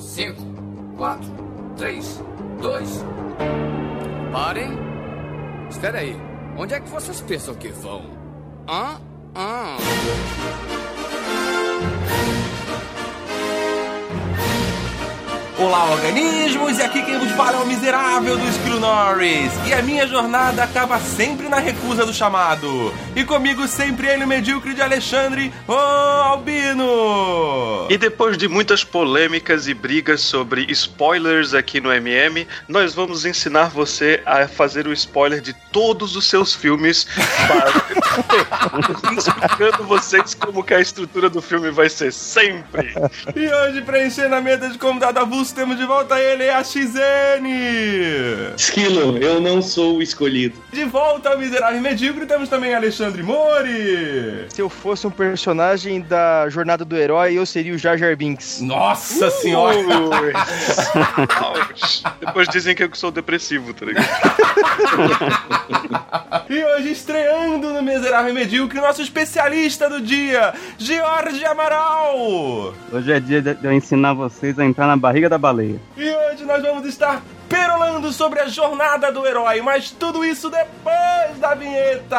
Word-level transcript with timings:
5, 0.00 0.42
4, 0.96 1.26
3, 1.76 2.24
2. 2.62 3.04
Parem! 4.32 4.78
Espera 5.68 5.98
aí. 5.98 6.16
Onde 6.56 6.74
é 6.74 6.80
que 6.80 6.88
vocês 6.88 7.20
pensam 7.20 7.54
que 7.54 7.68
vão? 7.68 8.02
Hã? 8.66 8.98
Hã? 9.36 9.76
Olá, 15.58 15.90
organismos! 15.90 16.78
E 16.78 16.82
aqui 16.82 17.02
quem 17.02 17.18
vos 17.18 17.30
fala 17.32 17.58
é 17.58 17.62
o 17.62 17.66
miserável 17.66 18.38
do 18.38 18.48
Esquilo 18.48 18.80
Norris. 18.80 19.52
E 19.68 19.74
a 19.74 19.82
minha 19.82 20.06
jornada 20.06 20.64
acaba 20.64 20.98
sempre 20.98 21.50
na 21.50 21.58
recusa 21.58 22.06
do 22.06 22.14
chamado. 22.14 22.94
E 23.14 23.24
comigo 23.24 23.66
sempre 23.66 24.06
ele, 24.06 24.24
o 24.24 24.28
medíocre 24.28 24.72
de 24.72 24.80
Alexandre, 24.80 25.52
o 25.66 25.72
Albino! 25.72 27.88
E 27.90 27.98
depois 27.98 28.38
de 28.38 28.46
muitas 28.46 28.84
polêmicas 28.84 29.66
e 29.66 29.74
brigas 29.74 30.20
sobre 30.20 30.64
spoilers 30.70 31.52
aqui 31.52 31.80
no 31.80 31.92
MM, 31.92 32.46
nós 32.68 32.94
vamos 32.94 33.24
ensinar 33.24 33.70
você 33.70 34.22
a 34.24 34.46
fazer 34.46 34.86
o 34.86 34.92
spoiler 34.92 35.40
de 35.40 35.52
todos 35.72 36.14
os 36.14 36.28
seus 36.28 36.54
filmes, 36.54 37.08
explicando 39.18 39.84
vocês 39.84 40.34
como 40.34 40.62
que 40.62 40.72
a 40.72 40.80
estrutura 40.80 41.28
do 41.28 41.42
filme 41.42 41.72
vai 41.72 41.88
ser 41.88 42.12
sempre. 42.12 42.94
E 43.34 43.48
hoje, 43.48 43.82
pra 43.82 44.06
encher 44.06 44.28
na 44.28 44.40
mesa 44.40 44.68
de 44.68 44.78
convidado 44.78 45.18
avulso, 45.18 45.52
temos 45.52 45.76
de 45.76 45.84
volta 45.84 46.20
ele, 46.20 46.48
a 46.48 46.62
XN! 46.62 48.54
Esquilo, 48.56 49.18
eu 49.18 49.40
não 49.40 49.60
sou 49.60 49.96
o 49.96 50.02
escolhido. 50.02 50.62
De 50.72 50.84
volta 50.84 51.30
ao 51.30 51.38
miserável 51.38 51.80
medíocre, 51.80 52.24
temos 52.24 52.48
também 52.48 52.72
Alexandre 52.72 52.99
Mori! 53.00 54.44
Se 54.50 54.60
eu 54.60 54.68
fosse 54.68 55.06
um 55.06 55.10
personagem 55.10 56.02
da 56.02 56.46
jornada 56.50 56.84
do 56.84 56.94
herói, 56.94 57.32
eu 57.38 57.46
seria 57.46 57.72
o 57.72 57.78
Jar 57.78 57.96
Jar 57.96 58.14
Binks. 58.14 58.60
Nossa 58.60 59.30
senhora! 59.30 59.78
Ouch. 61.42 62.02
Depois 62.20 62.46
dizem 62.48 62.74
que 62.74 62.82
eu 62.82 62.90
sou 62.92 63.10
depressivo, 63.10 63.72
tá 63.72 63.86
ligado? 63.86 64.06
E 66.50 66.62
hoje 66.62 66.90
estreando 66.92 67.72
no 67.72 67.82
Miserável 67.82 68.32
e 68.32 68.34
Medíocre, 68.34 68.78
nosso 68.80 69.00
especialista 69.00 69.88
do 69.88 70.02
dia, 70.02 70.52
Jorge 70.76 71.42
Amaral! 71.46 72.74
Hoje 72.92 73.12
é 73.12 73.18
dia 73.18 73.40
de 73.40 73.56
eu 73.62 73.72
ensinar 73.72 74.12
vocês 74.12 74.58
a 74.58 74.64
entrar 74.64 74.86
na 74.86 74.96
barriga 74.96 75.28
da 75.28 75.38
baleia. 75.38 75.80
E 75.96 76.10
hoje 76.10 76.44
nós 76.44 76.60
vamos 76.60 76.84
estar 76.84 77.22
perolando 77.50 78.12
sobre 78.12 78.40
a 78.40 78.46
jornada 78.46 79.10
do 79.10 79.26
herói, 79.26 79.60
mas 79.60 79.90
tudo 79.90 80.24
isso 80.24 80.48
depois 80.48 81.36
da 81.38 81.54
vinheta! 81.54 82.16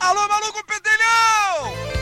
Alô, 0.00 0.28
maluco 0.28 0.62
pedelhão! 0.66 1.96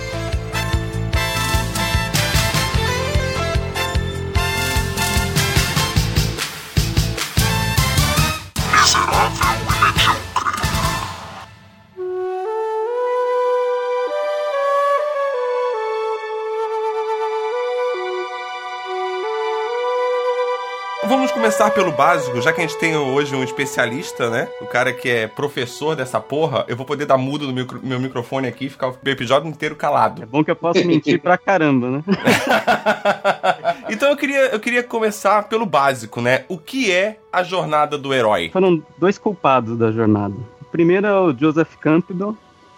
Vamos 21.15 21.31
começar 21.31 21.70
pelo 21.70 21.93
básico, 21.93 22.41
já 22.41 22.53
que 22.53 22.61
a 22.61 22.67
gente 22.67 22.77
tem 22.77 22.97
hoje 22.97 23.37
um 23.37 23.45
especialista, 23.45 24.29
né? 24.29 24.48
O 24.61 24.67
cara 24.67 24.93
que 24.93 25.09
é 25.09 25.29
professor 25.29 25.95
dessa 25.95 26.19
porra, 26.19 26.65
eu 26.67 26.77
vou 26.77 26.84
poder 26.84 27.07
dar 27.07 27.17
mudo 27.17 27.47
no 27.47 27.53
micro- 27.53 27.79
meu 27.84 28.01
microfone 28.01 28.48
aqui 28.48 28.65
e 28.67 28.69
ficar 28.69 28.89
o 28.89 28.97
episódio 29.07 29.48
inteiro 29.48 29.77
calado. 29.77 30.25
É 30.25 30.27
bom 30.27 30.42
que 30.42 30.51
eu 30.51 30.57
posso 30.57 30.85
mentir 30.85 31.23
pra 31.23 31.39
caramba, 31.39 31.89
né? 31.89 32.03
então 33.89 34.09
eu 34.11 34.17
queria, 34.17 34.47
eu 34.47 34.59
queria 34.59 34.83
começar 34.83 35.45
pelo 35.45 35.65
básico, 35.65 36.20
né? 36.20 36.45
O 36.48 36.59
que 36.59 36.91
é 36.91 37.17
a 37.33 37.45
jornada 37.45 37.97
do 37.97 38.12
herói? 38.12 38.51
Foram 38.53 38.83
dois 38.98 39.17
culpados 39.17 39.79
da 39.79 39.92
jornada. 39.92 40.35
O 40.61 40.64
primeiro 40.64 41.07
é 41.07 41.14
o 41.14 41.33
Joseph 41.33 41.77
Campbell, 41.80 42.36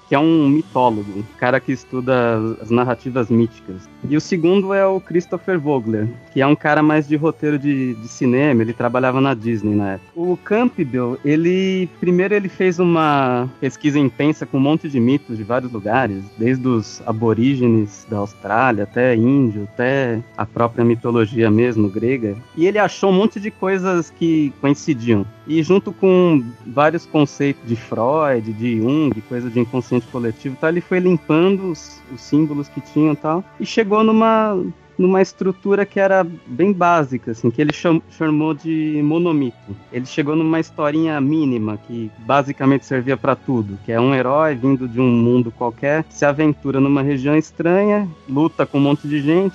que 0.09 0.15
é 0.15 0.19
um 0.19 0.49
mitólogo, 0.49 1.11
um 1.19 1.25
cara 1.39 1.61
que 1.61 1.73
estuda 1.73 2.39
as 2.61 2.71
narrativas 2.71 3.29
míticas. 3.29 3.89
E 4.09 4.17
o 4.17 4.21
segundo 4.21 4.73
é 4.73 4.87
o 4.87 5.01
Christopher 5.01 5.59
Vogler, 5.59 6.09
que 6.33 6.41
é 6.41 6.47
um 6.47 6.55
cara 6.55 6.83
mais 6.83 7.09
de 7.09 7.17
roteiro 7.17 7.59
de, 7.59 7.95
de 7.95 8.09
cinema, 8.09 8.63
ele 8.63 8.73
trabalhava 8.73 9.21
na 9.21 9.35
Disney 9.35 9.75
na 9.75 9.95
época. 9.95 10.11
O 10.15 10.37
Campbell, 10.37 11.19
ele 11.25 11.89
primeiro 11.99 12.35
ele 12.35 12.49
fez 12.49 12.79
uma 12.79 13.49
pesquisa 13.61 13.99
intensa 13.99 14.47
com 14.47 14.59
um 14.59 14.61
monte 14.61 14.89
de 14.89 15.01
mitos 15.01 15.37
de 15.37 15.43
vários 15.43 15.73
lugares, 15.73 16.23
desde 16.39 16.67
os 16.67 17.03
aborígenes 17.07 18.07
da 18.09 18.19
Austrália 18.19 18.85
até 18.85 19.15
índio, 19.17 19.65
até 19.73 20.21
a 20.37 20.47
própria 20.47 20.85
mitologia 20.85 21.51
mesmo 21.51 21.89
grega. 21.89 22.37
E 22.57 22.67
ele 22.67 22.79
achou 22.79 23.11
um 23.11 23.15
monte 23.15 23.41
de 23.41 23.51
coisas 23.51 24.11
que 24.11 24.53
coincidiam. 24.61 25.27
E 25.47 25.63
junto 25.63 25.93
com 25.93 26.45
vários 26.67 27.07
conceitos 27.07 27.67
de 27.67 27.77
Freud, 27.77 28.53
de 28.53 28.79
Jung, 28.79 29.21
coisa 29.23 29.49
de 29.49 29.61
inconsciente 29.61 29.96
coletivo, 30.05 30.57
tá, 30.61 30.69
ele 30.69 30.81
foi 30.81 30.99
limpando 30.99 31.71
os, 31.71 32.01
os 32.13 32.21
símbolos 32.21 32.69
que 32.69 32.81
tinham 32.81 33.13
e 33.13 33.17
tal, 33.17 33.45
e 33.59 33.67
chegou 33.67 34.05
numa 34.05 34.57
numa 34.99 35.21
estrutura 35.21 35.85
que 35.85 36.01
era 36.01 36.27
bem 36.47 36.73
básica, 36.73 37.33
assim, 37.33 37.51
que 37.51 37.61
ele 37.61 37.71
cham- 37.73 38.01
chamou 38.11 38.55
de 38.55 38.99
monomito. 39.05 39.77
Ele 39.93 40.07
chegou 40.07 40.35
numa 40.35 40.59
historinha 40.59 41.21
mínima 41.21 41.79
que 41.87 42.11
basicamente 42.21 42.87
servia 42.87 43.15
para 43.15 43.37
tudo, 43.37 43.79
que 43.85 43.93
é 43.93 44.01
um 44.01 44.15
herói 44.15 44.55
vindo 44.55 44.89
de 44.89 44.99
um 44.99 45.07
mundo 45.07 45.51
qualquer, 45.51 46.03
se 46.09 46.25
aventura 46.25 46.81
numa 46.81 47.03
região 47.03 47.37
estranha, 47.37 48.09
luta 48.27 48.65
com 48.65 48.79
um 48.79 48.81
monte 48.81 49.07
de 49.07 49.21
gente, 49.21 49.55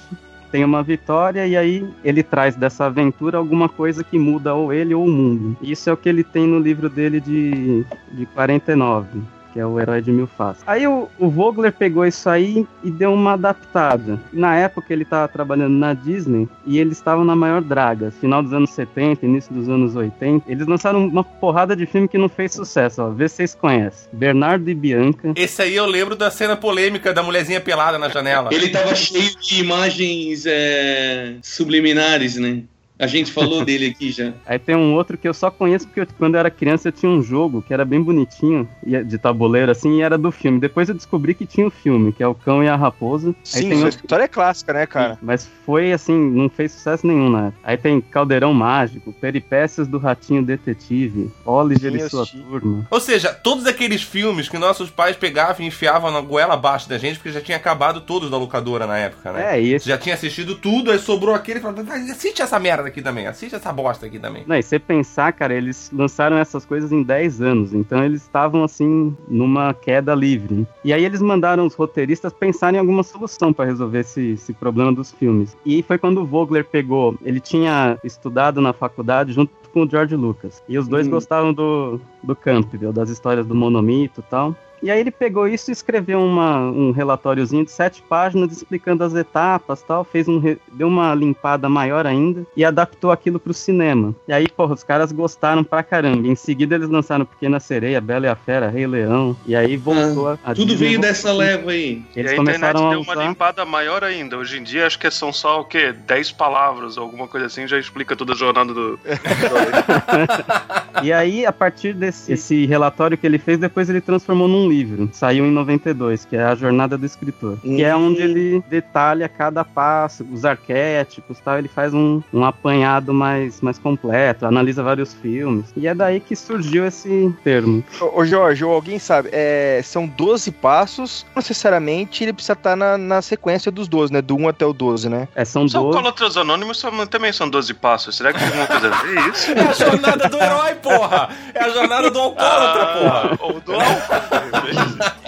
tem 0.52 0.64
uma 0.66 0.84
vitória 0.84 1.48
e 1.48 1.56
aí 1.56 1.88
ele 2.04 2.22
traz 2.22 2.56
dessa 2.56 2.86
aventura 2.86 3.38
alguma 3.38 3.70
coisa 3.70 4.04
que 4.04 4.20
muda 4.20 4.54
ou 4.54 4.72
ele 4.72 4.94
ou 4.94 5.06
o 5.06 5.10
mundo. 5.12 5.58
Isso 5.62 5.90
é 5.90 5.94
o 5.94 5.98
que 5.98 6.10
ele 6.10 6.24
tem 6.24 6.46
no 6.46 6.60
livro 6.60 6.90
dele 6.90 7.20
de, 7.20 7.84
de 8.12 8.26
49. 8.28 9.22
Que 9.54 9.60
é 9.60 9.66
o 9.66 9.80
herói 9.80 10.02
de 10.02 10.12
mil 10.12 10.28
faces. 10.28 10.64
Aí 10.66 10.88
o, 10.88 11.10
o 11.20 11.30
Vogler 11.30 11.74
pegou 11.74 12.06
isso 12.06 12.30
aí 12.30 12.66
e 12.84 12.90
deu 12.90 13.14
uma 13.14 13.34
adaptada. 13.34 14.20
Na 14.32 14.56
época 14.56 14.94
ele 14.94 15.04
estava 15.04 15.28
trabalhando 15.28 15.74
na 15.74 15.94
Disney 15.94 16.48
e 16.66 16.80
eles 16.80 16.98
estavam 16.98 17.26
na 17.26 17.36
maior 17.36 17.62
draga. 17.62 18.12
Final 18.12 18.44
dos 18.44 18.54
anos 18.54 18.70
70, 18.72 19.26
início 19.26 19.54
dos 19.54 19.68
anos 19.68 19.96
80. 19.96 20.50
Eles 20.50 20.66
lançaram 20.68 21.06
uma 21.06 21.24
porrada 21.24 21.76
de 21.76 21.86
filme 21.86 22.08
que 22.08 22.18
não 22.18 22.30
fez 22.30 22.54
sucesso. 22.54 23.02
Ó. 23.02 23.10
Vê 23.10 23.28
se 23.28 23.36
vocês 23.42 23.56
conhecem. 23.56 24.10
Bernardo 24.14 24.70
e 24.70 24.74
Bianca. 24.74 25.34
Esse 25.36 25.62
aí 25.62 25.76
eu 25.76 25.86
lembro 25.86 26.16
da 26.16 26.30
cena 26.30 26.56
polêmica 26.56 27.14
da 27.14 27.24
mulherzinha 27.24 27.60
pelada 27.60 27.98
na 27.98 28.10
janela. 28.10 28.50
Ele 28.52 28.70
tava 28.70 28.96
cheio 28.96 29.36
de 29.40 29.60
imagens 29.60 30.46
é, 30.46 31.36
subliminares, 31.42 32.36
né? 32.38 32.64
A 33.02 33.08
gente 33.08 33.32
falou 33.32 33.66
dele 33.66 33.88
aqui 33.88 34.12
já. 34.12 34.32
Aí 34.46 34.60
tem 34.60 34.76
um 34.76 34.94
outro 34.94 35.18
que 35.18 35.28
eu 35.28 35.34
só 35.34 35.50
conheço 35.52 35.88
porque 35.88 36.02
eu- 36.02 36.08
quando 36.18 36.36
eu 36.36 36.40
era 36.40 36.50
criança 36.52 36.88
eu 36.88 36.92
tinha 36.92 37.12
um 37.12 37.22
jogo 37.24 37.62
que 37.62 37.74
era 37.74 37.84
bem 37.84 38.02
bonitinho, 38.02 38.68
e 38.86 38.96
é 38.96 39.04
de 39.04 39.18
tabuleiro 39.18 39.72
assim, 39.72 39.98
e 39.98 40.02
era 40.02 40.18
do 40.18 40.32
filme. 40.32 40.60
Depois 40.60 40.88
eu 40.88 40.96
descobri 40.96 41.34
que 41.34 41.46
tinha 41.46 41.66
o 41.68 41.72
filme, 41.72 42.14
que 42.14 42.22
é 42.24 42.28
o 42.28 42.36
Cão 42.36 42.64
e 42.64 42.68
a 42.68 42.76
Raposa. 42.76 43.36
Sim, 43.44 43.62
tem 43.62 43.72
essa 43.74 43.86
outro- 43.86 44.00
história 44.02 44.24
é 44.24 44.28
clássica, 44.28 44.74
né, 44.74 44.86
cara? 44.86 45.18
Mas 45.22 45.50
foi 45.66 45.92
assim, 45.92 46.14
não 46.14 46.50
fez 46.50 46.72
sucesso 46.74 47.06
nenhum 47.08 47.30
na 47.30 47.48
época. 47.48 47.58
Aí 47.64 47.78
tem 47.78 48.00
Caldeirão 48.02 48.54
Mágico, 48.54 49.12
Peripécias 49.12 49.88
do 49.88 49.98
Ratinho 49.98 50.44
Detetive, 50.44 51.32
Oliver 51.46 51.92
Sim, 51.92 51.98
e 52.06 52.10
sua 52.10 52.26
turma. 52.26 52.88
Ou 52.90 53.00
seja, 53.00 53.34
todos 53.34 53.66
aqueles 53.66 54.02
filmes 54.04 54.48
que 54.48 54.58
nossos 54.58 54.90
pais 54.90 55.16
pegavam 55.16 55.64
e 55.64 55.68
enfiavam 55.68 56.12
na 56.12 56.22
goela 56.22 56.54
abaixo 56.54 56.88
da 56.88 56.98
gente, 56.98 57.16
porque 57.18 57.32
já 57.32 57.42
tinha 57.42 57.58
acabado 57.58 58.02
todos 58.02 58.30
da 58.30 58.38
locadora 58.38 58.86
na 58.86 58.98
época, 58.98 59.32
né? 59.32 59.58
É, 59.58 59.62
esse. 59.62 59.88
já 59.88 59.98
tinha 59.98 60.16
assistido 60.16 60.56
tudo, 60.56 60.92
aí 60.92 61.00
sobrou 61.00 61.34
aquele 61.34 61.60
e 61.60 61.62
falou, 61.62 61.84
"Vai, 61.84 62.00
assiste 62.10 62.42
essa 62.42 62.60
merda 62.60 62.91
aqui 62.92 63.02
também, 63.02 63.26
assiste 63.28 63.56
essa 63.56 63.72
bosta 63.74 64.06
aqui 64.06 64.20
também. 64.20 64.44
Não, 64.46 64.56
e 64.56 64.62
você 64.62 64.78
pensar, 64.78 65.32
cara, 65.34 65.54
eles 65.54 65.90
lançaram 65.94 66.38
essas 66.38 66.66
coisas 66.66 66.92
em 66.92 67.02
10 67.04 67.42
anos, 67.42 67.74
então 67.74 68.04
eles 68.04 68.22
estavam 68.22 68.64
assim 68.64 69.16
numa 69.28 69.74
queda 69.74 70.14
livre. 70.14 70.68
E 70.84 70.94
aí 70.94 71.04
eles 71.04 71.22
mandaram 71.22 71.66
os 71.66 71.74
roteiristas 71.74 72.34
pensarem 72.34 72.78
em 72.78 72.80
alguma 72.80 73.04
solução 73.04 73.52
para 73.54 73.66
resolver 73.66 74.00
esse, 74.00 74.32
esse 74.34 74.54
problema 74.54 74.92
dos 74.94 75.12
filmes. 75.12 75.56
E 75.66 75.82
foi 75.84 75.98
quando 75.98 76.22
o 76.22 76.26
Vogler 76.26 76.66
pegou, 76.66 77.16
ele 77.24 77.40
tinha 77.40 77.98
estudado 78.04 78.62
na 78.62 78.74
faculdade 78.74 79.34
junto 79.34 79.52
com 79.74 79.84
o 79.84 79.90
George 79.90 80.16
Lucas. 80.16 80.62
E 80.68 80.78
os 80.78 80.88
dois 80.88 81.08
Hum. 81.08 81.12
gostavam 81.12 81.54
do, 81.54 82.00
do 82.22 82.36
Campbell, 82.36 82.92
das 82.92 83.10
histórias 83.10 83.46
do 83.48 83.56
monomito 83.56 84.20
e 84.20 84.30
tal. 84.30 84.56
E 84.82 84.90
aí 84.90 85.00
ele 85.00 85.12
pegou 85.12 85.48
isso 85.48 85.72
e 85.72 85.74
escreveu 85.74 86.20
uma, 86.20 86.60
um 86.60 86.92
relatóriozinho 86.92 87.66
de 87.66 87.72
sete 87.72 88.02
páginas 88.02 88.52
explicando 88.52 89.04
as 89.04 89.14
etapas 89.14 89.82
tal, 89.82 90.04
fez 90.04 90.28
um 90.28 90.42
deu 90.72 90.88
uma 90.88 91.14
limpada 91.14 91.70
maior 91.70 92.06
ainda 92.06 92.46
e 92.56 92.66
adaptou 92.66 93.12
aquilo 93.12 93.40
pro 93.40 93.54
cinema. 93.54 94.16
E 94.28 94.34
aí, 94.34 94.48
porra, 94.48 94.74
os 94.74 94.84
caras 94.84 95.12
gostaram 95.12 95.64
pra 95.64 95.84
caramba. 95.84 96.28
Em 96.28 96.36
seguida 96.36 96.76
eles 96.76 96.90
lançaram 96.90 97.26
Pequena 97.26 97.60
Sereia, 97.60 98.02
Bela 98.02 98.26
e 98.26 98.30
a 98.30 98.36
Fera, 98.36 98.70
Rei 98.70 98.88
Leão, 98.88 99.36
e 99.46 99.56
aí 99.56 99.78
voltou 99.78 100.30
a, 100.30 100.34
a 100.34 100.52
Ah, 100.52 100.56
Tudo 100.56 100.76
veio 100.76 101.00
dessa 101.00 101.32
leva 101.32 101.72
aí. 101.72 102.02
E 102.16 102.20
Eles 102.20 102.32
a 102.32 102.36
internet 102.36 102.60
começaram 102.60 102.88
a 102.88 102.90
deu 102.92 103.02
uma 103.02 103.16
limpada 103.16 103.66
maior 103.66 104.04
ainda. 104.04 104.38
Hoje 104.38 104.58
em 104.58 104.64
dia 104.64 104.88
acho 104.88 104.98
que 104.98 105.10
são 105.12 105.32
só 105.32 105.62
o 105.62 105.66
quê? 105.66 105.94
10 105.94 106.32
palavras, 106.32 106.98
alguma 106.98 107.28
coisa 107.28 107.48
assim, 107.48 107.68
já 107.68 107.78
explica 107.78 108.16
toda 108.16 108.34
a 108.34 108.36
jornada 108.36 108.74
do. 108.74 109.00
E 111.04 111.12
aí, 111.12 111.46
a 111.46 111.52
partir 111.52 111.94
desse 111.94 112.32
esse 112.32 112.66
relatório 112.66 113.18
que 113.18 113.26
ele 113.26 113.40
fez, 113.40 113.58
depois 113.58 113.90
ele 113.90 114.02
transformou 114.02 114.48
num 114.48 114.71
livro, 114.72 115.10
saiu 115.12 115.46
em 115.46 115.52
92, 115.52 116.26
que 116.26 116.36
é 116.36 116.44
A 116.44 116.56
Jornada 116.56 116.98
do 116.98 117.06
Escritor. 117.06 117.58
Que 117.62 117.84
é 117.84 117.96
onde 117.96 118.22
ele 118.22 118.64
detalha 118.70 119.28
cada 119.28 119.64
passo, 119.66 120.26
os 120.32 120.46
arquétipos 120.46 121.40
tal. 121.40 121.58
Ele 121.58 121.68
faz 121.68 121.94
um, 121.94 122.22
um 122.34 122.44
apanhado 122.46 123.14
mais, 123.14 123.60
mais 123.62 123.78
completo, 123.78 124.46
analisa 124.46 124.82
vários 124.84 125.14
filmes. 125.14 125.66
E 125.76 125.88
é 125.88 125.94
daí 125.94 126.20
que 126.20 126.36
surgiu 126.36 126.86
esse 126.86 127.34
termo. 127.44 127.84
Ô, 128.00 128.20
ô, 128.22 128.26
Jorge, 128.26 128.64
ou 128.64 128.74
alguém 128.74 128.98
sabe, 129.00 129.30
é, 129.32 129.82
são 129.84 130.08
12 130.08 130.52
passos, 130.52 131.26
não 131.36 131.42
necessariamente 131.42 132.24
ele 132.24 132.34
precisa 132.34 132.54
estar 132.54 132.76
na, 132.76 132.98
na 132.98 133.22
sequência 133.22 133.72
dos 133.72 133.88
12, 133.88 134.14
né? 134.14 134.22
Do 134.22 134.36
1 134.36 134.48
até 134.50 134.66
o 134.66 134.74
12, 134.74 135.10
né? 135.10 135.28
É, 135.36 135.44
são 135.46 135.68
Só 135.68 135.82
12. 135.82 135.98
Coletores 135.98 136.38
Anônimos 136.38 136.80
são- 136.80 137.06
também 137.08 137.34
são 137.34 137.50
12 137.50 137.74
passos. 137.74 138.16
Será 138.16 138.32
que 138.32 138.40
tem 138.40 138.48
alguma 138.48 138.68
coisa 138.68 138.88
a 138.94 139.02
ver 139.04 139.30
isso? 139.30 139.52
É 139.52 139.62
a 139.62 139.74
jornada 139.74 140.30
do 140.30 140.38
herói, 140.38 140.76
porra! 140.76 141.30
É 141.54 141.64
a 141.64 141.70
jornada 141.70 142.10
do 142.12 142.20
alcoólatra, 142.20 142.86
porra! 142.86 143.38
Ou 143.42 143.60
do 143.60 143.74
álcool. 143.74 144.61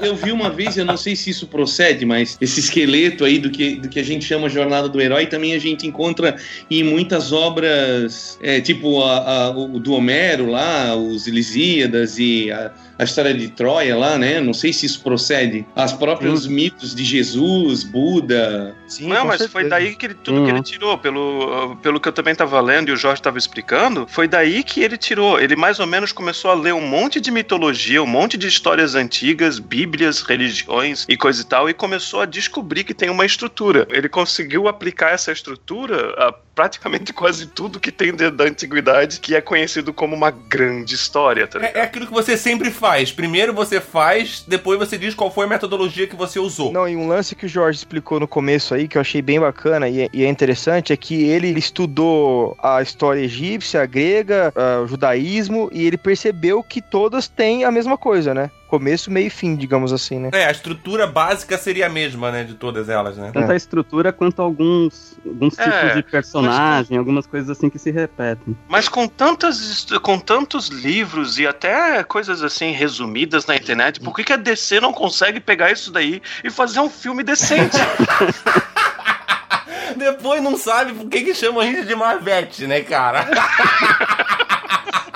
Eu 0.02 0.16
vi 0.16 0.32
uma 0.32 0.50
vez, 0.50 0.76
eu 0.78 0.86
não 0.86 0.98
sei 0.98 1.16
se 1.16 1.30
isso 1.30 1.48
procede, 1.48 2.06
mas 2.06 2.38
esse 2.42 2.60
esqueleto 2.60 3.24
aí 3.26 3.40
do 3.40 3.50
que, 3.50 3.76
do 3.76 3.88
que 3.90 4.00
a 4.00 4.04
gente 4.04 4.26
chama 4.26 4.50
Jornada 4.50 4.90
do 4.90 5.00
Herói 5.00 5.26
também 5.26 5.54
a 5.54 5.60
gente 5.60 5.88
encontra 5.88 6.36
em 6.70 6.84
muitas 6.84 7.32
obras, 7.32 8.38
é, 8.42 8.60
tipo 8.62 9.02
a, 9.02 9.46
a- 9.46 9.50
o 9.52 9.80
do 9.80 9.94
Homero 9.94 10.50
lá, 10.50 10.96
os 10.96 11.28
Ilíadas 11.28 12.18
e 12.20 12.52
a, 12.52 12.72
a 12.98 13.04
história 13.04 13.34
de 13.34 13.48
Troia 13.50 13.96
lá, 13.96 14.18
né? 14.18 14.40
Não 14.40 14.54
sei 14.54 14.72
se 14.72 14.86
isso 14.86 15.02
procede. 15.02 15.66
As 15.76 15.94
próprios 15.94 16.46
mitos 16.48 16.94
de 16.94 17.04
Jesus, 17.04 17.84
Buda. 17.84 18.76
Sim, 18.88 19.08
Não, 19.08 19.26
mas 19.26 19.38
certeza. 19.40 19.50
foi 19.50 19.68
daí 19.68 19.96
que 19.96 20.06
ele, 20.06 20.14
tudo 20.14 20.44
que 20.44 20.52
Uhum. 20.52 20.58
ele 20.58 20.62
tirou, 20.64 20.98
pelo, 20.98 21.76
pelo 21.82 22.00
que 22.00 22.08
eu 22.08 22.14
também 22.14 22.36
tava 22.36 22.60
lendo 22.62 22.90
e 22.90 22.92
o 22.92 22.98
Jorge 22.98 23.22
tava 23.22 23.38
explicando, 23.38 24.06
foi 24.08 24.28
daí 24.28 24.64
que 24.64 24.82
ele 24.82 24.98
tirou. 24.98 25.40
Ele 25.40 25.56
mais 25.56 25.80
ou 25.80 25.88
menos 25.88 26.12
começou 26.12 26.52
a 26.52 26.54
ler 26.54 26.74
um 26.74 26.86
monte 26.88 27.20
de 27.20 27.32
mitologia, 27.32 28.02
um 28.04 28.08
monte 28.08 28.38
de 28.38 28.48
histórias 28.48 28.96
antigas, 28.96 29.60
bíblias, 29.60 30.22
religiões 30.22 31.06
e 31.10 31.18
coisa 31.18 31.42
e 31.42 31.46
tal, 31.46 31.70
e 31.70 31.74
começou 31.74 32.22
a 32.22 32.26
descobrir 32.26 32.84
que 32.84 32.94
tem 32.94 33.10
uma 33.10 33.26
estrutura. 33.26 33.88
Ele 33.90 34.08
conseguiu 34.10 34.68
aplicar 34.68 35.12
essa 35.14 35.32
estrutura 35.32 36.14
a 36.18 36.34
praticamente 36.56 37.12
quase 37.14 37.48
tudo 37.48 37.80
que 37.80 37.92
tem 37.92 38.12
dentro 38.14 38.38
da 38.38 38.44
antiguidade, 38.46 39.20
que 39.20 39.36
é 39.36 39.42
conhecido 39.42 39.94
como 39.94 40.16
uma 40.16 40.32
grande 40.32 40.96
história, 40.96 41.48
tá? 41.48 41.60
É, 41.64 41.80
é 41.80 41.82
aquilo 41.82 42.06
que 42.06 42.14
você 42.14 42.38
sempre 42.38 42.70
faz. 42.72 43.12
Primeiro 43.12 43.54
você 43.54 43.82
faz, 43.82 44.44
depois 44.48 44.78
você 44.78 44.98
diz 44.98 45.14
qual 45.16 45.32
foi 45.32 45.46
a 45.46 45.50
metodologia 45.50 46.08
que 46.08 46.16
você 46.16 46.40
usou. 46.40 46.72
Não, 46.72 46.88
e 46.88 46.96
um 46.96 47.08
lance 47.08 47.36
que 47.36 47.46
o 47.46 47.50
Jorge 47.50 47.80
explicou 47.80 48.20
no 48.20 48.28
começo 48.28 48.74
aí, 48.74 48.88
que 48.88 48.98
eu 48.98 49.02
achei 49.02 49.22
bem 49.22 49.40
bacana 49.40 49.90
e, 49.90 50.02
é- 50.02 50.10
e 50.14 50.24
é 50.24 50.28
interessante, 50.28 50.94
é 50.94 50.98
que 50.98 51.24
ele 51.24 51.48
estudou 51.58 52.56
a 52.62 52.82
história 52.82 53.22
egípcia, 53.22 53.82
a 53.82 53.86
grega, 53.86 54.52
ah, 54.56 54.82
o 54.84 54.88
judaísmo, 54.88 55.70
e 55.74 55.86
ele 55.86 55.98
percebeu 55.98 56.64
que 56.64 56.82
todas 56.82 57.28
têm 57.28 57.64
a 57.64 57.72
mesma 57.72 57.98
coisa, 57.98 58.34
né? 58.34 58.52
Começo, 58.74 59.12
meio 59.12 59.28
e 59.28 59.30
fim, 59.30 59.56
digamos 59.56 59.94
assim, 59.94 60.18
né? 60.18 60.32
É, 60.34 60.48
a 60.48 60.52
estrutura 60.52 61.06
básica 61.06 61.56
seria 61.60 61.86
a 61.86 61.90
mesma, 61.90 62.32
né, 62.32 62.44
de 62.44 62.56
todas 62.56 62.90
elas, 62.90 63.16
né? 63.16 63.30
Tanto 63.32 63.52
a 63.52 63.56
estrutura 63.56 64.12
quanto 64.12 64.42
alguns, 64.42 65.16
alguns 65.24 65.60
É, 65.60 65.64
tipos 65.64 65.96
de 65.98 66.02
personagem, 66.02 66.98
algumas 66.98 67.28
coisas 67.28 67.52
assim 67.52 67.70
que 67.70 67.78
se 67.78 67.92
repetem. 67.92 68.58
Mas 68.68 68.90
com 68.90 69.08
tantas, 69.08 69.86
com 70.02 70.18
tantos 70.18 70.70
livros 70.70 71.38
e 71.38 71.46
até 71.46 72.04
coisas 72.04 72.42
assim 72.42 72.72
resumidas 72.72 73.46
na 73.46 73.56
internet, 73.56 74.00
por 74.00 74.16
que, 74.16 74.24
que 74.24 74.34
a 74.34 74.38
DC 74.38 74.82
não 74.82 74.92
consegue 74.92 75.40
pegar 75.40 75.72
isso 75.72 75.92
daí 75.92 76.20
e 76.44 76.50
fazer 76.50 76.80
um 76.80 76.90
filme 76.90 77.24
decente? 77.24 77.78
Depois 79.96 80.42
não 80.42 80.58
sabe 80.58 80.94
por 80.94 81.08
que 81.08 81.22
que 81.22 81.36
chamam 81.36 81.62
a 81.62 81.66
gente 81.68 81.86
de 81.86 81.94
Marvete, 81.94 82.66
né, 82.66 82.82
cara? 82.82 83.28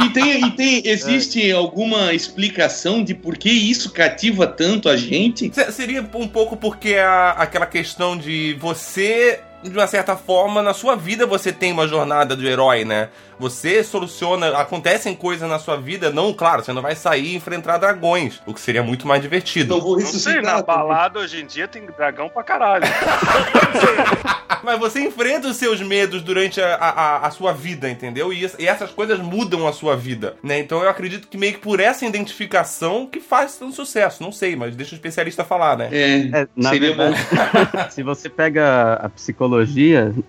E 0.08 0.14
tem, 0.14 0.46
e 0.46 0.52
tem 0.52 0.82
existe 0.88 1.52
alguma 1.52 2.14
explicação 2.14 3.04
de 3.04 3.14
por 3.14 3.38
que 3.38 3.50
isso 3.50 3.92
cativa 3.92 4.48
tanto 4.48 4.90
a 4.90 4.96
gente? 4.98 5.52
Se- 5.54 5.72
Seria 5.72 6.02
um 6.16 6.28
pouco 6.28 6.56
porque 6.58 6.96
a, 6.96 7.32
aquela 7.32 7.66
questão 7.66 8.18
de 8.18 8.56
você, 8.60 9.40
de 9.70 9.78
uma 9.78 9.88
certa 9.88 10.16
forma, 10.16 10.62
na 10.62 10.74
sua 10.74 10.96
vida 10.96 11.26
você 11.26 11.52
tem 11.52 11.72
uma 11.72 11.88
jornada 11.88 12.36
do 12.36 12.48
herói, 12.48 12.84
né? 12.86 13.10
Você 13.40 13.84
soluciona, 13.84 14.58
acontecem 14.58 15.14
coisas 15.16 15.48
na 15.48 15.60
sua 15.60 15.78
vida, 15.78 16.10
não, 16.12 16.34
claro, 16.34 16.64
você 16.64 16.74
não 16.74 16.82
vai 16.82 16.96
sair 16.96 17.34
e 17.34 17.36
enfrentar 17.36 17.78
dragões, 17.78 18.42
o 18.48 18.54
que 18.54 18.60
seria 18.60 18.82
muito 18.82 19.08
mais 19.08 19.22
divertido. 19.22 19.76
Não 19.76 19.82
vou 19.82 20.00
Não 20.00 20.06
sei, 20.08 20.42
na 20.42 20.62
balada 20.62 21.20
hoje 21.20 21.42
em 21.42 21.46
dia 21.46 21.68
tem 21.68 21.86
dragão 21.86 22.30
pra 22.30 22.44
caralho. 22.44 22.86
Mas 24.64 24.80
você 24.80 25.00
enfrenta 25.02 25.48
os 25.48 25.56
seus 25.58 25.82
medos 25.82 26.22
durante 26.22 26.60
a, 26.62 26.76
a, 26.76 27.28
a 27.28 27.32
sua 27.32 27.54
vida, 27.54 27.90
entendeu? 27.90 28.34
E, 28.34 28.50
e 28.60 28.68
essas 28.68 28.92
coisas 28.92 29.20
mudam 29.20 29.68
a 29.68 29.72
sua 29.72 29.96
vida, 29.96 30.36
né? 30.44 30.60
Então 30.60 30.82
eu 30.84 30.90
acredito 30.90 31.28
que 31.28 31.38
meio 31.38 31.54
que 31.54 31.60
por 31.60 31.80
essa 31.80 32.06
identificação 32.06 33.06
que 33.08 33.20
faz 33.22 33.62
um 33.62 33.72
sucesso. 33.72 34.22
Não 34.22 34.32
sei, 34.32 34.56
mas 34.56 34.76
deixa 34.76 34.94
o 34.94 34.96
especialista 34.96 35.46
falar, 35.46 35.78
né? 35.78 35.90
É, 35.92 36.42
É, 36.42 36.48
na 36.56 36.70
seria 36.72 36.94
bom. 36.96 37.12
verdade, 37.14 37.94
se 37.94 38.04
você 38.04 38.30
pega 38.30 38.96
a 38.96 39.08
psicologia, 39.10 39.57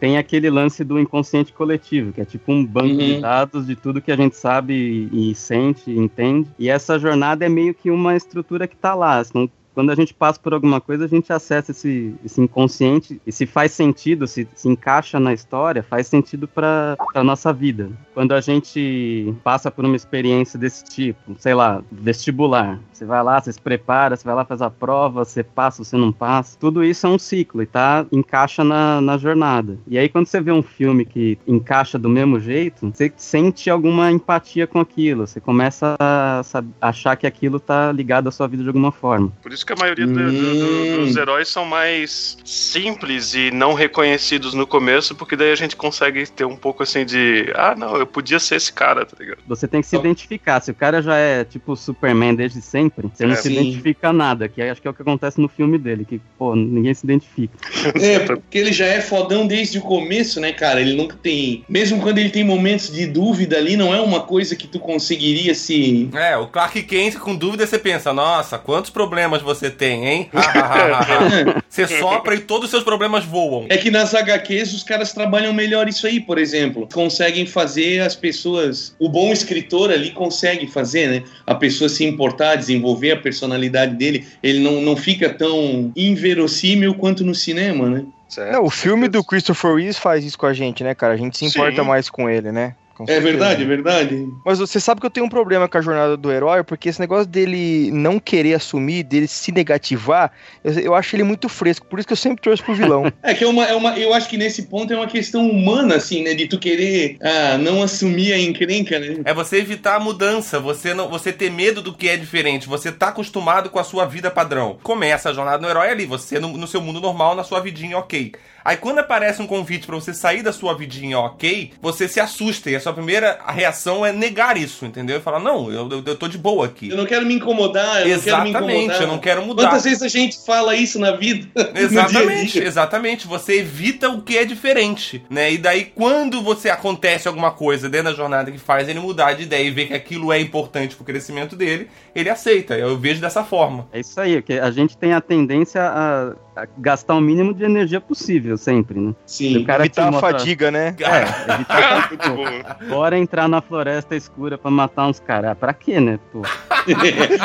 tem 0.00 0.16
aquele 0.18 0.48
lance 0.50 0.82
do 0.84 0.98
inconsciente 0.98 1.52
coletivo, 1.52 2.12
que 2.12 2.20
é 2.20 2.24
tipo 2.24 2.52
um 2.52 2.64
banco 2.64 2.96
de 2.96 3.12
Uhum. 3.14 3.20
dados 3.20 3.66
de 3.66 3.74
tudo 3.76 4.00
que 4.00 4.12
a 4.12 4.16
gente 4.16 4.36
sabe 4.36 5.08
e, 5.12 5.34
sente, 5.34 5.90
e 5.90 5.98
entende. 5.98 6.48
E 6.58 6.68
essa 6.68 6.98
jornada 6.98 7.44
é 7.44 7.48
meio 7.48 7.74
que 7.74 7.90
uma 7.90 8.16
estrutura 8.16 8.66
que 8.66 8.76
tá 8.76 8.94
lá. 8.94 9.22
Então, 9.28 9.48
quando 9.78 9.90
a 9.90 9.94
gente 9.94 10.12
passa 10.12 10.40
por 10.40 10.52
alguma 10.52 10.80
coisa, 10.80 11.04
a 11.04 11.08
gente 11.08 11.32
acessa 11.32 11.70
esse, 11.70 12.12
esse 12.24 12.40
inconsciente 12.40 13.20
e 13.24 13.30
se 13.30 13.46
faz 13.46 13.70
sentido, 13.70 14.26
se, 14.26 14.48
se 14.52 14.68
encaixa 14.68 15.20
na 15.20 15.32
história, 15.32 15.84
faz 15.84 16.08
sentido 16.08 16.48
para 16.48 16.96
a 17.14 17.22
nossa 17.22 17.52
vida. 17.52 17.88
Quando 18.12 18.32
a 18.32 18.40
gente 18.40 19.32
passa 19.44 19.70
por 19.70 19.84
uma 19.84 19.94
experiência 19.94 20.58
desse 20.58 20.82
tipo, 20.82 21.36
sei 21.38 21.54
lá, 21.54 21.80
vestibular, 21.92 22.80
você 22.92 23.04
vai 23.04 23.22
lá, 23.22 23.40
você 23.40 23.52
se 23.52 23.60
prepara, 23.60 24.16
você 24.16 24.24
vai 24.24 24.34
lá, 24.34 24.44
faz 24.44 24.60
a 24.60 24.68
prova, 24.68 25.24
você 25.24 25.44
passa, 25.44 25.84
você 25.84 25.96
não 25.96 26.10
passa, 26.10 26.58
tudo 26.58 26.82
isso 26.82 27.06
é 27.06 27.10
um 27.10 27.18
ciclo 27.18 27.62
e 27.62 27.66
tá, 27.66 28.04
encaixa 28.10 28.64
na, 28.64 29.00
na 29.00 29.16
jornada. 29.16 29.78
E 29.86 29.96
aí 29.96 30.08
quando 30.08 30.26
você 30.26 30.40
vê 30.40 30.50
um 30.50 30.60
filme 30.60 31.04
que 31.04 31.38
encaixa 31.46 31.96
do 31.96 32.08
mesmo 32.08 32.40
jeito, 32.40 32.90
você 32.92 33.12
sente 33.16 33.70
alguma 33.70 34.10
empatia 34.10 34.66
com 34.66 34.80
aquilo, 34.80 35.24
você 35.24 35.40
começa 35.40 35.94
a 36.00 36.42
sab- 36.42 36.66
achar 36.80 37.14
que 37.14 37.28
aquilo 37.28 37.60
tá 37.60 37.92
ligado 37.92 38.28
à 38.28 38.32
sua 38.32 38.48
vida 38.48 38.64
de 38.64 38.68
alguma 38.68 38.90
forma. 38.90 39.32
Por 39.40 39.52
isso 39.52 39.67
que 39.68 39.72
a 39.74 39.76
maioria 39.76 40.06
do- 40.06 40.12
do- 40.14 40.32
do- 40.32 41.00
Hum. 41.02 41.04
dos 41.04 41.16
heróis 41.16 41.48
são 41.48 41.64
mais 41.64 42.36
simples 42.44 43.34
e 43.34 43.50
não 43.50 43.74
reconhecidos 43.74 44.54
no 44.54 44.66
começo, 44.66 45.14
porque 45.14 45.36
daí 45.36 45.52
a 45.52 45.56
gente 45.56 45.76
consegue 45.76 46.26
ter 46.30 46.44
um 46.44 46.56
pouco 46.56 46.82
assim 46.82 47.04
de. 47.04 47.50
Ah, 47.54 47.74
não, 47.76 47.96
eu 47.96 48.06
podia 48.06 48.38
ser 48.38 48.56
esse 48.56 48.72
cara, 48.72 49.04
tá 49.04 49.16
ligado? 49.18 49.38
Você 49.46 49.68
tem 49.68 49.80
que 49.80 49.86
se 49.86 49.96
identificar. 49.96 50.60
Se 50.60 50.70
o 50.70 50.74
cara 50.74 51.02
já 51.02 51.16
é 51.16 51.44
tipo 51.44 51.76
Superman 51.76 52.34
desde 52.34 52.60
sempre, 52.62 53.08
você 53.12 53.24
não 53.26 53.32
É, 53.34 53.36
se 53.36 53.48
sim. 53.48 53.52
identifica 53.54 54.12
nada, 54.12 54.48
que 54.48 54.62
acho 54.62 54.80
que 54.80 54.88
é 54.88 54.90
o 54.90 54.94
que 54.94 55.02
acontece 55.02 55.40
no 55.40 55.48
filme 55.48 55.78
dele, 55.78 56.04
que, 56.04 56.20
pô, 56.38 56.54
ninguém 56.54 56.94
se 56.94 57.04
identifica. 57.04 57.56
É, 58.08 58.20
porque 58.20 58.56
ele 58.58 58.72
já 58.72 58.86
é 58.86 59.00
fodão 59.00 59.46
desde 59.46 59.78
o 59.78 59.82
começo, 59.82 60.40
né, 60.40 60.52
cara? 60.52 60.80
Ele 60.80 60.94
nunca 60.94 61.16
tem. 61.16 61.64
Mesmo 61.68 62.00
quando 62.00 62.18
ele 62.18 62.30
tem 62.30 62.44
momentos 62.44 62.90
de 62.92 63.06
dúvida 63.06 63.56
ali, 63.56 63.76
não 63.76 63.94
é 63.94 64.00
uma 64.00 64.20
coisa 64.20 64.54
que 64.56 64.66
tu 64.66 64.78
conseguiria 64.78 65.54
se. 65.54 66.08
É, 66.14 66.36
o 66.36 66.46
Clark 66.46 66.80
Kent, 66.84 67.16
com 67.16 67.34
dúvida, 67.34 67.66
você 67.66 67.78
pensa, 67.78 68.12
nossa, 68.12 68.58
quantos 68.58 68.90
problemas 68.90 69.42
você 69.42 69.57
tem, 69.70 70.06
hein? 70.06 70.30
Você 71.68 71.86
sopra 71.86 72.34
e 72.34 72.40
todos 72.40 72.66
os 72.66 72.70
seus 72.70 72.84
problemas 72.84 73.24
voam. 73.24 73.66
É 73.68 73.76
que 73.76 73.90
nas 73.90 74.14
HQs 74.14 74.72
os 74.72 74.82
caras 74.82 75.12
trabalham 75.12 75.52
melhor 75.52 75.88
isso 75.88 76.06
aí, 76.06 76.20
por 76.20 76.38
exemplo. 76.38 76.88
Conseguem 76.92 77.46
fazer 77.46 78.00
as 78.00 78.14
pessoas. 78.14 78.94
O 78.98 79.08
bom 79.08 79.32
escritor 79.32 79.90
ali 79.90 80.10
consegue 80.10 80.66
fazer, 80.66 81.08
né? 81.08 81.22
A 81.46 81.54
pessoa 81.54 81.88
se 81.88 82.04
importar, 82.04 82.56
desenvolver 82.56 83.12
a 83.12 83.16
personalidade 83.16 83.94
dele. 83.94 84.26
Ele 84.42 84.60
não, 84.60 84.80
não 84.80 84.96
fica 84.96 85.30
tão 85.30 85.92
inverossímil 85.96 86.94
quanto 86.94 87.24
no 87.24 87.34
cinema, 87.34 87.88
né? 87.88 88.04
Certo? 88.28 88.52
Não, 88.52 88.64
o 88.64 88.70
filme 88.70 89.08
do 89.08 89.24
Christopher 89.24 89.74
Reeves 89.74 89.98
faz 89.98 90.24
isso 90.24 90.38
com 90.38 90.46
a 90.46 90.52
gente, 90.52 90.84
né, 90.84 90.94
cara? 90.94 91.14
A 91.14 91.16
gente 91.16 91.38
se 91.38 91.46
importa 91.46 91.82
Sim. 91.82 91.88
mais 91.88 92.10
com 92.10 92.28
ele, 92.28 92.52
né? 92.52 92.74
Com 92.98 93.04
É 93.04 93.06
certeza. 93.06 93.30
verdade, 93.30 93.62
é 93.62 93.66
verdade. 93.66 94.28
Mas 94.44 94.58
você 94.58 94.80
sabe 94.80 95.00
que 95.00 95.06
eu 95.06 95.10
tenho 95.10 95.24
um 95.24 95.28
problema 95.28 95.68
com 95.68 95.78
a 95.78 95.80
jornada 95.80 96.16
do 96.16 96.32
herói, 96.32 96.64
porque 96.64 96.88
esse 96.88 96.98
negócio 96.98 97.26
dele 97.26 97.92
não 97.92 98.18
querer 98.18 98.54
assumir, 98.54 99.04
dele 99.04 99.28
se 99.28 99.52
negativar, 99.52 100.32
eu, 100.64 100.72
eu 100.72 100.94
acho 100.96 101.14
ele 101.14 101.22
muito 101.22 101.48
fresco. 101.48 101.86
Por 101.86 102.00
isso 102.00 102.08
que 102.08 102.12
eu 102.12 102.16
sempre 102.16 102.42
torço 102.42 102.64
pro 102.64 102.74
vilão. 102.74 103.04
É 103.22 103.34
que 103.34 103.44
é 103.44 103.46
uma, 103.46 103.64
é 103.64 103.74
uma. 103.74 103.96
Eu 103.96 104.12
acho 104.14 104.28
que 104.28 104.36
nesse 104.36 104.64
ponto 104.64 104.92
é 104.92 104.96
uma 104.96 105.06
questão 105.06 105.48
humana, 105.48 105.94
assim, 105.96 106.24
né? 106.24 106.34
De 106.34 106.48
tu 106.48 106.58
querer 106.58 107.16
ah, 107.20 107.56
não 107.58 107.82
assumir 107.82 108.32
a 108.32 108.38
encrenca, 108.38 108.98
né? 108.98 109.18
É 109.24 109.32
você 109.32 109.58
evitar 109.58 109.96
a 109.96 110.00
mudança, 110.00 110.58
você 110.58 110.92
não, 110.92 111.08
você 111.08 111.32
ter 111.32 111.50
medo 111.52 111.80
do 111.80 111.92
que 111.94 112.08
é 112.08 112.16
diferente, 112.16 112.66
você 112.66 112.90
tá 112.90 113.08
acostumado 113.08 113.70
com 113.70 113.78
a 113.78 113.84
sua 113.84 114.06
vida 114.06 114.28
padrão. 114.30 114.78
Começa 114.82 115.30
a 115.30 115.32
jornada 115.32 115.58
do 115.58 115.68
herói 115.68 115.90
ali, 115.90 116.04
você 116.04 116.40
no, 116.40 116.56
no 116.56 116.66
seu 116.66 116.80
mundo 116.80 117.00
normal, 117.00 117.34
na 117.36 117.44
sua 117.44 117.60
vidinha 117.60 117.96
ok. 117.96 118.32
Aí 118.68 118.76
quando 118.76 118.98
aparece 118.98 119.40
um 119.40 119.46
convite 119.46 119.86
pra 119.86 119.94
você 119.94 120.12
sair 120.12 120.42
da 120.42 120.52
sua 120.52 120.74
vidinha 120.74 121.18
ok, 121.18 121.70
você 121.80 122.06
se 122.06 122.20
assusta 122.20 122.68
e 122.68 122.76
a 122.76 122.80
sua 122.80 122.92
primeira 122.92 123.38
reação 123.46 124.04
é 124.04 124.12
negar 124.12 124.58
isso, 124.58 124.84
entendeu? 124.84 125.16
E 125.16 125.20
falar, 125.22 125.40
não, 125.40 125.72
eu, 125.72 125.88
eu, 125.88 126.02
eu 126.04 126.14
tô 126.14 126.28
de 126.28 126.36
boa 126.36 126.66
aqui. 126.66 126.90
Eu 126.90 126.98
não 126.98 127.06
quero 127.06 127.24
me 127.24 127.32
incomodar, 127.32 128.02
eu 128.06 128.08
Exatamente, 128.14 128.52
não 128.52 128.60
quero 128.60 128.66
me 128.66 128.74
incomodar. 128.74 129.00
eu 129.00 129.08
não 129.08 129.18
quero 129.18 129.46
mudar. 129.46 129.62
Quantas 129.62 129.84
vezes 129.84 130.02
a 130.02 130.08
gente 130.08 130.44
fala 130.44 130.76
isso 130.76 130.98
na 130.98 131.12
vida? 131.12 131.48
No 131.68 131.72
dia 131.72 131.82
Exatamente, 131.82 132.52
dia? 132.52 132.64
exatamente. 132.66 133.26
Você 133.26 133.60
evita 133.60 134.10
o 134.10 134.20
que 134.20 134.36
é 134.36 134.44
diferente, 134.44 135.24
né? 135.30 135.52
E 135.52 135.56
daí, 135.56 135.86
quando 135.86 136.42
você 136.42 136.68
acontece 136.68 137.26
alguma 137.26 137.50
coisa 137.52 137.88
dentro 137.88 138.10
da 138.10 138.16
jornada 138.16 138.50
que 138.50 138.58
faz 138.58 138.86
ele 138.86 139.00
mudar 139.00 139.32
de 139.32 139.44
ideia 139.44 139.64
e 139.64 139.70
ver 139.70 139.86
que 139.86 139.94
aquilo 139.94 140.30
é 140.30 140.38
importante 140.38 140.94
pro 140.94 141.04
crescimento 141.04 141.56
dele, 141.56 141.88
ele 142.14 142.28
aceita. 142.28 142.76
Eu 142.76 142.98
vejo 142.98 143.20
dessa 143.20 143.42
forma. 143.44 143.88
É 143.92 144.00
isso 144.00 144.20
aí, 144.20 144.42
que 144.42 144.54
a 144.58 144.70
gente 144.70 144.96
tem 144.96 145.14
a 145.14 145.20
tendência 145.20 145.82
a 145.82 146.34
gastar 146.78 147.14
o 147.14 147.20
mínimo 147.20 147.52
de 147.54 147.64
energia 147.64 148.00
possível 148.00 148.56
sempre, 148.56 148.98
né? 148.98 149.14
Sim. 149.26 149.58
O 149.58 149.64
cara 149.64 149.84
Evitar 149.84 150.02
te 150.02 150.08
a 150.08 150.10
mostra- 150.10 150.38
fadiga, 150.38 150.70
né? 150.70 150.94
É, 150.98 151.52
evitar 151.54 152.08
Muito 152.08 152.30
bom. 152.30 152.88
Bora 152.88 153.18
entrar 153.18 153.48
na 153.48 153.60
floresta 153.60 154.16
escura 154.16 154.56
pra 154.56 154.70
matar 154.70 155.06
uns 155.08 155.20
caras. 155.20 155.56
Pra 155.58 155.72
quê, 155.74 156.00
né? 156.00 156.18
Pô? 156.32 156.42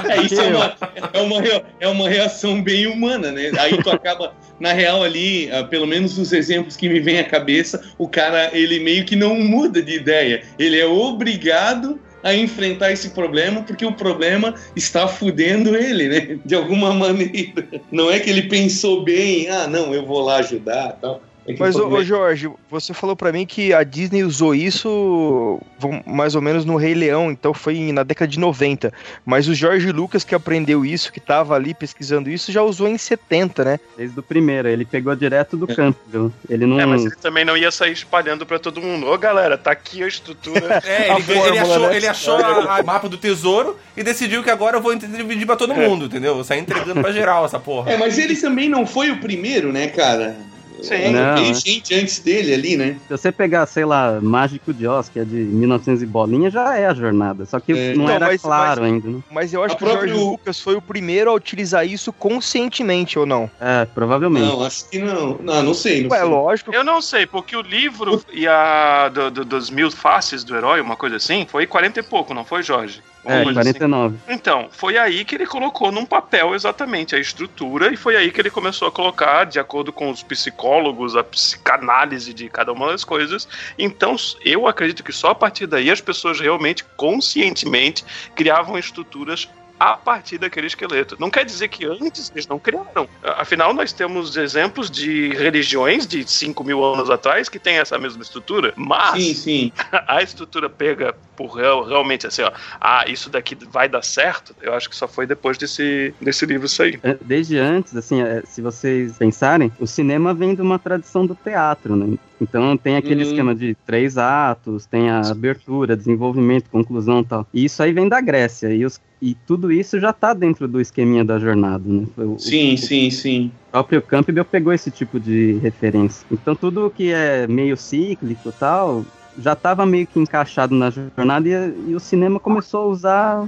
É, 0.09 0.21
isso 0.21 0.39
é 0.39 0.47
uma, 0.55 0.73
é, 1.13 1.21
uma, 1.21 1.63
é 1.81 1.87
uma 1.87 2.09
reação 2.09 2.61
bem 2.61 2.87
humana, 2.87 3.31
né? 3.31 3.51
Aí 3.59 3.77
tu 3.83 3.89
acaba, 3.89 4.33
na 4.59 4.71
real 4.71 5.03
ali, 5.03 5.51
ah, 5.51 5.63
pelo 5.63 5.85
menos 5.85 6.17
os 6.17 6.31
exemplos 6.31 6.77
que 6.77 6.87
me 6.87 6.99
vêm 6.99 7.19
à 7.19 7.23
cabeça, 7.25 7.83
o 7.97 8.07
cara, 8.07 8.49
ele 8.53 8.79
meio 8.79 9.03
que 9.05 9.15
não 9.15 9.35
muda 9.39 9.81
de 9.81 9.95
ideia. 9.95 10.43
Ele 10.57 10.79
é 10.79 10.85
obrigado 10.85 11.99
a 12.23 12.33
enfrentar 12.33 12.91
esse 12.91 13.09
problema 13.09 13.61
porque 13.61 13.85
o 13.85 13.91
problema 13.91 14.55
está 14.75 15.07
fudendo 15.07 15.75
ele, 15.75 16.07
né? 16.07 16.39
De 16.43 16.55
alguma 16.55 16.91
maneira. 16.95 17.67
Não 17.91 18.09
é 18.09 18.19
que 18.19 18.29
ele 18.29 18.43
pensou 18.43 19.03
bem, 19.03 19.49
ah, 19.49 19.67
não, 19.67 19.93
eu 19.93 20.05
vou 20.05 20.21
lá 20.21 20.37
ajudar 20.37 20.93
tal. 21.01 21.21
É 21.45 21.55
Mas, 21.59 21.75
ô, 21.75 22.03
Jorge, 22.03 22.49
você 22.69 22.93
falou 22.93 23.15
pra 23.15 23.31
mim 23.31 23.45
que 23.45 23.73
a 23.73 23.83
Disney 23.83 24.23
usou 24.23 24.55
isso 24.55 25.59
mais 26.05 26.35
ou 26.35 26.41
menos 26.41 26.63
no 26.63 26.77
Rei 26.77 26.93
Leão, 26.93 27.29
então 27.31 27.53
foi 27.53 27.91
na 27.91 28.03
década 28.03 28.31
de 28.31 28.39
90. 28.39 28.93
Mas 29.25 29.47
o 29.47 29.53
Jorge 29.53 29.91
Lucas, 29.91 30.23
que 30.23 30.33
aprendeu 30.33 30.85
isso, 30.85 31.11
que 31.11 31.19
tava 31.19 31.55
ali 31.55 31.73
pesquisando 31.73 32.29
isso, 32.29 32.51
já 32.51 32.61
usou 32.61 32.87
em 32.87 32.97
70, 32.97 33.65
né? 33.65 33.79
Desde 33.97 34.17
o 34.17 34.23
primeiro, 34.23 34.67
ele 34.69 34.85
pegou 34.85 35.13
direto 35.15 35.57
do 35.57 35.67
Campbell. 35.67 36.31
Ele 36.49 36.65
não. 36.65 36.79
É, 36.79 36.85
mas 36.85 37.05
ele 37.05 37.15
também 37.15 37.43
não 37.43 37.57
ia 37.57 37.71
sair 37.71 37.91
espalhando 37.91 38.45
pra 38.45 38.57
todo 38.57 38.81
mundo. 38.81 39.07
Ô, 39.07 39.17
galera, 39.17 39.57
tá 39.57 39.71
aqui 39.71 40.03
a 40.03 40.07
estrutura. 40.07 40.81
É, 40.85 41.09
A 41.09 41.17
ele, 41.17 41.31
ele 41.31 41.39
fórmula, 41.39 41.61
achou, 41.61 41.87
né? 41.87 41.95
ele 41.95 42.07
achou 42.07 42.35
a, 42.35 42.77
a 42.77 42.83
mapa 42.83 43.07
do 43.07 43.17
tesouro 43.17 43.77
e 43.95 44.03
decidiu 44.03 44.43
que 44.43 44.49
agora 44.49 44.77
eu 44.77 44.81
vou 44.81 44.93
dividir 44.95 45.45
pra 45.45 45.55
todo 45.55 45.73
mundo, 45.73 46.05
entendeu? 46.05 46.35
Vou 46.35 46.43
sair 46.43 46.59
entregando 46.59 47.01
pra 47.01 47.11
geral 47.11 47.45
essa 47.45 47.59
porra. 47.59 47.91
É, 47.91 47.97
mas 47.97 48.17
ele 48.17 48.35
também 48.35 48.69
não 48.69 48.85
foi 48.85 49.11
o 49.11 49.17
primeiro, 49.17 49.71
né, 49.71 49.87
cara? 49.87 50.35
Sim. 50.83 51.11
Não, 51.11 51.35
Tem 51.35 51.51
é. 51.51 51.53
gente 51.53 51.93
antes 51.95 52.19
dele 52.19 52.53
ali, 52.53 52.75
né? 52.77 52.97
Se 53.07 53.09
você 53.17 53.31
pegar, 53.31 53.65
sei 53.65 53.85
lá, 53.85 54.19
Mágico 54.21 54.73
de 54.73 54.85
Oz, 54.87 55.07
que 55.09 55.19
é 55.19 55.23
de 55.23 55.35
1900 55.35 56.03
e 56.03 56.05
bolinha, 56.05 56.49
já 56.49 56.77
é 56.77 56.85
a 56.87 56.93
jornada. 56.93 57.45
Só 57.45 57.59
que 57.59 57.71
É. 57.71 57.93
não 57.95 58.03
Então, 58.03 58.09
era 58.15 58.25
mas- 58.27 58.41
claro 58.41 58.81
mas- 58.81 58.91
ainda, 58.91 59.07
né? 59.09 59.19
Mas 59.31 59.53
eu 59.53 59.63
acho 59.63 59.75
A 59.75 59.77
que 59.77 59.83
o 59.83 59.87
Jorge 59.87 60.07
próprio- 60.07 60.25
Lucas 60.29 60.59
foi 60.59 60.75
o 60.75 60.81
primeiro 60.81 61.29
a 61.29 61.33
utilizar 61.33 61.87
isso 61.87 62.11
conscientemente, 62.11 63.17
ou 63.17 63.25
não? 63.25 63.49
É, 63.59 63.85
provavelmente. 63.85 64.45
Não, 64.45 64.63
acho 64.63 64.89
que 64.89 64.99
não. 64.99 65.37
Não, 65.41 65.63
não 65.63 65.73
sei. 65.73 66.03
Não 66.03 66.09
Ué, 66.11 66.19
sei. 66.19 66.27
lógico. 66.29 66.73
Eu 66.75 66.83
não 66.83 67.01
sei, 67.01 67.25
porque 67.25 67.55
o 67.55 67.61
livro 67.61 68.21
e 68.33 68.47
a 68.47 69.09
do- 69.09 69.31
do- 69.31 69.45
dos 69.45 69.69
mil 69.69 69.89
faces 69.89 70.43
do 70.43 70.55
herói, 70.55 70.81
uma 70.81 70.95
coisa 70.95 71.15
assim, 71.15 71.45
foi 71.49 71.65
40 71.65 71.99
e 71.99 72.03
pouco, 72.03 72.33
não 72.33 72.43
foi, 72.43 72.61
Jorge? 72.61 73.01
É, 73.25 73.43
coisa 73.43 73.61
assim. 73.61 73.73
49. 73.73 74.17
Então, 74.27 74.67
foi 74.71 74.97
aí 74.97 75.23
que 75.23 75.35
ele 75.35 75.45
colocou 75.45 75.91
num 75.91 76.05
papel 76.05 76.53
exatamente 76.53 77.15
a 77.15 77.19
estrutura 77.19 77.93
e 77.93 77.97
foi 77.97 78.15
aí 78.15 78.31
que 78.31 78.41
ele 78.41 78.49
começou 78.49 78.87
a 78.87 78.91
colocar, 78.91 79.45
de 79.45 79.59
acordo 79.59 79.93
com 79.93 80.09
os 80.09 80.21
psicólogos, 80.21 81.15
a 81.15 81.23
psicanálise 81.23 82.33
de 82.33 82.49
cada 82.49 82.71
uma 82.71 82.91
das 82.91 83.03
coisas. 83.03 83.47
Então, 83.77 84.15
eu 84.43 84.67
acredito 84.67 85.03
que 85.03 85.13
só 85.13 85.29
a 85.29 85.35
partir 85.35 85.67
daí 85.67 85.89
as 85.89 86.01
pessoas 86.01 86.39
realmente, 86.39 86.83
conscientemente, 86.95 88.03
criavam 88.35 88.77
estruturas 88.77 89.47
a 89.79 89.97
partir 89.97 90.37
daquele 90.37 90.67
esqueleto. 90.67 91.17
Não 91.19 91.29
quer 91.29 91.43
dizer 91.43 91.67
que 91.67 91.85
antes 91.85 92.31
eles 92.31 92.47
não 92.47 92.57
criaram. 92.57 93.07
Afinal, 93.21 93.73
nós 93.73 93.91
temos 93.91 94.37
exemplos 94.37 94.89
de 94.89 95.29
religiões 95.33 96.07
de 96.07 96.29
5 96.29 96.63
mil 96.63 96.83
anos 96.85 97.09
atrás 97.09 97.49
que 97.49 97.59
têm 97.59 97.77
essa 97.77 97.97
mesma 97.97 98.21
estrutura, 98.21 98.73
mas 98.77 99.21
Sim, 99.21 99.33
sim. 99.33 99.71
a 100.07 100.21
estrutura 100.21 100.69
pega 100.69 101.13
por 101.35 101.47
real, 101.55 101.83
realmente 101.85 102.27
assim, 102.27 102.41
ó, 102.43 102.51
ah, 102.79 103.05
isso 103.07 103.29
daqui 103.29 103.55
vai 103.71 103.89
dar 103.89 104.03
certo, 104.03 104.55
eu 104.61 104.73
acho 104.73 104.89
que 104.89 104.95
só 104.95 105.07
foi 105.07 105.25
depois 105.25 105.57
desse, 105.57 106.13
desse 106.21 106.45
livro 106.45 106.67
sair. 106.67 106.99
É, 107.03 107.17
Desde 107.25 107.57
antes, 107.57 107.95
assim, 107.95 108.21
é, 108.21 108.41
se 108.45 108.61
vocês 108.61 109.17
pensarem, 109.17 109.71
o 109.79 109.87
cinema 109.87 110.33
vem 110.33 110.53
de 110.55 110.61
uma 110.61 110.77
tradição 110.79 111.25
do 111.25 111.35
teatro, 111.35 111.95
né? 111.95 112.17
Então 112.39 112.75
tem 112.77 112.97
aquele 112.97 113.21
Uhum. 113.23 113.27
esquema 113.29 113.55
de 113.55 113.75
três 113.85 114.17
atos, 114.17 114.85
tem 114.85 115.09
a 115.09 115.21
abertura, 115.31 115.95
desenvolvimento, 115.95 116.69
conclusão 116.69 117.21
e 117.21 117.25
tal. 117.25 117.47
E 117.53 117.65
isso 117.65 117.81
aí 117.81 117.93
vem 117.93 118.07
da 118.09 118.19
Grécia. 118.19 118.73
E, 118.73 118.85
os- 118.85 118.99
e 119.21 119.33
tudo 119.47 119.71
isso 119.71 119.99
já 119.99 120.11
tá 120.11 120.33
dentro 120.33 120.67
do 120.67 120.81
esqueminha 120.81 121.23
da 121.23 121.39
jornada, 121.39 121.83
né? 121.87 122.05
O- 122.17 122.37
Sim, 122.37 122.73
o, 122.73 122.77
sim, 122.77 123.09
sim. 123.09 123.51
O 123.69 123.71
próprio 123.71 124.01
Campbell 124.01 124.45
pegou 124.45 124.73
esse 124.73 124.91
tipo 124.91 125.19
de 125.19 125.53
referência. 125.59 126.25
Então 126.29 126.53
tudo 126.55 126.89
que 126.91 127.11
é 127.11 127.47
meio 127.47 127.77
cíclico 127.77 128.49
e 128.49 128.51
tal, 128.59 129.05
já 129.39 129.53
estava 129.53 129.85
meio 129.85 130.05
que 130.07 130.19
encaixado 130.19 130.75
na 130.75 130.89
jornada 130.89 131.47
e, 131.49 131.91
e 131.91 131.95
o 131.95 131.99
cinema 131.99 132.39
começou 132.39 132.83
a 132.83 132.87
usar 132.87 133.47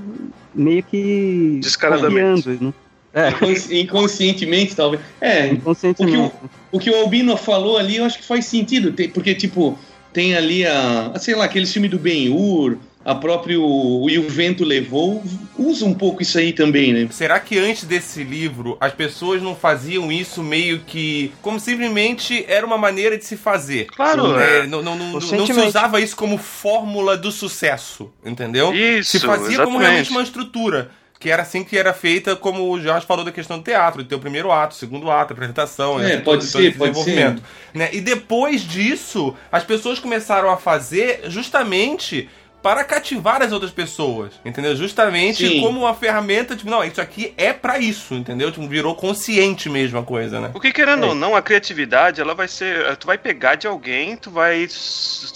meio 0.54 0.82
que 0.84 1.60
Descaradamente. 1.62 2.50
né? 2.50 2.74
É, 3.14 3.30
Inconsci- 3.30 3.80
Inconscientemente, 3.82 4.76
talvez. 4.76 5.02
É, 5.22 5.48
inconscientemente. 5.48 6.34
o 6.72 6.80
que 6.80 6.90
o 6.90 6.96
Albino 7.00 7.38
falou 7.38 7.78
ali, 7.78 7.96
eu 7.98 8.04
acho 8.06 8.18
que 8.20 8.26
faz 8.26 8.46
sentido. 8.46 8.94
Porque, 9.14 9.34
tipo, 9.34 9.80
tem 10.12 10.36
ali 10.36 10.66
a. 10.66 11.12
a, 11.14 11.20
sei 11.20 11.34
lá, 11.34 11.46
aquele 11.46 11.66
filme 11.66 11.88
do 11.88 11.98
Ben-Hur, 11.98 12.78
a 13.06 13.14
próprio 13.14 13.64
o 13.64 14.10
E 14.10 14.18
o 14.18 14.28
Vento 14.28 14.64
Levou, 14.66 15.24
usa 15.58 15.86
um 15.86 15.94
pouco 15.94 16.24
isso 16.24 16.38
aí 16.40 16.52
também, 16.52 16.92
né? 16.92 17.08
Será 17.12 17.40
que 17.40 17.58
antes 17.60 17.84
desse 17.84 18.24
livro 18.24 18.76
as 18.82 18.92
pessoas 18.94 19.42
não 19.44 19.56
faziam 19.56 20.12
isso 20.12 20.42
meio 20.44 20.80
que 20.80 21.32
como 21.42 21.60
simplesmente 21.60 22.44
era 22.48 22.66
uma 22.66 22.80
maneira 22.80 23.16
de 23.18 23.24
se 23.24 23.38
fazer? 23.38 23.86
Claro, 23.96 24.40
É, 24.40 24.66
não, 24.66 24.82
não, 24.82 24.96
não, 24.98 25.12
não 25.14 25.22
se 25.22 25.54
usava 25.62 26.02
isso 26.02 26.16
como 26.16 26.38
fórmula 26.40 27.16
do 27.16 27.32
sucesso, 27.32 28.12
entendeu? 28.26 28.74
Isso, 28.74 29.12
se 29.12 29.20
fazia 29.20 29.58
como 29.60 29.78
exatamente. 29.78 29.82
realmente 29.84 30.10
uma 30.10 30.24
estrutura. 30.24 30.90
Que 31.18 31.30
era 31.32 31.44
assim 31.44 31.64
que 31.64 31.78
era 31.78 31.94
feita, 31.94 32.36
como 32.36 32.70
o 32.70 32.80
Jorge 32.80 33.06
falou 33.08 33.24
da 33.24 33.32
questão 33.32 33.58
do 33.58 33.64
teatro, 33.64 34.04
de 34.04 34.10
ter 34.10 34.16
o 34.16 34.20
primeiro 34.20 34.52
ato, 34.52 34.76
o 34.76 34.78
segundo 34.78 35.10
ato, 35.10 35.32
a 35.32 35.34
apresentação, 35.34 36.00
É, 36.00 36.16
esse- 36.16 36.18
pode 36.24 36.24
todo- 36.24 36.42
ser, 36.44 36.72
todo 36.72 36.78
pode 36.78 36.92
desenvolvimento. 36.92 37.42
Né? 37.74 37.90
E 37.94 38.02
depois 38.02 38.62
disso, 38.62 39.34
as 39.52 39.64
pessoas 39.64 39.98
começaram 39.98 40.50
a 40.52 40.58
fazer 40.58 41.22
justamente 41.30 42.30
para 42.66 42.84
cativar 42.84 43.44
as 43.44 43.52
outras 43.52 43.70
pessoas, 43.70 44.32
entendeu? 44.44 44.76
Justamente 44.76 45.48
Sim. 45.48 45.62
como 45.62 45.82
uma 45.82 45.94
ferramenta, 45.94 46.56
tipo, 46.56 46.68
não, 46.68 46.84
isso 46.84 47.00
aqui 47.00 47.32
é 47.38 47.54
pra 47.54 47.78
isso, 47.78 48.16
entendeu? 48.16 48.52
Tipo, 48.52 48.68
virou 48.68 48.96
consciente 48.96 49.70
mesmo 49.70 50.00
a 50.00 50.04
coisa, 50.04 50.40
né? 50.42 50.50
Porque 50.52 50.72
querendo 50.72 51.06
É. 51.06 51.10
ou 51.10 51.14
não, 51.14 51.36
a 51.36 51.44
criatividade, 51.44 52.20
ela 52.20 52.34
vai 52.34 52.48
ser. 52.48 52.98
Tu 52.98 53.06
vai 53.06 53.20
pegar 53.20 53.54
de 53.54 53.68
alguém, 53.68 54.18
tu 54.18 54.32
vai 54.32 54.68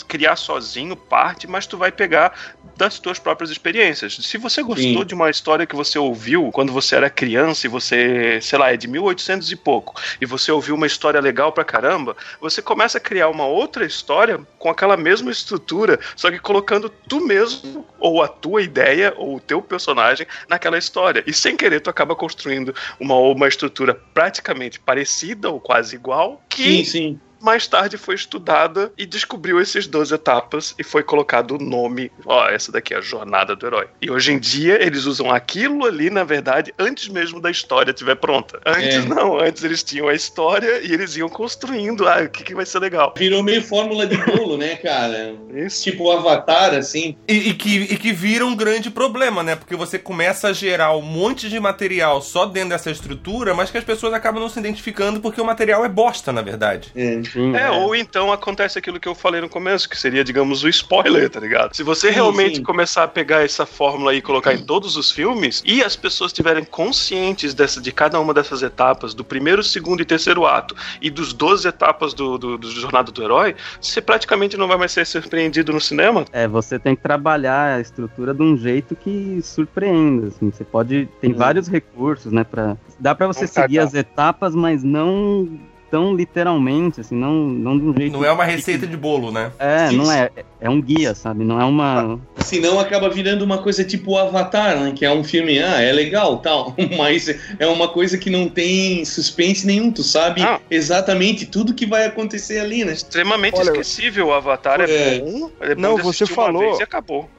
criar 0.07 0.35
sozinho 0.37 0.95
parte, 0.95 1.45
mas 1.45 1.67
tu 1.67 1.77
vai 1.77 1.91
pegar 1.91 2.33
das 2.75 2.97
tuas 2.97 3.19
próprias 3.19 3.51
experiências. 3.51 4.15
Se 4.21 4.37
você 4.39 4.63
gostou 4.63 5.01
Sim. 5.01 5.05
de 5.05 5.13
uma 5.13 5.29
história 5.29 5.67
que 5.67 5.75
você 5.75 5.99
ouviu 5.99 6.49
quando 6.51 6.71
você 6.71 6.95
era 6.95 7.09
criança 7.11 7.67
e 7.67 7.69
você, 7.69 8.39
sei 8.41 8.57
lá, 8.57 8.73
é 8.73 8.77
de 8.77 8.87
1800 8.87 9.51
e 9.51 9.55
pouco, 9.55 9.93
e 10.19 10.25
você 10.25 10.51
ouviu 10.51 10.73
uma 10.75 10.87
história 10.87 11.19
legal 11.19 11.51
pra 11.51 11.63
caramba, 11.65 12.15
você 12.41 12.61
começa 12.61 12.97
a 12.97 13.01
criar 13.01 13.27
uma 13.27 13.45
outra 13.45 13.85
história 13.85 14.39
com 14.57 14.69
aquela 14.69 14.95
mesma 14.97 15.29
estrutura, 15.29 15.99
só 16.15 16.31
que 16.31 16.39
colocando 16.39 16.89
mesmo, 17.19 17.85
ou 17.99 18.21
a 18.21 18.27
tua 18.27 18.61
ideia, 18.61 19.13
ou 19.17 19.35
o 19.35 19.39
teu 19.39 19.61
personagem 19.61 20.25
naquela 20.47 20.77
história. 20.77 21.23
E 21.25 21.33
sem 21.33 21.55
querer, 21.55 21.79
tu 21.79 21.89
acaba 21.89 22.15
construindo 22.15 22.73
uma, 22.99 23.15
uma 23.15 23.47
estrutura 23.47 23.93
praticamente 24.13 24.79
parecida 24.79 25.49
ou 25.49 25.59
quase 25.59 25.95
igual, 25.95 26.41
que 26.49 26.63
Sim, 26.63 26.83
sim. 26.83 27.19
Mais 27.41 27.67
tarde 27.67 27.97
foi 27.97 28.15
estudada 28.15 28.91
e 28.97 29.05
descobriu 29.05 29.59
esses 29.59 29.87
12 29.87 30.13
etapas 30.13 30.75
e 30.77 30.83
foi 30.83 31.03
colocado 31.03 31.55
o 31.55 31.57
nome, 31.57 32.11
ó, 32.25 32.47
essa 32.47 32.71
daqui 32.71 32.93
é 32.93 32.97
a 32.97 33.01
jornada 33.01 33.55
do 33.55 33.65
herói. 33.65 33.87
E 34.01 34.09
hoje 34.09 34.31
em 34.31 34.39
dia 34.39 34.81
eles 34.83 35.05
usam 35.05 35.31
aquilo 35.31 35.85
ali, 35.85 36.09
na 36.09 36.23
verdade, 36.23 36.73
antes 36.77 37.07
mesmo 37.07 37.41
da 37.41 37.49
história 37.49 37.91
estiver 37.91 38.15
pronta. 38.15 38.59
Antes 38.65 39.05
É. 39.05 39.07
não, 39.07 39.39
antes 39.39 39.63
eles 39.63 39.83
tinham 39.83 40.07
a 40.07 40.13
história 40.13 40.81
e 40.81 40.91
eles 40.91 41.15
iam 41.15 41.29
construindo, 41.29 42.07
ah, 42.07 42.23
o 42.23 42.29
que, 42.29 42.43
que 42.43 42.55
vai 42.55 42.65
ser 42.65 42.79
legal. 42.79 43.13
Virou 43.17 43.43
meio 43.43 43.61
fórmula 43.63 44.05
de 44.05 44.17
bolo, 44.17 44.57
né, 44.57 44.75
cara? 44.75 45.33
Isso. 45.53 45.83
Tipo 45.83 46.05
o 46.05 46.11
Avatar, 46.11 46.73
assim. 46.73 47.15
E, 47.27 47.49
e 47.49 47.53
que, 47.53 47.77
e 47.77 47.97
que 47.97 48.11
vira 48.11 48.45
um 48.45 48.55
grande 48.55 48.89
problema, 48.89 49.43
né? 49.43 49.55
Porque 49.55 49.75
você 49.75 49.97
começa 49.97 50.49
a 50.49 50.53
gerar 50.53 50.95
um 50.95 51.01
monte 51.01 51.49
de 51.49 51.59
material 51.59 52.21
só 52.21 52.45
dentro 52.45 52.69
dessa 52.69 52.91
estrutura, 52.91 53.53
mas 53.53 53.71
que 53.71 53.77
as 53.77 53.83
pessoas 53.83 54.13
acabam 54.13 54.41
não 54.41 54.49
se 54.49 54.59
identificando 54.59 55.19
porque 55.19 55.39
o 55.39 55.45
material 55.45 55.85
é 55.85 55.89
bosta, 55.89 56.31
na 56.31 56.41
verdade. 56.41 56.91
É. 56.95 57.21
Enfim, 57.29 57.55
É, 57.55 57.69
ou 57.69 57.95
então 57.95 58.31
acontece 58.31 58.77
aquilo 58.77 58.99
que 58.99 59.07
eu 59.07 59.15
falei 59.15 59.41
no 59.41 59.49
começo, 59.49 59.87
que 59.87 59.97
seria, 59.97 60.23
digamos, 60.23 60.63
o 60.63 60.69
spoiler, 60.69 61.29
tá 61.29 61.39
ligado? 61.39 61.75
Se 61.75 61.83
você 61.83 62.09
Sim, 62.09 62.15
realmente 62.15 62.57
sim. 62.57 62.63
começar 62.63 63.03
a 63.03 63.07
pegar 63.07 63.43
essa 63.43 63.65
fórmula 63.65 64.13
e 64.13 64.21
colocar 64.21 64.53
em 64.53 64.63
todos 64.63 64.95
os 64.95 65.11
filmes, 65.11 65.61
e 65.65 65.83
as 65.83 65.95
pessoas 65.95 66.31
estiverem 66.31 66.63
conscientes 66.63 67.53
dessa, 67.53 67.79
de 67.79 67.91
cada 67.91 68.19
uma 68.19 68.33
dessas 68.33 68.63
etapas, 68.63 69.13
do 69.13 69.23
primeiro, 69.23 69.63
segundo 69.63 70.01
e 70.01 70.05
terceiro 70.05 70.45
ato, 70.45 70.75
e 71.01 71.09
dos 71.09 71.33
12 71.33 71.67
etapas 71.67 72.13
do, 72.13 72.37
do, 72.37 72.57
do 72.57 72.71
Jornada 72.71 73.11
do 73.11 73.23
Herói, 73.23 73.55
você 73.79 74.01
praticamente 74.01 74.57
não 74.57 74.67
vai 74.67 74.77
mais 74.77 74.91
ser 74.91 75.05
surpreendido 75.05 75.71
no 75.71 75.79
cinema. 75.81 76.25
É, 76.31 76.47
você 76.47 76.79
tem 76.79 76.95
que 76.95 77.01
trabalhar 77.01 77.75
a 77.75 77.79
estrutura 77.79 78.33
de 78.33 78.41
um 78.41 78.57
jeito 78.57 78.95
que 78.95 79.39
surpreenda, 79.43 80.27
assim. 80.27 80.51
Você 80.51 80.63
pode... 80.63 81.07
Tem 81.21 81.33
vários 81.33 81.67
recursos, 81.67 82.31
né, 82.31 82.43
pra... 82.43 82.77
Dá 82.99 83.13
pra 83.15 83.27
você 83.27 83.47
seguir 83.47 83.75
cagar. 83.75 83.87
as 83.87 83.93
etapas, 83.93 84.55
mas 84.55 84.83
não 84.83 85.59
tão 85.89 86.13
literalmente, 86.15 87.01
assim, 87.01 87.15
não, 87.15 87.33
não 87.33 87.77
de 87.77 87.85
um 87.85 87.93
jeito... 87.93 88.13
Não 88.13 88.25
é 88.25 88.31
uma 88.31 88.43
receita 88.45 88.85
de 88.87 88.95
bolo, 88.97 89.31
né? 89.31 89.51
É, 89.59 89.87
Sim, 89.89 89.97
não 89.97 90.11
é. 90.11 90.29
É 90.61 90.69
um 90.69 90.81
guia, 90.81 91.15
sabe? 91.15 91.43
Não 91.43 91.59
é 91.59 91.63
uma... 91.65 92.19
Senão 92.37 92.79
acaba 92.79 93.09
virando 93.09 93.43
uma 93.43 93.57
coisa 93.59 93.83
tipo 93.83 94.11
o 94.11 94.17
Avatar, 94.17 94.79
né? 94.79 94.93
Que 94.95 95.05
é 95.05 95.11
um 95.11 95.23
filme, 95.23 95.59
ah, 95.59 95.81
é 95.81 95.91
legal, 95.91 96.37
tal, 96.39 96.75
mas 96.97 97.27
é 97.59 97.67
uma 97.67 97.87
coisa 97.87 98.17
que 98.17 98.29
não 98.29 98.49
tem 98.49 99.03
suspense 99.05 99.65
nenhum, 99.65 99.91
tu 99.91 100.03
sabe 100.03 100.41
Ah. 100.41 100.59
exatamente 100.69 101.45
tudo 101.45 101.73
que 101.73 101.85
vai 101.85 102.05
acontecer 102.05 102.59
ali, 102.59 102.83
né? 102.83 102.93
Extremamente 102.93 103.55
Olha, 103.57 103.69
esquecível. 103.69 104.27
O 104.27 104.33
Avatar 104.33 104.81
é, 104.81 105.15
é- 105.15 105.19
bom. 105.19 105.49
é 105.61 105.75
bom 105.75 105.81
Não, 105.81 105.97
você 105.97 106.25
falou- 106.25 106.61
vez 106.61 106.79
E 106.79 106.83
acabou. 106.83 107.29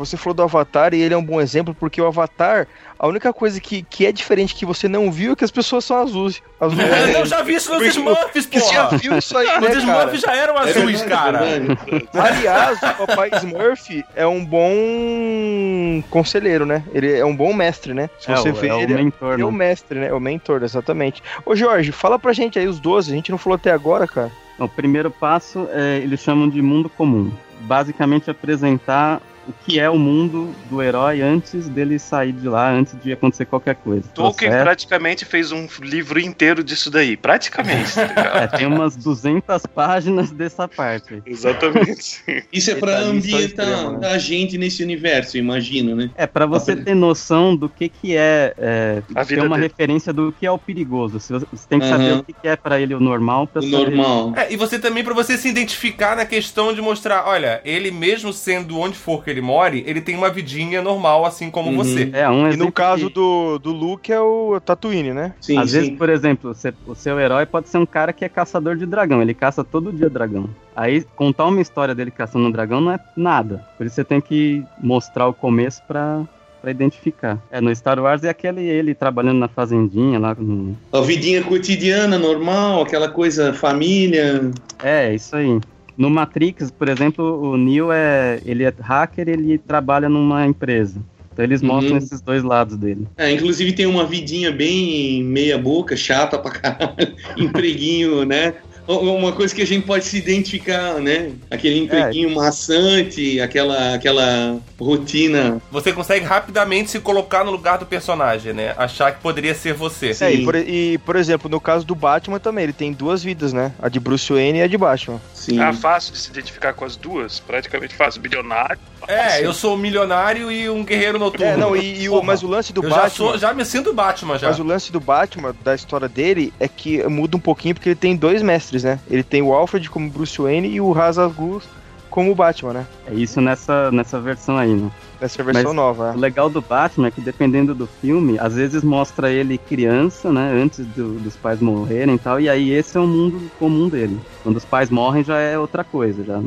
Você 0.00 0.16
falou 0.16 0.34
do 0.34 0.42
Avatar 0.42 0.94
e 0.94 1.00
ele 1.00 1.14
é 1.14 1.16
um 1.16 1.22
bom 1.22 1.40
exemplo 1.40 1.74
porque 1.78 2.00
o 2.00 2.06
Avatar, 2.06 2.66
a 2.98 3.06
única 3.06 3.32
coisa 3.32 3.60
que, 3.60 3.82
que 3.82 4.06
é 4.06 4.10
diferente 4.12 4.54
que 4.54 4.64
você 4.66 4.88
não 4.88 5.12
viu 5.12 5.32
é 5.32 5.36
que 5.36 5.44
as 5.44 5.50
pessoas 5.50 5.84
são 5.84 5.98
azuis. 5.98 6.42
azuis. 6.60 6.80
É, 6.80 7.20
eu 7.20 7.26
já 7.26 7.42
vi 7.42 7.54
isso 7.54 7.68
nos 7.70 7.78
Porque- 7.78 7.98
Smurfs, 7.98 8.46
Porque 8.46 8.60
você 8.60 8.74
já 8.74 8.86
viu 8.88 9.18
isso 9.18 9.36
aí, 9.36 9.46
né, 9.46 9.52
Os 9.54 9.60
cara? 9.60 9.78
Smurfs 9.78 10.20
já 10.22 10.34
eram 10.34 10.54
É 10.56 10.60
azuis, 10.70 11.00
verdade, 11.00 11.08
cara. 11.32 11.44
é 11.46 11.58
verdade. 11.60 12.08
Aliás, 12.14 12.78
o 12.82 13.06
papai 13.06 13.30
Smurf 13.34 14.04
é 14.16 14.26
um 14.26 14.44
bom 14.44 16.02
conselheiro, 16.10 16.64
né? 16.66 16.82
Ele 16.92 17.12
é 17.18 17.24
um 17.24 17.34
bom 17.34 17.52
mestre, 17.52 17.92
né? 17.94 18.08
Se 18.18 18.30
é, 18.30 18.36
você 18.36 18.50
o, 18.50 18.54
vê, 18.54 18.68
é 18.68 18.74
o 18.74 18.80
ele 18.80 18.94
mentor, 18.94 19.34
ele 19.34 19.42
é 19.42 19.44
o 19.44 19.50
né? 19.50 19.56
mestre, 19.58 19.98
né? 19.98 20.06
É 20.08 20.14
o 20.14 20.20
mentor, 20.20 20.62
exatamente. 20.62 21.22
Ô 21.44 21.54
Jorge, 21.54 21.92
fala 21.92 22.18
pra 22.18 22.32
gente 22.32 22.58
aí 22.58 22.66
os 22.66 22.80
12, 22.80 23.12
a 23.12 23.14
gente 23.14 23.30
não 23.30 23.38
falou 23.38 23.56
até 23.56 23.70
agora, 23.70 24.06
cara. 24.06 24.30
O 24.58 24.68
primeiro 24.68 25.10
passo 25.10 25.68
é, 25.72 25.98
eles 25.98 26.20
chamam 26.20 26.48
de 26.48 26.60
mundo 26.60 26.88
comum. 26.90 27.30
Basicamente 27.62 28.30
apresentar 28.30 29.20
o 29.50 29.64
que 29.64 29.78
é 29.80 29.88
o 29.90 29.98
mundo 29.98 30.54
do 30.70 30.80
herói 30.82 31.20
antes 31.20 31.68
dele 31.68 31.98
sair 31.98 32.32
de 32.32 32.48
lá, 32.48 32.70
antes 32.70 32.94
de 33.02 33.12
acontecer 33.12 33.44
qualquer 33.44 33.74
coisa. 33.74 34.08
Tolkien 34.14 34.48
Processo- 34.50 34.64
praticamente 34.64 35.24
fez 35.24 35.52
um 35.52 35.66
livro 35.82 36.18
inteiro 36.20 36.62
disso 36.64 36.90
daí. 36.90 37.16
Praticamente, 37.16 37.94
tá? 37.94 38.40
É, 38.42 38.46
tem 38.46 38.66
umas 38.66 38.96
200 38.96 39.66
páginas 39.66 40.30
dessa 40.30 40.66
parte. 40.68 41.22
Exatamente. 41.26 42.22
Isso 42.52 42.70
é 42.70 42.74
ao 42.74 43.04
ambientar 43.10 43.98
a 44.04 44.18
gente 44.18 44.56
nesse 44.58 44.82
universo, 44.82 45.36
imagino, 45.36 45.94
né? 45.94 46.10
É, 46.16 46.26
pra 46.26 46.46
você 46.46 46.74
ter 46.76 46.94
noção 46.94 47.54
do 47.56 47.68
que 47.68 47.88
que 47.88 48.16
é, 48.16 48.54
é 48.58 49.02
A 49.14 49.24
ter 49.24 49.40
uma 49.42 49.56
dele. 49.56 49.68
referência 49.68 50.12
do 50.12 50.32
que 50.32 50.46
é 50.46 50.50
o 50.50 50.58
perigoso. 50.58 51.18
Você, 51.20 51.32
você 51.38 51.68
tem 51.68 51.78
que 51.80 51.88
saber 51.88 52.10
Aham. 52.10 52.20
o 52.20 52.24
que 52.24 52.32
que 52.32 52.48
é 52.48 52.56
pra 52.56 52.80
ele 52.80 52.94
o 52.94 53.00
normal 53.00 53.46
pra 53.46 53.60
O 53.60 53.62
saber. 53.70 53.90
normal. 53.96 54.32
É, 54.36 54.52
e 54.52 54.56
você 54.56 54.78
também, 54.78 55.02
pra 55.04 55.14
você 55.14 55.36
se 55.36 55.48
identificar 55.48 56.16
na 56.16 56.24
questão 56.24 56.72
de 56.72 56.80
mostrar, 56.80 57.24
olha, 57.26 57.60
ele 57.64 57.90
mesmo 57.90 58.32
sendo 58.32 58.78
onde 58.78 58.96
for 58.96 59.22
que 59.24 59.30
ele 59.30 59.39
more, 59.40 59.82
ele 59.86 60.00
tem 60.00 60.16
uma 60.16 60.30
vidinha 60.30 60.80
normal, 60.82 61.24
assim 61.24 61.50
como 61.50 61.70
Uhum. 61.70 61.76
você. 61.76 62.10
É, 62.12 62.28
um 62.28 62.50
E 62.50 62.56
no 62.56 62.70
caso 62.72 63.08
que- 63.08 63.14
do, 63.14 63.58
do 63.58 63.72
Luke 63.72 64.12
é 64.12 64.20
o 64.20 64.60
Tatooine, 64.60 65.12
né? 65.12 65.34
Sim, 65.40 65.58
Às 65.58 65.70
sim. 65.70 65.76
vezes, 65.78 65.96
por 65.98 66.08
exemplo, 66.08 66.54
você- 66.54 66.74
o 66.86 66.94
seu 66.94 67.18
herói 67.18 67.46
pode 67.46 67.68
ser 67.68 67.78
um 67.78 67.86
cara 67.86 68.12
que 68.12 68.24
é 68.24 68.28
caçador 68.28 68.76
de 68.76 68.86
dragão, 68.86 69.20
ele 69.22 69.34
caça 69.34 69.62
todo 69.64 69.92
dia 69.92 70.08
dragão. 70.10 70.48
Aí, 70.76 71.04
contar 71.16 71.46
uma 71.46 71.60
história 71.60 71.94
dele 71.94 72.10
caçando 72.10 72.46
um 72.46 72.50
dragão 72.50 72.80
não 72.80 72.92
é 72.92 72.98
nada. 73.16 73.64
Por 73.76 73.86
isso 73.86 73.96
você 73.96 74.04
tem 74.04 74.20
que 74.20 74.62
mostrar 74.82 75.26
o 75.26 75.34
começo 75.34 75.82
pra, 75.86 76.22
pra 76.62 76.70
identificar. 76.70 77.38
É, 77.50 77.60
no 77.60 77.74
Star 77.74 77.98
Wars 77.98 78.22
é 78.24 78.28
aquele 78.30 78.62
ele 78.62 78.94
trabalhando 78.94 79.38
na 79.38 79.48
fazendinha 79.48 80.18
lá. 80.18 80.34
No... 80.38 80.76
A 80.92 81.00
vidinha 81.00 81.42
cotidiana, 81.42 82.18
normal, 82.18 82.82
aquela 82.82 83.08
coisa 83.08 83.52
família. 83.52 84.50
É, 84.82 85.14
isso 85.14 85.36
aí. 85.36 85.60
No 86.00 86.08
Matrix, 86.08 86.70
por 86.70 86.88
exemplo, 86.88 87.42
o 87.42 87.58
Neo 87.58 87.92
é, 87.92 88.40
ele 88.46 88.64
é 88.64 88.72
hacker 88.80 89.28
ele 89.28 89.58
trabalha 89.58 90.08
numa 90.08 90.46
empresa. 90.46 90.98
Então 91.30 91.44
eles 91.44 91.60
Uhum. 91.60 91.68
mostram 91.68 91.98
esses 91.98 92.22
dois 92.22 92.42
lados 92.42 92.74
dele. 92.78 93.06
É, 93.18 93.30
inclusive 93.30 93.74
tem 93.74 93.84
uma 93.84 94.06
vidinha 94.06 94.50
bem 94.50 95.22
meia 95.22 95.58
boca, 95.58 95.94
chata 95.98 96.38
pra 96.38 96.52
caralho. 96.52 97.14
Empreguinho, 97.36 98.24
né? 98.24 98.54
Uma 98.88 99.30
coisa 99.32 99.54
que 99.54 99.62
a 99.62 99.66
gente 99.66 99.86
pode 99.86 100.04
se 100.04 100.16
identificar, 100.16 100.94
né? 100.94 101.30
Aquele 101.48 101.78
empreguinho 101.78 102.34
maçante, 102.34 103.40
aquela, 103.40 103.94
aquela 103.94 104.58
rotina. 104.80 105.62
Você 105.70 105.92
consegue 105.92 106.24
rapidamente 106.24 106.90
se 106.90 106.98
colocar 106.98 107.44
no 107.44 107.52
lugar 107.52 107.78
do 107.78 107.86
personagem, 107.86 108.52
né? 108.52 108.74
Achar 108.76 109.12
que 109.12 109.20
poderia 109.20 109.54
ser 109.54 109.74
você. 109.74 110.12
Sim. 110.12 110.24
É, 110.24 110.34
e 110.34 110.44
por, 110.44 110.56
e, 110.56 110.98
por 110.98 111.14
exemplo, 111.14 111.48
no 111.48 111.60
caso 111.60 111.86
do 111.86 111.94
Batman 111.94 112.40
também, 112.40 112.64
ele 112.64 112.72
tem 112.72 112.92
duas 112.92 113.22
vidas, 113.22 113.52
né? 113.52 113.70
A 113.80 113.88
de 113.88 114.00
Bruce 114.00 114.32
Wayne 114.32 114.58
e 114.58 114.62
a 114.62 114.66
de 114.66 114.76
Batman. 114.78 115.20
Sim. 115.40 115.58
Ah, 115.58 115.72
fácil 115.72 116.12
de 116.12 116.18
se 116.18 116.30
identificar 116.30 116.74
com 116.74 116.84
as 116.84 116.96
duas? 116.96 117.40
Praticamente 117.40 117.94
fácil. 117.94 118.20
Bilionário. 118.20 118.78
É, 119.08 119.44
eu 119.44 119.54
sou 119.54 119.74
um 119.74 119.78
milionário 119.78 120.52
e 120.52 120.68
um 120.68 120.84
guerreiro 120.84 121.18
noturno. 121.18 121.46
É, 121.46 121.56
não, 121.56 121.74
e, 121.74 122.02
e 122.02 122.08
o, 122.10 122.22
mas 122.22 122.42
o 122.42 122.46
lance 122.46 122.74
do 122.74 122.84
eu 122.84 122.90
Batman. 122.90 123.04
já, 123.04 123.10
sou, 123.10 123.38
já 123.38 123.54
me 123.54 123.64
sinto 123.64 123.94
Batman 123.94 124.38
já. 124.38 124.48
Mas 124.48 124.58
o 124.58 124.62
lance 124.62 124.92
do 124.92 125.00
Batman, 125.00 125.56
da 125.64 125.74
história 125.74 126.10
dele, 126.10 126.52
é 126.60 126.68
que 126.68 127.02
muda 127.08 127.38
um 127.38 127.40
pouquinho 127.40 127.74
porque 127.74 127.88
ele 127.88 127.96
tem 127.96 128.14
dois 128.14 128.42
mestres, 128.42 128.84
né? 128.84 129.00
Ele 129.10 129.22
tem 129.22 129.40
o 129.40 129.54
Alfred 129.54 129.88
como 129.88 130.10
Bruce 130.10 130.40
Wayne 130.40 130.68
e 130.68 130.78
o 130.78 130.92
Ra's 130.92 131.16
al 131.16 131.30
Ghul 131.30 131.62
como 132.10 132.34
Batman, 132.34 132.74
né? 132.74 132.86
É 133.06 133.14
isso 133.14 133.40
nessa, 133.40 133.90
nessa 133.90 134.20
versão 134.20 134.58
aí, 134.58 134.74
né? 134.74 134.90
Nessa 135.20 135.42
versão 135.42 135.64
Mas- 135.64 135.74
nova. 135.74 136.12
O 136.16 136.18
legal 136.18 136.48
do 136.48 136.60
Batman 136.62 137.08
é 137.08 137.10
que 137.10 137.20
dependendo 137.20 137.74
do 137.74 137.86
filme, 137.86 138.38
às 138.38 138.54
vezes 138.54 138.82
mostra 138.82 139.30
ele 139.30 139.58
criança, 139.58 140.32
né? 140.32 140.50
Antes 140.52 140.84
do- 140.86 141.18
dos 141.20 141.36
pais 141.36 141.60
morrerem 141.60 142.14
e 142.14 142.18
tal, 142.18 142.40
e 142.40 142.48
aí 142.48 142.70
esse 142.70 142.96
é 142.96 143.00
o 143.00 143.06
mundo 143.06 143.50
comum 143.58 143.88
dele. 143.88 144.18
Quando 144.42 144.56
os 144.56 144.64
pais 144.64 144.88
morrem 144.88 145.22
já 145.22 145.38
é 145.38 145.58
outra 145.58 145.84
coisa, 145.84 146.24
já, 146.24 146.40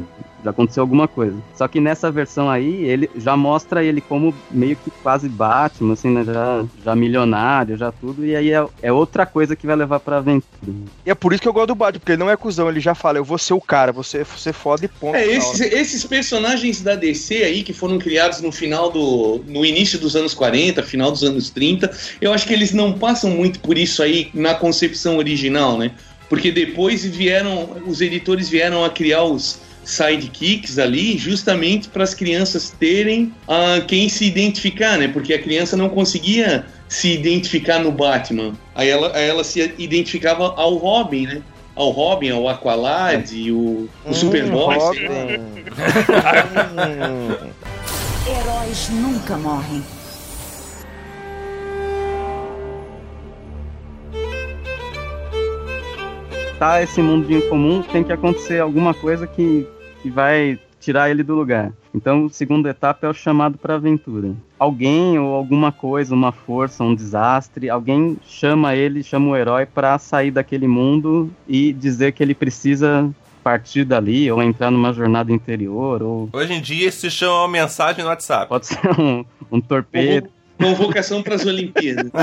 já 0.44 0.50
aconteceu 0.50 0.82
alguma 0.82 1.08
coisa. 1.08 1.38
Só 1.56 1.68
que 1.68 1.80
nessa 1.80 2.12
versão 2.12 2.50
aí, 2.50 2.84
ele 2.86 3.10
já 3.16 3.38
mostra 3.38 3.84
ele 3.84 4.02
como 4.02 4.34
meio 4.52 4.76
que 4.76 4.92
quase 5.02 5.30
Batman, 5.30 5.94
assim, 5.94 6.10
né? 6.10 6.24
Já, 6.24 6.66
já 6.84 6.96
milionário, 6.96 7.78
já 7.78 7.92
tudo, 7.92 8.26
e 8.26 8.36
aí 8.36 8.52
é, 8.52 8.66
é 8.82 8.92
outra 8.92 9.26
coisa 9.26 9.56
que 9.56 9.66
vai 9.66 9.76
levar 9.76 10.00
pra 10.00 10.18
aventura. 10.18 10.74
E 11.06 11.10
é 11.10 11.16
por 11.16 11.34
isso 11.34 11.42
que 11.42 11.48
eu 11.48 11.54
gosto 11.54 11.68
do 11.68 11.76
Batman, 11.76 12.00
porque 12.00 12.12
ele 12.12 12.20
não 12.20 12.30
é 12.30 12.36
cuzão, 12.36 12.70
ele 12.70 12.80
já 12.80 12.94
fala, 12.94 13.18
eu 13.18 13.24
vou 13.24 13.38
ser 13.38 13.54
o 13.54 13.62
cara, 13.62 13.92
você, 13.92 14.24
você 14.24 14.52
foda 14.52 14.86
e 14.86 14.88
ponto. 14.88 15.16
É, 15.16 15.26
esses, 15.26 15.60
esses 15.62 16.06
personagens 16.06 16.82
da 16.82 16.96
DC 16.96 17.36
aí, 17.44 17.64
que 17.64 17.74
foram 17.74 17.98
criados 17.98 18.42
no 18.42 18.52
final 18.52 18.92
do. 18.92 19.44
no 19.48 19.66
início 19.66 20.00
dos 20.00 20.16
anos 20.16 20.34
40, 20.34 20.84
final 20.84 21.12
dos 21.12 21.24
anos 21.24 21.50
30, 21.50 21.92
eu 22.22 22.34
acho 22.34 22.46
que 22.46 22.54
eles 22.54 22.74
não 22.74 22.94
passam 22.94 23.30
muito 23.30 23.60
por 23.60 23.78
isso 23.78 24.04
aí 24.04 24.30
na 24.34 24.54
concepção 24.54 25.18
original, 25.18 25.78
né? 25.78 25.92
Porque 26.30 26.52
depois 26.52 27.06
vieram. 27.06 27.78
Os 27.86 28.02
editores 28.02 28.50
vieram 28.50 28.84
a 28.84 28.90
criar 28.90 29.24
os 29.24 29.60
sidekicks 29.84 30.78
ali 30.80 31.18
justamente 31.18 31.90
para 31.90 32.04
as 32.04 32.14
crianças 32.14 32.74
terem 32.80 33.34
ah, 33.48 33.82
quem 33.88 34.08
se 34.10 34.26
identificar, 34.26 34.98
né? 34.98 35.08
Porque 35.08 35.34
a 35.34 35.42
criança 35.42 35.76
não 35.76 35.90
conseguia 35.90 36.66
se 36.88 37.12
identificar 37.14 37.80
no 37.80 37.92
Batman. 37.92 38.54
Aí 38.76 38.90
ela, 38.90 39.16
aí 39.16 39.28
ela 39.28 39.44
se 39.44 39.74
identificava 39.78 40.54
ao 40.56 40.76
Robin, 40.76 41.26
né? 41.26 41.42
Ao 41.76 41.90
Robin, 41.90 42.30
ao 42.30 42.48
Aqualad, 42.48 43.32
o, 43.52 43.56
o 43.58 43.90
Hum, 44.06 44.14
Superboy. 44.14 44.76
Robin. 44.78 45.02
Heróis 48.28 48.90
nunca 48.92 49.36
morrem. 49.38 49.84
Tá 56.64 56.82
esse 56.82 57.02
mundinho 57.02 57.42
comum, 57.50 57.82
tem 57.82 58.06
que 58.06 58.14
acontecer 58.14 58.62
alguma 58.62 58.94
coisa 58.94 59.28
que, 59.28 59.68
que 60.02 60.10
vai 60.10 60.58
tirar 60.80 61.10
ele 61.10 61.22
do 61.22 61.36
lugar. 61.36 61.74
Então, 61.94 62.28
a 62.28 62.30
segunda 62.30 62.70
etapa 62.70 63.06
é 63.06 63.10
o 63.10 63.14
chamado 63.14 63.58
para 63.58 63.76
aventura. 63.76 64.32
Alguém 64.58 65.20
ou 65.20 65.36
alguma 65.36 65.74
coisa, 65.74 66.16
uma 66.16 66.32
força, 66.32 66.82
um 66.82 66.96
desastre, 66.96 67.70
alguém 67.70 68.16
chama 68.26 68.78
ele, 68.78 69.04
chama 69.04 69.32
o 69.32 69.36
herói 69.36 69.66
para 69.66 70.00
sair 70.00 70.32
daquele 70.32 70.66
mundo 70.66 71.30
e 71.46 71.74
dizer 71.74 72.14
que 72.14 72.24
ele 72.24 72.34
precisa 72.34 73.14
partir 73.44 73.84
dali 73.84 74.32
ou 74.32 74.42
entrar 74.42 74.72
numa 74.72 74.94
jornada 74.94 75.34
interior 75.34 76.02
ou 76.02 76.30
Hoje 76.32 76.54
em 76.54 76.62
dia 76.62 76.88
isso 76.88 77.02
se 77.02 77.12
chama 77.12 77.40
uma 77.40 77.50
mensagem 77.50 78.06
no 78.06 78.10
WhatsApp. 78.10 78.48
pode 78.48 78.68
ser 78.68 78.80
um, 78.98 79.26
um 79.52 79.60
torpedo. 79.60 80.30
Convocação 80.58 81.22
para 81.22 81.36
as 81.36 81.46
Olimpíadas. 81.46 82.10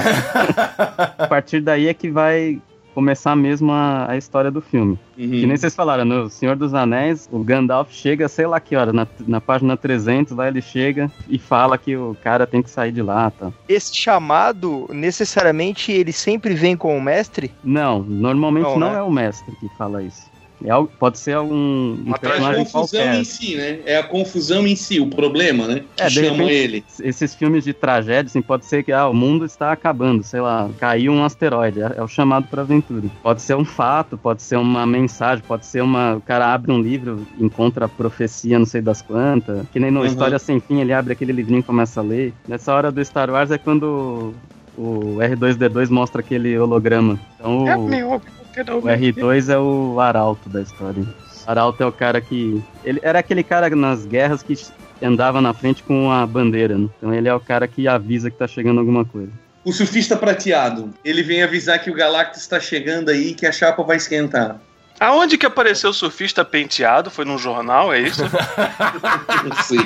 A 1.18 1.26
partir 1.26 1.60
daí 1.60 1.88
é 1.88 1.92
que 1.92 2.10
vai 2.10 2.58
começar 2.94 3.34
mesmo 3.36 3.72
a, 3.72 4.10
a 4.10 4.16
história 4.16 4.50
do 4.50 4.60
filme. 4.60 4.98
Que 5.16 5.22
Uhum. 5.24 5.46
nem 5.48 5.56
vocês 5.56 5.74
falaram, 5.74 6.04
no 6.04 6.30
Senhor 6.30 6.56
dos 6.56 6.72
Anéis, 6.74 7.28
o 7.30 7.40
Gandalf 7.44 7.90
chega, 7.92 8.26
sei 8.28 8.46
lá 8.46 8.58
que 8.58 8.74
hora, 8.74 8.92
na, 8.92 9.06
na 9.26 9.40
página 9.40 9.76
300, 9.76 10.34
lá 10.36 10.48
ele 10.48 10.62
chega 10.62 11.10
e 11.28 11.38
fala 11.38 11.76
que 11.76 11.96
o 11.96 12.16
cara 12.22 12.46
tem 12.46 12.62
que 12.62 12.70
sair 12.70 12.92
de 12.92 13.02
lá, 13.02 13.30
tá? 13.30 13.52
Esse 13.68 13.94
chamado, 13.94 14.86
necessariamente, 14.92 15.92
ele 15.92 16.12
sempre 16.12 16.54
vem 16.54 16.76
com 16.76 16.96
o 16.96 17.00
mestre? 17.02 17.50
Não, 17.62 18.02
normalmente 18.02 18.64
Não, 18.64 18.78
não, 18.78 18.92
né? 18.92 18.98
é 18.98 19.02
o 19.02 19.10
mestre 19.10 19.54
que 19.56 19.68
fala 19.76 20.02
isso. 20.02 20.29
É 20.64 20.70
algo, 20.70 20.90
pode 20.98 21.18
ser 21.18 21.32
algum 21.34 21.54
um 21.54 22.12
É 22.14 22.18
personagem 22.18 22.64
confusão 22.64 23.00
qualquer. 23.00 23.14
em 23.20 23.24
si, 23.24 23.54
né? 23.56 23.78
É 23.86 23.96
a 23.96 24.02
confusão 24.02 24.66
em 24.66 24.76
si, 24.76 25.00
o 25.00 25.06
problema, 25.06 25.66
né? 25.66 25.82
Que 25.96 26.02
É, 26.02 26.10
chama 26.10 26.28
repente- 26.30 26.52
ele. 26.52 26.84
Esses 27.02 27.34
filmes 27.34 27.64
de 27.64 27.72
tragédia, 27.72 28.28
assim, 28.28 28.42
pode 28.42 28.66
ser 28.66 28.82
que 28.82 28.92
ah, 28.92 29.08
o 29.08 29.14
mundo 29.14 29.44
está 29.44 29.72
acabando, 29.72 30.22
sei 30.22 30.40
lá, 30.40 30.68
caiu 30.78 31.12
um 31.12 31.24
asteroide, 31.24 31.80
é, 31.80 31.94
é 31.96 32.02
o 32.02 32.08
chamado 32.08 32.46
para 32.48 32.62
aventura. 32.62 33.08
Pode 33.22 33.40
ser 33.42 33.54
um 33.56 33.64
fato, 33.64 34.18
pode 34.18 34.42
ser 34.42 34.56
uma 34.56 34.84
mensagem, 34.86 35.42
pode 35.46 35.64
ser 35.64 35.80
uma. 35.82 36.16
O 36.16 36.20
cara 36.20 36.52
abre 36.52 36.70
um 36.72 36.80
livro, 36.80 37.26
encontra 37.38 37.86
a 37.86 37.88
profecia, 37.88 38.58
não 38.58 38.66
sei 38.66 38.82
das 38.82 39.00
quantas. 39.00 39.66
Que 39.72 39.80
nem 39.80 39.90
no 39.90 40.00
Uhum. 40.00 40.06
História 40.06 40.38
Sem 40.38 40.60
Fim, 40.60 40.80
ele 40.80 40.92
abre 40.92 41.12
aquele 41.12 41.32
livrinho 41.32 41.60
e 41.60 41.62
começa 41.62 42.00
a 42.00 42.02
ler. 42.02 42.34
Nessa 42.46 42.74
hora 42.74 42.90
do 42.92 43.02
Star 43.04 43.30
Wars 43.30 43.50
é 43.50 43.56
quando 43.58 44.34
o 44.76 45.16
R2D2 45.20 45.88
mostra 45.90 46.20
aquele 46.20 46.58
holograma. 46.58 47.18
Então 47.38 47.66
É 47.68 47.76
o, 47.76 48.20
o 48.58 48.82
R2 48.82 49.48
é 49.48 49.58
o 49.58 50.00
arauto 50.00 50.48
da 50.48 50.62
história. 50.62 51.02
O 51.02 51.50
arauto 51.50 51.82
é 51.82 51.86
o 51.86 51.92
cara 51.92 52.20
que. 52.20 52.62
Ele 52.84 53.00
era 53.02 53.18
aquele 53.18 53.42
cara 53.42 53.70
nas 53.70 54.04
guerras 54.04 54.42
que 54.42 54.54
andava 55.02 55.40
na 55.40 55.52
frente 55.52 55.82
com 55.82 56.10
a 56.10 56.26
bandeira, 56.26 56.76
né? 56.76 56.88
Então 56.96 57.14
ele 57.14 57.28
é 57.28 57.34
o 57.34 57.40
cara 57.40 57.66
que 57.66 57.88
avisa 57.88 58.30
que 58.30 58.36
tá 58.36 58.46
chegando 58.46 58.80
alguma 58.80 59.04
coisa. 59.04 59.32
O 59.64 59.72
surfista 59.72 60.16
prateado, 60.16 60.92
ele 61.04 61.22
vem 61.22 61.42
avisar 61.42 61.78
que 61.82 61.90
o 61.90 61.94
Galactus 61.94 62.40
está 62.40 62.58
chegando 62.58 63.10
aí 63.10 63.28
e 63.28 63.34
que 63.34 63.46
a 63.46 63.52
chapa 63.52 63.82
vai 63.82 63.98
esquentar. 63.98 64.58
Aonde 65.00 65.38
que 65.38 65.46
apareceu 65.46 65.88
o 65.88 65.94
surfista 65.94 66.44
penteado? 66.44 67.10
Foi 67.10 67.24
num 67.24 67.38
jornal, 67.38 67.90
é 67.90 68.00
isso? 68.00 68.22
Não 69.42 69.56
sei. 69.62 69.78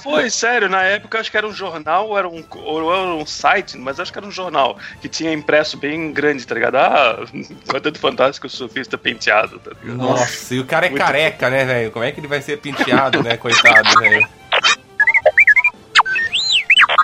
Foi, 0.00 0.30
sério, 0.30 0.68
na 0.68 0.84
época 0.84 1.18
acho 1.18 1.28
que 1.28 1.36
era 1.36 1.46
um 1.46 1.52
jornal 1.52 2.08
ou 2.08 2.16
era 2.16 2.28
um, 2.28 2.44
ou 2.54 2.94
era 2.94 3.02
um 3.02 3.26
site, 3.26 3.76
mas 3.76 3.98
acho 3.98 4.12
que 4.12 4.18
era 4.18 4.26
um 4.26 4.30
jornal 4.30 4.78
que 5.00 5.08
tinha 5.08 5.32
impresso 5.32 5.76
bem 5.76 6.12
grande, 6.12 6.46
tá 6.46 6.54
ligado? 6.54 6.76
Ah, 6.76 7.18
Quarteto 7.68 7.98
Fantástico 7.98 8.48
Surfista 8.48 8.96
Penteado, 8.96 9.58
tá 9.58 9.72
ligado? 9.82 9.96
Nossa, 9.96 10.54
e 10.54 10.60
o 10.60 10.64
cara 10.64 10.86
é 10.86 10.90
Muito 10.90 11.02
careca, 11.02 11.50
né, 11.50 11.64
velho? 11.64 11.90
Como 11.90 12.04
é 12.04 12.12
que 12.12 12.20
ele 12.20 12.28
vai 12.28 12.40
ser 12.40 12.58
penteado, 12.58 13.24
né? 13.24 13.36
Coitado, 13.36 13.98
velho. 13.98 14.28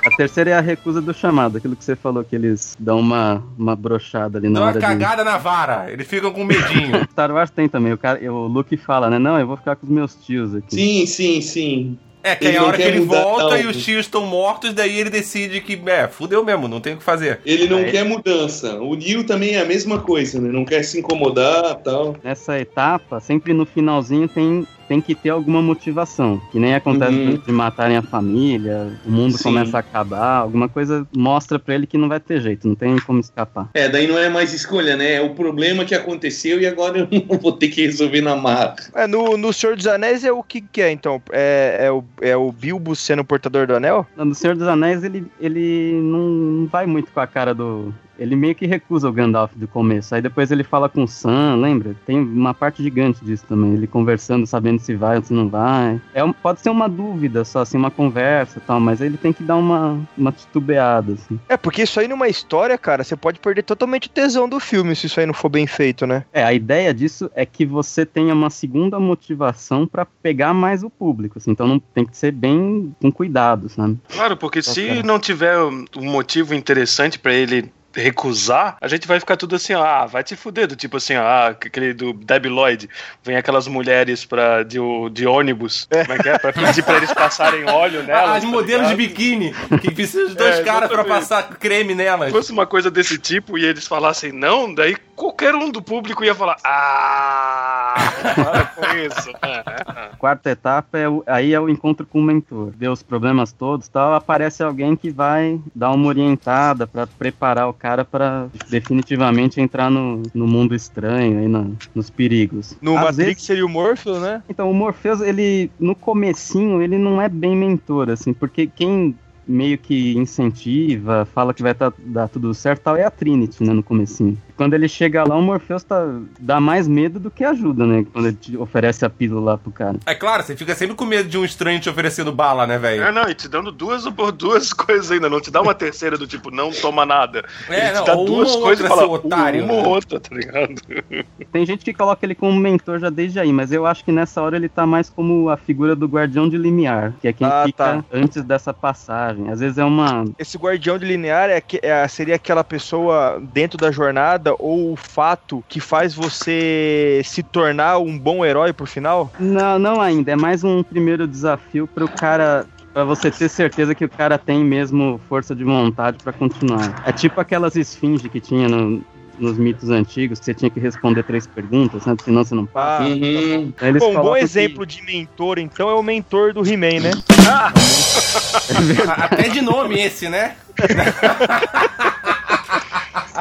A 0.04 0.10
terceira 0.16 0.50
é 0.50 0.54
a 0.54 0.60
recusa 0.60 1.00
do 1.00 1.14
chamado, 1.14 1.58
aquilo 1.58 1.76
que 1.76 1.84
você 1.84 1.94
falou, 1.94 2.24
que 2.24 2.34
eles 2.34 2.76
dão 2.78 2.98
uma, 2.98 3.42
uma 3.56 3.76
brochada 3.76 4.38
ali 4.38 4.48
na 4.48 4.54
Dá 4.54 4.60
uma 4.60 4.68
hora 4.70 4.80
de. 4.80 4.84
cagada 4.86 5.22
na 5.24 5.38
vara. 5.38 5.90
Eles 5.90 6.06
ficam 6.08 6.32
com 6.32 6.44
medinho. 6.44 7.04
Star 7.12 7.30
Wars 7.30 7.50
tem 7.50 7.68
também, 7.68 7.92
o, 7.92 7.98
cara, 7.98 8.20
o 8.32 8.46
Luke 8.48 8.76
fala, 8.76 9.08
né? 9.08 9.18
Não, 9.18 9.38
eu 9.38 9.46
vou 9.46 9.56
ficar 9.56 9.76
com 9.76 9.86
os 9.86 9.92
meus 9.92 10.14
tios 10.16 10.54
aqui. 10.54 10.74
Sim, 10.74 11.06
sim, 11.06 11.40
sim. 11.40 11.98
É, 12.24 12.36
que 12.36 12.46
aí 12.46 12.52
Ele 12.54 12.58
a 12.58 12.64
hora 12.64 12.76
que 12.76 12.82
ele 12.84 13.00
volta 13.00 13.58
e 13.58 13.66
os 13.66 13.82
tios 13.84 14.06
estão 14.06 14.24
mortos, 14.26 14.72
daí 14.72 14.96
ele 14.96 15.10
decide 15.10 15.60
que, 15.60 15.80
é, 15.86 16.06
fudeu 16.06 16.44
mesmo, 16.44 16.68
não 16.68 16.80
tem 16.80 16.94
o 16.94 16.96
que 16.98 17.02
fazer. 17.02 17.40
Ele 17.44 17.68
não 17.68 17.78
Aí- 17.78 17.90
quer 17.90 18.04
mudança. 18.04 18.80
O 18.80 18.94
Neil 18.94 19.24
também 19.26 19.56
é 19.56 19.60
a 19.60 19.64
mesma 19.64 19.98
coisa, 19.98 20.40
né? 20.40 20.48
Não 20.52 20.64
quer 20.64 20.84
se 20.84 21.00
incomodar 21.00 21.74
tal. 21.82 22.14
Nessa 22.22 22.60
etapa, 22.60 23.18
sempre 23.18 23.52
no 23.52 23.66
finalzinho 23.66 24.28
tem, 24.28 24.64
tem 24.92 25.00
que 25.00 25.14
ter 25.14 25.30
alguma 25.30 25.62
motivação. 25.62 26.38
Que 26.50 26.58
nem 26.58 26.74
acontece 26.74 27.12
Uhum. 27.12 27.38
de 27.38 27.50
matarem 27.50 27.96
a 27.96 28.02
família, 28.02 28.92
o 29.06 29.10
mundo 29.10 29.38
Sim. 29.38 29.44
começa 29.44 29.78
a 29.78 29.80
acabar, 29.80 30.36
alguma 30.36 30.68
coisa 30.68 31.06
mostra 31.16 31.58
pra 31.58 31.74
ele 31.74 31.86
que 31.86 31.96
não 31.96 32.10
vai 32.10 32.20
ter 32.20 32.42
jeito, 32.42 32.68
não 32.68 32.74
tem 32.74 32.98
como 32.98 33.18
escapar. 33.18 33.70
É, 33.72 33.88
daí 33.88 34.06
não 34.06 34.18
é 34.18 34.28
mais 34.28 34.52
escolha, 34.52 34.94
né? 34.94 35.14
É 35.14 35.20
o 35.22 35.30
problema 35.30 35.86
que 35.86 35.94
aconteceu 35.94 36.60
e 36.60 36.66
agora 36.66 36.98
eu 36.98 37.08
não 37.26 37.38
vou 37.38 37.52
ter 37.52 37.68
que 37.68 37.86
resolver 37.86 38.20
na 38.20 38.36
marra. 38.36 38.76
É, 38.94 39.06
no, 39.06 39.38
no 39.38 39.50
Senhor 39.50 39.76
dos 39.76 39.86
Anéis 39.86 40.24
é 40.24 40.32
o 40.32 40.42
que, 40.42 40.60
que 40.60 40.82
é, 40.82 40.90
então? 40.90 41.22
É, 41.32 41.86
é, 41.86 41.90
o, 41.90 42.04
é 42.20 42.36
o 42.36 42.52
Bilbo 42.52 42.94
sendo 42.94 43.20
o 43.20 43.24
portador 43.24 43.66
do 43.66 43.74
anel? 43.74 44.06
No 44.14 44.34
Senhor 44.34 44.54
dos 44.54 44.68
Anéis, 44.68 45.02
ele, 45.02 45.24
ele 45.40 46.00
não, 46.02 46.28
não 46.28 46.66
vai 46.66 46.84
muito 46.84 47.10
com 47.10 47.20
a 47.20 47.26
cara 47.26 47.54
do. 47.54 47.94
Ele 48.22 48.36
meio 48.36 48.54
que 48.54 48.66
recusa 48.66 49.08
o 49.08 49.12
Gandalf 49.12 49.52
do 49.54 49.68
começo. 49.68 50.14
Aí 50.14 50.22
depois 50.22 50.50
ele 50.50 50.64
fala 50.64 50.88
com 50.88 51.04
o 51.04 51.08
Sam, 51.08 51.56
lembra? 51.56 51.94
Tem 52.06 52.18
uma 52.18 52.54
parte 52.54 52.82
gigante 52.82 53.24
disso 53.24 53.44
também. 53.48 53.74
Ele 53.74 53.86
conversando, 53.86 54.46
sabendo 54.46 54.80
se 54.80 54.94
vai 54.94 55.16
ou 55.16 55.22
se 55.22 55.32
não 55.32 55.48
vai. 55.48 56.00
É 56.14 56.22
pode 56.32 56.60
ser 56.60 56.70
uma 56.70 56.88
dúvida 56.88 57.44
só, 57.44 57.60
assim, 57.60 57.76
uma 57.76 57.90
conversa 57.90 58.58
e 58.58 58.62
tal, 58.62 58.80
mas 58.80 59.00
ele 59.00 59.16
tem 59.16 59.32
que 59.32 59.42
dar 59.42 59.56
uma, 59.56 60.00
uma 60.16 60.32
titubeada, 60.32 61.12
assim. 61.12 61.38
É, 61.48 61.56
porque 61.56 61.82
isso 61.82 62.00
aí 62.00 62.08
numa 62.08 62.28
história, 62.28 62.78
cara, 62.78 63.04
você 63.04 63.16
pode 63.16 63.38
perder 63.38 63.62
totalmente 63.62 64.06
o 64.06 64.10
tesão 64.10 64.48
do 64.48 64.58
filme 64.58 64.96
se 64.96 65.06
isso 65.06 65.20
aí 65.20 65.26
não 65.26 65.34
for 65.34 65.48
bem 65.48 65.66
feito, 65.66 66.06
né? 66.06 66.24
É, 66.32 66.42
a 66.42 66.52
ideia 66.52 66.94
disso 66.94 67.30
é 67.34 67.44
que 67.44 67.66
você 67.66 68.06
tenha 68.06 68.34
uma 68.34 68.50
segunda 68.50 68.98
motivação 68.98 69.86
pra 69.86 70.04
pegar 70.04 70.54
mais 70.54 70.82
o 70.82 70.90
público, 70.90 71.38
assim. 71.38 71.50
Então 71.50 71.66
não 71.66 71.78
tem 71.78 72.04
que 72.04 72.16
ser 72.16 72.32
bem 72.32 72.94
com 73.00 73.12
cuidado, 73.12 73.68
sabe? 73.68 73.98
Claro, 74.08 74.36
porque 74.36 74.62
se 74.62 75.02
não 75.02 75.18
tiver 75.18 75.58
um 75.58 75.82
um 75.96 76.10
motivo 76.10 76.54
interessante 76.54 77.18
pra 77.18 77.32
ele 77.32 77.72
recusar, 77.94 78.76
a 78.80 78.88
gente 78.88 79.06
vai 79.06 79.18
ficar 79.20 79.36
tudo 79.36 79.56
assim, 79.56 79.74
ah, 79.74 80.06
vai 80.06 80.22
te 80.22 80.34
fuder, 80.36 80.66
do 80.66 80.76
tipo 80.76 80.96
assim, 80.96 81.14
ah, 81.14 81.48
aquele 81.48 81.92
do 81.92 82.12
Debbie 82.12 82.48
Lloyd, 82.48 82.88
vem 83.22 83.36
aquelas 83.36 83.66
mulheres 83.68 84.24
pra, 84.24 84.62
de, 84.62 84.78
de 85.12 85.26
ônibus, 85.26 85.88
como 85.90 86.12
é 86.12 86.18
que 86.18 86.28
é? 86.28 86.38
Pra 86.38 86.52
pedir 86.52 86.82
pra 86.82 86.96
eles 86.96 87.12
passarem 87.12 87.68
óleo 87.68 88.02
nelas. 88.06 88.36
As 88.36 88.42
tá 88.42 88.48
modelos 88.48 88.88
de 88.88 88.94
ligado? 88.94 89.08
biquíni, 89.14 89.54
que 89.80 89.90
precisam 89.90 90.28
de 90.28 90.34
dois 90.36 90.58
É, 90.58 90.62
caras 90.62 90.90
pra 90.90 91.04
passar 91.04 91.42
creme 91.58 91.94
nelas. 91.94 92.28
Se 92.28 92.32
fosse 92.32 92.52
uma 92.52 92.66
coisa 92.66 92.90
desse 92.90 93.18
tipo 93.18 93.58
e 93.58 93.64
eles 93.64 93.86
falassem 93.86 94.32
não, 94.32 94.72
daí 94.74 94.96
qualquer 95.14 95.54
um 95.54 95.70
do 95.70 95.80
público 95.82 96.24
ia 96.24 96.34
falar, 96.34 96.56
ah, 96.64 97.81
para 98.22 98.64
com 98.66 98.96
isso. 98.96 99.32
Quarta 100.18 100.50
etapa 100.50 100.98
é 100.98 101.08
o, 101.08 101.22
aí 101.26 101.52
é 101.52 101.60
o 101.60 101.68
encontro 101.68 102.06
com 102.06 102.20
o 102.20 102.22
mentor. 102.22 102.72
Vê 102.76 102.88
os 102.88 103.02
problemas 103.02 103.52
todos, 103.52 103.88
tal, 103.88 104.14
aparece 104.14 104.62
alguém 104.62 104.94
que 104.94 105.10
vai 105.10 105.60
dar 105.74 105.90
uma 105.90 106.06
orientada 106.08 106.86
pra 106.86 107.06
preparar 107.06 107.68
o 107.68 107.72
cara 107.72 108.04
pra 108.04 108.46
definitivamente 108.68 109.60
entrar 109.60 109.90
no, 109.90 110.22
no 110.34 110.46
mundo 110.46 110.74
estranho 110.74 111.38
aí 111.38 111.48
na- 111.48 111.66
nos 111.94 112.10
perigos. 112.10 112.76
No 112.80 112.96
Às 112.96 113.04
Matrix 113.04 113.16
vezes- 113.26 113.42
seria 113.44 113.66
o 113.66 113.68
Morpheus, 113.68 114.20
né? 114.20 114.42
então 114.48 114.70
o 114.70 114.74
Morpheus 114.74 115.20
ele 115.20 115.70
no 115.78 115.94
comecinho 115.94 116.80
ele 116.82 116.98
não 116.98 117.20
é 117.20 117.28
bem 117.28 117.56
mentor 117.56 118.10
assim, 118.10 118.32
porque 118.32 118.66
quem 118.66 119.16
meio 119.46 119.76
que 119.76 120.16
incentiva, 120.16 121.26
fala 121.34 121.52
que 121.52 121.62
vai 121.62 121.74
tá- 121.74 121.92
dar 121.98 122.28
tudo 122.28 122.54
certo, 122.54 122.80
e 122.80 122.82
tal, 122.84 122.96
é 122.96 123.04
a 123.04 123.10
Trinity, 123.10 123.64
né, 123.64 123.72
no 123.72 123.82
comecinho. 123.82 124.38
Quando 124.56 124.74
ele 124.74 124.88
chega 124.88 125.24
lá, 125.26 125.36
o 125.36 125.42
Morpheus 125.42 125.82
tá, 125.82 126.04
dá 126.38 126.60
mais 126.60 126.86
medo 126.88 127.18
do 127.18 127.30
que 127.30 127.44
ajuda, 127.44 127.86
né, 127.86 128.04
quando 128.12 128.26
ele 128.28 128.36
te 128.36 128.56
oferece 128.56 129.04
a 129.04 129.10
pílula 129.10 129.52
lá 129.52 129.58
pro 129.58 129.70
cara. 129.70 129.98
É 130.06 130.14
claro, 130.14 130.42
você 130.42 130.56
fica 130.56 130.74
sempre 130.74 130.94
com 130.94 131.04
medo 131.04 131.28
de 131.28 131.38
um 131.38 131.44
estranho 131.44 131.80
te 131.80 131.88
oferecendo 131.88 132.32
bala, 132.32 132.66
né, 132.66 132.78
velho? 132.78 133.02
É, 133.02 133.12
não, 133.12 133.28
e 133.28 133.34
te 133.34 133.48
dando 133.48 133.70
duas 133.72 134.08
por 134.10 134.32
duas 134.32 134.72
coisas 134.74 135.10
ainda, 135.10 135.28
não 135.28 135.40
te 135.40 135.50
dá 135.50 135.60
uma 135.60 135.74
terceira 135.74 136.16
do 136.18 136.26
tipo, 136.26 136.50
não 136.50 136.70
toma 136.70 137.04
nada. 137.06 137.44
É, 137.68 137.80
Ele 137.80 137.88
te 137.90 137.94
não, 137.94 138.04
dá 138.04 138.14
ou 138.14 138.24
duas 138.26 138.54
coisas 138.56 138.80
e 138.80 138.88
outra, 138.88 138.88
fala, 138.88 139.06
otário, 139.08 139.64
uma 139.64 139.74
né? 139.74 139.82
ou 139.82 139.88
outra, 139.88 140.20
tá 140.20 140.34
ligado? 140.34 140.74
Tem 141.52 141.64
gente 141.66 141.84
que 141.84 141.92
coloca 141.92 142.24
ele 142.24 142.34
como 142.34 142.58
mentor 142.58 142.98
já 142.98 143.10
desde 143.10 143.38
aí, 143.38 143.52
mas 143.52 143.72
eu 143.72 143.86
acho 143.86 144.04
que 144.04 144.12
nessa 144.12 144.40
hora 144.42 144.56
ele 144.56 144.68
tá 144.68 144.86
mais 144.86 145.08
como 145.10 145.48
a 145.48 145.56
figura 145.56 145.94
do 145.94 146.06
guardião 146.06 146.48
de 146.48 146.56
limiar, 146.56 147.12
que 147.20 147.28
é 147.28 147.32
quem 147.32 147.46
Ah, 147.46 147.62
fica 147.66 147.84
tá. 147.84 148.04
antes 148.12 148.42
dessa 148.42 148.72
passagem. 148.72 149.50
Às 149.50 149.60
vezes 149.60 149.78
é 149.78 149.84
uma. 149.84 150.24
Esse 150.38 150.56
guardião 150.56 150.98
de 150.98 151.04
linear 151.04 151.50
é, 151.50 151.60
que- 151.60 151.80
é- 151.82 152.06
seria 152.08 152.34
aquela 152.36 152.64
pessoa 152.64 153.40
dentro 153.52 153.76
da 153.78 153.90
jornada 153.90 154.41
ou 154.58 154.92
o 154.92 154.96
fato 154.96 155.62
que 155.68 155.78
faz 155.80 156.14
você 156.14 157.20
se 157.24 157.42
tornar 157.42 157.98
um 157.98 158.18
bom 158.18 158.44
herói 158.44 158.72
por 158.72 158.86
final? 158.88 159.30
Não, 159.38 159.78
não 159.78 160.00
ainda. 160.00 160.32
É 160.32 160.36
mais 160.36 160.64
um 160.64 160.82
primeiro 160.82 161.26
desafio 161.26 161.86
pro 161.86 162.08
cara. 162.08 162.66
Pra 162.92 163.04
você 163.04 163.30
ter 163.30 163.48
certeza 163.48 163.94
que 163.94 164.04
o 164.04 164.08
cara 164.08 164.36
tem 164.36 164.62
mesmo 164.62 165.18
força 165.28 165.54
de 165.54 165.64
vontade 165.64 166.18
pra 166.22 166.30
continuar. 166.32 167.02
É 167.06 167.12
tipo 167.12 167.40
aquelas 167.40 167.74
esfinges 167.74 168.30
que 168.30 168.38
tinha 168.40 168.68
no- 168.68 169.02
nos 169.38 169.56
mitos 169.56 169.88
antigos, 169.88 170.38
que 170.38 170.44
você 170.44 170.52
tinha 170.52 170.70
que 170.70 170.78
responder 170.78 171.22
três 171.24 171.46
perguntas, 171.46 172.04
né? 172.04 172.14
Senão 172.22 172.44
você 172.44 172.54
não 172.54 172.66
passa. 172.66 173.04
Ah, 173.04 173.06
Uhum. 173.08 173.72
Bom, 173.80 173.88
um 173.88 173.92
bom 173.98 174.12
colocam 174.14 174.34
que- 174.34 174.40
exemplo 174.40 174.84
de 174.84 175.02
mentor, 175.02 175.58
então, 175.58 175.88
é 175.88 175.94
o 175.94 176.02
mentor 176.02 176.52
do 176.52 176.60
He-Man, 176.70 177.00
né? 177.00 177.10
Até 179.16 179.48
de 179.48 179.62
nome 179.62 179.98
esse, 179.98 180.28
né? 180.28 180.54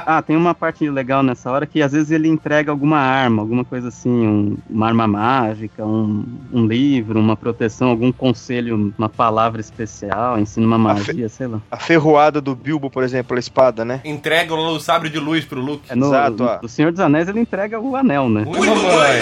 Ah, 0.05 0.21
tem 0.21 0.35
uma 0.35 0.53
parte 0.53 0.89
legal 0.89 1.23
nessa 1.23 1.51
hora 1.51 1.65
que 1.65 1.81
às 1.81 1.91
vezes 1.91 2.11
ele 2.11 2.27
entrega 2.27 2.71
alguma 2.71 2.97
arma, 2.97 3.41
alguma 3.41 3.63
coisa 3.65 3.87
assim, 3.89 4.09
um- 4.09 4.57
uma 4.69 4.87
arma 4.87 5.07
mágica, 5.07 5.85
um, 5.85 6.23
um 6.51 6.65
livro, 6.65 7.19
uma 7.19 7.35
proteção, 7.35 7.89
algum 7.89 8.11
conselho, 8.11 8.93
uma 8.97 9.09
palavra 9.09 9.61
especial, 9.61 10.39
ensina 10.39 10.65
uma 10.65 10.77
magia, 10.77 11.27
sei 11.29 11.47
lá. 11.47 11.61
A 11.69 11.77
ferroada 11.77 12.39
do 12.41 12.55
Bilbo, 12.55 12.89
por 12.89 13.03
exemplo, 13.03 13.35
a 13.35 13.39
espada, 13.39 13.83
né? 13.85 14.01
Entrega 14.05 14.53
o 14.53 14.79
sabre 14.79 15.09
de 15.09 15.19
luz 15.19 15.45
pro 15.45 15.59
Luke. 15.61 15.83
É 15.89 15.95
no, 15.95 16.07
Exato, 16.07 16.43
ó. 16.43 16.59
no 16.61 16.69
Senhor 16.69 16.91
dos 16.91 16.99
Anéis 17.01 17.27
ele 17.27 17.39
entrega 17.39 17.79
o 17.79 17.95
anel, 17.95 18.29
né? 18.29 18.43
Ui, 18.47 18.67
mamãe! 18.67 19.19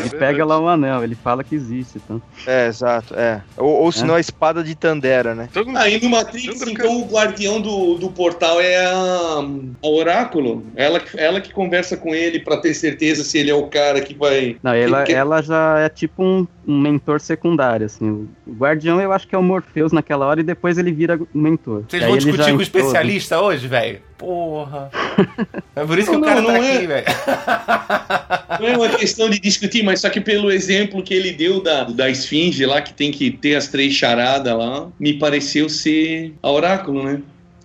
Ele 0.00 0.10
pega 0.10 0.44
lá 0.44 0.58
o 0.58 0.68
anel, 0.68 1.02
ele 1.02 1.14
fala 1.14 1.42
que 1.42 1.54
existe, 1.54 1.96
então. 1.96 2.20
É, 2.46 2.66
exato, 2.66 3.14
é. 3.14 3.40
Ou, 3.56 3.82
ou 3.84 3.92
senão 3.92 4.14
a 4.14 4.20
espada 4.20 4.62
de 4.62 4.74
Tandera, 4.74 5.34
né? 5.34 5.48
Aí 5.76 6.00
no 6.00 6.10
Matrix, 6.10 6.60
então, 6.62 7.00
o 7.00 7.06
guardião 7.06 7.60
do, 7.60 7.94
do 7.94 8.10
portal 8.10 8.60
é 8.60 8.84
a, 8.86 9.43
a 9.82 9.86
Oráculo. 9.88 10.64
Ela, 10.76 11.00
que- 11.00 11.18
ela 11.18 11.40
que 11.40 11.52
conversa 11.52 11.96
com 11.96 12.14
ele 12.14 12.40
pra 12.40 12.56
ter 12.56 12.74
certeza 12.74 13.22
se 13.24 13.38
ele 13.38 13.50
é 13.50 13.54
o 13.54 13.66
cara 13.66 14.00
que 14.00 14.14
vai. 14.14 14.56
Não, 14.62 14.72
ela, 14.74 15.04
Que- 15.04 15.12
ela 15.12 15.42
já 15.42 15.78
é 15.80 15.88
tipo 15.88 16.22
um, 16.22 16.46
um 16.66 16.78
mentor 16.80 17.20
secundário, 17.20 17.86
assim. 17.86 18.28
O 18.46 18.52
guardião 18.52 19.00
eu 19.00 19.12
acho 19.12 19.26
que 19.28 19.34
é 19.34 19.38
o 19.38 19.42
Morpheus 19.42 19.92
naquela 19.92 20.26
hora 20.26 20.40
e 20.40 20.44
depois 20.44 20.78
ele 20.78 20.92
vira 20.92 21.16
o 21.16 21.38
mentor. 21.38 21.84
Vocês 21.88 22.02
vão 22.04 22.16
discutir 22.16 22.36
com 22.36 22.40
o 22.42 22.44
entrou, 22.44 22.56
né? 22.56 22.62
especialista 22.62 23.40
hoje, 23.40 23.68
velho? 23.68 24.00
Porra. 24.18 24.90
É 25.76 25.84
por 25.84 25.98
isso 25.98 26.10
que 26.10 26.16
Não, 26.16 26.22
o 26.22 26.24
cara 26.24 26.40
não, 26.40 26.46
tá 26.48 26.52
não 26.58 26.62
é. 26.64 26.76
aqui, 26.76 26.86
velho. 26.86 27.04
Não 28.60 28.68
é 28.68 28.76
uma 28.76 28.88
questão 28.90 29.28
de 29.28 29.40
discutir, 29.40 29.82
mas 29.82 30.00
só 30.00 30.08
que 30.08 30.20
pelo 30.20 30.50
exemplo 30.50 31.02
que 31.02 31.12
ele 31.12 31.32
deu 31.32 31.60
da, 31.60 31.84
da 31.84 32.08
esfinge 32.08 32.64
lá, 32.64 32.80
que 32.80 32.94
tem 32.94 33.10
que 33.10 33.30
ter 33.30 33.56
as 33.56 33.66
três 33.68 33.92
charadas 33.94 34.56
lá, 34.56 34.88
me 34.98 35.14
pareceu 35.14 35.68
ser 35.68 36.32
a 36.42 36.50
oráculo, 36.50 37.02
né? 37.02 37.20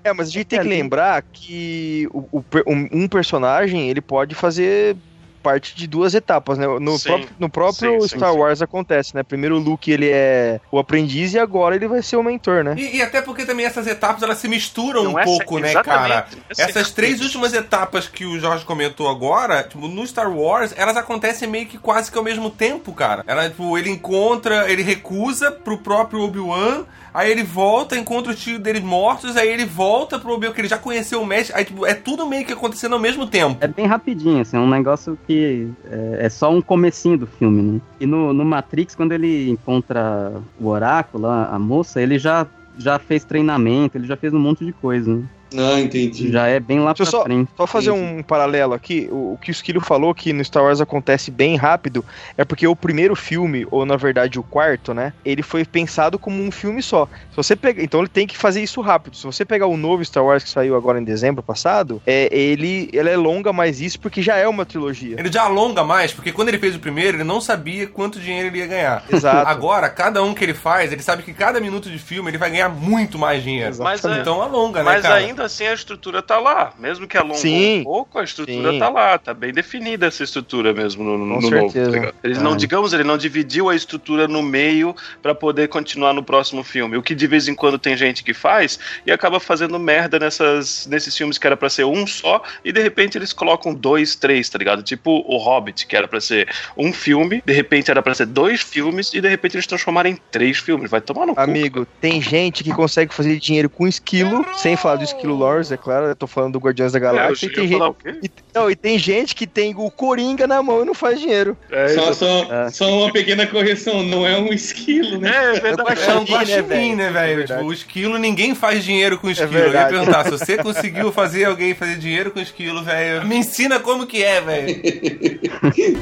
É, 0.09 0.13
mas 0.13 0.27
a 0.27 0.31
gente 0.31 0.45
tem 0.45 0.59
que 0.59 0.67
lembrar 0.67 1.23
que 1.31 2.07
o, 2.11 2.39
o 2.39 2.43
um, 2.67 3.07
personagem 3.07 3.89
ele 3.89 4.01
pode 4.01 4.35
fazer 4.35 4.97
parte 5.41 5.75
de 5.75 5.87
duas 5.87 6.13
etapas, 6.13 6.57
né? 6.57 6.67
No 6.67 6.97
Sim. 6.97 7.09
próprio, 7.09 7.29
no 7.39 7.49
próprio 7.49 8.01
Sim, 8.01 8.07
sim, 8.07 8.17
Star 8.17 8.33
sim. 8.33 8.37
Wars 8.37 8.61
acontece, 8.61 9.15
né? 9.15 9.23
Primeiro 9.23 9.55
o 9.55 9.59
Luke 9.59 9.89
ele 9.89 10.09
é 10.09 10.59
o 10.71 10.77
aprendiz 10.77 11.33
e 11.33 11.39
agora 11.39 11.75
ele 11.75 11.87
vai 11.87 12.01
ser 12.01 12.17
o 12.17 12.23
mentor, 12.23 12.63
né? 12.63 12.75
E, 12.77 12.97
e 12.97 13.01
até 13.01 13.21
porque 13.21 13.45
também 13.45 13.65
essas 13.65 13.87
etapas 13.87 14.21
elas 14.21 14.37
se 14.37 14.47
misturam 14.47 15.03
Não 15.03 15.13
um 15.13 15.19
é 15.19 15.23
pouco, 15.23 15.57
né, 15.59 15.73
cara? 15.81 16.27
é 16.57 16.61
Essas 16.61 16.91
três 16.91 17.21
últimas 17.21 17.53
etapas 17.53 18.07
que 18.07 18.25
o 18.25 18.37
Jorge 18.39 18.65
comentou 18.65 19.07
agora, 19.07 19.63
tipo, 19.63 19.87
no 19.87 20.05
Star 20.05 20.29
Wars, 20.29 20.73
elas 20.75 20.97
acontecem 20.97 21.47
meio 21.47 21.65
que 21.65 21.77
quase 21.77 22.11
que 22.11 22.17
ao 22.17 22.23
mesmo 22.23 22.49
tempo, 22.49 22.91
cara. 22.93 23.23
Ela, 23.25 23.49
tipo, 23.49 23.77
ele 23.77 23.89
encontra, 23.89 24.69
ele 24.69 24.83
recusa 24.83 25.51
pro 25.51 25.77
próprio 25.77 26.21
Obi-Wan, 26.21 26.85
aí 27.13 27.31
ele 27.31 27.43
volta, 27.43 27.97
encontra 27.97 28.31
os 28.31 28.39
tios 28.39 28.59
dele 28.59 28.79
mortos, 28.79 29.35
aí 29.35 29.49
ele 29.49 29.65
volta 29.65 30.19
pro 30.19 30.33
Obi-Wan, 30.33 30.53
que 30.53 30.61
ele 30.61 30.67
já 30.67 30.77
conheceu 30.77 31.21
o 31.21 31.25
mestre, 31.25 31.55
aí, 31.55 31.65
tipo, 31.65 31.85
é 31.85 31.93
tudo 31.93 32.25
meio 32.25 32.45
que 32.45 32.53
acontecendo 32.53 32.93
ao 32.93 32.99
mesmo 32.99 33.27
tempo. 33.27 33.57
É 33.61 33.67
bem 33.67 33.85
rapidinho, 33.85 34.41
assim, 34.41 34.57
é 34.57 34.59
um 34.59 34.69
negócio 34.69 35.17
que 35.27 35.69
é, 35.85 36.25
é 36.25 36.29
só 36.29 36.51
um 36.51 36.61
comecinho 36.61 37.17
do 37.17 37.27
filme, 37.27 37.61
né? 37.61 37.81
E 37.99 38.05
no, 38.05 38.33
no 38.33 38.45
Matrix, 38.45 38.95
quando 38.95 39.11
ele 39.11 39.49
encontra 39.49 40.33
o 40.59 40.67
oráculo, 40.67 41.27
a, 41.27 41.47
a 41.47 41.59
moça, 41.59 42.01
ele 42.01 42.17
já, 42.17 42.47
já 42.77 42.99
fez 42.99 43.23
treinamento, 43.23 43.97
ele 43.97 44.07
já 44.07 44.15
fez 44.15 44.33
um 44.33 44.39
monte 44.39 44.65
de 44.65 44.73
coisa, 44.73 45.15
né? 45.15 45.23
Ah, 45.57 45.79
entendi. 45.79 46.31
Já 46.31 46.47
é 46.47 46.59
bem 46.59 46.79
lá 46.79 46.93
Deixa 46.93 47.03
pra 47.03 47.19
só- 47.19 47.23
frente. 47.23 47.49
Só 47.57 47.65
fazer 47.67 47.91
um 47.91 48.21
paralelo 48.21 48.73
aqui, 48.73 49.07
o, 49.11 49.33
o 49.33 49.39
que 49.41 49.49
o 49.49 49.53
Skilo 49.53 49.81
falou 49.81 50.13
que 50.13 50.31
no 50.33 50.43
Star 50.43 50.63
Wars 50.63 50.79
acontece 50.81 51.31
bem 51.31 51.55
rápido, 51.55 52.03
é 52.37 52.45
porque 52.45 52.67
o 52.67 52.75
primeiro 52.75 53.15
filme, 53.15 53.65
ou 53.71 53.85
na 53.85 53.95
verdade 53.97 54.39
o 54.39 54.43
quarto, 54.43 54.93
né, 54.93 55.13
ele 55.25 55.41
foi 55.41 55.65
pensado 55.65 56.19
como 56.19 56.41
um 56.41 56.51
filme 56.51 56.81
só. 56.81 57.07
Se 57.31 57.35
você 57.37 57.55
pega, 57.55 57.81
então 57.83 57.99
ele 57.99 58.09
tem 58.09 58.27
que 58.27 58.37
fazer 58.37 58.61
isso 58.61 58.81
rápido. 58.81 59.15
Se 59.15 59.25
você 59.25 59.43
pegar 59.43 59.67
o 59.67 59.77
novo 59.77 60.03
Star 60.05 60.23
Wars 60.23 60.43
que 60.43 60.49
saiu 60.49 60.75
agora 60.75 60.99
em 60.99 61.03
dezembro 61.03 61.41
passado, 61.41 62.01
é 62.05 62.29
ele, 62.33 62.89
ele 62.93 63.09
é 63.09 63.17
longa 63.17 63.51
mais 63.51 63.81
isso 63.81 63.99
porque 63.99 64.21
já 64.21 64.35
é 64.37 64.47
uma 64.47 64.65
trilogia. 64.65 65.15
Ele 65.19 65.31
já 65.31 65.43
alonga 65.43 65.83
mais, 65.83 66.13
porque 66.13 66.31
quando 66.31 66.49
ele 66.49 66.59
fez 66.59 66.75
o 66.75 66.79
primeiro, 66.79 67.17
ele 67.17 67.23
não 67.23 67.41
sabia 67.41 67.87
quanto 67.87 68.19
dinheiro 68.19 68.47
ele 68.49 68.59
ia 68.59 68.67
ganhar. 68.67 69.03
Exato. 69.11 69.47
Agora, 69.47 69.89
cada 69.89 70.21
um 70.23 70.33
que 70.33 70.43
ele 70.43 70.53
faz, 70.53 70.91
ele 70.91 71.01
sabe 71.01 71.23
que 71.23 71.33
cada 71.33 71.59
minuto 71.59 71.89
de 71.89 71.97
filme 71.97 72.29
ele 72.29 72.37
vai 72.37 72.49
ganhar 72.51 72.69
muito 72.69 73.17
mais 73.17 73.43
dinheiro. 73.43 73.75
Mas, 73.79 74.03
é- 74.05 74.19
Então 74.19 74.41
alonga, 74.41 74.79
né, 74.79 74.85
Mas 74.85 75.01
cara? 75.01 75.15
ainda 75.15 75.38
assim 75.43 75.65
a 75.67 75.73
estrutura 75.73 76.21
tá 76.21 76.37
lá. 76.39 76.73
Mesmo 76.79 77.07
que 77.07 77.17
alongou 77.17 77.37
Sim. 77.37 77.79
um 77.81 77.83
pouco, 77.83 78.19
a 78.19 78.23
estrutura 78.23 78.71
Sim. 78.71 78.79
tá 78.79 78.89
lá. 78.89 79.17
Tá 79.17 79.33
bem 79.33 79.53
definida 79.53 80.07
essa 80.07 80.23
estrutura 80.23 80.73
mesmo 80.73 81.03
no, 81.03 81.17
no 81.17 81.25
no 81.41 81.49
novo. 81.49 81.73
tá 81.73 82.13
ele 82.23 82.35
Ah. 82.37 82.41
não, 82.41 82.55
digamos, 82.55 82.93
ele 82.93 83.03
não 83.03 83.17
dividiu 83.17 83.69
a 83.69 83.75
estrutura 83.75 84.27
no 84.27 84.41
meio 84.41 84.95
pra 85.21 85.33
poder 85.35 85.67
continuar 85.69 86.13
no 86.13 86.23
próximo 86.23 86.63
filme. 86.63 86.97
O 86.97 87.01
que 87.01 87.13
de 87.15 87.27
vez 87.27 87.47
em 87.47 87.55
quando 87.55 87.77
tem 87.77 87.95
gente 87.97 88.23
que 88.23 88.33
faz 88.33 88.79
e 89.05 89.11
acaba 89.11 89.39
fazendo 89.39 89.77
merda 89.79 90.19
nessas, 90.19 90.85
nesses 90.87 91.15
filmes 91.15 91.37
que 91.37 91.45
era 91.47 91.55
pra 91.57 91.69
ser 91.69 91.85
um 91.85 92.05
só 92.07 92.41
e 92.63 92.71
de 92.71 92.81
repente 92.81 93.17
eles 93.17 93.33
colocam 93.33 93.73
dois, 93.73 94.15
três, 94.15 94.49
tá 94.49 94.57
ligado? 94.57 94.83
Tipo 94.83 95.23
o 95.27 95.37
Hobbit, 95.37 95.85
que 95.87 95.95
era 95.95 96.07
pra 96.07 96.19
ser 96.21 96.47
um 96.77 96.91
filme, 96.93 97.41
de 97.45 97.53
repente 97.53 97.89
era 97.91 98.01
pra 98.01 98.13
ser 98.13 98.25
dois 98.25 98.61
filmes 98.61 99.13
e 99.13 99.21
de 99.21 99.27
repente 99.29 99.55
eles 99.55 99.67
transformaram 99.67 100.09
em 100.09 100.17
três 100.31 100.57
filmes. 100.59 100.89
Vai 100.89 101.01
tomar 101.01 101.25
no 101.25 101.35
cu. 101.35 101.41
Amigo, 101.41 101.85
tem 102.01 102.21
gente 102.21 102.63
que 102.63 102.71
consegue 102.71 103.13
fazer 103.13 103.37
dinheiro 103.39 103.69
com 103.69 103.87
esquilo, 103.87 104.45
sem 104.55 104.75
falar 104.75 104.97
do 104.97 105.03
esquilo 105.03 105.28
Lores, 105.35 105.71
é 105.71 105.77
claro, 105.77 106.05
eu 106.07 106.15
tô 106.15 106.27
falando 106.27 106.53
do 106.53 106.59
Guardiões 106.59 106.91
da 106.91 106.97
É, 106.99 107.01
Galáxia, 107.01 107.33
e 107.33 107.37
cheguei 107.37 107.55
tem 107.55 107.67
gente 107.67 107.77
falar 107.77 107.89
o 107.89 107.93
quê? 107.93 108.19
E, 108.23 108.31
não, 108.53 108.69
e 108.71 108.75
tem 108.75 108.97
gente 108.99 109.35
que 109.35 109.45
tem 109.47 109.73
o 109.75 109.89
Coringa 109.91 110.45
na 110.47 110.61
mão 110.61 110.81
e 110.81 110.85
não 110.85 110.93
faz 110.93 111.19
dinheiro. 111.19 111.55
É, 111.71 111.89
Só, 111.89 112.13
só, 112.13 112.25
É. 112.53 112.69
só 112.69 112.89
uma 113.03 113.11
pequena 113.11 113.45
correção, 113.47 114.03
não 114.03 114.25
é 114.25 114.37
um 114.37 114.47
esquilo, 114.53 115.19
né? 115.19 115.29
é 115.55 115.59
verdade. 115.59 116.01
É 116.01 116.15
um 116.15 116.23
Guaxinim, 116.23 116.95
né, 116.95 117.09
velho? 117.11 117.37
né, 117.37 117.43
É 117.43 117.47
tipo, 117.47 117.63
o 117.63 117.73
esquilo, 117.73 118.17
ninguém 118.17 118.53
faz 118.55 118.83
dinheiro 118.83 119.17
com 119.17 119.29
esquilo. 119.29 119.57
Eu 119.57 119.71
ia 119.73 119.85
perguntar, 119.87 120.23
se 120.25 120.31
você 120.31 120.57
conseguiu 120.57 121.11
fazer 121.11 121.45
alguém 121.45 121.73
fazer 121.73 121.97
dinheiro 121.97 122.31
com 122.31 122.39
esquilo, 122.39 122.83
velho, 122.83 123.25
me 123.27 123.35
ensina 123.37 123.79
como 123.79 124.05
que 124.07 124.23
é, 124.23 124.41
velho. 124.41 124.81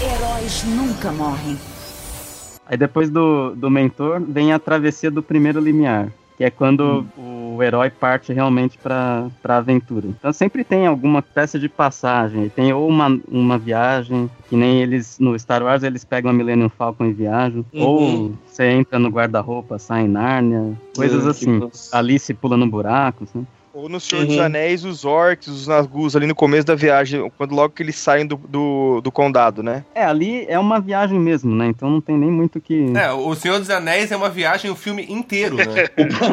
Heróis 0.00 0.64
nunca 0.64 1.10
morrem. 1.12 1.58
Aí 2.66 2.76
depois 2.76 3.10
do, 3.10 3.54
do 3.54 3.70
mentor 3.70 4.22
vem 4.26 4.52
a 4.52 4.58
travessia 4.58 5.10
do 5.10 5.22
primeiro 5.22 5.60
limiar, 5.60 6.08
que 6.36 6.44
é 6.44 6.50
quando 6.50 7.06
o 7.16 7.43
herói 7.62 7.90
parte 7.90 8.32
realmente 8.32 8.78
pra, 8.78 9.26
pra 9.42 9.56
aventura. 9.58 10.06
Então 10.08 10.32
sempre 10.32 10.64
tem 10.64 10.86
alguma 10.86 11.22
peça 11.22 11.58
de 11.58 11.68
passagem, 11.68 12.48
tem 12.48 12.72
ou 12.72 12.88
uma, 12.88 13.18
uma 13.28 13.58
viagem, 13.58 14.30
que 14.48 14.56
nem 14.56 14.80
eles 14.82 15.18
no 15.18 15.38
Star 15.38 15.62
Wars 15.62 15.82
eles 15.82 16.04
pegam 16.04 16.30
a 16.30 16.34
Millennium 16.34 16.68
Falcon 16.68 17.06
e 17.06 17.12
viajam, 17.12 17.64
Uhum. 17.72 17.80
ou 17.82 18.32
você 18.46 18.66
entra 18.70 18.98
no 18.98 19.08
guarda-roupa, 19.08 19.78
sai 19.78 20.02
em 20.04 20.08
Nárnia, 20.08 20.72
coisas 20.94 21.26
assim. 21.26 21.60
Alice 21.92 22.32
pula 22.34 22.56
no 22.56 22.66
buraco, 22.68 23.24
assim. 23.24 23.46
Ou 23.74 23.88
no 23.88 23.98
Senhor 23.98 24.24
dos 24.24 24.36
Uhum. 24.36 24.42
Anéis, 24.42 24.84
os 24.84 25.04
orcs, 25.04 25.48
os 25.48 25.66
Nagus 25.66 26.14
ali 26.14 26.26
no 26.26 26.34
começo 26.34 26.66
da 26.66 26.74
viagem, 26.74 27.30
quando 27.36 27.54
logo 27.54 27.74
que 27.74 27.82
eles 27.82 27.96
saem 27.96 28.26
do, 28.26 28.36
do, 28.36 29.00
do 29.00 29.10
condado, 29.10 29.62
né? 29.62 29.84
É, 29.94 30.04
ali 30.04 30.44
é 30.48 30.58
uma 30.58 30.80
viagem 30.80 31.18
mesmo, 31.18 31.54
né? 31.54 31.66
Então 31.66 31.90
não 31.90 32.00
tem 32.00 32.16
nem 32.16 32.30
muito 32.30 32.60
que... 32.60 32.92
É, 32.96 33.12
o 33.12 33.34
Senhor 33.34 33.58
dos 33.58 33.70
Anéis 33.70 34.12
é 34.12 34.16
uma 34.16 34.30
viagem, 34.30 34.70
o 34.70 34.76
filme 34.76 35.04
inteiro, 35.08 35.56
né? 35.56 35.64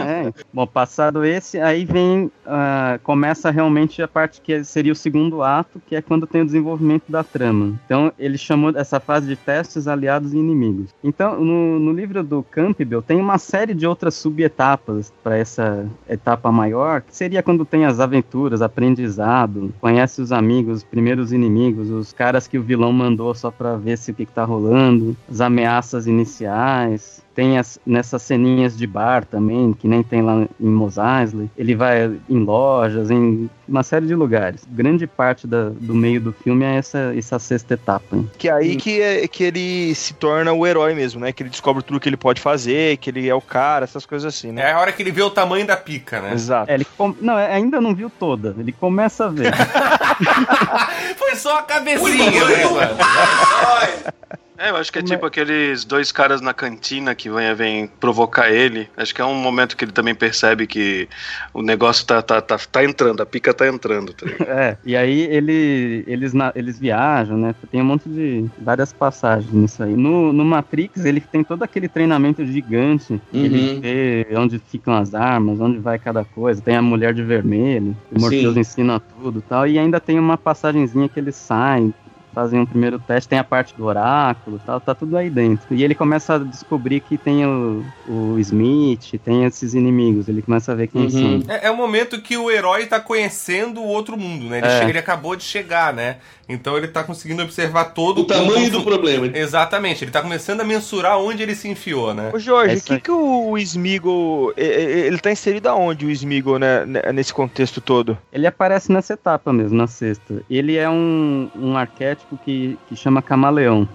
É. 0.02 0.34
Bom, 0.54 0.68
passado 0.68 1.24
esse, 1.26 1.60
aí 1.60 1.86
vem. 1.86 2.32
ah, 2.46 3.00
começa 3.04 3.50
realmente 3.50 4.02
a 4.02 4.08
parte 4.08 4.42
que 4.42 4.64
seria 4.64 4.92
o 4.92 4.96
segundo 4.96 5.42
ato, 5.42 5.82
que 5.88 5.96
é 5.96 6.02
quando 6.02 6.28
tem 6.28 6.42
o 6.42 6.46
desenvolvimento 6.46 7.04
da 7.10 7.24
trama. 7.24 7.80
Então, 7.86 8.12
ele 8.20 8.38
chamou 8.38 8.72
essa 8.76 9.00
fase 9.00 9.28
de 9.28 9.36
testes, 9.36 9.88
aliados 9.88 10.34
e 10.34 10.38
inimigos. 10.38 10.90
Então, 11.04 11.40
no, 11.40 11.80
no 11.80 11.92
livro 11.94 12.24
do 12.24 12.44
Campbell, 12.44 13.02
tem 13.02 13.18
uma 13.18 13.38
série 13.38 13.74
de 13.74 13.88
outras 13.88 14.16
subetapas 14.16 15.12
para 15.24 15.38
essa 15.38 15.86
etapa 16.10 16.52
maior, 16.52 17.02
que 17.02 17.16
seria 17.16 17.31
quando 17.44 17.64
tem 17.64 17.86
as 17.86 18.00
aventuras, 18.00 18.64
aprendizado, 18.64 19.72
conhece 19.80 20.22
os 20.22 20.32
amigos, 20.32 20.78
os 20.78 20.84
primeiros 20.84 21.32
inimigos, 21.32 21.92
os 21.92 22.12
caras 22.12 22.48
que 22.48 22.58
o 22.58 22.64
vilão 22.64 22.92
mandou 22.92 23.36
só 23.36 23.52
pra 23.52 23.76
ver 23.76 23.98
se 23.98 24.10
o 24.10 24.14
que, 24.16 24.26
que 24.26 24.32
tá 24.32 24.44
rolando, 24.44 25.16
as 25.30 25.40
ameaças 25.40 26.08
iniciais. 26.08 27.21
Tem 27.34 27.58
as, 27.58 27.80
nessas 27.86 28.22
ceninhas 28.24 28.78
de 28.78 28.86
bar 28.86 29.24
também, 29.26 29.72
que 29.74 29.88
nem 29.88 30.04
tem 30.04 30.22
lá 30.22 30.46
em 30.60 30.68
Mos 30.70 30.96
Eisley. 30.98 31.50
Ele 31.58 31.74
vai 31.76 32.12
em 32.30 32.40
lojas, 32.44 33.10
em 33.10 33.50
uma 33.68 33.84
série 33.84 34.06
de 34.06 34.14
lugares. 34.14 34.64
Grande 34.70 35.08
parte 35.08 35.48
da- 35.48 35.70
do 35.70 35.96
meio 35.96 36.20
do 36.20 36.34
filme 36.34 36.66
é 36.66 36.76
essa, 36.76 37.14
essa 37.18 37.40
sexta 37.40 37.74
etapa. 37.76 38.18
hein? 38.18 38.30
Que 38.38 38.50
é 38.50 38.52
aí 38.52 38.76
que, 38.76 39.02
é, 39.02 39.28
que 39.28 39.44
ele 39.46 39.96
se 39.96 40.14
torna 40.14 40.52
o 40.52 40.68
herói 40.68 40.94
mesmo, 40.94 41.22
né? 41.22 41.32
Que 41.32 41.42
ele 41.44 41.50
descobre 41.50 41.82
tudo 41.82 42.00
que 42.02 42.10
ele 42.10 42.18
pode 42.18 42.42
fazer, 42.42 42.98
que 42.98 43.10
ele 43.10 43.30
é 43.30 43.34
o 43.34 43.40
cara, 43.42 43.86
essas 43.86 44.06
coisas 44.06 44.34
assim, 44.34 44.52
né? 44.52 44.64
É 44.70 44.74
a 44.74 44.80
hora 44.80 44.92
que 44.92 45.02
ele 45.02 45.12
vê 45.12 45.22
o 45.22 45.30
tamanho 45.30 45.66
da 45.66 45.78
pica, 45.78 46.20
né? 46.20 46.34
Exato. 46.34 46.70
É, 46.70 46.74
ele 46.74 46.86
com- 46.98 47.16
não, 47.22 47.40
é- 47.40 47.54
ainda 47.54 47.80
não 47.80 47.96
viu 47.96 48.10
toda. 48.10 48.54
Ele 48.60 48.74
começa 48.74 49.26
a 49.26 49.30
ver. 49.30 49.54
Foi 51.18 51.36
só 51.36 51.60
a 51.60 51.62
cabecinha, 51.64 52.46
né, 52.46 52.66
mano? 52.66 52.98
É, 54.64 54.70
eu 54.70 54.76
acho 54.76 54.92
que 54.92 55.00
é 55.00 55.02
tipo 55.02 55.26
aqueles 55.26 55.84
dois 55.84 56.12
caras 56.12 56.40
na 56.40 56.54
cantina 56.54 57.16
que 57.16 57.30
vêm, 57.32 57.56
vêm 57.56 57.88
provocar 57.88 58.52
ele. 58.52 58.88
Acho 58.96 59.14
que 59.16 59.20
é 59.20 59.26
um 59.26 59.34
momento 59.34 59.76
que 59.76 59.84
ele 59.84 59.92
também 59.92 60.14
percebe 60.14 60.68
que 60.68 61.10
o 61.52 61.64
negócio 61.64 62.06
tá, 62.06 62.22
tá, 62.22 62.40
tá, 62.40 62.58
tá 62.72 62.84
entrando, 62.84 63.22
a 63.22 63.26
pica 63.26 63.54
tá 63.56 63.68
entrando. 63.68 64.14
Tá 64.14 64.26
ligado? 64.26 64.42
É, 64.52 64.78
e 64.86 64.96
aí 64.96 65.22
ele, 65.22 66.04
eles, 66.06 66.34
na- 66.34 66.52
eles 66.56 66.78
viajam, 66.78 67.38
né? 67.38 67.56
Tem 67.72 67.82
um 67.82 67.86
monte 67.86 68.08
de 68.10 68.46
várias 68.60 68.92
passagens 68.94 69.52
nisso 69.52 69.82
aí. 69.82 69.96
No, 69.96 70.32
no 70.34 70.44
Matrix, 70.46 71.06
ele 71.06 71.22
tem 71.22 71.44
todo 71.44 71.64
aquele 71.64 71.88
treinamento 71.88 72.46
gigante. 72.46 73.20
Ele 73.34 73.58
Uhum. 73.76 73.80
vê 73.82 74.28
onde 74.36 74.60
ficam 74.60 74.94
as 74.94 75.16
armas, 75.16 75.60
onde 75.60 75.80
vai 75.80 75.98
cada 75.98 76.24
coisa. 76.24 76.62
Tem 76.62 76.76
a 76.76 76.82
mulher 76.82 77.14
de 77.14 77.24
vermelho, 77.24 77.96
o 78.12 78.20
Morpheus 78.20 78.54
Sim. 78.54 78.60
ensina 78.60 79.00
tudo 79.00 79.40
e 79.40 79.42
tal. 79.44 79.66
E 79.68 79.80
ainda 79.80 80.00
tem 80.00 80.20
uma 80.20 80.38
passagenzinha 80.38 81.08
que 81.10 81.20
eles 81.20 81.36
saem. 81.36 81.94
Fazem 82.34 82.60
um 82.60 82.66
primeiro 82.66 82.98
teste, 83.00 83.28
tem 83.30 83.40
a 83.40 83.44
parte 83.44 83.76
do 83.76 83.86
oráculo 83.86 84.60
tal, 84.66 84.80
tá 84.80 84.96
tudo 84.96 85.18
aí 85.18 85.30
dentro. 85.30 85.74
E 85.76 85.84
ele 85.84 85.94
começa 85.94 86.36
a 86.36 86.38
descobrir 86.38 87.02
que 87.02 87.18
tem 87.18 87.46
o, 87.46 87.84
o 88.08 88.40
Smith, 88.40 89.20
tem 89.24 89.44
esses 89.46 89.74
inimigos, 89.74 90.28
ele 90.30 90.42
começa 90.42 90.72
a 90.72 90.76
ver 90.76 90.88
quem 90.88 91.02
Uhum. 91.04 91.10
são. 91.10 91.44
É, 91.48 91.68
é 91.68 91.72
o 91.72 91.76
momento 91.76 92.22
que 92.22 92.38
o 92.38 92.50
herói 92.50 92.86
tá 92.86 93.00
conhecendo 93.00 93.82
o 93.82 93.86
outro 93.88 94.18
mundo, 94.18 94.46
né? 94.46 94.60
Ele, 94.60 94.68
É. 94.68 94.78
chega- 94.78 94.90
ele 94.90 95.00
acabou 95.00 95.36
de 95.36 95.44
chegar, 95.44 95.94
né? 95.94 96.18
Então 96.48 96.78
ele 96.78 96.88
tá 96.90 97.04
conseguindo 97.04 97.42
observar 97.44 97.86
todo 97.94 98.22
O 98.22 98.26
tamanho 98.26 98.70
do 98.70 98.84
problema. 98.84 99.28
Exatamente, 99.34 100.04
ele 100.04 100.12
tá 100.12 100.22
começando 100.22 100.62
a 100.62 100.64
mensurar 100.66 101.18
onde 101.18 101.42
ele 101.44 101.56
se 101.56 101.68
enfiou, 101.70 102.14
né? 102.14 102.30
Ô 102.34 102.40
Jorge, 102.40 102.74
o 102.74 102.78
Essa 102.78 102.96
que, 102.96 103.02
que 103.04 103.12
o 103.12 103.58
e- 103.58 104.62
Ele 105.08 105.18
tá 105.20 105.32
inserido 105.32 105.68
aonde, 105.70 106.06
o 106.06 106.10
Smeagol, 106.12 106.60
né, 106.60 106.86
né, 106.86 107.02
nesse 107.14 107.34
contexto 107.34 107.80
todo? 107.80 108.18
Ele 108.34 108.46
aparece 108.48 108.92
nessa 108.92 109.14
etapa 109.14 109.52
mesmo, 109.54 109.78
na 109.78 109.88
sexta. 109.88 110.42
Ele 110.50 110.76
é 110.78 110.90
um, 110.90 111.50
um 111.56 111.78
arquétipo 111.78 112.21
que, 112.38 112.78
que 112.88 112.96
chama 112.96 113.22
camaleão. 113.22 113.88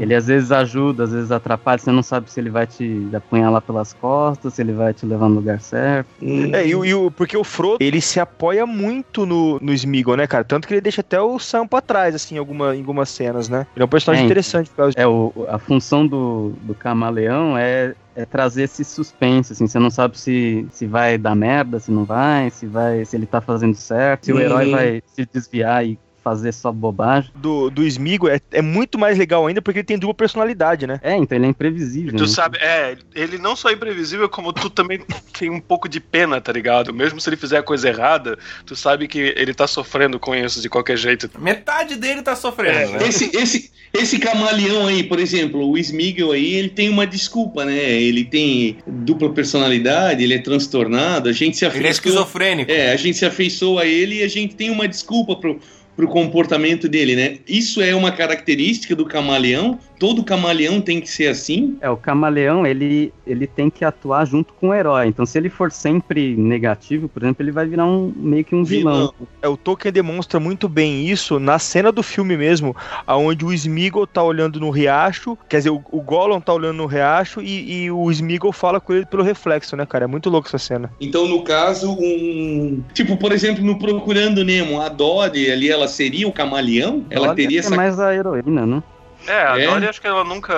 Ele 0.00 0.14
às 0.14 0.26
vezes 0.26 0.50
ajuda, 0.52 1.04
às 1.04 1.12
vezes 1.12 1.30
atrapalha, 1.30 1.78
você 1.78 1.90
não 1.92 2.02
sabe 2.02 2.30
se 2.30 2.40
ele 2.40 2.50
vai 2.50 2.66
te 2.66 3.08
apunhalar 3.14 3.62
pelas 3.62 3.92
costas, 3.92 4.54
se 4.54 4.62
ele 4.62 4.72
vai 4.72 4.92
te 4.92 5.06
levar 5.06 5.28
no 5.28 5.36
lugar 5.36 5.60
certo. 5.60 6.08
É, 6.52 6.66
e, 6.66 6.74
o- 6.74 6.84
e 6.84 6.94
o- 6.94 7.10
porque 7.10 7.36
o 7.36 7.44
Frodo, 7.44 7.78
ele 7.80 8.00
se 8.00 8.18
apoia 8.20 8.66
muito 8.66 9.24
no, 9.26 9.58
no 9.60 9.72
Smeagol, 9.72 10.16
né, 10.16 10.26
cara? 10.26 10.44
Tanto 10.44 10.66
que 10.66 10.74
ele 10.74 10.80
deixa 10.80 11.00
até 11.00 11.20
o 11.20 11.38
Sam 11.38 11.66
pra 11.66 11.80
trás, 11.80 12.14
assim, 12.14 12.34
em, 12.36 12.38
alguma, 12.38 12.74
em 12.74 12.80
algumas 12.80 13.08
cenas, 13.10 13.48
né? 13.48 13.66
Ele 13.74 13.82
é 13.82 13.86
um 13.86 13.88
personagem 13.88 14.22
É, 14.24 14.26
interessante 14.26 14.70
por 14.70 14.76
causa 14.76 14.90
disso. 14.90 15.00
É, 15.00 15.06
o, 15.06 15.32
a 15.48 15.58
função 15.58 16.06
do, 16.06 16.52
do 16.62 16.74
camaleão 16.74 17.56
é, 17.56 17.94
é 18.14 18.24
trazer 18.24 18.62
esse 18.64 18.84
suspense, 18.84 19.52
assim, 19.52 19.66
você 19.66 19.78
não 19.78 19.90
sabe 19.90 20.18
se, 20.18 20.66
se 20.70 20.86
vai 20.86 21.16
dar 21.18 21.34
merda, 21.34 21.78
se 21.78 21.90
não 21.90 22.04
vai, 22.04 22.50
se 22.50 22.66
vai, 22.66 23.04
se 23.04 23.16
ele 23.16 23.26
tá 23.26 23.40
fazendo 23.40 23.74
certo, 23.74 24.26
se 24.26 24.32
o 24.32 24.38
herói 24.40 24.64
Uhum. 24.66 24.70
vai 24.70 25.02
se 25.06 25.26
desviar 25.32 25.84
e 25.86 25.98
fazer 26.24 26.52
só 26.52 26.72
bobagem. 26.72 27.30
Do, 27.36 27.68
do 27.68 27.84
Smeagol 27.84 28.30
é, 28.30 28.40
é 28.50 28.62
muito 28.62 28.98
mais 28.98 29.18
legal 29.18 29.46
ainda 29.46 29.60
porque 29.60 29.80
ele 29.80 29.86
tem 29.86 29.98
dupla 29.98 30.14
personalidade, 30.14 30.86
né? 30.86 30.98
É, 31.02 31.14
então 31.14 31.36
ele 31.36 31.44
é 31.46 31.50
imprevisível. 31.50 32.16
Tu 32.16 32.22
né? 32.22 32.28
sabe, 32.28 32.58
é, 32.58 32.96
ele 33.14 33.36
não 33.36 33.54
só 33.54 33.68
é 33.68 33.74
imprevisível, 33.74 34.28
como 34.28 34.52
tu 34.52 34.70
também 34.70 35.00
tem 35.38 35.50
um 35.50 35.60
pouco 35.60 35.86
de 35.88 36.00
pena, 36.00 36.40
tá 36.40 36.50
ligado? 36.50 36.94
Mesmo 36.94 37.20
se 37.20 37.28
ele 37.28 37.36
fizer 37.36 37.58
a 37.58 37.62
coisa 37.62 37.88
errada, 37.88 38.38
tu 38.64 38.74
sabe 38.74 39.06
que 39.06 39.34
ele 39.36 39.52
tá 39.52 39.66
sofrendo 39.66 40.18
com 40.18 40.34
isso 40.34 40.62
de 40.62 40.70
qualquer 40.70 40.96
jeito. 40.96 41.30
Metade 41.38 41.96
dele 41.96 42.22
tá 42.22 42.34
sofrendo, 42.34 42.78
É, 42.78 42.86
né? 42.86 43.08
Esse, 43.08 43.36
esse, 43.36 43.70
esse 43.92 44.18
camaleão 44.18 44.86
aí, 44.86 45.02
por 45.02 45.20
exemplo, 45.20 45.68
o 45.68 45.76
Smeagol 45.76 46.32
aí, 46.32 46.54
ele 46.54 46.70
tem 46.70 46.88
uma 46.88 47.06
desculpa, 47.06 47.64
né? 47.64 47.76
Ele 47.76 48.24
tem 48.24 48.78
dupla 48.86 49.30
personalidade, 49.30 50.22
ele 50.22 50.34
é 50.34 50.38
transtornado, 50.38 51.28
a 51.28 51.32
gente 51.32 51.56
se 51.56 51.64
Ele 51.64 51.74
é 51.74 51.78
afeiçoa... 51.78 51.90
esquizofrênico. 51.90 52.70
É, 52.70 52.92
a 52.92 52.96
gente 52.96 53.18
se 53.18 53.26
afeiçoa 53.26 53.82
a 53.82 53.86
ele 53.86 54.20
e 54.20 54.22
a 54.22 54.28
gente 54.28 54.54
tem 54.54 54.70
uma 54.70 54.88
desculpa 54.88 55.36
pro, 55.36 55.60
pro 55.96 56.08
comportamento 56.08 56.88
dele, 56.88 57.16
né? 57.16 57.38
Isso 57.46 57.80
é 57.80 57.94
uma 57.94 58.10
característica 58.10 58.94
do 58.94 59.04
camaleão? 59.04 59.78
Todo 59.98 60.24
camaleão 60.24 60.80
tem 60.80 61.00
que 61.00 61.08
ser 61.08 61.28
assim? 61.28 61.76
É, 61.80 61.88
o 61.88 61.96
camaleão, 61.96 62.66
ele, 62.66 63.12
ele 63.26 63.46
tem 63.46 63.70
que 63.70 63.84
atuar 63.84 64.24
junto 64.26 64.52
com 64.54 64.68
o 64.68 64.74
herói. 64.74 65.06
Então, 65.06 65.24
se 65.24 65.38
ele 65.38 65.48
for 65.48 65.70
sempre 65.70 66.36
negativo, 66.36 67.08
por 67.08 67.22
exemplo, 67.22 67.44
ele 67.44 67.52
vai 67.52 67.66
virar 67.66 67.86
um 67.86 68.12
meio 68.14 68.44
que 68.44 68.54
um 68.54 68.64
vilão. 68.64 69.14
É, 69.40 69.48
o 69.48 69.56
Tolkien 69.56 69.92
demonstra 69.92 70.40
muito 70.40 70.68
bem 70.68 71.08
isso 71.08 71.38
na 71.38 71.58
cena 71.58 71.92
do 71.92 72.02
filme 72.02 72.36
mesmo, 72.36 72.74
aonde 73.06 73.44
o 73.44 73.52
Smeagol 73.52 74.06
tá 74.06 74.22
olhando 74.22 74.58
no 74.60 74.70
riacho, 74.70 75.38
quer 75.48 75.58
dizer, 75.58 75.70
o, 75.70 75.82
o 75.90 76.00
Gollum 76.00 76.40
tá 76.40 76.52
olhando 76.52 76.76
no 76.76 76.86
riacho 76.86 77.40
e, 77.40 77.84
e 77.84 77.90
o 77.90 78.10
Smeagol 78.10 78.52
fala 78.52 78.80
com 78.80 78.92
ele 78.92 79.06
pelo 79.06 79.22
reflexo, 79.22 79.76
né, 79.76 79.86
cara? 79.86 80.04
É 80.04 80.08
muito 80.08 80.28
louco 80.28 80.48
essa 80.48 80.58
cena. 80.58 80.90
Então, 81.00 81.28
no 81.28 81.42
caso, 81.42 81.92
um. 81.92 82.82
Tipo, 82.92 83.16
por 83.16 83.32
exemplo, 83.32 83.64
no 83.64 83.78
Procurando 83.78 84.44
Nemo, 84.44 84.80
a 84.80 84.88
Dory 84.88 85.50
ali, 85.50 85.70
ela 85.70 85.83
seria 85.88 86.26
o 86.28 86.32
camaleão? 86.32 87.04
Ela 87.10 87.34
teria 87.34 87.58
é 87.58 87.60
essa. 87.60 87.74
mais 87.74 87.98
a 88.00 88.14
heroína, 88.14 88.66
né? 88.66 88.82
É, 89.26 89.42
a 89.46 89.58
É? 89.58 89.88
Acho 89.88 90.00
que 90.00 90.06
ela 90.06 90.22
nunca, 90.24 90.54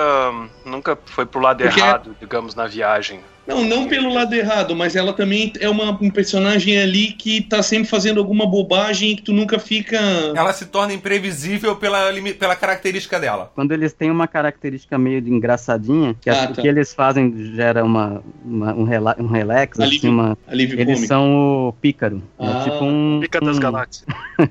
nunca 0.65 0.97
foi 1.05 1.25
pro 1.25 1.39
lado 1.39 1.63
Porque- 1.63 1.79
errado, 1.79 2.15
digamos, 2.19 2.53
na 2.55 2.67
viagem. 2.67 3.21
Não, 3.47 3.63
não 3.63 3.87
pelo 3.87 4.13
lado 4.13 4.33
errado, 4.35 4.75
mas 4.75 4.95
ela 4.95 5.13
também 5.13 5.53
é 5.59 5.69
uma, 5.69 5.91
um 6.01 6.09
personagem 6.09 6.77
ali 6.79 7.07
que 7.13 7.41
tá 7.41 7.63
sempre 7.63 7.87
fazendo 7.87 8.19
alguma 8.19 8.45
bobagem 8.45 9.15
que 9.15 9.21
tu 9.21 9.31
nunca 9.33 9.57
fica. 9.57 9.97
Ela 10.35 10.51
se 10.53 10.65
torna 10.65 10.93
imprevisível 10.93 11.75
pela, 11.75 12.11
pela 12.37 12.55
característica 12.55 13.19
dela. 13.19 13.51
Quando 13.55 13.71
eles 13.71 13.93
têm 13.93 14.11
uma 14.11 14.27
característica 14.27 14.97
meio 14.97 15.21
de 15.21 15.31
engraçadinha, 15.31 16.15
que 16.19 16.29
Ah, 16.29 16.33
acho 16.33 16.47
que 16.49 16.53
tá. 16.55 16.59
o 16.59 16.61
que 16.61 16.67
eles 16.67 16.93
fazem 16.93 17.33
gera 17.55 17.83
uma, 17.83 18.21
uma- 18.43 18.73
um, 18.73 18.83
rela, 18.83 19.15
um 19.17 19.27
relax, 19.27 19.79
Alívio 19.79 19.97
assim, 19.97 20.09
uma, 20.09 20.37
Alívio 20.47 20.75
eles 20.79 20.95
cômico. 20.95 21.07
são 21.07 21.67
o 21.69 21.73
pícaro. 21.73 22.21
Ah, 22.37 22.59
é 22.65 22.69
tipo 22.69 22.83
um, 22.83 23.19
Pica 23.21 23.39
das 23.39 23.57
um- 23.57 23.59
galáxias. 23.59 24.05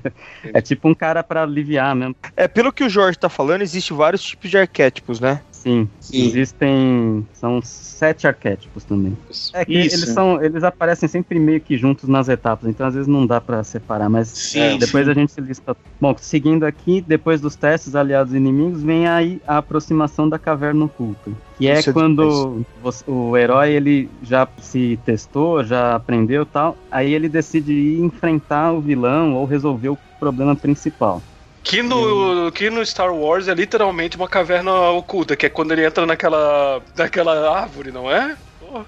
É 0.53 0.61
tipo 0.61 0.87
um 0.89 0.93
cara 0.93 1.23
pra 1.23 1.43
aliviar 1.43 1.95
mesmo. 1.95 2.15
É, 2.35 2.47
pelo 2.47 2.71
que 2.71 2.83
o 2.83 2.89
Jorge 2.89 3.17
tá 3.17 3.29
falando, 3.29 3.61
existe 3.61 3.93
vários 3.93 4.21
tipos 4.23 4.49
de 4.49 4.57
arquétipos, 4.57 5.19
né? 5.19 5.41
Sim. 5.57 5.87
Sim. 5.99 6.25
Existem. 6.27 7.25
São 7.33 7.59
sete 7.63 8.27
arquétipos 8.27 8.83
também. 8.83 9.17
É 9.53 9.65
que 9.65 9.73
Isso. 9.73 9.95
eles 9.97 10.09
são. 10.09 10.41
Eles 10.41 10.63
aparecem 10.63 11.09
sempre 11.09 11.39
meio 11.39 11.59
que 11.59 11.75
juntos 11.77 12.07
nas 12.07 12.29
etapas, 12.29 12.69
então 12.69 12.85
às 12.87 12.93
vezes 12.93 13.07
não 13.07 13.25
dá 13.25 13.41
pra 13.41 13.63
separar, 13.63 14.07
mas 14.09 14.27
Sim, 14.29 14.59
é, 14.59 14.77
depois 14.77 15.05
sim. 15.05 15.11
a 15.11 15.13
gente 15.13 15.41
lista. 15.41 15.75
Bom, 15.99 16.15
seguindo 16.19 16.63
aqui, 16.65 17.01
depois 17.01 17.41
dos 17.41 17.55
testes 17.55 17.95
aliados 17.95 18.33
e 18.33 18.37
inimigos, 18.37 18.83
vem 18.83 19.07
aí 19.07 19.41
a 19.47 19.57
aproximação 19.57 20.29
da 20.29 20.37
caverna 20.37 20.85
oculta. 20.85 21.31
Que 21.57 21.67
é 21.67 21.79
Isso 21.79 21.89
é 21.89 21.93
quando 21.93 22.63
você- 22.81 23.03
o 23.07 23.35
herói 23.35 23.71
ele 23.71 24.09
já 24.21 24.47
se 24.59 24.99
testou, 25.03 25.63
já 25.63 25.95
aprendeu 25.95 26.43
e 26.43 26.45
tal, 26.45 26.77
aí 26.91 27.13
ele 27.13 27.27
decide 27.27 27.73
ir 27.73 27.99
enfrentar 27.99 28.71
o 28.73 28.79
vilão 28.81 29.33
ou 29.33 29.45
resolver 29.45 29.89
o 29.89 29.97
problema 30.19 30.55
principal. 30.55 31.21
Que 31.67 31.83
no, 31.83 32.49
que 32.53 32.69
no 32.69 32.81
Star 32.85 33.13
Wars 33.13 33.49
é 33.49 33.53
literalmente 33.53 34.15
uma 34.15 34.29
caverna 34.29 34.71
oculta, 34.91 35.35
que 35.35 35.47
é 35.47 35.49
quando 35.49 35.73
ele 35.73 35.85
entra 35.85 36.05
naquela, 36.05 36.81
naquela 36.95 37.59
árvore, 37.59 37.91
não 37.91 38.09
é? 38.09 38.37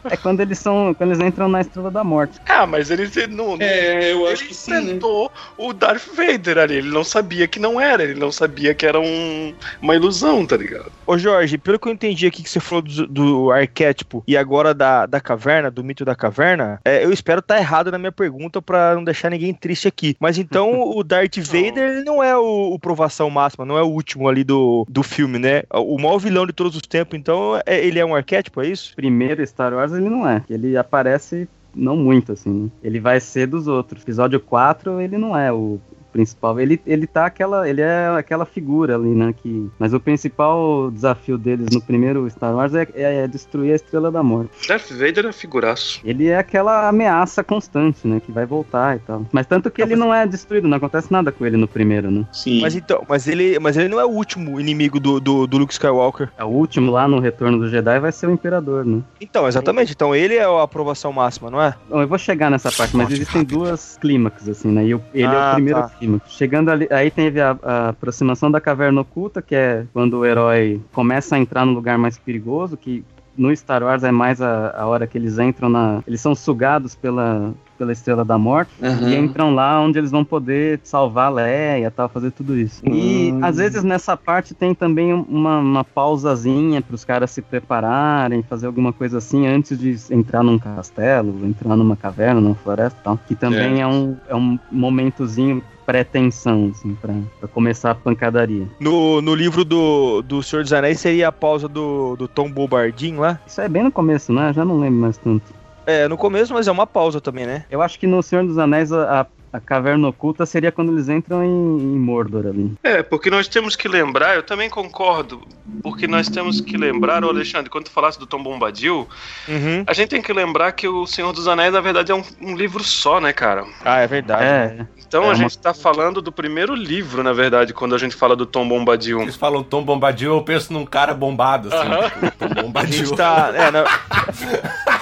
É 0.09 0.17
quando 0.17 0.39
eles 0.41 0.59
são. 0.59 0.93
Quando 0.93 1.11
eles 1.11 1.25
entram 1.25 1.47
na 1.47 1.61
Estrela 1.61 1.91
da 1.91 2.03
Morte. 2.03 2.39
Ah, 2.47 2.65
mas 2.65 2.89
ele 2.91 3.09
não. 3.27 3.57
É, 3.59 4.11
eu 4.11 4.27
acho 4.27 4.43
ele 4.43 4.49
que 4.49 4.55
sim, 4.55 4.71
né? 4.71 4.79
enfrentou 4.81 5.31
o 5.57 5.73
Darth 5.73 6.07
Vader 6.15 6.57
ali. 6.57 6.75
Ele 6.75 6.89
não 6.89 7.03
sabia 7.03 7.47
que 7.47 7.59
não 7.59 7.79
era, 7.79 8.03
ele 8.03 8.15
não 8.15 8.31
sabia 8.31 8.73
que 8.73 8.85
era 8.85 8.99
um, 8.99 9.53
uma 9.81 9.95
ilusão, 9.95 10.45
tá 10.45 10.57
ligado? 10.57 10.91
Ô 11.05 11.17
Jorge, 11.17 11.57
pelo 11.57 11.79
que 11.79 11.87
eu 11.87 11.93
entendi 11.93 12.27
aqui 12.27 12.43
que 12.43 12.49
você 12.49 12.59
falou 12.59 12.81
do, 12.81 13.07
do 13.07 13.51
arquétipo 13.51 14.23
e 14.27 14.37
agora 14.37 14.73
da, 14.73 15.05
da 15.05 15.19
caverna, 15.19 15.71
do 15.71 15.83
mito 15.83 16.05
da 16.05 16.15
caverna, 16.15 16.79
é, 16.85 17.03
eu 17.03 17.11
espero 17.11 17.39
estar 17.39 17.57
errado 17.57 17.91
na 17.91 17.97
minha 17.97 18.11
pergunta 18.11 18.61
pra 18.61 18.95
não 18.95 19.03
deixar 19.03 19.29
ninguém 19.29 19.53
triste 19.53 19.87
aqui. 19.87 20.15
Mas 20.19 20.37
então 20.37 20.81
o 20.95 21.03
Darth 21.03 21.37
Vader 21.37 21.89
ele 21.89 22.03
não 22.03 22.23
é 22.23 22.37
o, 22.37 22.73
o 22.73 22.79
provação 22.79 23.29
máxima, 23.29 23.65
não 23.65 23.77
é 23.77 23.81
o 23.83 23.87
último 23.87 24.27
ali 24.27 24.43
do, 24.43 24.85
do 24.87 25.03
filme, 25.03 25.39
né? 25.39 25.63
O 25.73 25.97
maior 25.97 26.17
vilão 26.17 26.45
de 26.45 26.53
todos 26.53 26.75
os 26.75 26.81
tempos, 26.81 27.17
então 27.17 27.59
é- 27.65 27.85
ele 27.85 27.99
é 27.99 28.05
um 28.05 28.15
arquétipo, 28.15 28.61
é 28.61 28.67
isso? 28.67 28.93
primeiro 28.95 29.41
Star 29.69 29.73
Wars 29.73 29.93
ele 29.93 30.09
não 30.09 30.27
é. 30.27 30.43
Ele 30.49 30.75
aparece 30.75 31.47
não 31.75 31.95
muito, 31.95 32.31
assim. 32.31 32.63
né? 32.63 32.69
Ele 32.83 32.99
vai 32.99 33.19
ser 33.19 33.47
dos 33.47 33.67
outros. 33.67 34.01
Episódio 34.01 34.39
4, 34.39 34.99
ele 34.99 35.17
não 35.17 35.37
é 35.37 35.51
o 35.51 35.79
principal. 36.11 36.59
Ele, 36.59 36.79
ele 36.85 37.07
tá 37.07 37.25
aquela. 37.25 37.67
Ele 37.69 37.81
é 37.81 38.07
aquela 38.17 38.45
figura 38.45 38.95
ali, 38.95 39.09
né? 39.09 39.33
Que, 39.35 39.69
mas 39.79 39.93
o 39.93 39.99
principal 39.99 40.89
desafio 40.91 41.37
deles 41.37 41.67
no 41.73 41.81
primeiro 41.81 42.29
Star 42.29 42.53
Wars 42.55 42.73
é, 42.73 42.87
é 42.95 43.27
destruir 43.27 43.71
a 43.71 43.75
Estrela 43.75 44.11
da 44.11 44.21
Morte. 44.23 44.67
Darth 44.67 44.89
Vader 44.91 45.25
é 45.27 45.31
figuraço. 45.31 46.01
Ele 46.03 46.27
é 46.27 46.37
aquela 46.37 46.87
ameaça 46.87 47.43
constante, 47.43 48.07
né? 48.07 48.19
Que 48.19 48.31
vai 48.31 48.45
voltar 48.45 48.95
e 48.95 48.99
tal. 48.99 49.25
Mas 49.31 49.45
tanto 49.47 49.69
que 49.71 49.81
ele 49.81 49.95
não 49.95 50.13
é 50.13 50.25
destruído, 50.27 50.67
não 50.67 50.77
acontece 50.77 51.11
nada 51.11 51.31
com 51.31 51.45
ele 51.45 51.57
no 51.57 51.67
primeiro, 51.67 52.09
né? 52.11 52.25
Sim. 52.31 52.61
Mas 52.61 52.75
então, 52.75 53.03
mas 53.07 53.27
ele, 53.27 53.59
mas 53.59 53.77
ele 53.77 53.87
não 53.89 53.99
é 53.99 54.05
o 54.05 54.09
último 54.09 54.59
inimigo 54.59 54.99
do, 54.99 55.19
do, 55.19 55.47
do 55.47 55.57
Luke 55.57 55.73
Skywalker. 55.73 56.29
É 56.37 56.43
O 56.43 56.47
último 56.47 56.91
lá 56.91 57.07
no 57.07 57.19
Retorno 57.19 57.57
do 57.59 57.69
Jedi 57.69 57.99
vai 57.99 58.11
ser 58.11 58.27
o 58.27 58.31
Imperador, 58.31 58.85
né? 58.85 59.01
Então, 59.19 59.47
exatamente. 59.47 59.91
Então 59.91 60.15
ele 60.15 60.35
é 60.35 60.43
a 60.43 60.63
aprovação 60.63 61.11
máxima, 61.11 61.49
não 61.49 61.61
é? 61.61 61.73
Bom, 61.89 62.01
eu 62.01 62.07
vou 62.07 62.17
chegar 62.17 62.49
nessa 62.49 62.71
parte, 62.71 62.95
mas 62.95 63.11
existem 63.11 63.43
duas 63.43 63.97
clímax, 63.99 64.47
assim, 64.47 64.69
né? 64.69 64.85
E 64.85 64.95
o- 64.95 65.01
ele 65.13 65.33
é 65.33 65.37
Ah, 65.37 65.51
o 65.51 65.55
primeiro 65.55 65.79
tá. 65.81 65.91
Clímax. 65.99 66.31
Chegando 66.31 66.69
ali, 66.71 66.87
aí 66.89 67.11
teve 67.11 67.41
a, 67.41 67.57
a 67.61 67.89
aproximação 67.89 68.49
da 68.49 68.61
caverna 68.61 69.01
oculta, 69.01 69.41
que 69.41 69.53
é 69.53 69.85
quando 69.93 70.19
o 70.19 70.25
herói 70.25 70.81
começa 70.93 71.35
a 71.35 71.39
entrar 71.39 71.65
no 71.65 71.73
lugar 71.73 71.97
mais 71.97 72.17
perigoso, 72.17 72.77
que 72.77 73.03
no 73.37 73.55
Star 73.55 73.83
Wars 73.83 74.03
é 74.03 74.11
mais 74.11 74.41
a, 74.41 74.71
a 74.75 74.87
hora 74.87 75.05
que 75.05 75.17
eles 75.17 75.37
entram 75.37 75.69
na. 75.69 76.03
Eles 76.07 76.21
são 76.21 76.33
sugados 76.33 76.95
pela, 76.95 77.53
pela 77.79 77.93
Estrela 77.93 78.25
da 78.25 78.37
Morte 78.37 78.71
Aham. 78.83 79.09
e 79.09 79.15
entram 79.15 79.55
lá 79.55 79.79
onde 79.79 79.97
eles 79.97 80.11
vão 80.11 80.23
poder 80.25 80.81
salvar 80.83 81.27
a 81.27 81.29
Leia 81.29 81.87
e 81.87 81.89
tal, 81.89 82.09
fazer 82.09 82.29
tudo 82.31 82.57
isso. 82.59 82.81
E 82.85 83.31
Hum. 83.33 83.39
às 83.41 83.55
vezes 83.57 83.83
nessa 83.83 84.17
parte 84.17 84.53
tem 84.53 84.75
também 84.75 85.13
uma, 85.13 85.59
uma 85.59 85.83
pausazinha 85.85 86.81
para 86.81 86.93
os 86.93 87.05
caras 87.05 87.31
se 87.31 87.41
prepararem, 87.41 88.43
fazer 88.43 88.67
alguma 88.67 88.91
coisa 88.91 89.17
assim 89.19 89.47
antes 89.47 89.79
de 89.79 89.95
entrar 90.13 90.43
num 90.43 90.59
castelo, 90.59 91.45
entrar 91.45 91.75
numa 91.77 91.95
caverna, 91.95 92.41
numa 92.41 92.55
floresta 92.55 92.99
e 92.99 93.03
tal. 93.03 93.19
Que 93.27 93.35
também 93.35 93.79
é, 93.81 93.87
um, 93.87 94.17
é 94.27 94.35
um 94.35 94.59
momentozinho 94.71 95.63
pré-tensão, 95.85 96.71
assim, 96.71 96.93
pra, 97.01 97.13
pra 97.39 97.47
começar 97.47 97.91
a 97.91 97.95
pancadaria. 97.95 98.67
No, 98.79 99.21
no 99.23 99.33
livro 99.33 99.65
do, 99.65 100.21
do 100.21 100.43
Senhor 100.43 100.61
dos 100.61 100.71
Anéis 100.71 100.99
seria 100.99 101.29
a 101.29 101.31
pausa 101.31 101.67
do, 101.67 102.15
do 102.15 102.27
Tom 102.27 102.51
Bombadil 102.51 103.19
lá. 103.19 103.39
Isso 103.47 103.59
é 103.59 103.67
bem 103.67 103.83
no 103.83 103.91
começo, 103.91 104.31
né? 104.31 104.53
Já 104.53 104.63
não 104.63 104.77
lembro 104.79 104.99
mais 104.99 105.17
tanto. 105.17 105.58
É, 105.85 106.07
no 106.07 106.17
começo, 106.17 106.53
mas 106.53 106.67
é 106.67 106.71
uma 106.71 106.85
pausa 106.85 107.19
também, 107.19 107.45
né? 107.47 107.65
Eu 107.71 107.81
acho 107.81 107.97
que 107.99 108.05
no 108.07 108.21
Senhor 108.21 108.45
dos 108.45 108.57
Anéis 108.57 108.91
a, 108.91 109.21
a- 109.21 109.25
a 109.51 109.59
caverna 109.59 110.07
oculta 110.07 110.45
seria 110.45 110.71
quando 110.71 110.91
eles 110.91 111.09
entram 111.09 111.43
em, 111.43 111.47
em 111.49 111.97
Mordor 111.99 112.45
ali. 112.45 112.71
É, 112.83 113.01
porque 113.01 113.31
nós 113.31 113.47
temos 113.47 113.75
que 113.75 113.87
lembrar, 113.87 114.35
eu 114.35 114.43
também 114.43 114.69
concordo, 114.69 115.41
porque 115.81 116.05
nós 116.07 116.29
temos 116.29 116.61
que 116.61 116.77
lembrar, 116.77 117.25
ô 117.25 117.29
Alexandre, 117.29 117.67
quando 117.67 117.85
tu 117.85 117.91
falasse 117.91 118.19
do 118.19 118.27
Tom 118.27 118.43
Bombadil, 118.43 119.07
Uhum. 119.47 119.83
a 119.87 119.93
gente 119.93 120.09
tem 120.09 120.21
que 120.21 120.31
lembrar 120.31 120.71
que 120.73 120.87
o 120.87 121.07
Senhor 121.07 121.33
dos 121.33 121.47
Anéis, 121.47 121.73
na 121.73 121.81
verdade, 121.81 122.11
é 122.11 122.15
um, 122.15 122.23
um 122.39 122.55
livro 122.55 122.83
só, 122.83 123.19
né, 123.19 123.33
cara? 123.33 123.65
Ah, 123.83 123.97
é 124.01 124.05
verdade. 124.05 124.43
É, 124.43 124.85
Então 125.07 125.23
É 125.23 125.25
a 125.25 125.29
uma- 125.29 125.35
gente 125.35 125.57
tá 125.57 125.73
falando 125.73 126.21
do 126.21 126.31
primeiro 126.31 126.75
livro, 126.75 127.23
na 127.23 127.33
verdade, 127.33 127.73
quando 127.73 127.95
a 127.95 127.97
gente 127.97 128.15
fala 128.15 128.35
do 128.35 128.45
Tom 128.45 128.67
Bombadil. 128.67 129.19
Eles 129.23 129.35
falam 129.35 129.63
Tom 129.63 129.81
Bombadil, 129.83 130.31
eu 130.35 130.43
penso 130.43 130.71
num 130.71 130.85
cara 130.85 131.11
bombado, 131.15 131.69
assim. 131.73 131.89
Tipo, 132.29 132.31
Tom 132.37 132.45
A 132.59 132.61
Bombadil. 132.61 132.93
gente 133.07 133.15
tá. 133.17 133.51
É, 133.55 133.71
na- 133.71 133.85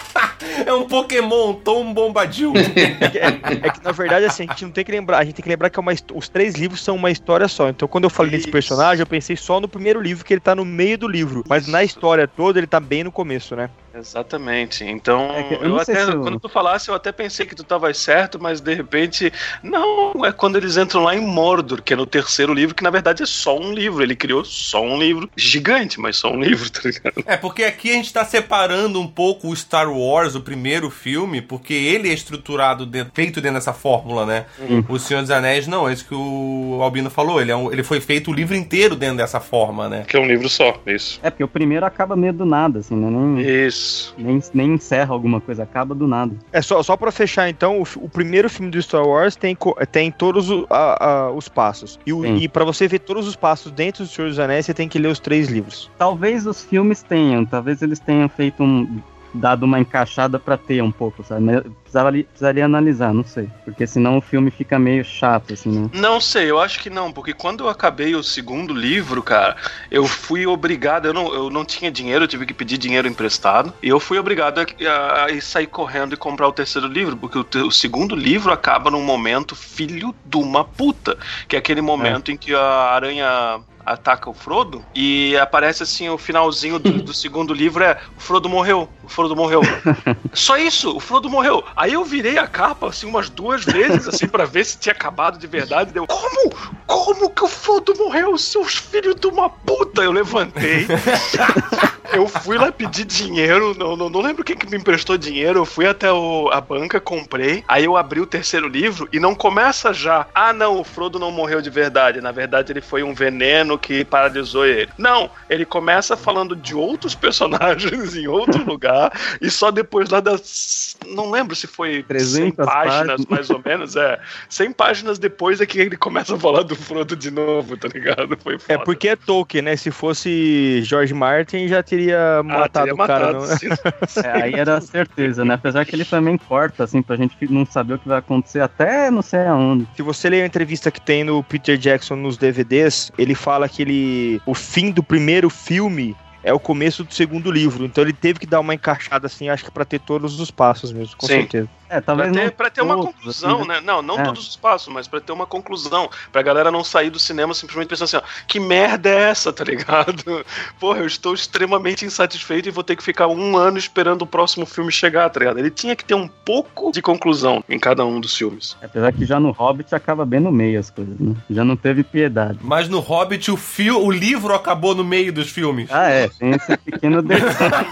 É 0.68 0.74
um 0.74 0.84
Pokémon, 0.86 1.54
Tom 1.54 1.94
Bombadil. 1.94 2.52
É 2.58 3.08
que, 3.10 3.18
é- 3.18 3.40
é 3.68 3.70
que, 3.70 3.82
na 3.84 3.92
verdade, 3.94 4.26
assim, 4.26 4.44
a 4.48 4.52
gente 4.52 4.66
não 4.66 4.72
tem 4.72 4.84
que 4.84 4.92
lembrar. 4.92 5.20
A 5.20 5.24
gente 5.24 5.36
tem 5.36 5.44
que 5.44 5.48
lembrar 5.50 5.70
que 5.70 5.80
é 5.80 5.82
uma, 5.82 5.94
os 6.14 6.28
três 6.28 6.56
livros 6.56 6.84
são 6.84 6.96
uma 6.98 7.10
história 7.10 7.48
só. 7.48 7.70
Então, 7.70 7.88
quando 7.88 8.04
eu 8.04 8.10
falei 8.10 8.32
desse 8.32 8.44
Isso. 8.44 8.52
personagem, 8.52 9.00
eu 9.02 9.08
pensei 9.08 9.38
só 9.38 9.62
no 9.62 9.68
primeiro 9.70 10.02
livro, 10.02 10.26
que 10.26 10.34
ele 10.34 10.42
tá 10.42 10.54
no 10.54 10.66
meio 10.66 10.98
do 10.98 11.08
livro. 11.08 11.44
Mas 11.48 11.68
na 11.68 11.84
história 11.86 12.28
toda, 12.28 12.60
ele 12.60 12.68
tá 12.68 12.82
bem 12.82 13.04
no 13.04 13.12
começo, 13.14 13.56
né? 13.56 13.70
Exatamente. 13.98 14.84
Então, 14.84 15.32
É 15.36 15.44
que 15.44 15.54
eu 15.56 15.62
eu, 15.64 15.80
até, 15.80 16.06
se 16.06 16.12
eu- 16.12 16.22
quando 16.22 16.40
tu 16.40 16.50
falasse, 16.50 16.90
eu 16.90 16.96
até 16.96 17.12
pensei 17.12 17.46
que 17.46 17.56
tu 17.56 17.64
tava 17.64 17.94
certo, 17.94 18.40
mas 18.42 18.62
de 18.62 18.74
repente, 18.74 19.32
não, 19.64 20.26
é 20.26 20.32
quando 20.32 20.56
eles 20.58 20.78
entram 20.78 21.04
lá 21.04 21.16
em 21.16 21.20
Mordor, 21.22 21.82
que 21.82 21.94
é 21.94 21.96
no 21.96 22.06
terceiro 22.06 22.54
livro, 22.54 22.76
que 22.76 22.84
na 22.84 22.90
verdade 22.90 23.24
é 23.24 23.26
só 23.26 23.58
um 23.58 23.74
livro. 23.74 24.04
Ele 24.04 24.16
criou 24.16 24.44
só 24.46 24.82
um 24.84 24.98
livro 25.00 25.30
gigante, 25.36 26.00
mas 26.00 26.18
só 26.18 26.32
um 26.32 26.42
livro, 26.42 26.70
tá 26.72 26.82
ligado? 26.84 27.24
É, 27.26 27.38
porque 27.38 27.64
aqui 27.64 27.92
a 27.92 27.94
gente 27.94 28.12
tá 28.14 28.24
separando 28.26 29.00
um 29.00 29.08
pouco 29.08 29.48
o 29.50 29.56
Star 29.56 29.90
Wars, 29.92 30.36
o 30.36 30.42
primeiro 30.42 30.90
filme, 30.90 31.42
porque 31.42 31.74
ele 31.74 32.10
é 32.10 32.14
estruturado, 32.14 32.86
dentro- 32.86 33.12
feito 33.14 33.42
dentro 33.42 33.56
dessa 33.58 33.74
fórmula, 33.74 34.26
né? 34.26 34.46
O 34.88 35.00
Senhor 35.00 35.22
dos 35.22 35.32
Anéis, 35.32 35.68
não, 35.68 35.88
é 35.90 35.94
isso 35.94 36.06
que 36.06 36.14
o 36.16 36.80
Albino 36.82 37.10
falou. 37.10 37.42
Ele, 37.42 37.52
é 37.52 37.56
um- 37.56 37.72
ele 37.72 37.84
foi 37.84 38.00
feito 38.00 38.32
o 38.32 38.34
livro 38.34 38.56
inteiro 38.56 38.96
dentro 38.96 39.18
dessa 39.18 39.40
forma, 39.40 39.90
né? 39.90 40.06
Que 40.08 40.18
é 40.18 40.20
um 40.20 40.26
livro 40.28 40.48
só, 40.50 40.80
isso. 40.86 41.20
É, 41.24 41.30
porque 41.30 41.44
o 41.44 41.48
primeiro 41.48 41.86
acaba 41.86 42.16
meio 42.16 42.34
do 42.34 42.46
nada, 42.46 42.80
assim, 42.80 42.96
né? 42.96 43.10
Nem, 43.10 43.46
Isso. 43.88 44.16
nem, 44.18 44.42
nem 44.54 44.74
encerra 44.74 45.14
alguma 45.14 45.40
coisa, 45.42 45.64
acaba 45.64 45.96
do 45.96 46.08
nada. 46.08 46.36
É 46.52 46.62
só, 46.62 46.82
só 46.84 46.96
pra 46.98 47.12
fechar, 47.12 47.50
então, 47.50 47.82
o, 47.82 47.88
o 48.06 48.10
primeiro 48.10 48.50
filme 48.50 48.72
do 48.72 48.82
Star 48.82 49.06
Wars 49.06 49.36
tem, 49.36 49.58
tem 49.92 50.12
todos 50.12 50.50
o- 50.50 50.68
a- 50.70 51.06
a- 51.28 51.32
os 51.32 51.48
passos. 51.48 52.00
E, 52.06 52.14
o- 52.14 52.26
e 52.26 52.48
para 52.48 52.64
você 52.66 52.88
ver 52.88 53.00
todos 53.00 53.28
os 53.28 53.36
passos 53.36 53.72
dentro 53.72 54.04
do 54.04 54.10
Senhor 54.10 54.28
dos 54.30 54.40
Anéis, 54.40 54.66
você 54.66 54.74
tem 54.74 54.88
que 54.90 55.00
ler 55.00 55.08
os 55.10 55.20
três 55.20 55.48
livros. 55.48 55.90
Talvez 55.98 56.46
os 56.46 56.64
filmes 56.64 57.02
tenham, 57.02 57.46
talvez 57.46 57.82
eles 57.82 58.00
tenham 58.00 58.28
feito 58.30 58.62
um. 58.64 59.00
Dado 59.38 59.64
uma 59.64 59.80
encaixada 59.80 60.38
pra 60.40 60.58
ter 60.58 60.82
um 60.82 60.92
pouco, 60.92 61.24
sabe? 61.24 61.42
Mas 61.42 61.56
eu 61.58 61.72
precisava, 61.84 62.10
ali- 62.10 62.24
precisaria 62.24 62.66
analisar, 62.66 63.14
não 63.14 63.24
sei. 63.24 63.50
Porque 63.64 63.88
senão 63.88 64.18
o 64.18 64.22
filme 64.22 64.52
fica 64.52 64.78
meio 64.78 65.06
chato, 65.06 65.54
assim, 65.54 65.70
né? 65.70 65.90
Não 65.94 66.20
sei, 66.20 66.50
eu 66.52 66.60
acho 66.60 66.80
que 66.80 66.90
não, 66.90 67.12
porque 67.12 67.34
quando 67.34 67.64
eu 67.64 67.70
acabei 67.70 68.16
o 68.16 68.24
segundo 68.24 68.74
livro, 68.74 69.24
cara, 69.24 69.56
eu 69.90 70.06
fui 70.06 70.46
obrigado, 70.46 71.06
eu 71.06 71.14
não, 71.14 71.34
eu 71.34 71.50
não 71.50 71.64
tinha 71.64 71.92
dinheiro, 71.92 72.24
eu 72.26 72.28
tive 72.28 72.46
que 72.46 72.54
pedir 72.54 72.78
dinheiro 72.78 73.08
emprestado, 73.08 73.74
e 73.82 73.88
eu 73.90 74.00
fui 74.00 74.18
obrigado 74.20 74.60
a, 74.60 74.64
a- 74.90 75.26
a 75.26 75.32
ir 75.32 75.42
sair 75.42 75.68
correndo 75.68 76.14
e 76.14 76.18
comprar 76.18 76.48
o 76.48 76.52
terceiro 76.54 76.88
livro, 76.88 77.16
porque 77.16 77.38
o, 77.38 77.68
o 77.68 77.72
segundo 77.72 78.16
livro 78.16 78.52
acaba 78.52 78.92
num 78.92 79.04
momento 79.04 79.56
filho 79.56 80.14
de 80.26 80.38
uma 80.38 80.64
puta, 80.64 81.18
que 81.48 81.56
é 81.56 81.60
aquele 81.60 81.82
momento 81.82 82.32
em 82.32 82.38
que 82.38 82.54
a 82.54 82.62
aranha 82.92 83.60
ataca 83.88 84.30
o 84.30 84.34
Frodo 84.34 84.84
e 84.94 85.38
aparece 85.38 85.84
assim 85.84 86.10
o 86.10 86.18
finalzinho 86.18 86.78
do, 86.78 86.92
do 87.02 87.14
segundo 87.14 87.54
livro 87.54 87.84
é 87.84 87.98
o 88.18 88.20
Frodo 88.20 88.50
morreu, 88.50 88.90
o 89.04 89.08
Frodo 89.08 89.36
morreu. 89.36 89.62
Só 90.34 90.58
isso, 90.58 90.96
o 90.96 91.00
Frodo 91.00 91.30
morreu. 91.30 91.64
Aí 91.76 91.94
eu 91.94 92.04
virei 92.04 92.38
a 92.38 92.48
capa 92.48 92.90
assim 92.90 93.08
umas 93.08 93.30
duas 93.30 93.64
vezes 93.64 94.08
assim 94.08 94.28
para 94.28 94.46
ver 94.46 94.66
se 94.66 94.78
tinha 94.78 94.94
acabado 94.94 95.40
de 95.40 95.48
verdade. 95.48 95.94
Deu, 95.94 96.06
como? 96.06 96.54
Como 96.86 97.30
que 97.30 97.44
o 97.44 97.48
Frodo 97.48 97.94
morreu, 97.98 98.38
seus 98.38 98.76
filhos 98.76 99.16
de 99.16 99.28
uma 99.28 99.50
puta? 99.50 100.02
Eu 100.02 100.12
levantei. 100.12 100.86
Eu 102.14 102.28
fui 102.28 102.58
lá 102.58 102.72
pedir 102.72 103.06
dinheiro, 103.06 103.76
não, 103.78 103.96
não, 103.96 104.10
não 104.10 104.22
lembro 104.22 104.44
quem 104.44 104.56
que 104.56 104.70
me 104.70 104.78
emprestou 104.78 105.18
dinheiro. 105.18 105.60
Eu 105.60 105.66
fui 105.66 105.86
até 105.86 106.12
o- 106.12 106.50
a 106.52 106.60
banca, 106.62 107.00
comprei. 107.00 107.64
Aí 107.68 107.84
eu 107.86 107.98
abri 107.98 108.20
o 108.20 108.26
terceiro 108.26 108.68
livro 108.68 109.08
e 109.12 109.20
não 109.20 109.36
começa 109.36 109.94
já. 109.94 110.26
Ah, 110.34 110.54
não, 110.54 110.80
o 110.80 110.84
Frodo 110.84 111.20
não 111.20 111.32
morreu 111.32 111.62
de 111.62 111.70
verdade. 111.70 112.22
Na 112.22 112.32
verdade, 112.32 112.72
ele 112.72 112.82
foi 112.82 113.04
um 113.04 113.14
veneno 113.14 113.78
que 113.78 114.06
paralisou 114.06 114.66
ele. 114.66 114.90
Não, 114.98 115.30
ele 115.50 115.66
começa 115.66 116.16
falando 116.16 116.56
de 116.56 116.74
outros 116.76 117.14
personagens 117.28 118.16
em 118.16 118.28
outro 118.28 118.64
lugar 118.64 119.12
e 119.42 119.50
só 119.50 119.70
depois 119.72 120.10
lá 120.10 120.20
das. 120.20 120.96
Não 121.08 121.30
lembro 121.30 121.56
se 121.56 121.68
foi 121.68 121.96
100 121.98 122.04
300 122.04 122.66
páginas, 122.66 122.94
páginas. 123.08 123.26
mais 123.28 123.50
ou 123.50 123.62
menos. 123.64 123.96
É, 123.96 124.20
100 124.50 124.72
páginas 124.72 125.20
depois 125.20 125.60
é 125.62 125.66
que 125.66 125.80
ele 125.80 125.98
começa 125.98 126.36
a 126.36 126.40
falar 126.40 126.64
do 126.64 126.76
Frodo 126.76 127.16
de 127.16 127.30
novo, 127.32 127.76
tá 127.78 127.88
ligado? 127.88 128.38
Foi 128.42 128.58
foda. 128.58 128.74
É 128.74 128.78
porque 128.78 129.10
é 129.10 129.16
Tolkien, 129.16 129.62
né? 129.64 129.76
Se 129.76 129.92
fosse 129.92 130.82
George 130.84 131.14
Martin, 131.14 131.68
já 131.68 131.82
teria 131.84 131.97
matado 132.44 132.86
teria 132.88 132.94
o 132.94 132.98
cara. 132.98 133.34
matado, 133.34 133.48
não- 133.48 133.58
sim. 133.58 133.68
É, 134.24 134.44
aí 134.44 134.54
era 134.54 134.80
certeza, 134.82 135.44
né? 135.46 135.54
Apesar 135.56 135.86
que 135.86 135.96
ele 135.96 136.06
também 136.06 136.38
corta, 136.38 136.84
assim, 136.84 137.02
pra 137.02 137.16
gente 137.16 137.36
não 137.50 137.66
saber 137.66 137.96
o 137.96 138.00
que 138.00 138.08
vai 138.08 138.18
acontecer 138.20 138.62
até 138.62 139.10
não 139.12 139.22
sei 139.22 139.42
aonde. 139.46 139.88
Se 139.96 140.02
você 140.02 140.30
ler 140.30 140.44
a 140.44 140.46
entrevista 140.46 140.92
que 140.92 141.02
tem 141.02 141.24
no 141.24 141.44
Peter 141.44 141.78
Jackson 141.78 142.16
nos 142.16 142.38
DVDs, 142.38 143.12
ele 143.18 143.36
fala 143.36 143.68
que 143.70 143.82
ele. 143.82 144.42
O 144.46 144.54
fim 144.54 144.92
do 144.92 145.04
primeiro 145.04 145.50
filme 145.50 146.16
é 146.48 146.54
o 146.54 146.60
começo 146.60 147.04
do 147.04 147.14
segundo 147.14 147.52
livro. 147.52 147.84
Então 147.86 148.02
ele 148.04 148.14
teve 148.14 148.40
que 148.40 148.46
dar 148.46 148.60
uma 148.62 148.74
encaixada 148.74 149.28
assim, 149.28 149.50
acho 149.50 149.66
que 149.66 149.72
pra 149.72 149.84
ter 149.84 150.00
todos 150.00 150.40
os 150.40 150.50
passos 150.50 150.94
mesmo, 150.94 151.16
com 151.18 151.28
Sim. 151.28 151.34
certeza. 151.42 151.70
É, 151.90 152.02
Pra 152.02 152.02
talvez 152.02 152.34
ter, 152.34 152.44
não 152.44 152.52
pra 152.52 152.70
ter 152.70 152.82
uma 152.82 152.96
todos, 152.96 153.14
conclusão, 153.14 153.60
assim, 153.60 153.68
né? 153.70 153.82
Não, 153.82 154.02
não 154.02 154.20
É. 154.20 154.24
todos 154.24 154.46
os 154.50 154.56
passos, 154.58 154.94
mas 154.94 155.08
pra 155.08 155.22
ter 155.22 155.32
uma 155.32 155.46
conclusão. 155.46 156.10
Pra 156.34 156.42
galera 156.42 156.70
não 156.70 156.84
sair 156.84 157.10
do 157.10 157.18
cinema 157.18 157.54
simplesmente 157.54 157.88
pensando 157.88 158.06
assim, 158.06 158.18
ó, 158.18 158.22
que 158.46 158.60
merda 158.60 159.10
é 159.10 159.30
essa, 159.30 159.54
tá 159.54 159.64
ligado? 159.64 160.46
Porra, 160.82 161.00
eu 161.00 161.08
estou 161.08 161.34
extremamente 161.34 162.04
insatisfeito 162.06 162.68
e 162.68 162.72
vou 162.74 162.84
ter 162.84 162.96
que 162.98 163.04
ficar 163.04 163.28
um 163.28 163.56
ano 163.56 163.78
esperando 163.78 164.24
o 164.24 164.28
próximo 164.28 164.66
filme 164.66 164.92
chegar, 164.92 165.30
tá 165.30 165.40
ligado? 165.40 165.60
Ele 165.60 165.72
tinha 165.72 165.96
que 165.96 166.04
ter 166.04 166.14
um 166.14 166.28
pouco 166.28 166.92
de 166.92 167.02
conclusão 167.02 167.64
em 167.70 167.80
cada 167.80 168.06
um 168.06 168.20
dos 168.20 168.36
filmes. 168.36 168.76
Apesar 168.82 169.14
que 169.14 169.26
já 169.26 169.40
no 169.40 169.52
Hobbit 169.52 169.96
acaba 169.96 170.26
bem 170.26 170.42
no 170.42 170.52
meio 170.52 170.80
as 170.80 170.90
coisas, 170.90 171.18
né? 171.18 171.36
Já 171.50 171.64
não 171.64 171.78
teve 171.78 172.04
piedade. 172.04 172.60
Mas 172.62 172.90
no 172.90 173.00
Hobbit, 173.00 173.50
o, 173.50 173.56
fio, 173.56 174.04
o 174.04 174.12
livro 174.12 174.54
acabou 174.54 174.94
no 174.94 175.06
meio 175.06 175.32
dos 175.32 175.50
filmes. 175.50 175.90
Ah, 175.90 176.10
é, 176.10 176.30
tem 176.40 176.52
esse 176.52 176.78
pequeno 176.78 177.22
detalhe. 177.22 177.88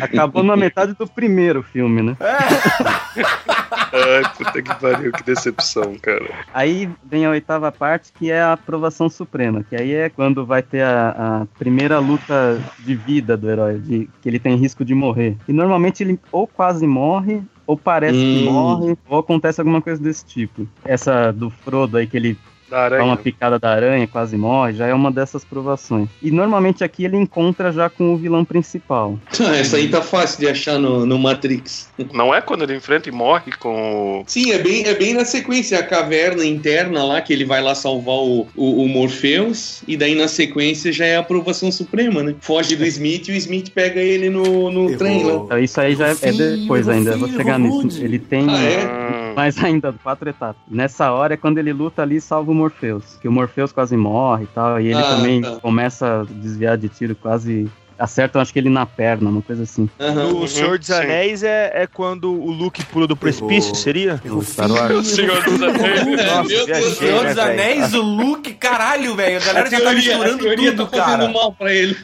Acabou 0.00 0.42
na 0.42 0.56
metade 0.56 0.94
do 0.94 1.06
primeiro 1.06 1.62
filme, 1.62 2.02
né? 2.02 2.16
Ai, 2.20 4.22
puta 4.36 4.62
que 4.62 4.74
pariu, 4.80 5.12
que 5.12 5.22
decepção, 5.22 5.96
cara. 6.00 6.28
Aí 6.52 6.88
vem 7.04 7.26
a 7.26 7.30
oitava 7.30 7.70
parte, 7.70 8.12
que 8.12 8.30
é 8.30 8.40
a 8.40 8.52
aprovação 8.52 9.08
suprema, 9.08 9.62
que 9.64 9.76
aí 9.76 9.92
é 9.92 10.08
quando 10.08 10.44
vai 10.44 10.62
ter 10.62 10.82
a, 10.82 11.42
a 11.42 11.46
primeira 11.58 11.98
luta 11.98 12.60
de 12.80 12.94
vida 12.94 13.36
do 13.36 13.50
herói, 13.50 13.78
de, 13.78 14.08
que 14.20 14.28
ele 14.28 14.38
tem 14.38 14.56
risco 14.56 14.84
de 14.84 14.94
morrer. 14.94 15.36
E 15.48 15.52
normalmente 15.52 16.02
ele 16.02 16.18
ou 16.32 16.46
quase 16.46 16.86
morre, 16.86 17.42
ou 17.66 17.76
parece 17.76 18.18
que 18.18 18.46
Hum. 18.48 18.52
morre, 18.52 18.96
ou 19.08 19.18
acontece 19.18 19.60
alguma 19.60 19.80
coisa 19.80 20.02
desse 20.02 20.24
tipo. 20.24 20.66
Essa 20.84 21.32
do 21.32 21.50
Frodo 21.50 21.96
aí, 21.96 22.06
que 22.06 22.16
ele 22.16 22.36
Da 22.68 22.88
dá 22.88 22.96
uma 22.96 23.02
aranha. 23.04 23.16
picada 23.16 23.58
da 23.58 23.70
aranha, 23.70 24.06
quase 24.06 24.36
morre, 24.36 24.74
já 24.74 24.86
é 24.86 24.94
uma 24.94 25.10
dessas 25.10 25.44
provações. 25.44 26.08
E 26.22 26.30
normalmente 26.30 26.82
aqui 26.82 27.04
ele 27.04 27.16
encontra 27.16 27.70
já 27.72 27.88
com 27.90 28.14
o 28.14 28.16
vilão 28.16 28.44
principal. 28.44 29.18
Essa 29.54 29.76
aí 29.76 29.88
tá 29.88 30.00
fácil 30.00 30.40
de 30.40 30.48
achar 30.48 30.78
no, 30.78 31.04
no 31.04 31.18
Matrix. 31.18 31.90
Não 32.12 32.34
é 32.34 32.40
quando 32.40 32.62
ele 32.62 32.76
enfrenta 32.76 33.08
e 33.08 33.12
morre 33.12 33.52
com 33.58 34.20
o. 34.20 34.24
Sim, 34.26 34.52
é 34.52 34.58
bem, 34.58 34.84
é 34.86 34.94
bem 34.94 35.14
na 35.14 35.24
sequência, 35.24 35.78
a 35.78 35.82
caverna 35.82 36.44
interna 36.44 37.04
lá, 37.04 37.20
que 37.20 37.32
ele 37.32 37.44
vai 37.44 37.62
lá 37.62 37.74
salvar 37.74 38.16
o, 38.16 38.46
o, 38.56 38.82
o 38.84 38.88
Morpheus, 38.88 39.82
e 39.86 39.96
daí 39.96 40.14
na 40.14 40.28
sequência 40.28 40.92
já 40.92 41.04
é 41.04 41.16
a 41.16 41.20
aprovação 41.20 41.70
suprema, 41.70 42.22
né? 42.22 42.34
Foge 42.40 42.76
do 42.76 42.84
Smith 42.86 43.28
e 43.28 43.32
o 43.32 43.36
Smith 43.36 43.70
pega 43.70 44.00
ele 44.00 44.30
no, 44.30 44.70
no 44.70 44.96
trem 44.96 45.22
lá. 45.24 45.34
Então 45.34 45.58
isso 45.58 45.80
aí 45.80 45.94
já 45.94 46.08
é, 46.08 46.16
é 46.22 46.32
depois 46.32 46.88
ainda, 46.88 47.12
eu 47.12 47.18
vou 47.18 47.28
chegar 47.28 47.58
nisso. 47.58 48.02
Ele 48.02 48.18
tem 48.18 48.46
Ah, 48.48 48.62
é? 48.62 49.23
Mais 49.34 49.56
ainda 49.62 49.92
quatro 50.02 50.28
etapas. 50.28 50.56
Nessa 50.68 51.12
hora 51.12 51.34
é 51.34 51.36
quando 51.36 51.58
ele 51.58 51.72
luta 51.72 52.02
ali 52.02 52.16
e 52.16 52.20
salva 52.20 52.50
o 52.50 52.54
Morpheus. 52.54 53.16
Que 53.20 53.28
o 53.28 53.32
Morpheus 53.32 53.72
quase 53.72 53.96
morre 53.96 54.44
e 54.44 54.48
tal. 54.48 54.80
E 54.80 54.86
ele 54.88 54.98
Ah, 55.00 55.16
também 55.16 55.42
tá. 55.42 55.56
começa 55.60 56.20
a 56.20 56.24
desviar 56.24 56.76
de 56.76 56.88
tiro, 56.88 57.14
quase. 57.14 57.70
Acertam, 57.98 58.40
acho 58.40 58.52
que 58.52 58.58
ele 58.58 58.68
na 58.68 58.84
perna, 58.86 59.30
uma 59.30 59.42
coisa 59.42 59.62
assim. 59.62 59.88
Aham. 60.00 60.34
O 60.34 60.48
Senhor 60.48 60.78
dos. 60.78 60.90
Anéis 60.90 61.42
é, 61.42 61.70
é 61.74 61.86
quando 61.86 62.32
o 62.32 62.50
Luke 62.50 62.84
pula 62.86 63.06
do 63.06 63.16
precipício, 63.16 63.74
seria? 63.74 64.20
O 64.24 64.42
Star 64.42 64.70
Wars. 64.70 64.92
O 64.92 65.04
Senhor 65.04 65.42
dos 65.42 65.62
Anéis. 65.62 66.18
É, 66.18 66.26
Nossa, 66.26 66.42
meu 66.42 66.46
Deus 66.46 66.66
viajei, 66.66 66.90
do 66.90 66.96
Senhor 66.96 67.22
né, 67.22 67.28
dos? 67.30 67.38
Anéis, 67.38 67.94
o 67.94 68.02
Luke, 68.02 68.54
caralho, 68.54 69.14
velho. 69.14 69.36
A 69.36 69.44
galera 69.44 69.70
já 69.70 69.80
tá 69.80 69.92
misturando 69.92 70.38
teoria 70.38 70.70
tudo, 70.72 70.86
tá 70.90 71.04
cara. 71.04 71.28
mal 71.28 71.52
pra 71.52 71.72
ele. 71.72 71.96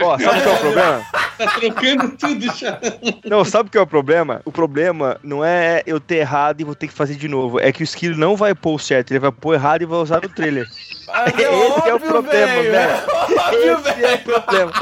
Ó, 0.00 0.18
sabe 0.18 0.40
qual 0.42 0.54
é 0.54 0.56
o 0.56 0.60
problema? 0.60 1.06
tá 1.38 1.46
trocando 1.46 2.08
tudo 2.16 2.56
já. 2.56 2.80
Não, 3.24 3.44
sabe 3.44 3.68
o 3.68 3.72
que 3.72 3.78
é 3.78 3.80
o 3.80 3.86
problema? 3.86 4.40
O 4.44 4.52
problema 4.52 5.18
não 5.22 5.44
é 5.44 5.82
eu 5.86 5.98
ter 6.00 6.16
errado 6.16 6.60
e 6.60 6.64
vou 6.64 6.74
ter 6.74 6.88
que 6.88 6.94
fazer 6.94 7.14
de 7.14 7.28
novo. 7.28 7.58
É 7.58 7.72
que 7.72 7.82
o 7.82 7.84
Skill 7.84 8.16
não 8.16 8.36
vai 8.36 8.54
pôr 8.54 8.74
o 8.74 8.78
certo, 8.78 9.12
ele 9.12 9.20
vai 9.20 9.32
pôr 9.32 9.54
errado 9.54 9.82
e 9.82 9.86
vai 9.86 9.98
usar 9.98 10.20
no 10.22 10.28
trailer. 10.28 10.66
Mas 11.06 11.34
Esse 11.34 11.88
é 11.88 11.94
o 11.94 12.00
problema, 12.00 12.62
velho. 12.62 12.76
É 12.76 13.04
óbvio, 13.12 13.78
Esse 13.78 14.04
é 14.04 14.14
o 14.14 14.18
problema. 14.18 14.72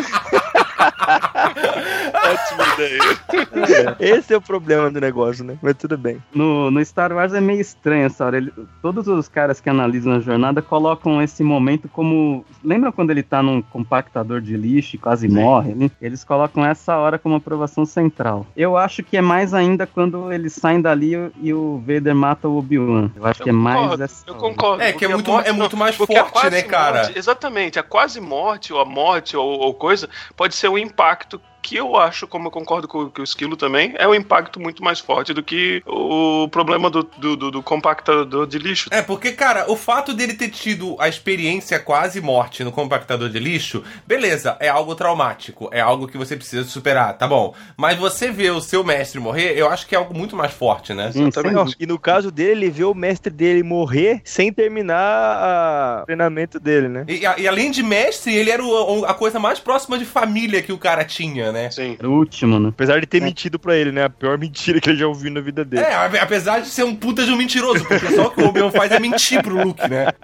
Ótima 2.14 2.74
ideia. 2.74 3.96
Esse 3.98 4.34
é 4.34 4.36
o 4.36 4.40
problema 4.40 4.90
do 4.90 5.00
negócio, 5.00 5.44
né? 5.44 5.56
Mas 5.62 5.76
tudo 5.76 5.96
bem. 5.96 6.18
No, 6.34 6.70
no 6.70 6.84
Star 6.84 7.12
Wars 7.12 7.32
é 7.32 7.40
meio 7.40 7.60
estranho 7.60 8.06
essa 8.06 8.24
hora. 8.24 8.36
Ele- 8.36 8.52
todos 8.82 9.06
os 9.08 9.28
caras 9.28 9.60
que 9.60 9.68
analisam 9.68 10.14
a 10.14 10.20
jornada 10.20 10.62
colocam 10.62 11.20
esse 11.22 11.42
momento 11.42 11.88
como. 11.88 12.44
Lembra 12.62 12.92
quando 12.92 13.10
ele 13.10 13.22
tá 13.22 13.42
num 13.42 13.62
compactador 13.62 14.40
de 14.40 14.56
lixo 14.56 14.96
e 14.96 14.98
quase 14.98 15.28
morre? 15.28 15.72
ali? 15.72 15.92
Eles 16.00 16.24
colocam 16.24 16.64
essa 16.64 16.96
hora 16.96 17.18
como 17.18 17.36
aprovação 17.36 17.84
central. 17.86 18.46
Eu 18.56 18.76
acho 18.76 19.02
que 19.02 19.16
é 19.16 19.20
mais 19.20 19.54
ainda 19.54 19.86
quando 19.86 20.32
eles 20.32 20.52
saem 20.52 20.80
dali 20.80 21.12
e- 21.42 21.52
o 21.54 21.78
Vader 21.86 22.14
mata 22.14 22.48
o 22.48 22.58
Obi-Wan. 22.58 23.10
Eu 23.16 23.26
acho 23.26 23.40
Eu 23.40 23.44
que 23.44 23.50
é 23.50 23.52
mais 23.52 23.80
concordo, 23.80 24.02
essa. 24.04 24.24
Eu 24.26 24.34
hora. 24.34 24.40
concordo. 24.42 24.82
É, 24.82 24.92
que 24.92 25.04
é 25.04 25.08
a 25.08 25.10
muito- 25.12 25.30
morte 25.30 25.48
é 25.48 25.52
muito 25.52 25.76
mais 25.76 25.96
porque 25.96 26.16
a 26.16 26.20
forte, 26.24 26.32
quase 26.32 26.50
né, 26.50 26.62
cara? 26.62 27.02
morte- 27.02 27.18
exatamente, 27.18 27.78
a 27.78 27.82
quase 27.82 28.20
morte, 28.20 28.72
ou 28.72 28.80
a 28.80 28.84
morte, 28.84 29.36
ou, 29.36 29.46
ou 29.46 29.74
coisa, 29.74 30.08
pode 30.36 30.54
ser 30.54 30.68
o 30.70 30.78
impacto 30.78 31.40
que 31.62 31.76
eu 31.76 31.96
acho, 31.96 32.26
como 32.26 32.48
eu 32.48 32.50
concordo 32.50 32.88
com, 32.88 33.10
com 33.10 33.20
o 33.20 33.24
Esquilo 33.24 33.56
também, 33.56 33.94
é 33.98 34.06
um 34.06 34.14
impacto 34.14 34.58
muito 34.60 34.82
mais 34.82 34.98
forte 35.00 35.32
do 35.32 35.42
que 35.42 35.82
o 35.86 36.48
problema 36.48 36.88
do, 36.90 37.02
do, 37.02 37.36
do, 37.36 37.50
do 37.50 37.62
compactador 37.62 38.46
de 38.46 38.58
lixo. 38.58 38.88
É, 38.92 39.02
porque, 39.02 39.32
cara, 39.32 39.70
o 39.70 39.76
fato 39.76 40.12
dele 40.14 40.34
ter 40.34 40.48
tido 40.50 40.96
a 40.98 41.08
experiência 41.08 41.78
quase 41.78 42.20
morte 42.20 42.64
no 42.64 42.72
compactador 42.72 43.28
de 43.28 43.38
lixo, 43.38 43.82
beleza, 44.06 44.56
é 44.60 44.68
algo 44.68 44.94
traumático, 44.94 45.68
é 45.72 45.80
algo 45.80 46.06
que 46.08 46.18
você 46.18 46.36
precisa 46.36 46.64
superar, 46.64 47.16
tá 47.16 47.26
bom. 47.26 47.54
Mas 47.76 47.98
você 47.98 48.30
vê 48.30 48.50
o 48.50 48.60
seu 48.60 48.82
mestre 48.84 49.20
morrer, 49.20 49.56
eu 49.56 49.68
acho 49.68 49.86
que 49.86 49.94
é 49.94 49.98
algo 49.98 50.16
muito 50.16 50.34
mais 50.36 50.52
forte, 50.52 50.92
né? 50.94 51.12
Sim, 51.12 51.30
não, 51.52 51.64
e 51.78 51.86
no 51.86 51.98
caso 51.98 52.30
dele, 52.30 52.50
ele 52.66 52.70
vê 52.70 52.84
o 52.84 52.94
mestre 52.94 53.32
dele 53.32 53.62
morrer 53.62 54.20
sem 54.24 54.52
terminar 54.52 56.02
o 56.02 56.06
treinamento 56.06 56.58
dele, 56.60 56.88
né? 56.88 57.04
E, 57.08 57.20
e 57.42 57.48
além 57.48 57.70
de 57.70 57.82
mestre, 57.82 58.34
ele 58.34 58.50
era 58.50 58.62
o- 58.64 59.04
a 59.04 59.14
coisa 59.14 59.38
mais 59.38 59.58
próxima 59.58 59.98
de 59.98 60.04
família 60.04 60.62
que 60.62 60.72
o 60.72 60.78
cara 60.78 61.04
tinha, 61.04 61.49
né? 61.52 61.70
Sim. 61.70 61.96
Era 61.98 62.08
o 62.08 62.12
último, 62.12 62.58
né? 62.58 62.68
Apesar 62.70 63.00
de 63.00 63.06
ter 63.06 63.20
mentido 63.20 63.58
pra 63.58 63.76
ele, 63.76 63.92
né? 63.92 64.04
A 64.04 64.10
pior 64.10 64.38
mentira 64.38 64.80
que 64.80 64.90
ele 64.90 64.98
já 64.98 65.06
ouviu 65.06 65.30
na 65.30 65.40
vida 65.40 65.64
dele. 65.64 65.82
É, 65.82 65.94
apesar 66.20 66.60
de 66.60 66.68
ser 66.68 66.84
um 66.84 66.94
puta 66.94 67.24
de 67.24 67.32
um 67.32 67.36
mentiroso, 67.36 67.84
porque 67.86 68.06
só 68.14 68.26
o 68.26 68.30
que 68.30 68.42
o 68.42 68.48
Obi-Wan 68.48 68.70
faz 68.70 68.92
é 68.92 68.98
mentir 68.98 69.42
pro 69.42 69.62
Luke, 69.62 69.80
né? 69.88 70.06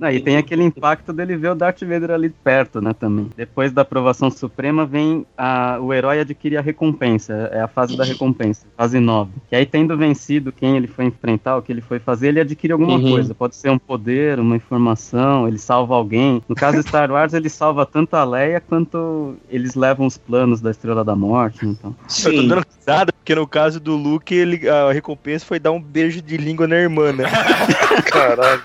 Ah, 0.00 0.12
e 0.12 0.20
tem 0.20 0.36
aquele 0.36 0.62
impacto 0.62 1.12
dele 1.12 1.36
ver 1.36 1.50
o 1.50 1.54
Darth 1.54 1.80
Vader 1.82 2.10
ali 2.12 2.28
perto, 2.30 2.80
né, 2.80 2.92
também. 2.94 3.28
Depois 3.36 3.72
da 3.72 3.82
aprovação 3.82 4.30
suprema 4.30 4.86
vem 4.86 5.26
a, 5.36 5.78
o 5.80 5.92
herói 5.92 6.20
adquirir 6.20 6.56
a 6.56 6.60
recompensa, 6.60 7.50
é 7.52 7.60
a 7.60 7.68
fase 7.68 7.96
da 7.96 8.04
recompensa, 8.04 8.66
fase 8.76 9.00
9. 9.00 9.30
Que 9.48 9.56
aí 9.56 9.66
tendo 9.66 9.96
vencido 9.96 10.52
quem 10.52 10.76
ele 10.76 10.86
foi 10.86 11.06
enfrentar, 11.06 11.56
o 11.56 11.62
que 11.62 11.72
ele 11.72 11.80
foi 11.80 11.98
fazer, 11.98 12.28
ele 12.28 12.40
adquire 12.40 12.72
alguma 12.72 12.96
Uhum. 12.98 13.10
coisa. 13.10 13.34
Pode 13.34 13.56
ser 13.56 13.70
um 13.70 13.78
poder, 13.78 14.38
uma 14.38 14.56
informação, 14.56 15.46
ele 15.48 15.58
salva 15.58 15.94
alguém. 15.94 16.42
No 16.48 16.54
caso 16.54 16.78
de 16.80 16.88
Star 16.88 17.10
Wars, 17.10 17.34
ele 17.34 17.48
salva 17.48 17.84
tanto 17.84 18.14
a 18.14 18.24
Leia 18.24 18.60
quanto 18.60 19.36
eles 19.50 19.74
levam 19.74 20.06
os 20.06 20.16
planos 20.16 20.60
da 20.60 20.67
Estrela 20.70 21.04
da 21.04 21.14
Morte, 21.14 21.66
então. 21.66 21.94
Eu 22.24 22.34
tô 22.34 22.42
dando 22.42 22.66
risada, 22.78 23.12
porque 23.12 23.34
no 23.34 23.46
caso 23.46 23.80
do 23.80 23.96
Luke, 23.96 24.34
ele, 24.34 24.68
a 24.68 24.92
recompensa 24.92 25.44
foi 25.44 25.58
dar 25.58 25.72
um 25.72 25.80
beijo 25.80 26.22
de 26.22 26.36
língua 26.36 26.66
na 26.66 26.76
irmã, 26.76 27.12
né? 27.12 27.24
Caralho. 28.10 28.62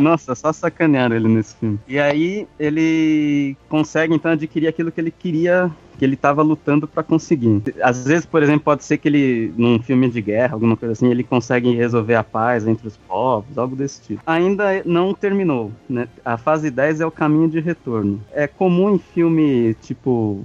Nossa, 0.02 0.34
só 0.34 0.52
sacanearam 0.52 1.14
ele 1.14 1.28
nesse 1.28 1.54
filme. 1.56 1.78
E 1.86 1.98
aí 1.98 2.46
ele 2.58 3.56
consegue 3.68 4.14
então 4.14 4.32
adquirir 4.32 4.68
aquilo 4.68 4.90
que 4.90 5.00
ele 5.00 5.10
queria, 5.10 5.70
que 5.98 6.04
ele 6.04 6.14
estava 6.14 6.42
lutando 6.42 6.88
para 6.88 7.02
conseguir. 7.02 7.62
Às 7.82 8.06
vezes, 8.06 8.24
por 8.24 8.42
exemplo, 8.42 8.62
pode 8.62 8.84
ser 8.84 8.98
que 8.98 9.08
ele, 9.08 9.52
num 9.56 9.80
filme 9.80 10.08
de 10.08 10.20
guerra, 10.22 10.54
alguma 10.54 10.76
coisa 10.76 10.92
assim, 10.92 11.10
ele 11.10 11.22
consegue 11.22 11.74
resolver 11.74 12.14
a 12.14 12.24
paz 12.24 12.66
entre 12.66 12.88
os 12.88 12.96
povos, 12.96 13.58
algo 13.58 13.76
desse 13.76 14.00
tipo. 14.02 14.22
Ainda 14.26 14.82
não 14.84 15.12
terminou, 15.12 15.70
né? 15.88 16.08
A 16.24 16.36
fase 16.36 16.70
10 16.70 17.00
é 17.00 17.06
o 17.06 17.10
caminho 17.10 17.48
de 17.48 17.60
retorno. 17.60 18.20
É 18.32 18.46
comum 18.46 18.94
em 18.94 18.98
filme 18.98 19.74
tipo 19.82 20.44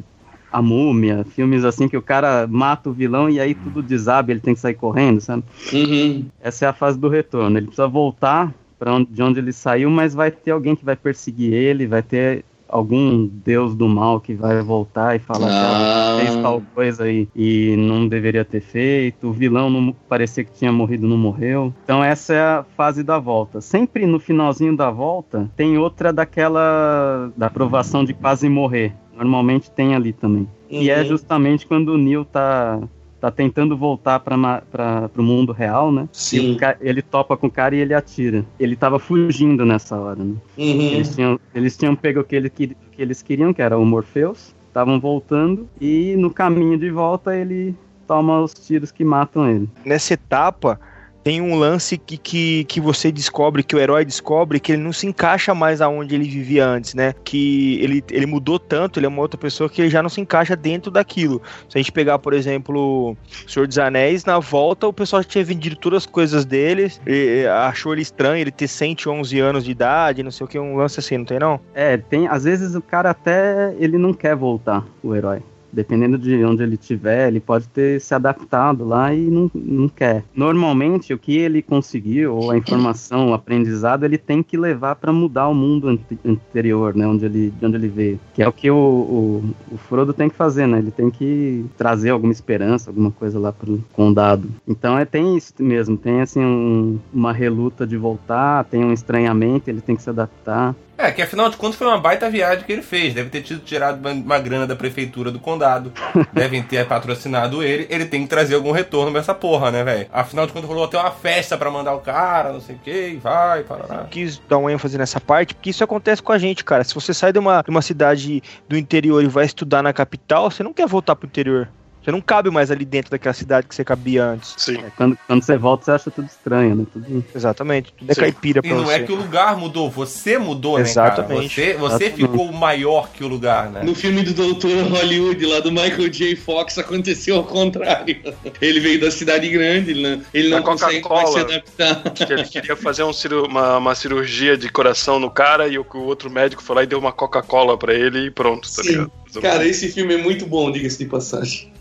a 0.52 0.62
múmia, 0.62 1.26
filmes 1.26 1.66
assim 1.66 1.86
que 1.90 1.98
o 1.98 2.02
cara 2.02 2.48
mata 2.48 2.90
o 2.90 2.94
vilão 2.94 3.30
e 3.30 3.42
aí 3.42 3.54
tudo 3.54 3.84
desaba, 3.84 4.32
ele 4.32 4.40
tem 4.40 4.54
que 4.54 4.60
sair 4.62 4.76
correndo, 4.76 5.20
sabe? 5.20 5.44
Uhum. 5.74 6.26
Essa 6.40 6.66
é 6.66 6.68
a 6.70 6.74
fase 6.74 6.98
do 6.98 7.10
retorno. 7.10 7.58
Ele 7.58 7.66
precisa 7.66 7.90
voltar 7.90 8.54
onde, 8.92 9.12
de 9.12 9.22
onde 9.24 9.40
ele 9.40 9.52
saiu, 9.52 9.90
mas 9.90 10.14
vai 10.14 10.32
ter 10.32 10.52
alguém 10.52 10.76
que 10.76 10.86
vai 10.86 10.96
perseguir 10.96 11.54
ele, 11.54 11.86
vai 11.88 12.02
ter 12.04 12.44
algum 12.68 13.28
deus 13.28 13.76
do 13.76 13.88
mal 13.88 14.20
que 14.20 14.34
vai 14.34 14.60
voltar 14.62 15.16
e 15.16 15.20
falar 15.20 15.48
Ah. 15.50 16.16
que 16.18 16.24
fez 16.24 16.36
tal 16.42 16.62
coisa 16.74 17.04
aí 17.04 17.28
e 17.36 17.76
não 17.78 18.08
deveria 18.08 18.44
ter 18.44 18.60
feito. 18.60 19.28
O 19.28 19.32
vilão 19.32 19.70
não 19.70 19.94
parecia 20.10 20.44
que 20.44 20.52
tinha 20.52 20.72
morrido, 20.72 21.08
não 21.08 21.18
morreu. 21.18 21.72
Então 21.84 22.04
essa 22.04 22.34
é 22.34 22.42
a 22.42 22.66
fase 22.76 23.04
da 23.04 23.20
volta. 23.20 23.62
Sempre 23.62 24.06
no 24.08 24.20
finalzinho 24.20 24.76
da 24.76 24.90
volta 24.90 25.50
tem 25.56 25.78
outra 25.78 26.12
daquela 26.12 27.32
da 27.38 27.46
aprovação 27.48 28.04
de 28.04 28.14
quase 28.14 28.50
morrer. 28.50 28.94
Normalmente 29.16 29.72
tem 29.72 29.96
ali 29.96 30.12
também. 30.12 30.48
E 30.70 30.90
é 30.90 31.00
Uhum. 31.00 31.06
justamente 31.06 31.66
quando 31.68 31.90
o 31.90 31.98
Neil 31.98 32.26
tá 32.26 32.80
tá 33.26 33.32
tentando 33.32 33.76
voltar 33.76 34.20
para 34.20 35.10
o 35.18 35.24
mundo 35.24 35.52
real, 35.52 35.92
né? 35.92 36.08
Sim. 36.12 36.54
o 36.54 36.58
ca- 36.58 36.78
ele 36.80 37.02
topa 37.02 37.36
com 37.36 37.48
o 37.48 37.52
cara 37.52 37.76
e 37.76 37.80
ele 37.80 37.94
atira. 37.94 38.46
Ele 38.60 38.76
tava 38.76 39.00
fugindo 39.00 39.66
nessa 39.66 39.98
hora, 39.98 40.24
né? 40.24 40.36
Uhum. 40.58 40.82
Eles 40.94 41.16
tinham, 41.16 41.40
eles 41.54 41.76
tinham 41.76 41.96
pego 41.96 42.20
o 42.20 42.24
que, 42.24 42.36
ele, 42.36 42.50
que 42.52 42.76
eles 42.98 43.24
queriam, 43.24 43.52
que 43.52 43.62
era 43.64 43.78
o 43.78 43.86
Morpheus. 43.86 44.54
Estavam 44.68 45.00
voltando 45.00 45.68
e 45.82 46.16
no 46.18 46.30
caminho 46.30 46.78
de 46.78 46.92
volta 46.92 47.36
ele 47.36 47.74
toma 48.06 48.42
os 48.42 48.54
tiros 48.54 48.92
que 48.92 49.04
matam 49.04 49.50
ele. 49.50 49.70
Nessa 49.84 50.14
etapa, 50.14 50.80
tem 51.26 51.42
um 51.42 51.56
lance 51.56 51.98
que, 51.98 52.18
que, 52.18 52.64
que 52.66 52.80
você 52.80 53.12
descobre, 53.12 53.64
que 53.64 53.76
o 53.76 53.80
herói 53.80 54.06
descobre, 54.06 54.60
que 54.60 54.74
ele 54.74 54.84
não 54.84 54.94
se 54.94 55.08
encaixa 55.08 55.56
mais 55.56 55.82
aonde 55.82 56.14
ele 56.14 56.26
vivia 56.26 56.64
antes, 56.68 56.94
né? 56.94 57.16
Que 57.24 57.82
ele, 57.82 58.04
ele 58.12 58.28
mudou 58.28 58.60
tanto, 58.60 59.00
ele 59.00 59.08
é 59.08 59.10
uma 59.10 59.24
outra 59.24 59.36
pessoa 59.36 59.68
que 59.68 59.82
ele 59.82 59.90
já 59.90 60.04
não 60.04 60.10
se 60.10 60.22
encaixa 60.22 60.56
dentro 60.56 60.92
daquilo. 60.92 61.42
Se 61.68 61.80
a 61.80 61.82
gente 61.82 61.92
pegar, 61.92 62.20
por 62.20 62.32
exemplo, 62.32 63.14
o 63.14 63.18
Senhor 63.48 63.68
dos 63.68 63.80
Anéis, 63.80 64.24
na 64.24 64.38
volta 64.38 64.88
o 64.88 64.94
pessoal 64.94 65.24
tinha 65.24 65.44
vendido 65.44 65.76
todas 65.76 66.04
as 66.04 66.06
coisas 66.06 66.46
deles, 66.46 67.02
e, 67.08 67.42
e 67.42 67.48
achou 67.48 67.94
ele 67.94 68.04
estranho, 68.04 68.42
ele 68.42 68.52
ter 68.52 68.68
111 68.68 69.40
anos 69.40 69.66
de 69.66 69.72
idade, 69.72 70.22
não 70.22 70.30
sei 70.30 70.46
o 70.46 70.48
que, 70.48 70.60
um 70.60 70.78
lance 70.78 71.00
assim, 71.00 71.18
não 71.18 71.26
tem 71.26 71.40
não? 71.40 71.60
É, 71.74 71.98
tem, 71.98 72.28
às 72.28 72.44
vezes 72.44 72.76
o 72.76 72.82
cara 72.84 73.10
até 73.10 73.74
ele 73.80 73.98
não 73.98 74.14
quer 74.14 74.36
voltar, 74.36 74.86
o 75.02 75.16
herói. 75.16 75.42
Dependendo 75.76 76.18
de 76.18 76.44
onde 76.46 76.64
ele 76.64 76.76
estiver, 76.76 77.28
ele 77.28 77.42
pode 77.42 77.68
ter 77.68 78.00
se 78.00 78.16
adaptado 78.16 78.86
lá 78.86 79.14
e 79.14 79.20
não, 79.30 79.52
não 79.54 79.90
quer. 79.90 80.24
Normalmente, 80.34 81.14
o 81.14 81.20
que 81.20 81.36
ele 81.38 81.62
conseguiu, 81.62 82.34
ou 82.34 82.50
a 82.52 82.58
informação, 82.58 83.30
o 83.32 83.34
aprendizado, 83.34 84.06
ele 84.06 84.18
tem 84.18 84.42
que 84.42 84.56
levar 84.56 84.96
para 84.96 85.12
mudar 85.12 85.50
o 85.50 85.54
mundo 85.54 85.90
ante- 85.90 86.18
anterior, 86.26 86.96
né? 86.96 87.06
Onde 87.06 87.26
ele, 87.26 87.52
de 87.52 87.66
onde 87.66 87.76
ele 87.76 87.90
veio. 87.90 88.20
Que 88.34 88.42
é 88.42 88.48
o 88.48 88.54
que 88.54 88.72
o, 88.72 88.76
o, 88.78 89.44
o 89.74 89.78
Frodo 89.78 90.14
tem 90.14 90.30
que 90.30 90.36
fazer, 90.36 90.66
né? 90.66 90.80
Ele 90.80 90.92
tem 90.92 91.10
que 91.10 91.66
trazer 91.78 92.12
alguma 92.12 92.32
esperança, 92.32 92.90
alguma 92.90 93.12
coisa 93.12 93.38
lá 93.38 93.52
pro 93.52 93.84
condado. 93.92 94.48
Então, 94.68 94.98
é, 94.98 95.04
tem 95.04 95.36
isso 95.36 95.54
mesmo. 95.60 95.98
Tem, 95.98 96.22
assim, 96.22 96.40
um- 96.40 96.98
uma 97.14 97.34
reluta 97.34 97.86
de 97.86 97.98
voltar, 97.98 98.64
tem 98.66 98.84
um 98.84 98.94
estranhamento, 98.94 99.70
ele 99.70 99.82
tem 99.82 99.96
que 99.96 100.02
se 100.04 100.10
adaptar. 100.10 100.74
É, 100.98 101.12
que 101.12 101.22
afinal 101.22 101.50
de 101.50 101.58
contas 101.58 101.78
foi 101.78 101.88
uma 101.88 101.98
baita 101.98 102.30
viagem 102.30 102.64
que 102.64 102.72
ele 102.72 102.82
fez. 102.82 103.14
Deve 103.14 103.30
ter 103.30 103.42
tido 103.42 103.60
tirado 103.60 104.00
uma, 104.08 104.40
grana 104.40 104.66
da 104.66 104.76
prefeitura 104.76 105.32
do 105.32 105.40
condado. 105.40 105.92
Devem 106.32 106.64
ter 106.64 106.86
patrocinado 106.88 107.62
ele. 107.62 107.86
Ele 107.90 108.06
tem 108.06 108.24
que 108.24 108.30
trazer 108.30 108.56
algum 108.56 108.72
retorno 108.72 109.12
pra 109.12 109.20
essa 109.20 109.34
porra, 109.34 109.72
né, 109.72 109.84
velho? 109.84 110.08
Afinal 110.12 110.48
de 110.48 110.54
contas 110.54 110.68
rolou 110.68 110.86
até 110.86 110.98
uma 110.98 111.12
festa 111.12 111.58
pra 111.58 111.70
mandar 111.70 111.94
o 111.94 112.00
cara, 112.00 112.54
não 112.54 112.62
sei 112.62 112.76
o 112.76 112.80
que, 112.80 113.08
e 113.10 113.18
vai, 113.18 113.64
parará. 113.64 114.06
quis 114.10 114.42
dar 114.48 114.58
um 114.58 114.70
ênfase 114.70 114.98
nessa 114.98 115.20
parte, 115.20 115.54
porque 115.54 115.70
isso 115.70 115.84
acontece 115.84 116.22
com 116.22 116.32
a 116.32 116.38
gente, 116.38 116.64
cara. 116.64 116.84
Se 116.84 116.96
você 116.96 117.14
sai 117.14 117.34
de 117.34 117.40
uma, 117.40 117.62
de 117.62 117.70
uma 117.70 117.82
cidade 117.82 118.42
do 118.68 118.78
interior 118.78 119.24
e 119.24 119.28
vai 119.28 119.46
estudar 119.46 119.84
na 119.84 119.92
capital, 119.92 120.50
você 120.50 120.64
não 120.64 120.74
quer 120.74 120.88
voltar 120.88 121.16
pro 121.16 121.28
interior. 121.28 121.70
Você 122.06 122.12
não 122.12 122.22
cabe 122.22 122.52
mais 122.52 122.70
ali 122.70 122.86
dentro 122.86 123.10
daquela 123.10 123.34
cidade 123.34 123.66
que 123.68 123.74
você 123.74 123.84
cabia 123.84 124.24
antes. 124.24 124.54
Sim. 124.58 124.78
É, 124.78 124.92
quando, 124.96 125.18
quando 125.26 125.44
você 125.44 125.58
volta, 125.58 125.86
você 125.86 125.92
acha 125.92 126.12
tudo 126.12 126.28
estranho, 126.28 126.76
né? 126.76 126.86
Tudo... 126.94 127.26
Exatamente. 127.34 127.92
Tudo 127.98 128.12
é 128.12 128.14
Sim. 128.14 128.22
caipira 128.22 128.60
E 128.60 128.62
pra 128.70 128.78
não 128.78 128.86
você. 128.86 128.94
é 128.94 129.00
que 129.00 129.12
o 129.12 129.16
lugar 129.16 129.58
mudou, 129.58 129.90
você 129.90 130.38
mudou, 130.38 130.80
Exatamente. 130.80 131.60
né, 131.60 131.66
cara? 131.68 131.78
Você, 131.80 131.96
você 131.98 132.06
Exatamente. 132.06 132.32
ficou 132.32 132.52
maior 132.54 133.10
que 133.10 133.24
o 133.24 133.28
lugar, 133.28 133.72
né? 133.72 133.82
No 133.84 133.96
filme 133.96 134.22
do 134.22 134.34
Doutor 134.36 134.84
Hollywood, 134.88 135.44
lá 135.48 135.60
do 135.60 135.72
Michael 135.72 136.08
J. 136.10 136.36
Fox, 136.36 136.78
aconteceu 136.78 137.38
ao 137.38 137.44
contrário. 137.44 138.18
Ele 138.62 138.80
veio 138.80 139.02
da 139.02 139.10
cidade 139.10 139.50
grande, 139.50 139.90
ele 139.92 140.04
não, 140.08 140.22
ele 140.34 140.50
não 140.50 140.62
consegue 140.62 141.02
mais 141.10 141.30
se 141.32 141.40
adaptar. 141.40 142.04
Que 142.12 142.32
ele 142.32 142.44
queria 142.44 142.76
fazer 142.76 143.04
um 143.04 143.14
ciru- 143.14 143.48
uma, 143.48 143.78
uma 143.78 143.96
cirurgia 143.96 144.56
de 144.56 144.70
coração 144.70 145.20
no 145.20 145.32
cara 145.32 145.68
e 145.68 145.80
o, 145.80 145.86
o 145.96 145.98
outro 146.04 146.30
médico 146.30 146.62
foi 146.62 146.76
lá 146.76 146.84
e 146.84 146.86
deu 146.88 147.00
uma 147.00 147.12
Coca-Cola 147.12 147.76
pra 147.78 147.94
ele 147.96 148.28
e 148.28 148.32
pronto, 148.32 148.64
tá 148.72 148.84
Sim. 148.84 148.90
ligado? 148.90 149.12
Cara, 149.42 149.68
esse 149.68 149.90
filme 149.90 150.14
é 150.14 150.18
muito 150.18 150.46
bom, 150.46 150.72
diga-se 150.72 150.98
de 150.98 151.06
passagem. 151.06 151.72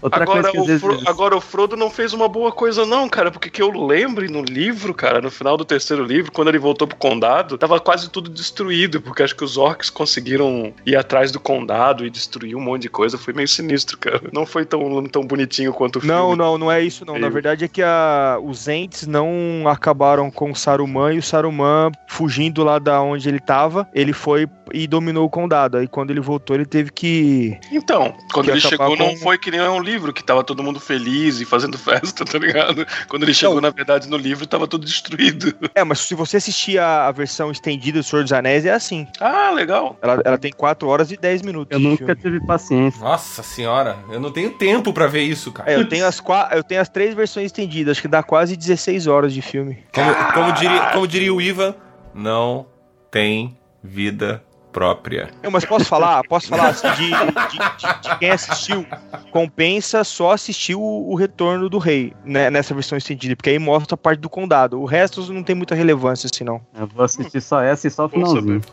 Outra 0.00 0.22
Agora 0.22 0.50
coisa 0.50 0.78
que 0.78 0.86
o, 0.86 1.08
agora 1.08 1.36
o 1.36 1.40
Frodo 1.40 1.76
não 1.76 1.88
fez 1.90 2.12
uma 2.12 2.28
boa 2.28 2.50
coisa, 2.52 2.84
não, 2.84 3.08
cara, 3.08 3.30
porque 3.30 3.48
que 3.48 3.62
eu 3.62 3.70
lembre 3.70 4.28
no 4.28 4.42
livro, 4.42 4.92
cara, 4.92 5.20
no 5.20 5.30
final 5.30 5.56
do 5.56 5.64
terceiro 5.64 6.04
livro, 6.04 6.32
quando 6.32 6.48
ele 6.48 6.58
voltou 6.58 6.86
pro 6.88 6.96
condado, 6.96 7.56
tava 7.56 7.78
quase 7.80 8.10
tudo 8.10 8.28
destruído, 8.30 9.00
porque 9.00 9.22
acho 9.22 9.36
que 9.36 9.44
os 9.44 9.56
orcs 9.56 9.90
conseguiram 9.90 10.72
ir 10.84 10.96
atrás 10.96 11.30
do 11.30 11.38
condado 11.40 12.04
e 12.04 12.10
destruir 12.10 12.56
um 12.56 12.60
monte 12.60 12.82
de 12.82 12.88
coisa. 12.88 13.16
Foi 13.16 13.32
meio 13.32 13.48
sinistro, 13.48 13.96
cara. 13.98 14.20
Não 14.32 14.44
foi 14.44 14.64
tão, 14.64 15.04
tão 15.04 15.24
bonitinho 15.24 15.72
quanto 15.72 15.96
o 15.96 16.00
filme. 16.00 16.14
Não, 16.14 16.34
não, 16.36 16.58
não 16.58 16.72
é 16.72 16.80
isso 16.82 17.04
não. 17.04 17.18
Na 17.18 17.28
verdade 17.28 17.64
é 17.64 17.68
que 17.68 17.82
a, 17.82 18.38
os 18.42 18.68
Ents 18.68 19.06
não 19.06 19.64
acabaram 19.66 20.30
com 20.30 20.50
o 20.50 20.56
Saruman 20.56 21.14
e 21.14 21.18
o 21.18 21.22
Saruman 21.22 21.90
fugindo 22.08 22.64
lá 22.64 22.78
da 22.78 23.00
onde 23.00 23.28
ele 23.28 23.40
tava, 23.40 23.88
ele 23.94 24.12
foi 24.12 24.48
e 24.72 24.86
dominou 24.86 25.26
o 25.26 25.30
condado. 25.30 25.76
Aí 25.76 25.86
quando 25.86 26.10
ele 26.10 26.20
voltou, 26.20 26.56
ele 26.56 26.66
teve 26.66 26.90
que 26.90 27.56
Então, 27.70 28.14
quando 28.32 28.46
Que 28.46 28.52
ele 28.52 28.60
chegou, 28.60 28.96
não 28.96 29.10
com- 29.10 29.16
foi 29.18 29.38
que 29.38 29.50
nem 29.50 29.60
um 29.70 29.80
livro, 29.80 30.12
que 30.12 30.22
tava 30.22 30.42
todo 30.44 30.62
mundo 30.62 30.78
feliz 30.80 31.40
e 31.40 31.44
fazendo 31.44 31.76
festa, 31.78 32.24
tá 32.24 32.38
ligado? 32.38 32.86
Quando 33.08 33.22
ele 33.24 33.34
chegou, 33.34 33.56
Não. 33.56 33.62
na 33.62 33.70
verdade, 33.70 34.08
no 34.08 34.16
livro, 34.16 34.46
tava 34.46 34.66
tudo 34.66 34.84
destruído. 34.86 35.54
É, 35.74 35.82
mas 35.84 36.00
se 36.00 36.14
você 36.14 36.36
assistir 36.36 36.78
a, 36.78 37.06
a 37.08 37.12
versão 37.12 37.50
estendida 37.50 37.98
do 38.00 38.02
Senhor 38.04 38.22
dos 38.22 38.32
Anéis, 38.32 38.66
é 38.66 38.72
assim. 38.72 39.06
Ah, 39.20 39.50
legal. 39.50 39.96
Ela, 40.02 40.20
ela 40.24 40.38
tem 40.38 40.52
4 40.52 40.86
horas 40.88 41.10
e 41.10 41.16
10 41.16 41.42
minutos. 41.42 41.68
Eu 41.72 41.78
de 41.78 41.84
nunca 41.86 42.04
filme. 42.04 42.16
tive 42.16 42.46
paciência. 42.46 43.00
Nossa 43.02 43.42
senhora, 43.42 43.96
eu 44.10 44.20
não 44.20 44.30
tenho 44.30 44.50
tempo 44.50 44.92
pra 44.92 45.06
ver 45.06 45.22
isso, 45.22 45.50
cara. 45.50 45.70
É, 45.72 45.76
eu 45.76 45.88
tenho, 45.88 46.06
as 46.06 46.20
qua- 46.20 46.50
eu 46.52 46.62
tenho 46.62 46.80
as 46.80 46.88
três 46.88 47.14
versões 47.14 47.46
estendidas, 47.46 47.92
acho 47.92 48.02
que 48.02 48.08
dá 48.08 48.22
quase 48.22 48.56
16 48.56 49.06
horas 49.06 49.32
de 49.32 49.40
filme. 49.40 49.78
Como, 49.94 50.14
como 50.34 50.52
diria, 50.52 50.86
como 50.92 51.08
diria 51.08 51.32
o 51.32 51.40
Ivan, 51.40 51.74
não 52.14 52.66
tem 53.10 53.56
vida 53.82 54.42
própria. 54.72 55.30
Eu, 55.42 55.50
mas 55.50 55.64
posso 55.64 55.84
falar? 55.84 56.22
Posso 56.28 56.48
falar 56.48 56.68
assim, 56.68 56.88
de, 56.92 57.10
de- 57.10 57.12
de- 57.12 58.08
de 58.10 58.18
quem 58.18 58.30
assistiu? 58.30 58.86
Compensa 59.30 60.02
só 60.04 60.32
assistir 60.32 60.74
o, 60.74 60.80
o 60.80 61.14
Retorno 61.14 61.68
do 61.68 61.78
Rei, 61.78 62.12
né, 62.24 62.50
nessa 62.50 62.74
versão 62.74 62.96
estendida, 62.98 63.36
porque 63.36 63.50
aí 63.50 63.58
mostra 63.58 63.94
a 63.94 63.98
parte 63.98 64.20
do 64.20 64.28
condado. 64.28 64.80
O 64.80 64.84
resto 64.84 65.32
não 65.32 65.42
tem 65.42 65.54
muita 65.54 65.74
relevância 65.74 66.28
assim, 66.32 66.44
não. 66.44 66.60
Eu 66.78 66.86
vou 66.86 67.04
assistir 67.04 67.40
só 67.40 67.60
essa 67.60 67.86
e 67.86 67.90
só 67.90 68.06
o 68.06 68.08
finalzinho. 68.08 68.60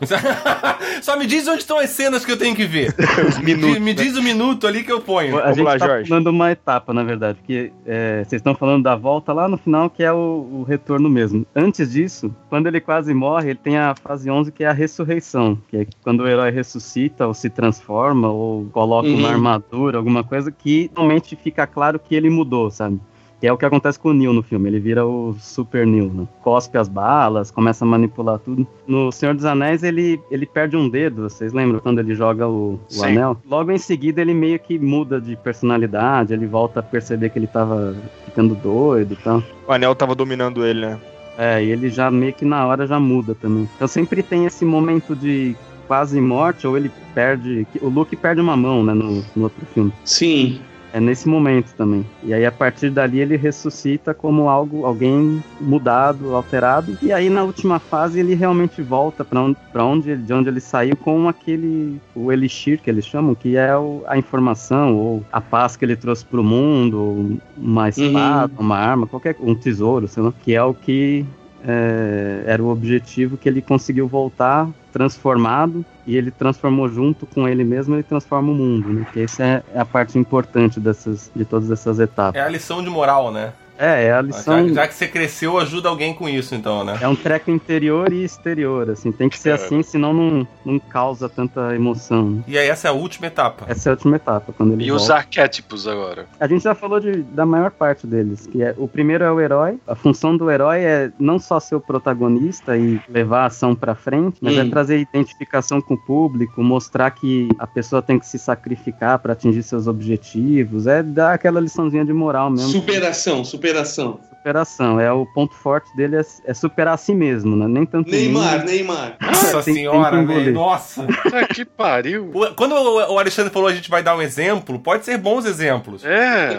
Só 1.02 1.16
me 1.16 1.26
diz 1.26 1.46
onde 1.48 1.60
estão 1.60 1.78
as 1.78 1.88
cenas 1.90 2.24
que 2.26 2.32
eu 2.32 2.36
tenho 2.36 2.54
que 2.54 2.66
ver. 2.66 2.94
Os 3.26 3.38
minutos. 3.38 3.74
me, 3.74 3.80
me 3.80 3.94
diz 3.94 4.16
o 4.16 4.22
minuto 4.22 4.66
ali 4.66 4.82
que 4.82 4.92
eu 4.92 5.00
ponho. 5.00 5.38
A 5.38 5.42
Vamos 5.42 5.56
gente 5.56 5.64
lá, 5.64 5.78
tá 5.78 5.86
Jorge. 5.86 6.08
pulando 6.08 6.26
uma 6.28 6.50
etapa, 6.50 6.92
na 6.92 7.02
verdade, 7.02 7.38
porque 7.38 7.72
é, 7.86 8.18
vocês 8.24 8.40
estão 8.40 8.54
falando 8.54 8.82
da 8.82 8.96
volta 8.96 9.32
lá 9.32 9.48
no 9.48 9.56
final, 9.56 9.88
que 9.88 10.02
é 10.02 10.12
o, 10.12 10.16
o 10.16 10.62
retorno 10.68 11.08
mesmo. 11.08 11.46
Antes 11.54 11.92
disso, 11.92 12.34
quando 12.50 12.66
ele 12.66 12.80
quase 12.80 13.14
morre, 13.14 13.50
ele 13.50 13.58
tem 13.62 13.78
a 13.78 13.94
fase 13.94 14.30
11, 14.30 14.52
que 14.52 14.62
é 14.64 14.68
a 14.68 14.72
ressurreição, 14.72 15.56
que 15.68 15.76
é 15.78 15.84
quando 16.02 16.20
o 16.20 16.28
herói 16.28 16.50
ressuscita, 16.50 17.26
ou 17.26 17.34
se 17.34 17.48
transforma, 17.50 18.28
ou 18.28 18.66
coloca 18.72 19.08
Uhum. 19.08 19.16
uma 19.18 19.28
armadura, 19.30 19.98
alguma 19.98 20.22
coisa, 20.24 20.50
que 20.50 20.90
realmente 20.94 21.36
fica 21.36 21.66
claro 21.66 21.98
que 21.98 22.14
ele 22.14 22.30
mudou, 22.30 22.70
sabe? 22.70 23.00
Que 23.40 23.46
é 23.46 23.52
o 23.52 23.56
que 23.56 23.64
acontece 23.64 23.98
com 23.98 24.10
o 24.10 24.12
Neo 24.12 24.34
no 24.34 24.42
filme, 24.42 24.68
ele 24.68 24.78
vira 24.78 25.06
o 25.06 25.34
Super 25.40 25.86
Neo, 25.86 26.12
né? 26.12 26.28
Cospe 26.42 26.76
as 26.76 26.90
balas, 26.90 27.50
começa 27.50 27.86
a 27.86 27.88
manipular 27.88 28.38
tudo. 28.38 28.66
No 28.86 29.10
Senhor 29.10 29.34
dos 29.34 29.46
Anéis, 29.46 29.82
ele, 29.82 30.20
ele 30.30 30.44
perde 30.44 30.76
um 30.76 30.86
dedo, 30.90 31.22
vocês 31.22 31.50
lembram 31.54 31.80
quando 31.80 32.00
ele 32.00 32.14
joga 32.14 32.46
o, 32.46 32.78
o 32.94 33.02
anel? 33.02 33.38
Logo 33.48 33.70
em 33.72 33.78
seguida, 33.78 34.20
ele 34.20 34.34
meio 34.34 34.58
que 34.58 34.78
muda 34.78 35.18
de 35.18 35.36
personalidade, 35.36 36.34
ele 36.34 36.46
volta 36.46 36.80
a 36.80 36.82
perceber 36.82 37.30
que 37.30 37.38
ele 37.38 37.46
tava 37.46 37.96
ficando 38.26 38.54
doido 38.54 39.14
e 39.14 39.16
tal. 39.16 39.42
O 39.66 39.72
Anel 39.72 39.94
tava 39.94 40.14
dominando 40.14 40.66
ele, 40.66 40.80
né? 40.82 41.00
É, 41.38 41.64
e 41.64 41.70
ele 41.70 41.88
já 41.88 42.10
meio 42.10 42.34
que 42.34 42.44
na 42.44 42.66
hora 42.66 42.86
já 42.86 43.00
muda 43.00 43.34
também. 43.34 43.66
Então 43.76 43.88
sempre 43.88 44.22
tem 44.22 44.44
esse 44.44 44.66
momento 44.66 45.16
de 45.16 45.56
quase 45.90 46.20
morte, 46.20 46.68
ou 46.68 46.76
ele 46.76 46.88
perde. 47.12 47.66
O 47.82 47.88
Luke 47.88 48.14
perde 48.14 48.40
uma 48.40 48.56
mão, 48.56 48.84
né, 48.84 48.94
no, 48.94 49.24
no 49.34 49.42
outro 49.42 49.66
filme. 49.74 49.92
Sim. 50.04 50.60
É 50.92 51.00
nesse 51.00 51.28
momento 51.28 51.72
também. 51.76 52.06
E 52.22 52.32
aí 52.32 52.46
a 52.46 52.52
partir 52.52 52.90
dali 52.90 53.18
ele 53.18 53.36
ressuscita 53.36 54.14
como 54.14 54.48
algo, 54.48 54.84
alguém 54.86 55.42
mudado, 55.60 56.34
alterado. 56.34 56.96
E 57.02 57.12
aí 57.12 57.28
na 57.28 57.42
última 57.42 57.80
fase 57.80 58.20
ele 58.20 58.34
realmente 58.34 58.80
volta 58.82 59.24
para 59.24 59.40
onde, 59.40 59.56
pra 59.72 59.84
onde, 59.84 60.16
de 60.16 60.32
onde 60.32 60.48
ele 60.48 60.60
saiu 60.60 60.96
com 60.96 61.28
aquele 61.28 62.00
o 62.14 62.30
elixir 62.30 62.80
que 62.80 62.88
eles 62.90 63.04
chamam, 63.04 63.34
que 63.34 63.56
é 63.56 63.76
o- 63.76 64.02
a 64.06 64.16
informação 64.16 64.96
ou 64.96 65.24
a 65.32 65.40
paz 65.40 65.76
que 65.76 65.84
ele 65.84 65.96
trouxe 65.96 66.24
pro 66.24 66.42
mundo, 66.44 67.36
uma 67.56 67.88
espada, 67.88 68.52
uma 68.58 68.76
arma, 68.76 69.06
qualquer 69.08 69.36
um 69.40 69.54
tesouro, 69.56 70.06
sei 70.08 70.22
lá, 70.22 70.32
que 70.42 70.54
é 70.54 70.62
o 70.62 70.72
que 70.74 71.24
é, 71.66 72.42
era 72.46 72.62
o 72.62 72.68
objetivo 72.68 73.36
que 73.36 73.48
ele 73.48 73.60
conseguiu 73.60 74.06
voltar 74.08 74.68
transformado 74.92 75.84
e 76.06 76.16
ele 76.16 76.30
transformou 76.30 76.88
junto 76.88 77.26
com 77.26 77.46
ele 77.46 77.62
mesmo 77.62 77.94
ele 77.94 78.02
transforma 78.02 78.50
o 78.50 78.54
mundo, 78.54 78.92
né? 78.92 79.06
Que 79.12 79.20
essa 79.20 79.44
é 79.44 79.62
a 79.74 79.84
parte 79.84 80.18
importante 80.18 80.80
dessas, 80.80 81.30
de 81.34 81.44
todas 81.44 81.70
essas 81.70 81.98
etapas. 82.00 82.40
É 82.40 82.44
a 82.44 82.48
lição 82.48 82.82
de 82.82 82.90
moral, 82.90 83.30
né? 83.30 83.52
É, 83.80 84.04
é 84.06 84.12
a 84.12 84.20
lição. 84.20 84.68
Já, 84.68 84.74
já 84.74 84.88
que 84.88 84.94
você 84.94 85.08
cresceu, 85.08 85.58
ajuda 85.58 85.88
alguém 85.88 86.12
com 86.14 86.28
isso, 86.28 86.54
então, 86.54 86.84
né? 86.84 86.98
É 87.00 87.08
um 87.08 87.16
treco 87.16 87.50
interior 87.50 88.12
e 88.12 88.22
exterior, 88.24 88.90
assim. 88.90 89.10
Tem 89.10 89.28
que 89.28 89.38
ser 89.38 89.52
assim, 89.52 89.82
senão 89.82 90.12
não, 90.12 90.46
não 90.64 90.78
causa 90.78 91.28
tanta 91.28 91.74
emoção. 91.74 92.30
né? 92.30 92.42
E 92.46 92.58
aí, 92.58 92.68
essa 92.68 92.88
é 92.88 92.90
a 92.90 92.94
última 92.94 93.26
etapa. 93.26 93.64
Essa 93.68 93.88
é 93.88 93.90
a 93.90 93.94
última 93.94 94.16
etapa, 94.16 94.52
quando 94.52 94.74
ele 94.74 94.84
E 94.84 94.92
os 94.92 95.02
volta. 95.02 95.14
arquétipos 95.14 95.86
agora. 95.88 96.26
A 96.38 96.46
gente 96.46 96.62
já 96.64 96.74
falou 96.74 97.00
de, 97.00 97.22
da 97.22 97.46
maior 97.46 97.70
parte 97.70 98.06
deles, 98.06 98.46
que 98.46 98.62
é 98.62 98.74
o 98.76 98.86
primeiro 98.86 99.24
é 99.24 99.32
o 99.32 99.40
herói. 99.40 99.78
A 99.86 99.94
função 99.94 100.36
do 100.36 100.50
herói 100.50 100.80
é 100.80 101.10
não 101.18 101.38
só 101.38 101.58
ser 101.58 101.74
o 101.76 101.80
protagonista 101.80 102.76
e 102.76 103.00
levar 103.08 103.44
a 103.44 103.46
ação 103.46 103.74
pra 103.74 103.94
frente, 103.94 104.36
mas 104.42 104.56
Hum. 104.56 104.60
é 104.60 104.64
trazer 104.68 104.98
identificação 104.98 105.80
com 105.80 105.94
o 105.94 105.98
público, 105.98 106.62
mostrar 106.62 107.10
que 107.12 107.48
a 107.58 107.66
pessoa 107.66 108.02
tem 108.02 108.18
que 108.18 108.26
se 108.26 108.38
sacrificar 108.38 109.18
pra 109.20 109.32
atingir 109.32 109.62
seus 109.62 109.86
objetivos, 109.86 110.86
é 110.86 111.02
dar 111.02 111.32
aquela 111.34 111.60
liçãozinha 111.60 112.04
de 112.04 112.12
moral 112.12 112.50
mesmo. 112.50 112.68
Superação, 112.68 113.44
superação 113.44 113.69
geração. 113.70 114.20
Superação, 114.40 114.98
é 114.98 115.12
o 115.12 115.26
ponto 115.26 115.54
forte 115.54 115.94
dele 115.94 116.16
é, 116.16 116.22
é 116.46 116.54
superar 116.54 116.94
a 116.94 116.96
si 116.96 117.14
mesmo, 117.14 117.54
né? 117.54 117.68
Nem 117.68 117.84
tanto 117.84 118.10
Neymar, 118.10 118.64
Neymar. 118.64 119.16
Nossa 119.20 119.60
tem- 119.62 119.74
senhora, 119.74 120.24
velho. 120.24 120.54
Nossa. 120.54 121.02
Puta 121.02 121.46
que 121.52 121.62
pariu. 121.64 122.30
Quando 122.56 122.74
o 122.74 123.12
o 123.14 123.18
Alexandre 123.18 123.52
falou 123.52 123.68
a 123.68 123.74
gente 123.74 123.90
vai 123.90 124.02
dar 124.02 124.16
um 124.16 124.22
exemplo, 124.22 124.78
pode 124.78 125.04
ser 125.04 125.18
bons 125.18 125.44
exemplos. 125.44 126.04
É. 126.06 126.58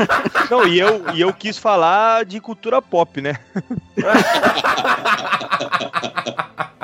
Não, 0.50 0.66
e 0.68 0.78
eu, 0.78 1.02
e 1.14 1.20
eu 1.22 1.32
quis 1.32 1.56
falar 1.56 2.24
de 2.26 2.38
cultura 2.38 2.82
pop, 2.82 3.20
né? 3.22 3.36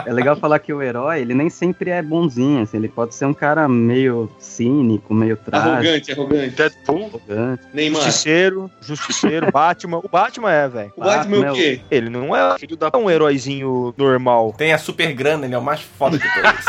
É 0.06 0.12
legal 0.12 0.36
falar 0.36 0.58
que 0.60 0.72
o 0.72 0.80
herói, 0.80 1.20
ele 1.20 1.34
nem 1.34 1.50
sempre 1.50 1.90
é 1.90 2.00
bonzinho, 2.00 2.62
assim, 2.62 2.78
ele 2.78 2.88
pode 2.88 3.14
ser 3.14 3.26
um 3.26 3.34
cara 3.34 3.68
meio 3.68 4.30
cínico, 4.38 5.12
meio 5.12 5.36
trágico, 5.36 5.70
Arrogante, 5.70 6.12
arrogante. 6.12 6.50
Deadpool. 6.56 7.06
arrogante. 7.08 7.62
Neymar. 7.74 8.02
Justiceiro, 8.02 8.70
Justiceiro, 8.80 9.52
Batman. 9.52 9.98
O 9.98 10.08
Batman 10.08 10.37
é, 10.46 10.68
velho. 10.68 10.92
O 10.96 11.00
Batman 11.00 11.36
é 11.36 11.40
Batman 11.40 11.52
o 11.52 11.54
quê? 11.54 11.80
Ele 11.90 12.10
não 12.10 12.36
é 12.36 12.58
Filho 12.58 12.76
da 12.76 12.90
um 12.98 13.08
heróizinho 13.08 13.94
normal. 13.96 14.54
Tem 14.58 14.72
a 14.72 14.78
super 14.78 15.12
grana, 15.14 15.46
ele 15.46 15.54
é 15.54 15.58
o 15.58 15.62
mais 15.62 15.80
foda 15.80 16.18
de 16.18 16.24
todos. 16.24 16.64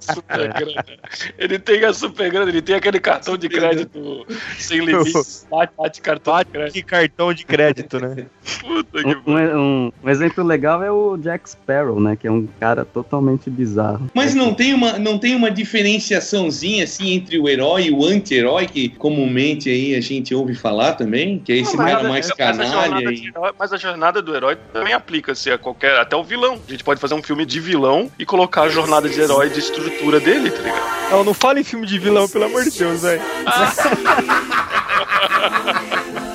super 0.00 0.52
grana. 0.52 0.84
Ele 1.38 1.58
tem 1.58 1.84
a 1.84 1.92
super 1.92 2.30
grana, 2.30 2.50
ele 2.50 2.62
tem 2.62 2.74
aquele 2.74 2.98
cartão 2.98 3.36
de 3.36 3.48
crédito 3.48 4.26
sem 4.58 4.80
limites. 4.84 5.46
Bate, 5.50 5.72
bate 5.76 6.00
cartão 6.00 6.38
de 6.38 6.44
crédito. 6.46 6.72
Que 6.74 6.82
cartão 6.82 7.32
de 7.34 7.44
crédito, 7.44 8.00
né? 8.00 8.26
Puta 8.60 9.02
que 9.02 9.30
Um, 9.30 9.36
um- 9.36 9.92
um- 10.02 10.10
exemplo 10.10 10.42
legal 10.44 10.82
é 10.82 10.90
o 10.90 11.16
Jack 11.16 11.50
Sparrow, 11.50 12.00
né, 12.00 12.16
que 12.16 12.26
é 12.26 12.30
um 12.30 12.46
cara 12.58 12.84
totalmente 12.84 13.50
bizarro. 13.50 14.10
Mas 14.14 14.34
não 14.34 14.54
tem 14.54 14.72
uma, 14.74 14.98
não 14.98 15.18
tem 15.18 15.34
uma 15.34 15.50
diferenciaçãozinha 15.50 16.84
assim 16.84 17.12
entre 17.12 17.38
o 17.38 17.48
herói 17.48 17.84
e 17.86 17.90
o 17.90 18.04
anti-herói 18.04 18.66
que 18.66 18.88
comumente 18.88 19.68
aí 19.68 19.94
a 19.94 20.00
gente 20.00 20.34
ouve 20.34 20.54
falar 20.54 20.94
também, 20.94 21.38
que 21.38 21.52
é 21.52 21.56
esse 21.58 21.76
Não, 21.76 21.84
cara 21.84 22.08
mais 22.08 22.30
a 22.30 22.34
canalha 22.34 22.89
jornada 22.90 23.14
de 23.16 23.28
herói- 23.28 23.52
Mas 23.58 23.72
a 23.72 23.76
jornada 23.76 24.22
do 24.22 24.34
herói 24.34 24.56
também 24.72 24.92
aplica-se 24.92 25.50
a 25.50 25.58
qualquer. 25.58 25.98
Até 25.98 26.16
o 26.16 26.24
vilão. 26.24 26.58
A 26.66 26.70
gente 26.70 26.84
pode 26.84 27.00
fazer 27.00 27.14
um 27.14 27.22
filme 27.22 27.44
de 27.46 27.60
vilão 27.60 28.10
e 28.18 28.24
colocar 28.26 28.62
a 28.62 28.68
jornada 28.68 29.08
de 29.08 29.20
herói 29.20 29.48
de 29.50 29.58
estrutura 29.60 30.20
dele, 30.20 30.50
tá 30.50 30.62
ligado? 30.62 31.10
Não, 31.10 31.24
não 31.24 31.34
fala 31.34 31.60
em 31.60 31.64
filme 31.64 31.86
de 31.86 31.98
vilão, 31.98 32.28
pelo 32.28 32.44
amor 32.44 32.64
de 32.64 32.70
Deus, 32.78 33.02
velho. 33.02 33.22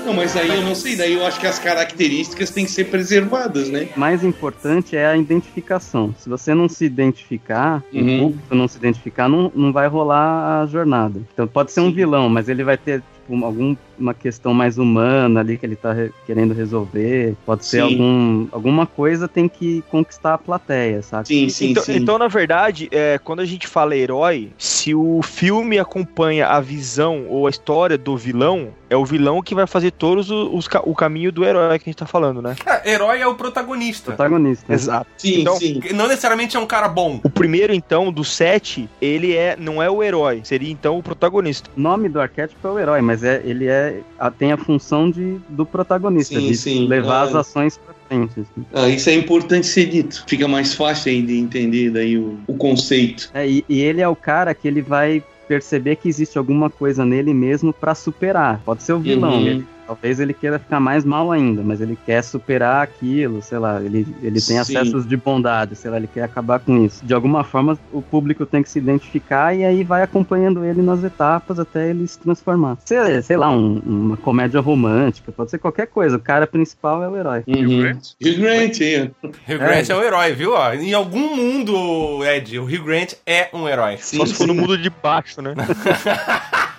Não, 0.06 0.14
mas 0.14 0.36
aí 0.38 0.47
eu 0.49 0.62
não 0.62 0.76
sei, 0.76 0.95
daí 0.95 1.14
eu 1.14 1.26
acho 1.26 1.39
que 1.39 1.47
as 1.47 1.58
características 1.58 2.51
têm 2.51 2.64
que 2.66 2.70
ser 2.72 2.86
preservadas, 2.86 3.70
né? 3.70 3.89
mais 3.95 4.24
importante 4.24 4.95
é 4.95 5.08
a 5.08 5.18
identificação. 5.18 6.14
Se 6.20 6.30
você 6.30 6.53
não 6.53 6.70
se 6.70 6.86
identificar, 6.86 7.84
Uhum. 7.91 8.18
o 8.18 8.20
público 8.30 8.56
não 8.56 8.68
se 8.68 8.78
identificar, 8.78 9.28
não, 9.28 9.51
não 9.56 9.74
vai 9.74 9.88
rolar 9.88 10.62
a 10.62 10.66
jornada. 10.68 11.20
Então 11.34 11.47
pode 11.47 11.72
ser 11.72 11.80
um 11.82 11.89
Sim. 11.89 11.95
vilão, 11.95 12.30
mas 12.30 12.47
ele 12.49 12.64
vai 12.64 12.78
ter 12.78 13.01
alguma 13.30 14.13
questão 14.19 14.53
mais 14.53 14.78
humana 14.78 15.39
ali 15.39 15.57
que 15.57 15.65
ele 15.65 15.76
tá 15.76 15.93
re- 15.93 16.11
querendo 16.26 16.53
resolver. 16.53 17.36
Pode 17.45 17.65
ser 17.65 17.78
Sim. 17.78 17.91
algum, 17.93 18.47
alguma 18.51 18.86
coisa 18.86 19.28
tem 19.28 19.47
que 19.47 19.84
conquistar 19.89 20.34
a 20.36 20.38
plateia, 20.38 21.01
sabe? 21.01 21.28
Sim, 21.28 21.49
sim, 21.49 21.71
então, 21.71 21.84
sim. 21.84 21.95
então, 21.97 22.17
na 22.17 22.28
verdade, 22.28 22.88
é, 22.91 23.17
quando 23.23 23.39
a 23.39 23.45
gente 23.45 23.67
fala 23.67 23.95
herói, 23.95 24.51
se 24.57 24.93
o 24.93 25.21
filme 25.23 25.80
acompanha 25.80 26.47
a 26.47 26.59
visão 26.59 27.26
ou 27.30 27.47
a 27.47 27.49
história 27.49 27.97
do 27.97 28.15
vilão, 28.17 28.69
é 28.89 28.95
o 28.95 29.05
vilão 29.05 29.41
que 29.41 29.55
vai 29.55 29.65
fazer 29.65 29.91
todos 29.91 30.30
os, 30.30 30.49
os 30.53 30.69
o 30.84 30.93
caminho 30.93 31.32
do 31.32 31.43
herói 31.43 31.80
que 31.80 31.89
a 31.89 31.91
gente 31.91 31.97
tá 31.99 32.05
falando, 32.05 32.41
né? 32.41 32.55
É, 32.65 32.91
herói 32.91 33.19
é 33.21 33.28
o 33.28 33.36
protagonista. 33.36 34.11
Protagonista. 34.11 34.71
Exato. 34.71 35.07
sim, 35.17 35.41
então- 35.41 35.55
sim. 35.57 35.80
Não 35.93 36.07
necessariamente 36.07 36.55
é 36.55 36.59
um 36.59 36.65
cara 36.67 36.88
bom. 36.88 37.19
O 37.23 37.30
primeiro, 37.30 37.73
então, 37.73 38.11
do 38.11 38.23
sete, 38.23 38.89
ele 39.01 39.34
é 39.36 39.55
não 39.57 39.82
é 39.82 39.89
o 39.89 40.03
herói, 40.03 40.41
seria 40.43 40.71
então 40.71 40.97
o 40.97 41.03
protagonista. 41.03 41.69
O 41.76 41.80
nome 41.80 42.09
do 42.09 42.19
arquétipo 42.19 42.67
é 42.67 42.71
o 42.71 42.80
herói, 42.80 43.01
mas 43.01 43.14
é, 43.24 43.41
ele 43.45 43.68
é, 43.68 43.99
a- 44.20 44.30
tem 44.32 44.51
a 44.51 44.57
função 44.57 45.09
de, 45.09 45.38
do 45.49 45.66
protagonista, 45.66 46.39
Sim, 46.39 46.47
de 46.47 46.55
sim. 46.57 46.88
levar 46.88 47.22
Ah. 47.22 47.24
as 47.24 47.36
ações 47.36 47.78
pra 47.78 47.93
frente. 48.07 48.39
assim. 48.39 48.66
Ah, 48.74 48.88
isso 48.89 49.09
é 49.09 49.13
importante 49.16 49.66
ser 49.68 49.86
dito. 49.86 50.24
Fica 50.28 50.47
mais 50.47 50.74
fácil 50.74 51.11
aí 51.11 51.22
de 51.22 51.38
entender 51.38 51.89
daí 51.91 52.18
o, 52.18 52.38
o 52.47 52.55
conceito. 52.55 53.30
É, 53.34 53.47
e, 53.47 53.66
e 53.68 53.82
ele 53.82 54.01
é 54.01 54.07
o 54.07 54.16
cara 54.16 54.53
que 54.53 54.68
ele 54.68 54.82
vai 54.82 55.24
perceber 55.47 55.95
que 55.97 56.07
existe 56.09 56.38
alguma 56.38 56.70
coisa 56.70 57.05
nele 57.05 57.34
mesmo 57.34 57.72
pra 57.72 57.93
superar. 57.93 58.61
Pode 58.66 58.82
ser 58.84 58.93
o 58.93 58.99
vilão, 58.99 59.34
Uhum. 59.41 59.47
ele- 59.47 59.66
talvez 59.86 60.19
ele 60.19 60.33
queira 60.33 60.59
ficar 60.59 60.79
mais 60.79 61.03
mal 61.05 61.31
ainda, 61.31 61.61
mas 61.63 61.81
ele 61.81 61.97
quer 62.05 62.23
superar 62.23 62.83
aquilo, 62.83 63.41
sei 63.41 63.57
lá, 63.57 63.81
ele, 63.81 64.07
ele 64.21 64.33
tem 64.33 64.41
Sim. 64.41 64.57
acessos 64.57 65.07
de 65.07 65.15
bondade, 65.17 65.75
sei 65.75 65.91
lá, 65.91 65.97
ele 65.97 66.07
quer 66.11 66.23
acabar 66.23 66.59
com 66.59 66.83
isso. 66.86 67.05
De 67.05 67.13
alguma 67.13 67.43
forma, 67.43 67.77
o 67.93 68.01
público 68.01 68.45
tem 68.45 68.63
que 68.63 68.69
se 68.69 68.79
identificar 68.79 69.53
e 69.55 69.63
aí 69.63 69.83
vai 69.83 70.01
acompanhando 70.01 70.63
ele 70.65 70.81
nas 70.81 71.03
etapas 71.03 71.59
até 71.59 71.89
ele 71.89 72.07
se 72.07 72.19
transformar. 72.19 72.77
Sei, 72.86 73.21
sei 73.21 73.38
lá, 73.38 73.49
um- 73.51 73.81
uma 73.86 74.17
comédia 74.17 74.59
romântica, 74.59 75.31
pode 75.31 75.51
ser 75.51 75.59
qualquer 75.59 75.88
coisa, 75.88 76.17
o 76.17 76.19
cara 76.19 76.47
principal 76.47 77.03
é 77.03 77.07
o 77.09 77.15
herói. 77.17 77.43
Uhum. 77.47 77.79
Grant? 77.81 78.11
Hugh 78.21 78.39
Grant, 78.39 78.77
ó. 78.81 79.27
Hugh 79.53 79.57
Grant 79.59 79.89
é. 79.89 79.95
um 79.95 80.01
herói, 80.03 80.33
viu? 80.33 80.53
Ó, 80.53 80.73
em 80.73 80.93
algum 80.93 81.36
mundo, 81.36 82.23
Ed, 82.25 82.57
o 82.59 82.63
Hugh 82.65 82.83
Grant 82.83 83.13
é 83.25 83.49
um 83.53 83.67
herói. 83.67 83.97
Sim, 83.97 84.17
Só 84.17 84.25
se 84.25 84.33
for 84.33 84.47
no 84.47 84.55
mundo 84.55 84.77
de 84.77 84.89
baixo, 84.89 85.41
né? 85.41 85.53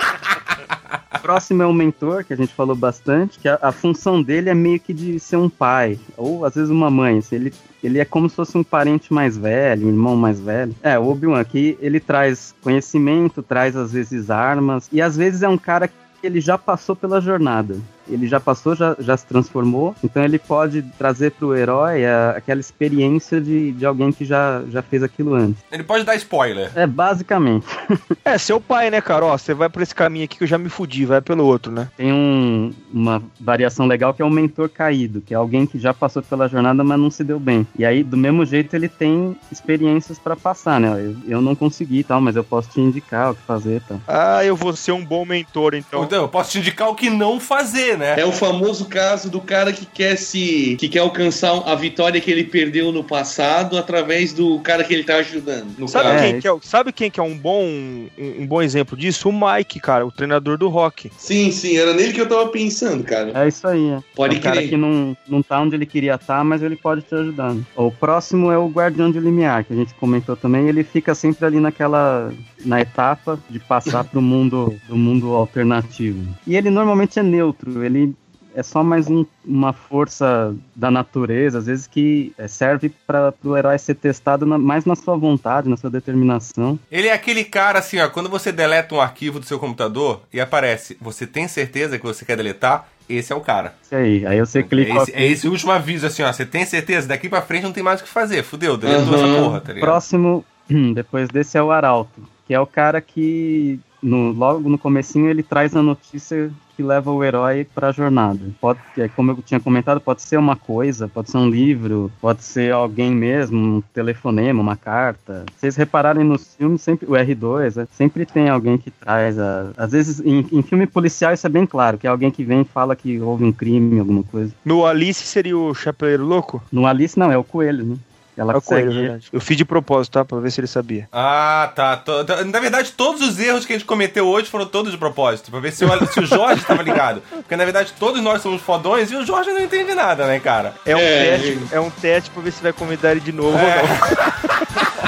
próximo 1.18 1.62
é 1.62 1.66
o 1.66 1.72
mentor, 1.72 2.24
que 2.24 2.32
a 2.32 2.36
gente 2.36 2.52
falou 2.54 2.74
bastante, 2.74 3.38
que 3.38 3.48
a, 3.48 3.58
a 3.60 3.72
função 3.72 4.22
dele 4.22 4.50
é 4.50 4.54
meio 4.54 4.80
que 4.80 4.92
de 4.92 5.18
ser 5.18 5.36
um 5.36 5.48
pai, 5.48 5.98
ou 6.16 6.44
às 6.44 6.54
vezes 6.54 6.70
uma 6.70 6.90
mãe. 6.90 7.18
assim, 7.18 7.36
ele, 7.36 7.54
ele 7.82 7.98
é 7.98 8.04
como 8.04 8.28
se 8.28 8.36
fosse 8.36 8.56
um 8.56 8.64
parente 8.64 9.12
mais 9.12 9.36
velho, 9.36 9.86
um 9.86 9.90
irmão 9.90 10.16
mais 10.16 10.40
velho. 10.40 10.74
É, 10.82 10.98
o 10.98 11.08
Obi-Wan 11.08 11.40
aqui, 11.40 11.76
ele 11.80 12.00
traz 12.00 12.54
conhecimento, 12.62 13.42
traz 13.42 13.76
às 13.76 13.92
vezes 13.92 14.30
armas, 14.30 14.88
e 14.92 15.00
às 15.00 15.16
vezes 15.16 15.42
é 15.42 15.48
um 15.48 15.58
cara 15.58 15.88
que 15.88 15.94
ele 16.22 16.40
já 16.40 16.56
passou 16.56 16.96
pela 16.96 17.20
jornada. 17.20 17.76
Ele 18.08 18.26
já 18.26 18.38
passou, 18.40 18.74
já, 18.74 18.96
já 18.98 19.16
se 19.16 19.26
transformou, 19.26 19.94
então 20.02 20.22
ele 20.24 20.38
pode 20.38 20.82
trazer 20.98 21.32
pro 21.32 21.54
herói 21.56 22.04
a- 22.04 22.30
aquela 22.36 22.60
experiência 22.60 23.40
de, 23.40 23.72
de 23.72 23.84
alguém 23.86 24.12
que 24.12 24.24
já, 24.24 24.62
já 24.70 24.82
fez 24.82 25.02
aquilo 25.02 25.34
antes. 25.34 25.62
Ele 25.72 25.82
pode 25.82 26.04
dar 26.04 26.14
spoiler. 26.16 26.70
É, 26.74 26.86
basicamente. 26.86 27.66
É, 28.24 28.36
seu 28.38 28.60
pai, 28.60 28.90
né, 28.90 29.00
cara? 29.00 29.24
Ó, 29.24 29.38
você 29.38 29.54
vai 29.54 29.68
por 29.68 29.82
esse 29.82 29.94
caminho 29.94 30.24
aqui 30.24 30.36
que 30.38 30.42
eu 30.42 30.48
já 30.48 30.58
me 30.58 30.68
fudi, 30.68 31.04
vai 31.06 31.20
pelo 31.20 31.44
outro, 31.44 31.70
né? 31.70 31.88
Tem 31.96 32.12
um- 32.12 32.72
uma 32.92 33.22
variação 33.40 33.86
legal 33.86 34.12
que 34.12 34.20
é 34.20 34.24
o 34.24 34.30
mentor 34.30 34.68
caído, 34.68 35.20
que 35.20 35.32
é 35.32 35.36
alguém 35.36 35.64
que 35.64 35.78
já 35.78 35.94
passou 35.94 36.20
pela 36.22 36.48
jornada, 36.48 36.82
mas 36.82 36.98
não 36.98 37.08
se 37.08 37.22
deu 37.22 37.38
bem. 37.38 37.64
E 37.78 37.84
aí, 37.84 38.02
do 38.02 38.16
mesmo 38.16 38.44
jeito, 38.44 38.74
ele 38.74 38.88
tem 38.88 39.36
experiências 39.52 40.18
pra 40.18 40.34
passar, 40.34 40.80
né? 40.80 40.88
Eu, 40.88 41.16
eu 41.36 41.40
não 41.40 41.54
consegui 41.54 42.00
e 42.00 42.04
tal, 42.04 42.20
mas 42.20 42.34
eu 42.34 42.42
posso 42.42 42.68
te 42.70 42.80
indicar 42.80 43.30
o 43.30 43.34
que 43.36 43.42
fazer 43.42 43.76
e 43.76 43.80
tal. 43.80 44.00
Ah, 44.08 44.44
eu 44.44 44.56
vou 44.56 44.74
ser 44.74 44.90
um 44.92 45.04
bom 45.04 45.24
mentor, 45.24 45.74
então. 45.74 46.02
Então, 46.02 46.22
eu 46.22 46.28
posso 46.28 46.50
te 46.50 46.58
indicar 46.58 46.88
o 46.88 46.94
que 46.96 47.08
não 47.08 47.38
fazer, 47.38 47.95
né? 47.96 48.14
É 48.18 48.24
o 48.24 48.32
famoso 48.32 48.86
caso 48.86 49.30
do 49.30 49.40
cara 49.40 49.72
que 49.72 49.86
quer 49.86 50.16
se. 50.16 50.76
que 50.78 50.88
quer 50.88 51.00
alcançar 51.00 51.52
a 51.66 51.74
vitória 51.74 52.20
que 52.20 52.30
ele 52.30 52.44
perdeu 52.44 52.92
no 52.92 53.02
passado 53.04 53.76
através 53.78 54.32
do 54.32 54.58
cara 54.60 54.84
que 54.84 54.92
ele 54.92 55.04
tá 55.04 55.16
ajudando. 55.16 55.66
No 55.78 55.88
Sabe. 55.88 56.08
É, 56.10 56.32
quem 56.32 56.40
que 56.40 56.48
é, 56.48 56.56
sabe 56.62 56.92
quem 56.92 57.10
que 57.10 57.20
é 57.20 57.22
um 57.22 57.36
bom, 57.36 57.64
um, 57.64 58.08
um 58.18 58.46
bom 58.46 58.62
exemplo 58.62 58.96
disso? 58.96 59.28
O 59.28 59.32
Mike, 59.32 59.80
cara, 59.80 60.06
o 60.06 60.12
treinador 60.12 60.58
do 60.58 60.68
rock. 60.68 61.10
Sim, 61.16 61.50
sim, 61.50 61.76
era 61.76 61.94
nele 61.94 62.12
que 62.12 62.20
eu 62.20 62.28
tava 62.28 62.48
pensando, 62.48 63.04
cara. 63.04 63.32
É 63.34 63.48
isso 63.48 63.66
aí, 63.66 63.90
é. 63.90 63.98
Pode 64.14 64.36
é 64.36 64.38
um 64.38 64.42
cara 64.42 64.62
que 64.62 64.76
não, 64.76 65.16
não 65.28 65.42
tá 65.42 65.60
onde 65.60 65.74
ele 65.74 65.86
queria 65.86 66.14
estar, 66.14 66.44
mas 66.44 66.62
ele 66.62 66.76
pode 66.76 67.02
te 67.02 67.14
ajudar. 67.14 67.54
né? 67.54 67.62
O 67.74 67.90
próximo 67.90 68.50
é 68.50 68.58
o 68.58 68.68
Guardião 68.68 69.10
de 69.10 69.18
Limiar, 69.18 69.64
que 69.64 69.72
a 69.72 69.76
gente 69.76 69.94
comentou 69.94 70.36
também. 70.36 70.68
Ele 70.68 70.84
fica 70.84 71.14
sempre 71.14 71.46
ali 71.46 71.60
naquela. 71.60 72.32
na 72.64 72.80
etapa 72.80 73.38
de 73.48 73.58
passar 73.58 74.04
pro 74.04 74.20
mundo 74.20 74.74
do 74.88 74.96
mundo 74.96 75.34
alternativo. 75.34 76.26
E 76.46 76.56
ele 76.56 76.70
normalmente 76.70 77.18
é 77.18 77.22
neutro, 77.22 77.84
ele. 77.86 78.14
É 78.54 78.62
só 78.62 78.82
mais 78.82 79.06
um- 79.06 79.26
uma 79.44 79.74
força 79.74 80.54
da 80.74 80.90
natureza, 80.90 81.58
às 81.58 81.66
vezes 81.66 81.86
que 81.86 82.32
é, 82.38 82.48
serve 82.48 82.90
para 83.06 83.34
o 83.44 83.54
herói 83.54 83.76
ser 83.78 83.94
testado 83.96 84.46
na- 84.46 84.56
mais 84.56 84.86
na 84.86 84.96
sua 84.96 85.14
vontade, 85.14 85.68
na 85.68 85.76
sua 85.76 85.90
determinação. 85.90 86.78
Ele 86.90 87.08
é 87.08 87.12
aquele 87.12 87.44
cara 87.44 87.78
assim, 87.80 87.98
ó, 88.00 88.08
quando 88.08 88.30
você 88.30 88.50
deleta 88.50 88.94
um 88.94 89.00
arquivo 89.00 89.38
do 89.38 89.44
seu 89.44 89.58
computador 89.58 90.22
e 90.32 90.40
aparece, 90.40 90.96
você 91.00 91.26
tem 91.26 91.46
certeza 91.46 91.98
que 91.98 92.04
você 92.06 92.24
quer 92.24 92.36
deletar? 92.36 92.88
Esse 93.08 93.30
é 93.32 93.36
o 93.36 93.40
cara. 93.40 93.74
Isso 93.82 93.94
aí. 93.94 94.26
Aí 94.26 94.40
você 94.40 94.62
clica. 94.62 94.90
É 94.92 94.96
esse, 94.96 95.12
é 95.14 95.26
esse 95.26 95.48
último 95.48 95.70
aviso, 95.70 96.06
assim, 96.06 96.22
ó. 96.22 96.32
Você 96.32 96.44
tem 96.46 96.64
certeza? 96.64 97.06
Daqui 97.06 97.28
pra 97.28 97.42
frente 97.42 97.62
não 97.62 97.72
tem 97.72 97.82
mais 97.82 98.00
o 98.00 98.04
que 98.04 98.08
fazer. 98.10 98.42
Fudeu, 98.42 98.76
deletou 98.76 99.14
Aham. 99.14 99.16
essa 99.32 99.42
porra, 99.42 99.60
tá 99.60 99.72
ligado? 99.72 99.88
Próximo, 99.88 100.44
depois 100.94 101.28
desse 101.28 101.56
é 101.58 101.62
o 101.62 101.70
Arauto, 101.70 102.20
que 102.46 102.54
é 102.54 102.58
o 102.58 102.66
cara 102.66 103.00
que 103.00 103.78
no, 104.02 104.32
logo 104.32 104.68
no 104.68 104.78
comecinho 104.78 105.28
ele 105.28 105.42
traz 105.42 105.74
a 105.74 105.82
notícia 105.82 106.50
que 106.76 106.82
leva 106.82 107.10
o 107.10 107.24
herói 107.24 107.66
pra 107.74 107.90
jornada. 107.90 108.40
Pode, 108.60 108.78
é, 108.98 109.08
como 109.08 109.30
eu 109.30 109.38
tinha 109.44 109.58
comentado, 109.58 109.98
pode 109.98 110.20
ser 110.20 110.36
uma 110.36 110.54
coisa, 110.54 111.08
pode 111.08 111.30
ser 111.30 111.38
um 111.38 111.48
livro, 111.48 112.12
pode 112.20 112.44
ser 112.44 112.72
alguém 112.72 113.10
mesmo, 113.10 113.58
um 113.58 113.80
telefonema, 113.94 114.60
uma 114.60 114.76
carta. 114.76 115.46
Vocês 115.56 115.74
repararem 115.74 116.22
nos 116.22 116.54
filmes, 116.54 116.82
sempre 116.82 117.06
o 117.06 117.12
R2, 117.12 117.82
é, 117.82 117.88
sempre 117.92 118.26
tem 118.26 118.50
alguém 118.50 118.76
que 118.76 118.90
traz 118.90 119.38
a, 119.38 119.72
às 119.76 119.92
vezes 119.92 120.20
em, 120.20 120.46
em 120.52 120.62
filme 120.62 120.86
policial 120.86 121.32
isso 121.32 121.46
é 121.46 121.50
bem 121.50 121.66
claro, 121.66 121.96
que 121.96 122.06
é 122.06 122.10
alguém 122.10 122.30
que 122.30 122.44
vem 122.44 122.60
e 122.60 122.64
fala 122.64 122.94
que 122.94 123.18
houve 123.20 123.44
um 123.44 123.52
crime, 123.52 123.98
alguma 123.98 124.22
coisa. 124.22 124.52
No 124.62 124.84
Alice 124.84 125.26
seria 125.26 125.56
o 125.56 125.74
Chapeleiro 125.74 126.26
Louco? 126.26 126.62
No 126.70 126.86
Alice 126.86 127.18
não, 127.18 127.32
é 127.32 127.38
o 127.38 127.44
coelho, 127.44 127.84
né? 127.86 127.96
Ela 128.36 128.52
É 128.56 128.60
Coelho, 128.60 128.86
consegue 128.88 129.00
verdade. 129.00 129.28
Eu 129.32 129.40
fiz 129.40 129.56
de 129.56 129.64
propósito, 129.64 130.12
tá? 130.12 130.24
Pra 130.24 130.38
ver 130.40 130.50
se 130.50 130.60
ele 130.60 130.66
sabia. 130.66 131.08
Ah, 131.10 131.72
tá. 131.74 132.02
Na 132.44 132.60
verdade, 132.60 132.92
todos 132.92 133.22
os 133.22 133.38
erros 133.38 133.64
que 133.64 133.72
a 133.72 133.76
gente 133.76 133.86
cometeu 133.86 134.26
hoje 134.28 134.50
foram 134.50 134.66
todos 134.66 134.92
de 134.92 134.98
propósito. 134.98 135.50
Pra 135.50 135.58
ver 135.60 135.72
se 135.72 135.84
o, 135.84 136.06
se 136.12 136.20
o 136.20 136.26
Jorge 136.26 136.62
tava 136.64 136.82
ligado. 136.82 137.22
Porque, 137.30 137.56
na 137.56 137.64
verdade, 137.64 137.94
todos 137.98 138.20
nós 138.20 138.42
somos 138.42 138.60
fodões 138.60 139.10
e 139.10 139.16
o 139.16 139.24
Jorge 139.24 139.50
não 139.52 139.60
entende 139.60 139.94
nada, 139.94 140.26
né, 140.26 140.38
cara? 140.38 140.74
É 140.84 140.94
um, 140.94 140.98
É, 140.98 141.38
teste, 141.38 141.58
é 141.72 141.80
um 141.80 141.90
teste 141.90 142.30
pra 142.30 142.42
ver 142.42 142.52
se 142.52 142.62
vai 142.62 142.72
convidar 142.74 143.12
ele 143.12 143.20
de 143.20 143.32
novo 143.32 143.56
É. 143.56 143.80
ou 143.82 143.88
não. 143.88 143.96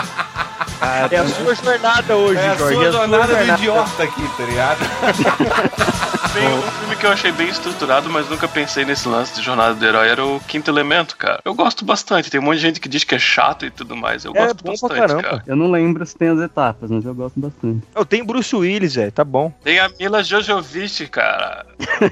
É 1.11 1.17
a 1.17 1.25
sua 1.27 1.53
jornada 1.55 2.15
hoje, 2.15 2.39
É 2.39 2.49
a 2.49 2.55
Jorge. 2.55 2.75
sua 2.75 2.85
é 2.85 2.87
a 2.87 2.91
jornada 2.91 3.23
do 3.27 3.35
jornada. 3.35 3.59
idiota 3.61 4.03
aqui, 4.03 4.29
tá 4.37 4.43
ligado? 4.45 4.79
Tem 6.37 6.47
um 6.53 6.61
filme 6.61 6.95
que 6.95 7.05
eu 7.05 7.09
achei 7.11 7.31
bem 7.31 7.49
estruturado, 7.49 8.09
mas 8.11 8.29
nunca 8.29 8.47
pensei 8.47 8.85
nesse 8.85 9.07
lance 9.07 9.33
de 9.35 9.41
jornada 9.41 9.73
do 9.73 9.83
herói, 9.83 10.07
era 10.07 10.23
o 10.23 10.39
Quinto 10.41 10.69
Elemento, 10.69 11.17
cara. 11.17 11.41
Eu 11.43 11.55
gosto 11.55 11.83
bastante, 11.83 12.29
tem 12.29 12.39
um 12.39 12.43
monte 12.43 12.57
de 12.57 12.61
gente 12.61 12.79
que 12.79 12.87
diz 12.87 13.03
que 13.03 13.15
é 13.15 13.19
chato 13.19 13.65
e 13.65 13.71
tudo 13.71 13.95
mais. 13.95 14.23
Eu 14.23 14.31
É 14.35 14.43
gosto 14.45 14.63
bom 14.63 14.73
pra 14.73 14.87
bastante, 14.89 14.99
caramba. 14.99 15.23
cara. 15.23 15.43
Eu 15.47 15.55
não 15.55 15.71
lembro 15.71 16.05
se 16.05 16.15
tem 16.15 16.27
as 16.29 16.39
etapas, 16.39 16.91
mas 16.91 17.03
eu 17.05 17.15
gosto 17.15 17.39
bastante. 17.39 17.83
Eu 17.95 18.05
tenho 18.05 18.23
Bruce 18.25 18.55
Willis, 18.55 18.93
velho, 18.95 19.11
tá 19.11 19.23
bom. 19.23 19.51
Tem 19.63 19.79
a 19.79 19.89
Mila 19.99 20.23
Jojovic, 20.23 21.07
cara. 21.07 21.65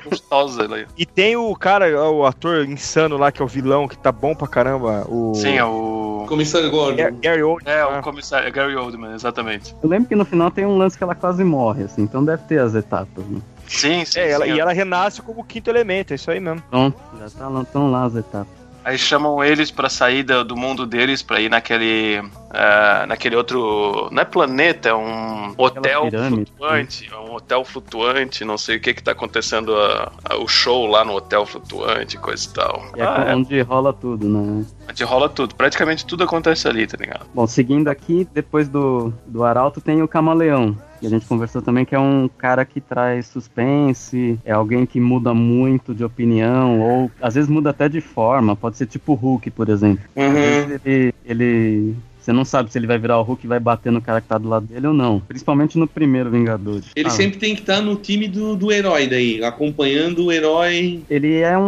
Gostosa 0.04 0.64
ela 0.64 0.78
aí. 0.78 0.86
E 0.98 1.06
tem 1.06 1.36
o 1.36 1.54
cara, 1.56 2.02
o 2.10 2.26
ator 2.26 2.66
insano 2.68 3.18
lá, 3.18 3.32
que 3.32 3.42
é 3.42 3.46
o 3.46 3.48
vilão, 3.48 3.88
que 3.88 3.98
tá 3.98 4.12
bom 4.12 4.34
pra 4.34 4.48
caramba. 4.48 5.06
O... 5.08 5.34
Sim, 5.36 5.58
é 5.58 5.64
o. 5.66 6.26
Comissário 6.28 6.72
Gordon. 6.72 6.98
Gar- 6.98 7.12
Gary 7.12 7.44
Oldman. 7.44 7.72
É, 7.72 7.86
o 7.86 8.02
comissário. 8.02 8.48
É 8.48 8.52
Gary 8.52 8.76
Oldman, 8.76 9.14
exatamente. 9.14 9.76
Eu 9.84 9.88
lembro 9.88 10.10
que 10.10 10.16
no 10.16 10.26
final 10.26 10.50
tem 10.50 10.66
um 10.66 10.76
lance 10.78 10.98
que 10.98 11.04
ela 11.04 11.14
quase 11.14 11.44
morre, 11.44 11.84
assim, 11.84 12.02
então 12.02 12.26
deve 12.26 12.42
ter 12.48 12.60
as 12.60 12.74
etapas, 12.74 13.24
né? 13.26 13.40
Sim, 13.68 14.06
sim. 14.06 14.20
É, 14.20 14.32
ela, 14.32 14.46
sim, 14.46 14.54
e 14.54 14.60
ela 14.60 14.74
renasce 14.74 15.22
como 15.22 15.42
o 15.42 15.44
quinto 15.44 15.70
elemento, 15.70 16.12
é 16.12 16.16
isso 16.16 16.30
aí 16.32 16.40
mesmo. 16.40 16.62
Pronto, 16.70 16.98
já 17.20 17.30
tá 17.30 17.48
lá, 17.48 17.62
estão 17.62 17.90
lá 17.92 18.04
as 18.06 18.16
etapas. 18.16 18.66
Aí 18.84 19.00
chamam 19.00 19.44
eles 19.44 19.72
pra 19.72 19.90
sair 19.90 20.22
do, 20.22 20.44
do 20.46 20.56
mundo 20.56 20.86
deles 20.86 21.24
pra 21.24 21.42
ir 21.42 21.50
naquele. 21.50 22.22
ah, 22.52 23.06
naquele 23.08 23.36
outro. 23.36 24.10
Não 24.12 24.22
é 24.22 24.26
planeta, 24.26 24.90
é 24.90 24.94
um 24.94 25.56
hotel 25.58 26.04
pirâmide, 26.04 26.52
flutuante. 26.56 27.10
É 27.12 27.18
um 27.18 27.34
hotel 27.34 27.66
flutuante, 27.66 28.46
não 28.46 28.60
sei 28.60 28.78
o 28.78 28.80
que 28.80 28.94
que 28.94 29.02
tá 29.02 29.14
acontecendo 29.14 29.76
a- 29.76 30.12
a- 30.30 30.38
o 30.38 30.48
show 30.48 30.86
lá 30.86 31.04
no 31.04 31.16
hotel 31.16 31.48
flutuante, 31.48 32.16
coisa 32.20 32.46
e 32.48 32.54
tal. 32.54 32.84
E 32.96 33.02
é 33.02 33.04
Ah, 33.04 33.34
onde 33.36 33.60
rola 33.62 33.92
tudo, 33.92 34.30
né? 34.30 34.64
é, 34.88 34.94
te 34.94 35.04
rola 35.04 35.30
tudo. 35.30 35.56
Praticamente 35.56 36.06
tudo 36.06 36.24
acontece 36.24 36.68
ali, 36.68 36.86
tá 36.86 36.96
ligado? 36.96 37.26
Bom, 37.34 37.48
seguindo 37.48 37.88
aqui, 37.88 38.28
depois 38.36 38.70
do, 38.70 39.12
do 39.26 39.44
Arauto 39.44 39.82
tem 39.82 40.04
o 40.04 40.08
Camaleão. 40.08 40.78
Que 41.00 41.08
a 41.08 41.10
gente 41.10 41.26
conversou 41.26 41.62
também, 41.62 41.84
que 41.86 41.94
é 41.94 42.00
um 42.00 42.30
cara 42.38 42.64
que 42.66 42.80
traz 42.80 43.28
suspense, 43.28 44.40
é 44.46 44.52
alguém 44.54 44.86
que 44.86 45.00
muda 45.00 45.34
muito 45.34 45.94
de 45.94 46.04
opinião, 46.04 46.80
ou 46.80 47.12
às 47.22 47.36
vezes 47.36 47.50
muda 47.50 47.72
até 47.72 47.90
de 47.90 48.00
forma, 48.02 48.56
pode 48.56 48.78
ser 48.78 48.86
tipo 48.86 49.12
o 49.12 49.16
Hulk, 49.16 49.52
por 49.52 49.68
exemplo. 49.70 50.04
Às 50.16 50.24
Uhum. 50.26 50.34
vezes 50.34 50.82
ele, 50.86 51.14
ele. 51.26 51.96
Você 52.26 52.34
não 52.34 52.44
sabe 52.44 52.72
se 52.72 52.78
ele 52.80 52.88
vai 52.88 52.98
virar 52.98 53.20
o 53.20 53.22
Hulk 53.22 53.46
e 53.46 53.48
vai 53.48 53.60
bater 53.60 53.92
no 53.92 54.02
cara 54.02 54.20
que 54.20 54.28
tá 54.28 54.40
do 54.40 54.50
lado 54.50 54.66
dele 54.66 54.88
ou 54.88 54.94
não. 54.96 55.20
Principalmente 55.20 55.78
no 55.78 55.86
primeiro 55.88 56.32
Vingadores. 56.32 56.86
Ele 56.96 57.08
Ah, 57.08 57.12
sempre 57.12 57.38
tem 57.38 57.54
que 57.54 57.62
estar 57.62 57.82
no 57.84 57.96
time 57.96 58.28
do, 58.28 58.56
do 58.56 58.72
herói 58.72 59.06
daí, 59.08 59.44
acompanhando 59.44 60.26
o 60.26 60.32
herói. 60.32 61.04
Ele 61.08 61.38
é 61.42 61.56
um, 61.56 61.64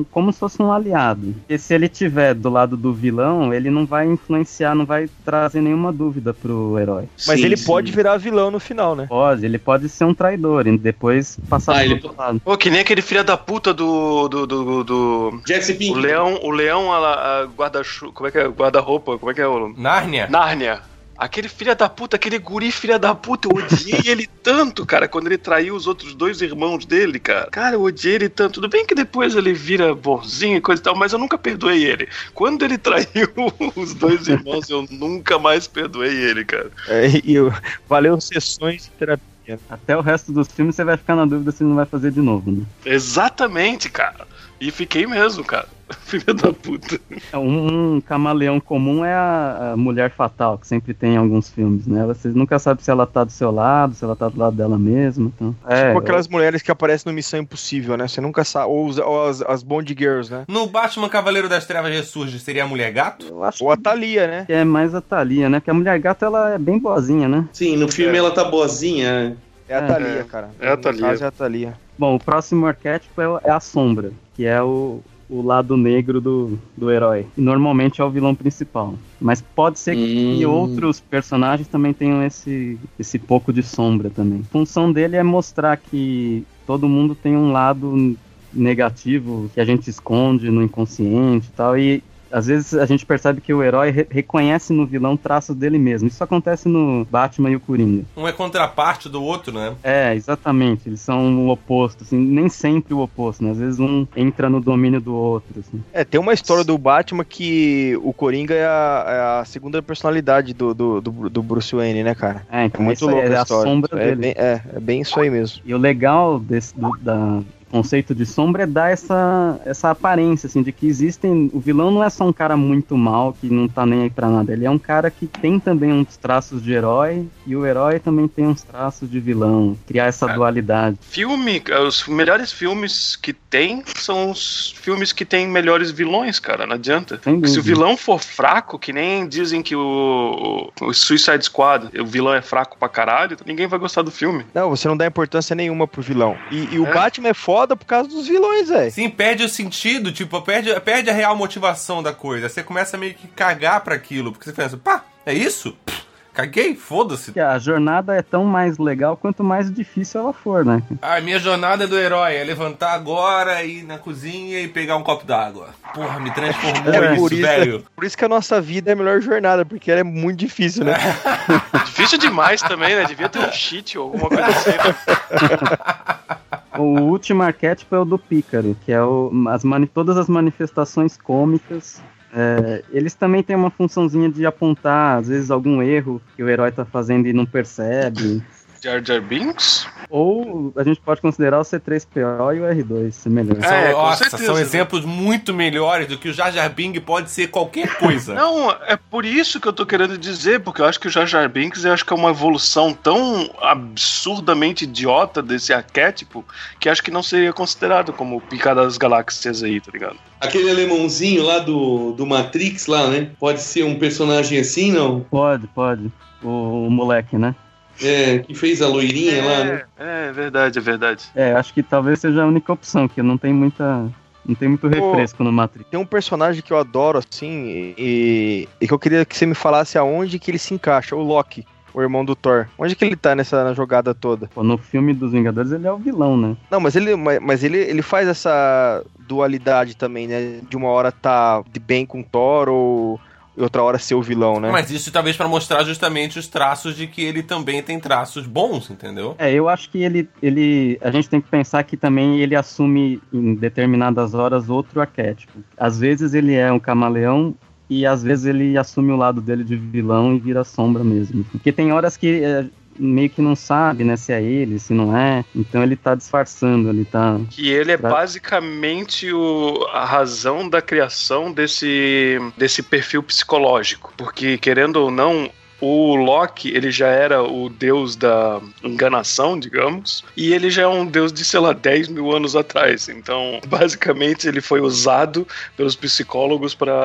um- 0.00 0.04
como 0.10 0.30
se 0.34 0.38
fosse 0.38 0.60
um 0.60 0.70
aliado. 0.70 1.34
E 1.48 1.56
se 1.56 1.72
ele 1.74 1.88
tiver 1.88 2.34
do 2.34 2.50
lado 2.50 2.76
do 2.76 2.92
vilão, 2.92 3.54
ele 3.54 3.70
não 3.70 3.86
vai 3.86 4.06
influenciar, 4.06 4.74
não 4.74 4.84
vai 4.84 5.08
trazer 5.24 5.62
nenhuma 5.62 5.90
dúvida 5.92 6.34
pro 6.34 6.78
herói. 6.78 7.04
Mas 7.26 7.40
Sim, 7.40 7.46
ele 7.46 7.56
sim. 7.56 7.64
pode 7.66 7.90
virar 7.90 8.18
vilão 8.18 8.50
no 8.50 8.60
final, 8.60 8.94
né? 8.94 9.06
Pode, 9.08 9.46
ele 9.46 9.58
pode 9.58 9.88
ser 9.88 10.04
um 10.04 10.12
traidor 10.12 10.66
e 10.66 10.76
depois 10.76 11.38
passar 11.48 11.76
Ah, 11.76 11.84
ele 11.84 11.94
outro 11.94 12.14
lado. 12.16 12.38
Pô, 12.44 12.54
que 12.58 12.68
nem 12.68 12.80
aquele 12.80 13.00
filho 13.00 13.24
da 13.24 13.36
puta 13.38 13.72
do. 13.72 14.28
do. 14.28 14.46
do. 14.46 14.84
do- 14.84 15.40
Jesse 15.46 15.72
o 15.72 15.76
Pink. 15.78 15.98
leão, 15.98 16.38
o 16.42 16.50
leão, 16.50 16.92
ela, 16.94 17.42
a 17.42 17.46
guarda 17.46 17.80
Como 18.12 18.28
é 18.28 18.30
que 18.30 18.38
é? 18.38 18.46
Guarda-roupa, 18.48 19.18
como 19.18 19.30
é 19.30 19.34
que 19.34 19.40
é 19.40 19.46
o. 19.48 19.72
Nárnia? 19.86 20.26
Nárnia. 20.28 20.80
Aquele 21.16 21.48
filho 21.48 21.74
da 21.74 21.88
puta, 21.88 22.16
aquele 22.16 22.38
guri 22.38 22.70
filho 22.72 22.98
da 22.98 23.14
puta, 23.14 23.48
eu 23.48 23.56
odiei 23.56 24.02
ele 24.04 24.26
tanto, 24.42 24.84
cara, 24.84 25.08
quando 25.08 25.28
ele 25.28 25.38
traiu 25.38 25.74
os 25.74 25.86
outros 25.86 26.12
dois 26.14 26.42
irmãos 26.42 26.84
dele, 26.84 27.18
cara. 27.18 27.48
Cara, 27.50 27.76
eu 27.76 27.82
odiei 27.82 28.16
ele 28.16 28.28
tanto. 28.28 28.54
Tudo 28.54 28.68
bem 28.68 28.84
que 28.84 28.94
depois 28.94 29.34
ele 29.34 29.54
vira 29.54 29.94
bonzinho 29.94 30.56
e 30.56 30.60
coisa 30.60 30.82
e 30.82 30.84
tal, 30.84 30.94
mas 30.94 31.12
eu 31.14 31.18
nunca 31.18 31.38
perdoei 31.38 31.84
ele. 31.84 32.06
Quando 32.34 32.64
ele 32.64 32.76
traiu 32.82 33.32
os 33.76 33.94
dois 33.94 34.26
irmãos, 34.28 34.68
eu 34.68 34.84
nunca 34.90 35.38
mais 35.38 35.66
perdoei 35.68 36.12
ele, 36.12 36.44
cara. 36.44 36.70
É, 36.88 37.06
e 37.24 37.34
eu- 37.36 37.50
valeu 37.88 38.20
sessões 38.20 38.82
de 38.82 38.90
terapia. 38.90 39.24
Até 39.70 39.96
o 39.96 40.00
resto 40.00 40.32
dos 40.32 40.48
filmes 40.48 40.74
você 40.74 40.82
vai 40.82 40.96
ficar 40.96 41.14
na 41.14 41.24
dúvida 41.24 41.52
se 41.52 41.62
ele 41.62 41.68
não 41.70 41.76
vai 41.76 41.86
fazer 41.86 42.10
de 42.10 42.20
novo, 42.20 42.50
né? 42.50 42.64
Exatamente, 42.84 43.88
cara. 43.88 44.26
E 44.60 44.70
fiquei 44.70 45.06
mesmo, 45.06 45.44
cara. 45.44 45.66
Filho 46.00 46.34
da 46.34 46.52
puta. 46.52 46.98
Um, 47.34 47.94
um 47.96 48.00
camaleão 48.00 48.58
comum 48.58 49.04
é 49.04 49.12
a, 49.14 49.72
a 49.72 49.76
mulher 49.76 50.10
fatal, 50.10 50.58
que 50.58 50.66
sempre 50.66 50.92
tem 50.92 51.14
em 51.14 51.16
alguns 51.16 51.48
filmes, 51.48 51.86
né? 51.86 52.04
Você 52.06 52.28
nunca 52.30 52.58
sabe 52.58 52.82
se 52.82 52.90
ela 52.90 53.06
tá 53.06 53.22
do 53.22 53.30
seu 53.30 53.52
lado, 53.52 53.94
se 53.94 54.02
ela 54.04 54.16
tá 54.16 54.28
do 54.28 54.36
lado 54.38 54.56
dela 54.56 54.76
mesma. 54.78 55.30
Então, 55.36 55.54
é, 55.68 55.88
tipo 55.88 55.98
aquelas 56.00 56.26
mulheres 56.26 56.60
que 56.62 56.72
aparecem 56.72 57.08
no 57.08 57.14
Missão 57.14 57.38
Impossível, 57.38 57.96
né? 57.96 58.08
Você 58.08 58.20
nunca 58.20 58.42
sabe. 58.44 58.66
Ou, 58.68 58.86
os- 58.86 58.98
ou 58.98 59.28
as, 59.28 59.42
as 59.42 59.62
Bond 59.62 59.94
Girls, 59.96 60.32
né? 60.32 60.44
No 60.48 60.66
Batman 60.66 61.08
Cavaleiro 61.08 61.48
das 61.48 61.66
Trevas 61.66 61.92
Ressurge, 61.92 62.38
seria 62.40 62.64
a 62.64 62.66
Mulher 62.66 62.90
Gato? 62.92 63.26
eu 63.28 63.44
acho 63.44 63.62
Ou 63.62 63.70
a 63.70 63.76
Thalia, 63.76 64.26
né? 64.26 64.44
que 64.46 64.52
é 64.52 64.64
mais 64.64 64.92
a 64.92 65.00
Thalia, 65.00 65.48
né? 65.48 65.60
Porque 65.60 65.70
a 65.70 65.74
mulher 65.74 65.98
gato 66.00 66.24
ela 66.24 66.54
é 66.54 66.58
bem 66.58 66.78
boazinha, 66.80 67.28
né? 67.28 67.46
Sim, 67.52 67.76
no 67.76 67.86
filme 67.88 68.16
ela 68.18 68.32
tá 68.32 68.42
boazinha. 68.44 69.36
É 69.68 69.74
a 69.76 69.78
É. 69.78 69.86
Thalia, 69.86 70.24
cara. 70.24 70.50
É 70.60 70.68
a 70.72 70.76
No 70.76 70.82
Thalia. 70.82 71.00
caso, 71.02 71.24
é 71.24 71.26
a 71.28 71.30
Thalia. 71.30 71.74
Bom, 71.98 72.16
o 72.16 72.18
próximo 72.20 72.66
arquétipo 72.66 73.20
é, 73.20 73.40
é 73.44 73.50
a 73.50 73.60
sombra, 73.60 74.10
que 74.36 74.44
é 74.44 74.62
o, 74.62 75.00
o 75.28 75.42
lado 75.42 75.76
negro 75.76 76.20
do, 76.20 76.58
do 76.76 76.90
herói. 76.90 77.26
E 77.36 77.40
normalmente 77.40 78.00
é 78.00 78.04
o 78.04 78.10
vilão 78.10 78.34
principal. 78.34 78.94
Mas 79.20 79.40
pode 79.40 79.78
ser 79.78 79.96
que 79.96 80.44
Hum. 80.44 80.50
outros 80.50 81.00
personagens 81.00 81.66
também 81.68 81.92
tenham 81.94 82.22
esse, 82.22 82.78
esse 82.98 83.18
pouco 83.18 83.52
de 83.52 83.62
sombra 83.62 84.10
também. 84.10 84.40
A 84.40 84.52
função 84.52 84.92
dele 84.92 85.16
é 85.16 85.22
mostrar 85.22 85.76
que 85.78 86.44
todo 86.66 86.88
mundo 86.88 87.14
tem 87.14 87.36
um 87.36 87.50
lado 87.50 88.16
negativo 88.52 89.50
que 89.52 89.60
a 89.60 89.64
gente 89.64 89.88
esconde 89.88 90.50
no 90.50 90.62
inconsciente 90.62 91.48
e 91.48 91.52
tal. 91.52 91.78
E 91.78 92.02
às 92.36 92.46
vezes 92.46 92.74
a 92.74 92.84
gente 92.86 93.06
percebe 93.06 93.40
que 93.40 93.52
o 93.54 93.62
herói 93.62 93.90
re- 93.90 94.06
reconhece 94.10 94.72
no 94.72 94.86
vilão 94.86 95.16
traços 95.16 95.56
dele 95.56 95.78
mesmo. 95.78 96.08
Isso 96.08 96.22
acontece 96.22 96.68
no 96.68 97.04
Batman 97.10 97.50
e 97.50 97.56
o 97.56 97.60
Coringa. 97.60 98.04
Um 98.16 98.28
é 98.28 98.32
contraparte 98.32 99.08
do 99.08 99.22
outro, 99.22 99.52
né? 99.52 99.74
É, 99.82 100.14
exatamente. 100.14 100.88
Eles 100.88 101.00
são 101.00 101.46
o 101.46 101.50
oposto, 101.50 102.02
assim, 102.04 102.18
nem 102.18 102.48
sempre 102.48 102.92
o 102.94 103.00
oposto, 103.00 103.42
né? 103.44 103.50
Às 103.52 103.58
vezes 103.58 103.80
um 103.80 104.06
entra 104.16 104.48
no 104.50 104.60
domínio 104.60 105.00
do 105.00 105.14
outro, 105.14 105.60
assim. 105.60 105.82
É, 105.92 106.04
tem 106.04 106.20
uma 106.20 106.32
história 106.32 106.64
do 106.64 106.76
Batman 106.76 107.24
que 107.24 107.98
o 108.02 108.12
Coringa 108.12 108.54
é 108.54 108.66
a, 108.66 109.04
é 109.08 109.40
a 109.40 109.44
segunda 109.44 109.80
personalidade 109.82 110.52
do, 110.52 110.74
do, 110.74 111.00
do, 111.00 111.30
do 111.30 111.42
Bruce 111.42 111.74
Wayne, 111.74 112.02
né, 112.02 112.14
cara? 112.14 112.46
É, 112.50 112.64
então 112.66 112.80
É 112.82 112.84
muito 112.84 113.06
louco 113.06 113.20
é 113.26 113.34
a 113.34 113.40
a 113.40 113.42
história. 113.42 113.70
sombra 113.70 113.90
é, 114.00 114.04
dele. 114.06 114.16
bem, 114.16 114.34
é, 114.36 114.60
é 114.74 114.80
bem 114.80 115.00
isso 115.00 115.18
aí 115.18 115.30
mesmo. 115.30 115.60
E 115.64 115.74
o 115.74 115.78
legal 115.78 116.38
desse 116.38 116.78
do, 116.78 116.90
da 117.00 117.40
conceito 117.76 118.14
de 118.14 118.24
sombra 118.24 118.62
é 118.62 118.66
dar 118.66 118.90
essa, 118.90 119.60
essa 119.64 119.90
aparência, 119.90 120.46
assim, 120.46 120.62
de 120.62 120.72
que 120.72 120.86
existem. 120.86 121.50
O 121.52 121.60
vilão 121.60 121.90
não 121.90 122.02
é 122.02 122.08
só 122.10 122.24
um 122.26 122.32
cara 122.32 122.56
muito 122.56 122.96
mal 122.96 123.34
que 123.38 123.48
não 123.50 123.68
tá 123.68 123.84
nem 123.84 124.02
aí 124.02 124.10
pra 124.10 124.28
nada. 124.28 124.52
Ele 124.52 124.64
é 124.64 124.70
um 124.70 124.78
cara 124.78 125.10
que 125.10 125.26
tem 125.26 125.58
também 125.60 125.92
uns 125.92 126.16
traços 126.16 126.62
de 126.62 126.72
herói 126.72 127.26
e 127.46 127.54
o 127.54 127.66
herói 127.66 127.98
também 128.00 128.26
tem 128.28 128.46
uns 128.46 128.62
traços 128.62 129.10
de 129.10 129.20
vilão. 129.20 129.76
Criar 129.86 130.06
essa 130.06 130.30
É. 130.30 130.34
dualidade. 130.34 130.96
Filme, 131.02 131.62
os 131.86 132.06
melhores 132.08 132.50
filmes 132.52 133.14
que 133.16 133.32
tem 133.32 133.82
são 133.96 134.30
os 134.30 134.74
filmes 134.80 135.12
que 135.12 135.24
tem 135.24 135.46
melhores 135.46 135.90
vilões, 135.90 136.38
cara. 136.38 136.66
Não 136.66 136.74
adianta. 136.74 137.20
Se 137.46 137.58
o 137.58 137.62
vilão 137.62 137.96
for 137.96 138.20
fraco, 138.20 138.78
que 138.78 138.92
nem 138.92 139.28
dizem 139.28 139.62
que 139.62 139.74
o, 139.76 140.70
o 140.80 140.92
Suicide 140.94 141.44
Squad, 141.44 141.90
o 142.00 142.06
vilão 142.06 142.34
é 142.34 142.42
fraco 142.42 142.76
pra 142.78 142.88
caralho, 142.88 143.36
ninguém 143.46 143.66
vai 143.66 143.78
gostar 143.78 144.02
do 144.02 144.10
filme. 144.10 144.44
Não, 144.54 144.70
você 144.70 144.88
não 144.88 144.96
dá 144.96 145.06
importância 145.06 145.54
nenhuma 145.54 145.86
pro 145.86 146.02
vilão. 146.02 146.36
E, 146.50 146.74
e 146.74 146.78
o 146.78 146.86
É. 146.86 146.92
Batman 146.94 147.28
é 147.28 147.34
foda 147.34 147.65
por 147.74 147.86
causa 147.86 148.08
dos 148.08 148.28
vilões, 148.28 148.68
velho. 148.68 148.90
Sim, 148.92 149.08
perde 149.08 149.42
o 149.42 149.48
sentido, 149.48 150.12
tipo, 150.12 150.40
perde, 150.42 150.78
perde 150.80 151.08
a 151.08 151.12
real 151.14 151.34
motivação 151.34 152.02
da 152.02 152.12
coisa. 152.12 152.48
Você 152.48 152.62
começa 152.62 152.98
meio 152.98 153.14
que 153.14 153.26
cagar 153.26 153.80
pra 153.80 153.94
aquilo, 153.94 154.30
porque 154.30 154.44
você 154.44 154.52
pensa, 154.52 154.76
pá, 154.76 155.04
é 155.24 155.32
isso? 155.32 155.76
Pff, 155.84 156.05
caguei, 156.36 156.76
foda-se. 156.76 157.32
Que 157.32 157.40
a 157.40 157.58
jornada 157.58 158.14
é 158.14 158.20
tão 158.20 158.44
mais 158.44 158.76
legal 158.78 159.16
quanto 159.16 159.42
mais 159.42 159.72
difícil 159.72 160.20
ela 160.20 160.32
for, 160.34 160.64
né? 160.64 160.82
A 161.00 161.18
minha 161.20 161.38
jornada 161.38 161.88
do 161.88 161.98
herói 161.98 162.36
é 162.36 162.44
levantar 162.44 162.92
agora, 162.92 163.64
ir 163.64 163.82
na 163.84 163.96
cozinha 163.98 164.60
e 164.60 164.68
pegar 164.68 164.96
um 164.96 165.02
copo 165.02 165.24
d'água. 165.24 165.70
Porra, 165.94 166.20
me 166.20 166.30
transformou 166.30 166.92
É, 166.92 167.12
isso, 167.12 167.20
por 167.22 167.32
isso- 167.32 167.42
velho. 167.42 167.84
Por 167.96 168.04
isso 168.04 168.18
que 168.18 168.24
a 168.24 168.28
nossa 168.28 168.60
vida 168.60 168.90
é 168.90 168.92
a 168.92 168.96
melhor 168.96 169.20
jornada, 169.20 169.64
porque 169.64 169.90
ela 169.90 170.00
é 170.00 170.04
muito 170.04 170.38
difícil, 170.38 170.84
né? 170.84 170.92
Difícil 171.86 172.18
demais 172.18 172.60
também, 172.60 172.94
né? 172.94 173.04
Devia 173.04 173.28
ter 173.28 173.38
um 173.38 173.50
cheat 173.50 173.96
ou 173.98 174.04
alguma 174.12 174.28
coisa 174.28 174.46
assim. 174.46 174.70
O 176.78 177.00
último 177.04 177.42
arquétipo 177.42 177.94
é 177.94 177.98
o 177.98 178.04
do 178.04 178.18
pícaro, 178.18 178.76
que 178.84 178.92
é 178.92 179.02
o, 179.02 179.32
as 179.48 179.64
mani- 179.64 179.86
todas 179.86 180.18
as 180.18 180.28
manifestações 180.28 181.16
cômicas. 181.16 182.02
É, 182.38 182.84
eles 182.90 183.14
também 183.14 183.42
têm 183.42 183.56
uma 183.56 183.70
funçãozinha 183.70 184.30
de 184.30 184.44
apontar, 184.44 185.18
às 185.18 185.28
vezes, 185.28 185.50
algum 185.50 185.80
erro 185.82 186.20
que 186.36 186.42
o 186.42 186.48
herói 186.50 186.70
tá 186.70 186.84
fazendo 186.84 187.26
e 187.26 187.32
não 187.32 187.46
percebe. 187.46 188.42
Jar 188.86 189.04
Jar 189.04 189.20
Binks? 189.20 189.86
Ou 190.08 190.72
a 190.76 190.84
gente 190.84 191.00
pode 191.00 191.20
considerar 191.20 191.58
o 191.58 191.62
C3PO 191.62 192.56
e 192.56 192.60
o 192.60 192.62
R2 192.62 193.10
semelhantes. 193.10 193.64
É, 193.64 193.90
nossa, 193.90 194.28
certeza. 194.28 194.44
são 194.44 194.58
exemplos 194.58 195.04
muito 195.04 195.52
melhores 195.52 196.06
do 196.06 196.16
que 196.16 196.28
o 196.28 196.32
Jar 196.32 196.52
Jar 196.52 196.72
Bing 196.72 196.92
pode 197.00 197.28
ser 197.30 197.48
qualquer 197.48 197.98
coisa. 197.98 198.32
Não, 198.34 198.70
é 198.70 198.96
por 198.96 199.24
isso 199.24 199.60
que 199.60 199.66
eu 199.66 199.72
tô 199.72 199.84
querendo 199.84 200.16
dizer, 200.16 200.60
porque 200.60 200.80
eu 200.80 200.86
acho 200.86 201.00
que 201.00 201.08
o 201.08 201.10
Jar 201.10 201.26
Jar 201.26 201.48
Binks 201.48 201.84
eu 201.84 201.92
acho 201.92 202.04
que 202.04 202.12
é 202.12 202.16
uma 202.16 202.30
evolução 202.30 202.94
tão 202.94 203.50
absurdamente 203.60 204.84
idiota 204.84 205.42
desse 205.42 205.72
arquétipo 205.72 206.44
que 206.78 206.88
acho 206.88 207.02
que 207.02 207.10
não 207.10 207.22
seria 207.22 207.52
considerado 207.52 208.12
como 208.12 208.36
o 208.36 208.40
pica 208.40 208.72
das 208.72 208.96
galáxias 208.96 209.64
aí, 209.64 209.80
tá 209.80 209.90
ligado? 209.92 210.16
Aquele 210.40 210.70
alemãozinho 210.70 211.42
lá 211.42 211.58
do, 211.58 212.12
do 212.12 212.24
Matrix 212.24 212.86
lá, 212.86 213.08
né? 213.08 213.30
Pode 213.40 213.60
ser 213.60 213.84
um 213.84 213.98
personagem 213.98 214.60
assim, 214.60 214.92
não? 214.92 215.20
Pode, 215.20 215.66
pode. 215.68 216.12
O, 216.42 216.86
o 216.86 216.90
moleque, 216.90 217.36
né? 217.36 217.54
É, 218.02 218.38
que 218.40 218.54
fez 218.54 218.82
a 218.82 218.88
loirinha 218.88 219.44
lá, 219.44 219.64
né? 219.64 219.82
É, 219.98 220.28
é 220.28 220.32
verdade, 220.32 220.78
é 220.78 220.82
verdade. 220.82 221.24
É, 221.34 221.52
acho 221.52 221.72
que 221.72 221.82
talvez 221.82 222.20
seja 222.20 222.42
a 222.42 222.46
única 222.46 222.72
opção, 222.72 223.08
que 223.08 223.22
não 223.22 223.38
tem 223.38 223.52
muita. 223.52 224.08
Não 224.44 224.54
tem 224.54 224.68
muito 224.68 224.86
refresco 224.86 225.42
no 225.42 225.50
Matrix. 225.50 225.90
Tem 225.90 225.98
um 225.98 226.06
personagem 226.06 226.62
que 226.62 226.72
eu 226.72 226.78
adoro, 226.78 227.18
assim, 227.18 227.94
e, 227.98 228.68
e 228.80 228.86
que 228.86 228.94
eu 228.94 228.98
queria 228.98 229.24
que 229.24 229.36
você 229.36 229.44
me 229.44 229.56
falasse 229.56 229.98
aonde 229.98 230.38
que 230.38 230.52
ele 230.52 230.58
se 230.58 230.72
encaixa, 230.72 231.16
o 231.16 231.22
Loki, 231.22 231.66
o 231.92 232.00
irmão 232.00 232.24
do 232.24 232.36
Thor. 232.36 232.68
Onde 232.78 232.94
que 232.94 233.04
ele 233.04 233.16
tá 233.16 233.34
nessa 233.34 233.64
na 233.64 233.72
jogada 233.72 234.14
toda? 234.14 234.48
Pô, 234.54 234.62
no 234.62 234.78
filme 234.78 235.12
dos 235.12 235.32
Vingadores 235.32 235.72
ele 235.72 235.86
é 235.86 235.92
o 235.92 235.96
vilão, 235.96 236.36
né? 236.36 236.56
Não, 236.70 236.78
mas 236.78 236.94
ele, 236.94 237.16
mas, 237.16 237.40
mas 237.40 237.64
ele, 237.64 237.78
ele 237.78 238.02
faz 238.02 238.28
essa 238.28 239.02
dualidade 239.18 239.96
também, 239.96 240.28
né? 240.28 240.60
De 240.68 240.76
uma 240.76 240.90
hora 240.90 241.10
tá 241.10 241.64
de 241.72 241.80
bem 241.80 242.06
com 242.06 242.22
Thor 242.22 242.68
ou 242.68 243.18
outra 243.56 243.82
hora 243.82 243.98
ser 243.98 244.14
o 244.14 244.22
vilão, 244.22 244.60
né? 244.60 244.70
Mas 244.70 244.90
isso 244.90 245.10
talvez 245.10 245.36
pra 245.36 245.48
mostrar 245.48 245.84
justamente 245.84 246.38
os 246.38 246.46
traços 246.46 246.96
de 246.96 247.06
que 247.06 247.22
ele 247.22 247.42
também 247.42 247.82
tem 247.82 247.98
traços 247.98 248.46
bons, 248.46 248.90
entendeu? 248.90 249.34
É, 249.38 249.52
eu 249.52 249.68
acho 249.68 249.90
que 249.90 250.02
ele, 250.02 250.28
ele. 250.42 250.98
A 251.02 251.10
gente 251.10 251.28
tem 251.28 251.40
que 251.40 251.48
pensar 251.48 251.82
que 251.84 251.96
também 251.96 252.40
ele 252.40 252.54
assume 252.54 253.20
em 253.32 253.54
determinadas 253.54 254.34
horas 254.34 254.68
outro 254.68 255.00
arquétipo. 255.00 255.58
Às 255.76 255.98
vezes 255.98 256.34
ele 256.34 256.54
é 256.54 256.70
um 256.70 256.78
camaleão 256.78 257.54
e 257.88 258.04
às 258.04 258.22
vezes 258.22 258.46
ele 258.46 258.76
assume 258.76 259.12
o 259.12 259.16
lado 259.16 259.40
dele 259.40 259.62
de 259.62 259.76
vilão 259.76 260.34
e 260.34 260.38
vira 260.38 260.64
sombra 260.64 261.04
mesmo. 261.04 261.44
Porque 261.44 261.72
tem 261.72 261.92
horas 261.92 262.16
que 262.16 262.42
é, 262.42 262.66
meio 262.98 263.30
que 263.30 263.40
não 263.42 263.54
sabe, 263.56 264.04
né, 264.04 264.16
se 264.16 264.32
é 264.32 264.42
ele, 264.42 264.78
se 264.78 264.92
não 264.92 265.16
é. 265.16 265.44
Então 265.54 265.82
ele 265.82 265.96
tá 265.96 266.14
disfarçando, 266.14 266.88
ele 266.88 267.04
tá. 267.04 267.38
Que 267.50 267.68
ele 267.68 267.92
é 267.92 267.96
Pra- 267.96 268.10
basicamente 268.10 269.32
o, 269.32 269.86
a 269.92 270.04
razão 270.04 270.68
da 270.68 270.80
criação 270.82 271.52
desse, 271.52 272.38
desse 272.56 272.82
perfil 272.82 273.22
psicológico. 273.22 274.12
Porque, 274.16 274.58
querendo 274.58 274.96
ou 274.96 275.10
não, 275.10 275.50
o 275.80 276.14
Loki, 276.14 276.70
ele 276.74 276.90
já 276.90 277.08
era 277.08 277.42
o 277.42 277.68
deus 277.68 278.16
da 278.16 278.60
enganação, 278.82 279.58
digamos, 279.58 280.24
e 280.36 280.52
ele 280.52 280.70
já 280.70 280.82
é 280.82 280.86
um 280.86 281.04
deus 281.06 281.32
de, 281.32 281.44
sei 281.44 281.60
lá, 281.60 281.72
10 281.72 282.08
mil 282.08 282.32
anos 282.34 282.56
atrás. 282.56 283.08
Então, 283.08 283.60
basicamente, 283.68 284.48
ele 284.48 284.60
foi 284.60 284.80
usado 284.80 285.46
pelos 285.76 285.94
psicólogos 285.94 286.74
para 286.74 286.96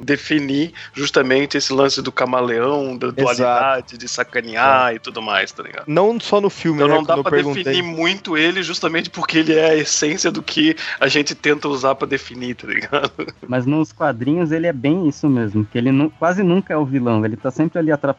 definir 0.00 0.72
justamente 0.94 1.56
esse 1.56 1.72
lance 1.72 2.00
do 2.00 2.10
camaleão, 2.12 2.96
da 2.96 3.10
dualidade, 3.10 3.98
de 3.98 4.08
sacanear 4.08 4.94
e 4.94 4.98
tudo 4.98 5.20
mais, 5.20 5.52
tá 5.52 5.62
ligado? 5.62 5.84
Não 5.86 6.18
só 6.18 6.40
no 6.40 6.48
filme, 6.50 6.78
Então 6.78 6.88
né? 6.88 6.94
não 6.96 7.02
dá 7.02 7.14
pra 7.22 7.30
perguntei. 7.30 7.64
definir 7.64 7.82
muito 7.82 8.36
ele 8.36 8.62
justamente 8.62 9.10
porque 9.10 9.38
ele 9.38 9.54
é 9.54 9.70
a 9.70 9.76
essência 9.76 10.30
do 10.30 10.42
que 10.42 10.74
a 10.98 11.08
gente 11.08 11.34
tenta 11.34 11.68
usar 11.68 11.94
pra 11.94 12.06
definir, 12.06 12.54
tá 12.54 12.66
ligado? 12.66 13.12
Mas 13.46 13.66
nos 13.66 13.92
quadrinhos 13.92 14.50
ele 14.52 14.66
é 14.66 14.72
bem 14.72 15.08
isso 15.08 15.28
mesmo, 15.28 15.64
que 15.66 15.76
ele 15.76 15.92
nu- 15.92 16.10
quase 16.18 16.42
nunca 16.42 16.72
é 16.72 16.76
o 16.76 16.84
vilão, 16.84 17.24
ele 17.24 17.36
tá 17.36 17.50
sempre 17.50 17.78
ali 17.78 17.90
atrapalhando, 17.92 18.13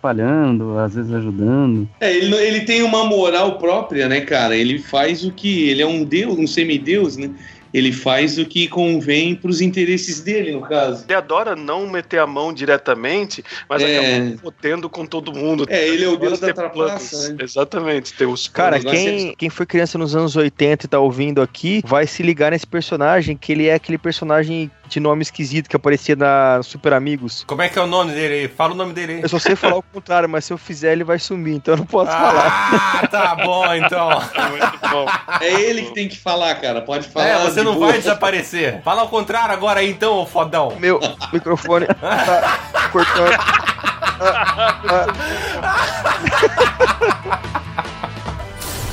às 0.84 0.96
vezes 0.96 1.14
ajudando. 1.14 1.88
É, 2.00 2.16
ele, 2.16 2.36
ele 2.36 2.62
tem 2.62 2.84
uma 2.84 3.06
moral 3.06 3.58
própria, 3.58 4.08
né, 4.08 4.22
cara? 4.22 4.56
Ele 4.56 4.80
faz 4.80 5.24
o 5.24 5.32
que. 5.32 5.70
Ele 5.70 5.82
é 5.82 5.88
um 5.88 6.04
deus, 6.04 6.38
um 6.38 6.48
semideus, 6.48 7.18
né? 7.18 7.30
Ele 7.76 7.92
faz 7.92 8.38
o 8.38 8.46
que 8.46 8.70
convém 8.70 9.36
pros 9.36 9.60
interesses 9.60 10.22
dele, 10.22 10.54
no 10.54 10.62
caso. 10.62 11.04
Ele 11.08 11.14
adora 11.14 11.58
não 11.58 11.86
meter 11.90 12.20
a 12.20 12.26
mão 12.26 12.54
diretamente, 12.54 13.44
mas 13.68 13.82
É. 13.82 13.98
acaba 14.00 14.38
fodendo 14.42 14.90
com 14.90 15.06
todo 15.06 15.34
mundo. 15.34 15.66
É, 15.68 15.86
ele 15.86 16.06
é 16.06 16.08
o 16.08 16.16
deus 16.16 16.40
da 16.40 16.54
trapaça, 16.54 17.34
né? 17.34 17.38
Exatamente, 17.42 18.14
ter 18.14 18.28
os 18.28 18.48
Cara, 18.48 18.80
quem, 18.80 19.36
quem 19.36 19.50
foi 19.50 19.66
criança 19.66 19.98
nos 19.98 20.16
anos 20.16 20.38
80 20.38 20.86
e 20.86 20.88
tá 20.88 21.00
ouvindo 21.00 21.42
aqui, 21.42 21.82
vai 21.86 22.08
se 22.08 22.24
ligar 22.24 22.52
nesse 22.52 22.66
personagem, 22.66 23.36
que 23.36 23.52
ele 23.52 23.68
é 23.68 23.74
aquele 23.74 23.98
personagem 23.98 24.72
de 24.88 25.00
nome 25.00 25.24
esquisito 25.24 25.68
que 25.68 25.76
aparecia 25.76 26.16
na 26.16 26.62
Super 26.64 26.94
Amigos. 26.94 27.44
Como 27.48 27.62
é 27.62 27.68
que 27.68 27.78
é 27.78 27.82
o 27.82 27.88
nome 27.88 28.14
dele 28.14 28.34
aí? 28.36 28.48
Fala 28.48 28.74
o 28.74 28.78
nome 28.78 28.94
dele 28.94 29.14
aí. 29.14 29.22
Eu 29.22 29.28
só 29.28 29.40
sei 29.40 29.56
falar 29.56 29.78
o 29.78 29.84
contrário, 29.92 30.30
mas 30.30 30.46
se 30.46 30.54
eu 30.54 30.58
fizer 30.58 30.94
ele 30.94 31.04
vai 31.04 31.18
sumir, 31.20 31.56
então 31.56 31.74
eu 31.74 31.80
não 31.80 31.86
posso 31.86 32.12
falar. 32.12 33.02
Ah, 33.02 33.08
tá 33.08 33.36
bom 33.36 33.74
então. 33.74 34.10
Muito 34.12 34.80
bom. 34.92 35.06
É 35.42 35.62
ele 35.62 35.82
que 35.84 35.94
tem 35.94 36.08
que 36.08 36.18
falar, 36.18 36.54
cara. 36.56 36.82
Pode 36.82 37.08
falar. 37.10 37.28
É, 37.28 37.40
você 37.40 37.64
não 37.66 37.76
boa. 37.76 37.88
vai 37.88 37.98
desaparecer. 37.98 38.82
Fala 38.84 39.02
ao 39.02 39.10
contrário 39.10 39.54
agora 39.54 39.80
aí 39.80 39.90
então, 39.90 40.18
ô 40.18 40.26
fodão. 40.26 40.76
Meu 40.80 41.00
microfone 41.34 41.86
tá 41.88 42.90
cortando. 42.92 43.32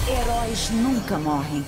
Heróis 0.09 0.71
nunca 0.71 1.19
morrem. 1.19 1.65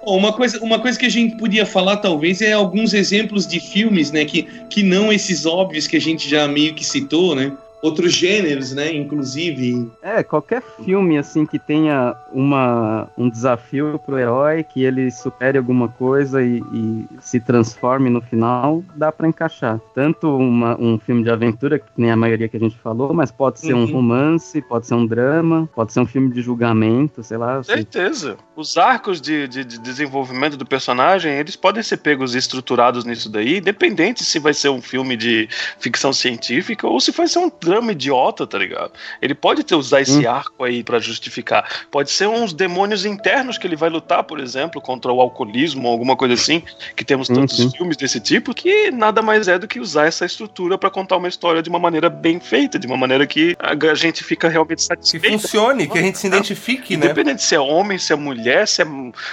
Uma 0.00 0.32
coisa, 0.32 0.58
uma 0.62 0.78
coisa 0.78 0.98
que 0.98 1.04
a 1.04 1.10
gente 1.10 1.36
podia 1.36 1.66
falar, 1.66 1.98
talvez, 1.98 2.40
é 2.40 2.52
alguns 2.52 2.94
exemplos 2.94 3.46
de 3.46 3.60
filmes, 3.60 4.10
né? 4.10 4.24
Que, 4.24 4.44
que 4.70 4.82
não 4.82 5.12
esses 5.12 5.44
óbvios 5.44 5.86
que 5.86 5.96
a 5.96 6.00
gente 6.00 6.28
já 6.28 6.48
meio 6.48 6.74
que 6.74 6.82
citou, 6.82 7.34
né? 7.34 7.52
Outros 7.82 8.12
gêneros, 8.12 8.72
né? 8.74 8.92
Inclusive. 8.94 9.90
É, 10.02 10.22
qualquer 10.22 10.62
filme 10.84 11.18
assim 11.18 11.44
que 11.46 11.58
tenha 11.58 12.14
uma, 12.32 13.08
um 13.16 13.28
desafio 13.28 14.00
pro 14.04 14.18
herói, 14.18 14.64
que 14.64 14.82
ele 14.82 15.10
supere 15.10 15.58
alguma 15.58 15.88
coisa 15.88 16.42
e, 16.42 16.62
e 16.72 17.04
se 17.20 17.38
transforme 17.40 18.10
no 18.10 18.20
final, 18.20 18.82
dá 18.96 19.10
para 19.12 19.28
encaixar. 19.28 19.80
Tanto 19.94 20.36
uma, 20.36 20.78
um 20.80 20.98
filme 20.98 21.22
de 21.22 21.30
aventura, 21.30 21.78
que 21.78 21.86
nem 21.96 22.10
a 22.10 22.16
maioria 22.16 22.48
que 22.48 22.56
a 22.56 22.60
gente 22.60 22.76
falou, 22.78 23.12
mas 23.14 23.30
pode 23.30 23.60
ser 23.60 23.74
um 23.74 23.78
Uhum. 23.84 23.92
romance, 23.92 24.60
pode 24.62 24.86
ser 24.86 24.94
um 24.94 25.06
drama, 25.06 25.68
pode 25.74 25.92
ser 25.92 26.00
um 26.00 26.06
filme 26.06 26.30
de 26.32 26.42
julgamento, 26.42 27.22
sei 27.22 27.36
lá. 27.36 27.58
assim. 27.58 27.72
Certeza. 27.72 28.36
Os 28.56 28.76
arcos 28.76 29.20
de, 29.20 29.46
de- 29.48 29.64
de 29.64 29.78
desenvolvimento 29.78 30.56
do 30.56 30.66
personagem, 30.66 31.32
eles 31.32 31.54
podem 31.56 31.82
ser 31.82 31.98
pegos 31.98 32.34
e 32.34 32.38
estruturados 32.38 33.04
nisso 33.04 33.30
daí, 33.30 33.58
independente 33.58 34.24
se 34.24 34.38
vai 34.38 34.52
ser 34.52 34.68
um 34.68 34.82
filme 34.82 35.16
de 35.16 35.48
ficção 35.78 36.12
científica 36.12 36.86
ou 36.86 36.98
se 37.00 37.12
vai 37.12 37.26
ser 37.28 37.38
um 37.38 37.48
drama 37.68 37.92
idiota, 37.92 38.46
tá 38.46 38.58
ligado? 38.58 38.92
Ele 39.20 39.34
pode 39.34 39.62
ter 39.64 39.74
usar 39.74 40.00
esse 40.00 40.26
arco 40.26 40.64
aí 40.64 40.82
pra 40.82 40.98
justificar. 40.98 41.86
Pode 41.90 42.10
ser 42.10 42.26
uns 42.28 42.52
demônios 42.52 43.04
internos 43.04 43.58
que 43.58 43.66
ele 43.66 43.76
vai 43.76 43.90
lutar, 43.90 44.24
por 44.24 44.40
exemplo, 44.40 44.80
contra 44.80 45.12
o 45.12 45.20
alcoolismo 45.20 45.86
ou 45.86 45.92
alguma 45.92 46.16
coisa 46.16 46.34
assim, 46.34 46.62
que 46.96 47.04
temos 47.04 47.28
tantos 47.28 47.72
filmes 47.74 47.96
desse 47.96 48.20
tipo, 48.20 48.54
que 48.54 48.90
nada 48.90 49.20
mais 49.22 49.48
é 49.48 49.58
do 49.58 49.68
que 49.68 49.80
usar 49.80 50.06
essa 50.06 50.24
estrutura 50.24 50.76
pra 50.78 50.90
contar 50.90 51.16
uma 51.16 51.28
história 51.28 51.62
de 51.62 51.68
uma 51.68 51.78
maneira 51.78 52.08
bem 52.08 52.40
feita, 52.40 52.78
de 52.78 52.86
uma 52.86 52.96
maneira 52.96 53.26
que 53.26 53.56
a 53.60 53.94
gente 53.94 54.24
fica 54.24 54.48
realmente 54.48 54.78
Que 54.78 54.84
satisfeito. 54.84 55.40
funcione, 55.40 55.86
que 55.86 55.98
a 55.98 56.02
gente 56.02 56.18
se 56.18 56.26
identifique, 56.26 56.96
né? 56.96 57.06
Independente 57.06 57.42
se 57.42 57.54
é 57.54 57.60
homem, 57.60 57.98
se 57.98 58.12
é 58.12 58.16
mulher, 58.16 58.66
se 58.66 58.82
é 58.82 58.84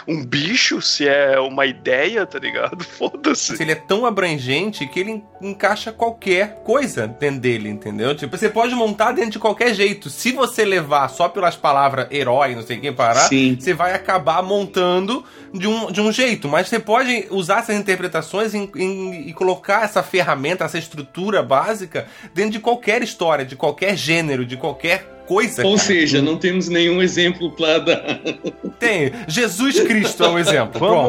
um 0.07 0.23
bicho, 0.25 0.81
se 0.81 1.07
é 1.07 1.39
uma 1.39 1.65
ideia, 1.65 2.25
tá 2.25 2.39
ligado? 2.39 2.83
Foda-se. 2.85 3.55
Se 3.55 3.63
ele 3.63 3.71
é 3.71 3.75
tão 3.75 4.05
abrangente 4.05 4.85
que 4.87 4.99
ele 4.99 5.11
en- 5.11 5.23
encaixa 5.41 5.91
qualquer 5.91 6.63
coisa 6.63 7.07
dentro 7.07 7.39
dele, 7.41 7.69
entendeu? 7.69 8.15
Tipo, 8.25 8.37
você 8.37 8.49
pode 8.49 8.73
montar 8.75 9.11
dentro 9.11 9.31
de 9.31 9.39
qualquer 9.39 9.73
jeito. 9.73 10.09
Se 10.09 10.31
você 10.31 10.65
levar 10.65 11.07
só 11.09 11.29
pelas 11.29 11.55
palavras 11.55 12.07
herói, 12.11 12.55
não 12.55 12.63
sei 12.63 12.77
quem 12.77 12.91
parar, 12.93 13.27
Sim. 13.29 13.57
você 13.59 13.73
vai 13.73 13.93
acabar 13.93 14.41
montando 14.41 15.23
de 15.53 15.67
um, 15.67 15.91
de 15.91 16.01
um 16.01 16.11
jeito. 16.11 16.47
Mas 16.47 16.67
você 16.67 16.79
pode 16.79 17.27
usar 17.29 17.59
essas 17.59 17.75
interpretações 17.75 18.53
em- 18.53 18.69
em- 18.75 19.27
e 19.29 19.33
colocar 19.33 19.83
essa 19.83 20.01
ferramenta, 20.03 20.65
essa 20.65 20.77
estrutura 20.77 21.43
básica 21.43 22.07
dentro 22.33 22.51
de 22.51 22.59
qualquer 22.59 23.01
história, 23.03 23.45
de 23.45 23.55
qualquer 23.55 23.95
gênero, 23.95 24.45
de 24.45 24.57
qualquer 24.57 25.14
coisa. 25.25 25.63
Ou 25.65 25.75
cara. 25.75 25.85
seja, 25.87 26.21
não 26.21 26.37
temos 26.37 26.67
nenhum 26.69 27.01
exemplo 27.01 27.51
pra 27.51 27.79
dar. 27.79 28.19
Tem. 28.79 29.11
Jesus 29.27 29.79
Cristo 29.81 30.23
é 30.23 30.27
um 30.29 30.39
exemplo. 30.39 30.79
Pronto. 30.79 31.07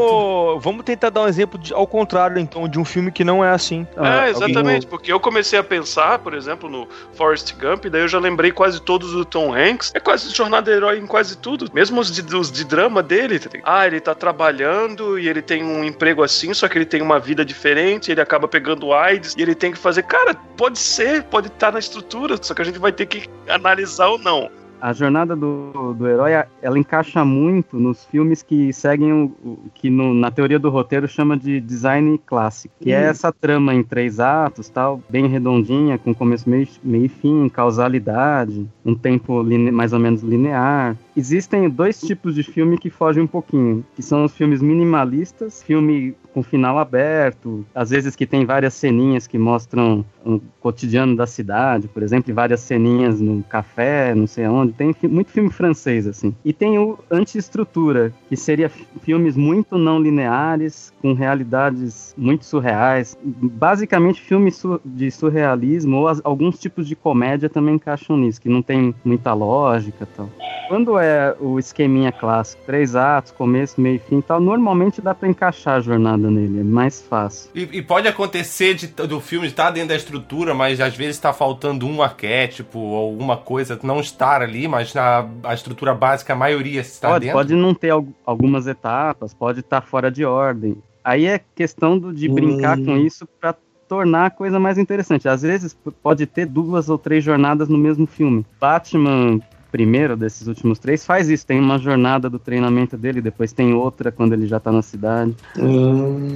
Vamos, 0.55 0.65
vamos 0.65 0.85
tentar 0.85 1.11
dar 1.11 1.23
um 1.23 1.29
exemplo 1.29 1.59
de- 1.59 1.73
ao 1.75 1.87
contrário, 1.87 2.39
então, 2.39 2.69
de 2.69 2.79
um 2.79 2.85
filme 2.85 3.11
que 3.11 3.25
não 3.25 3.45
é 3.45 3.51
assim. 3.51 3.87
Ah, 3.97 4.27
É, 4.27 4.31
exatamente, 4.31 4.87
porque 4.87 5.13
eu 5.13 5.21
comecei 5.21 5.59
a 5.59 5.65
pensar, 5.65 6.19
por 6.21 6.35
exemplo, 6.35 6.69
no 6.69 6.89
Forrest 7.15 7.53
Gump, 7.55 7.85
e 7.85 7.91
daí 7.91 8.03
eu 8.03 8.09
já 8.09 8.19
lembrei 8.19 8.51
quase 8.53 8.81
todos 8.81 9.13
do 9.13 9.25
Tom 9.25 9.55
Hanks. 9.55 9.93
É 9.95 10.01
quase 10.01 10.35
jornada 10.35 10.71
de 10.71 10.77
herói 10.77 10.99
em 10.99 11.07
quase 11.07 11.37
tudo, 11.37 11.69
mesmo 11.73 12.01
os 12.01 12.11
de, 12.11 12.35
os 12.37 12.51
de 12.51 12.65
drama 12.65 13.03
dele. 13.03 13.39
tá? 13.39 13.51
Ah, 13.65 13.87
ele 13.87 14.01
tá 14.01 14.15
trabalhando 14.15 15.19
e 15.19 15.29
ele 15.29 15.43
tem 15.43 15.63
um 15.65 15.85
emprego 15.85 16.23
assim, 16.23 16.53
só 16.55 16.69
que 16.69 16.79
ele 16.79 16.85
tem 16.87 17.03
uma 17.03 17.19
vida 17.19 17.45
diferente, 17.45 18.11
ele 18.11 18.21
acaba 18.21 18.47
pegando 18.49 18.93
AIDS 18.93 19.35
e 19.37 19.43
ele 19.43 19.55
tem 19.55 19.73
que 19.73 19.79
fazer. 19.79 20.03
Cara, 20.05 20.35
pode 20.57 20.79
ser, 20.79 21.25
pode 21.25 21.49
estar 21.49 21.73
na 21.73 21.79
estrutura, 21.79 22.39
só 22.41 22.55
que 22.55 22.63
a 22.63 22.65
gente 22.65 22.79
vai 22.79 22.93
ter 22.93 23.07
que 23.07 23.29
analisar 23.49 24.06
ou 24.07 24.19
não. 24.19 24.49
A 24.79 24.93
jornada 24.93 25.35
do, 25.35 25.95
do 25.95 26.07
herói, 26.07 26.33
ela 26.61 26.79
encaixa 26.79 27.25
muito 27.25 27.79
nos 27.81 28.05
filmes 28.05 28.43
que 28.43 28.73
seguem 28.75 29.11
o, 29.11 29.25
o- 29.43 29.59
que 29.75 29.89
no- 29.89 30.13
na 30.13 30.31
teoria 30.31 30.59
do 30.59 30.69
roteiro 30.69 31.09
chama 31.09 31.35
de 31.35 31.59
design 31.63 32.21
clássico, 32.27 32.75
que 32.81 32.93
é 32.93 33.01
Hum. 33.01 33.11
essa 33.11 33.33
trama 33.33 33.75
em 33.75 33.83
três 33.83 34.21
atos, 34.21 34.69
tal, 34.69 35.01
bem 35.09 35.27
redondinha, 35.29 35.97
com 35.97 36.15
começo, 36.15 36.49
meio, 36.49 36.69
meio 36.85 37.07
e 37.07 37.09
fim, 37.09 37.49
causalidade, 37.49 38.67
um 38.85 38.95
tempo 38.95 39.43
line- 39.43 39.71
mais 39.71 39.95
ou 39.95 39.99
menos 39.99 40.23
linear. 40.23 40.95
Existem 41.17 41.69
dois 41.71 42.01
tipos 42.01 42.35
de 42.35 42.43
filme 42.43 42.77
que 42.77 42.91
fogem 42.91 43.23
um 43.23 43.27
pouquinho, 43.27 43.85
que 43.95 44.03
são 44.03 44.25
os 44.25 44.35
filmes 44.37 44.61
minimalistas, 44.61 45.63
filme 45.63 46.15
com 46.35 46.43
final 46.43 46.79
aberto, 46.79 47.65
às 47.75 47.89
vezes 47.89 48.15
que 48.15 48.27
tem 48.27 48.45
várias 48.45 48.75
ceninhas 48.75 49.27
que 49.27 49.39
mostram 49.39 50.05
o 50.23 50.39
cotidiano 50.61 51.17
da 51.17 51.27
cidade, 51.27 51.89
por 51.89 52.03
exemplo, 52.03 52.35
várias 52.35 52.61
ceninhas 52.61 53.19
no 53.19 53.43
café, 53.45 54.15
não 54.15 54.27
sei 54.27 54.45
aonde. 54.45 54.75
Tem 54.75 54.95
muito 55.05 55.31
filme 55.31 55.49
francês, 55.49 56.07
assim. 56.07 56.35
E 56.45 56.53
tem 56.53 56.79
o 56.79 56.99
anti-estrutura, 57.11 58.13
que 58.29 58.37
seria 58.37 58.69
fi- 58.69 58.87
filmes 59.01 59.35
muito 59.35 59.79
não 59.79 59.99
lineares, 59.99 60.93
com 61.01 61.15
realidades 61.15 62.15
muito 62.19 62.45
surreais. 62.45 63.17
Basicamente, 63.25 64.21
filmes 64.21 64.63
de 64.85 65.11
surrealismo 65.11 65.97
ou 65.97 66.09
alguns 66.23 66.59
tipos 66.59 66.87
de 66.87 66.95
comédia 66.95 67.49
também 67.49 67.77
encaixam 67.77 68.17
nisso, 68.19 68.43
que 68.43 68.49
não 68.51 68.61
tem 68.61 68.95
muita 69.03 69.33
lógica 69.33 70.07
tal. 70.15 70.29
Quando 70.69 70.99
é 70.99 71.06
o 71.41 71.59
esqueminha 71.59 72.11
clássico, 72.13 72.63
três 72.67 72.95
atos, 72.97 73.33
começo, 73.33 73.81
meio 73.81 73.97
e 73.97 73.99
fim 73.99 74.19
e 74.19 74.23
tal, 74.23 74.41
normalmente 74.41 75.01
dá 75.01 75.15
pra 75.15 75.29
encaixar 75.29 75.77
a 75.77 75.81
jornada 75.81 76.31
nele, 76.31 76.61
é 76.61 76.63
mais 76.65 77.03
fácil. 77.03 77.51
E, 77.55 77.63
e 77.79 77.83
pode 77.83 78.09
acontecer 78.09 78.75
de- 78.75 78.87
do 78.87 79.21
filme 79.21 79.47
estar 79.47 79.71
dentro 79.71 79.91
da 79.91 79.97
estrutura, 79.97 80.55
mas 80.55 80.81
às 80.81 80.97
vezes 80.97 81.17
está 81.17 81.33
faltando 81.33 81.87
um 81.87 82.03
arquétipo 82.03 82.79
ou 82.79 82.97
alguma 83.11 83.37
coisa 83.37 83.79
não 83.83 84.01
estar 84.01 84.43
ali, 84.43 84.67
mas 84.69 84.93
na 84.95 85.27
a 85.43 85.55
estrutura 85.55 85.95
básica 85.95 86.33
a 86.33 86.37
maioria 86.37 86.81
está 86.81 87.09
Pode, 87.09 87.21
dentro. 87.27 87.39
pode 87.39 87.55
não 87.55 87.75
ter 87.75 87.91
al- 87.91 88.07
algumas 88.25 88.67
etapas, 88.67 89.33
pode 89.35 89.61
estar 89.61 89.81
fora 89.83 90.11
de 90.11 90.25
ordem. 90.25 90.77
Aí 91.05 91.27
é 91.27 91.41
questão 91.55 91.99
do- 91.99 92.13
de 92.13 92.29
brincar 92.29 92.77
com 92.77 92.97
isso 92.97 93.29
pra 93.41 93.55
tornar 93.89 94.27
a 94.27 94.31
coisa 94.31 94.59
mais 94.59 94.77
interessante. 94.79 95.29
Às 95.29 95.43
vezes 95.43 95.77
pode 96.03 96.27
ter 96.27 96.45
duas 96.47 96.89
ou 96.89 96.99
três 96.99 97.23
jornadas 97.23 97.69
no 97.69 97.79
mesmo 97.79 98.05
filme. 98.05 98.45
Batman 98.61 99.39
primeiro 99.77 100.17
desses 100.17 100.47
últimos 100.49 100.79
três 100.79 101.05
faz 101.05 101.29
isso, 101.29 101.47
tem 101.47 101.61
uma 101.61 101.79
jornada 101.79 102.31
do 102.31 102.39
treinamento 102.39 102.97
dele, 102.97 103.21
depois 103.21 103.53
tem 103.53 103.75
outra 103.75 104.11
quando 104.11 104.33
ele 104.33 104.47
já 104.47 104.59
tá 104.59 104.73
na 104.73 104.81
cidade. 104.81 105.35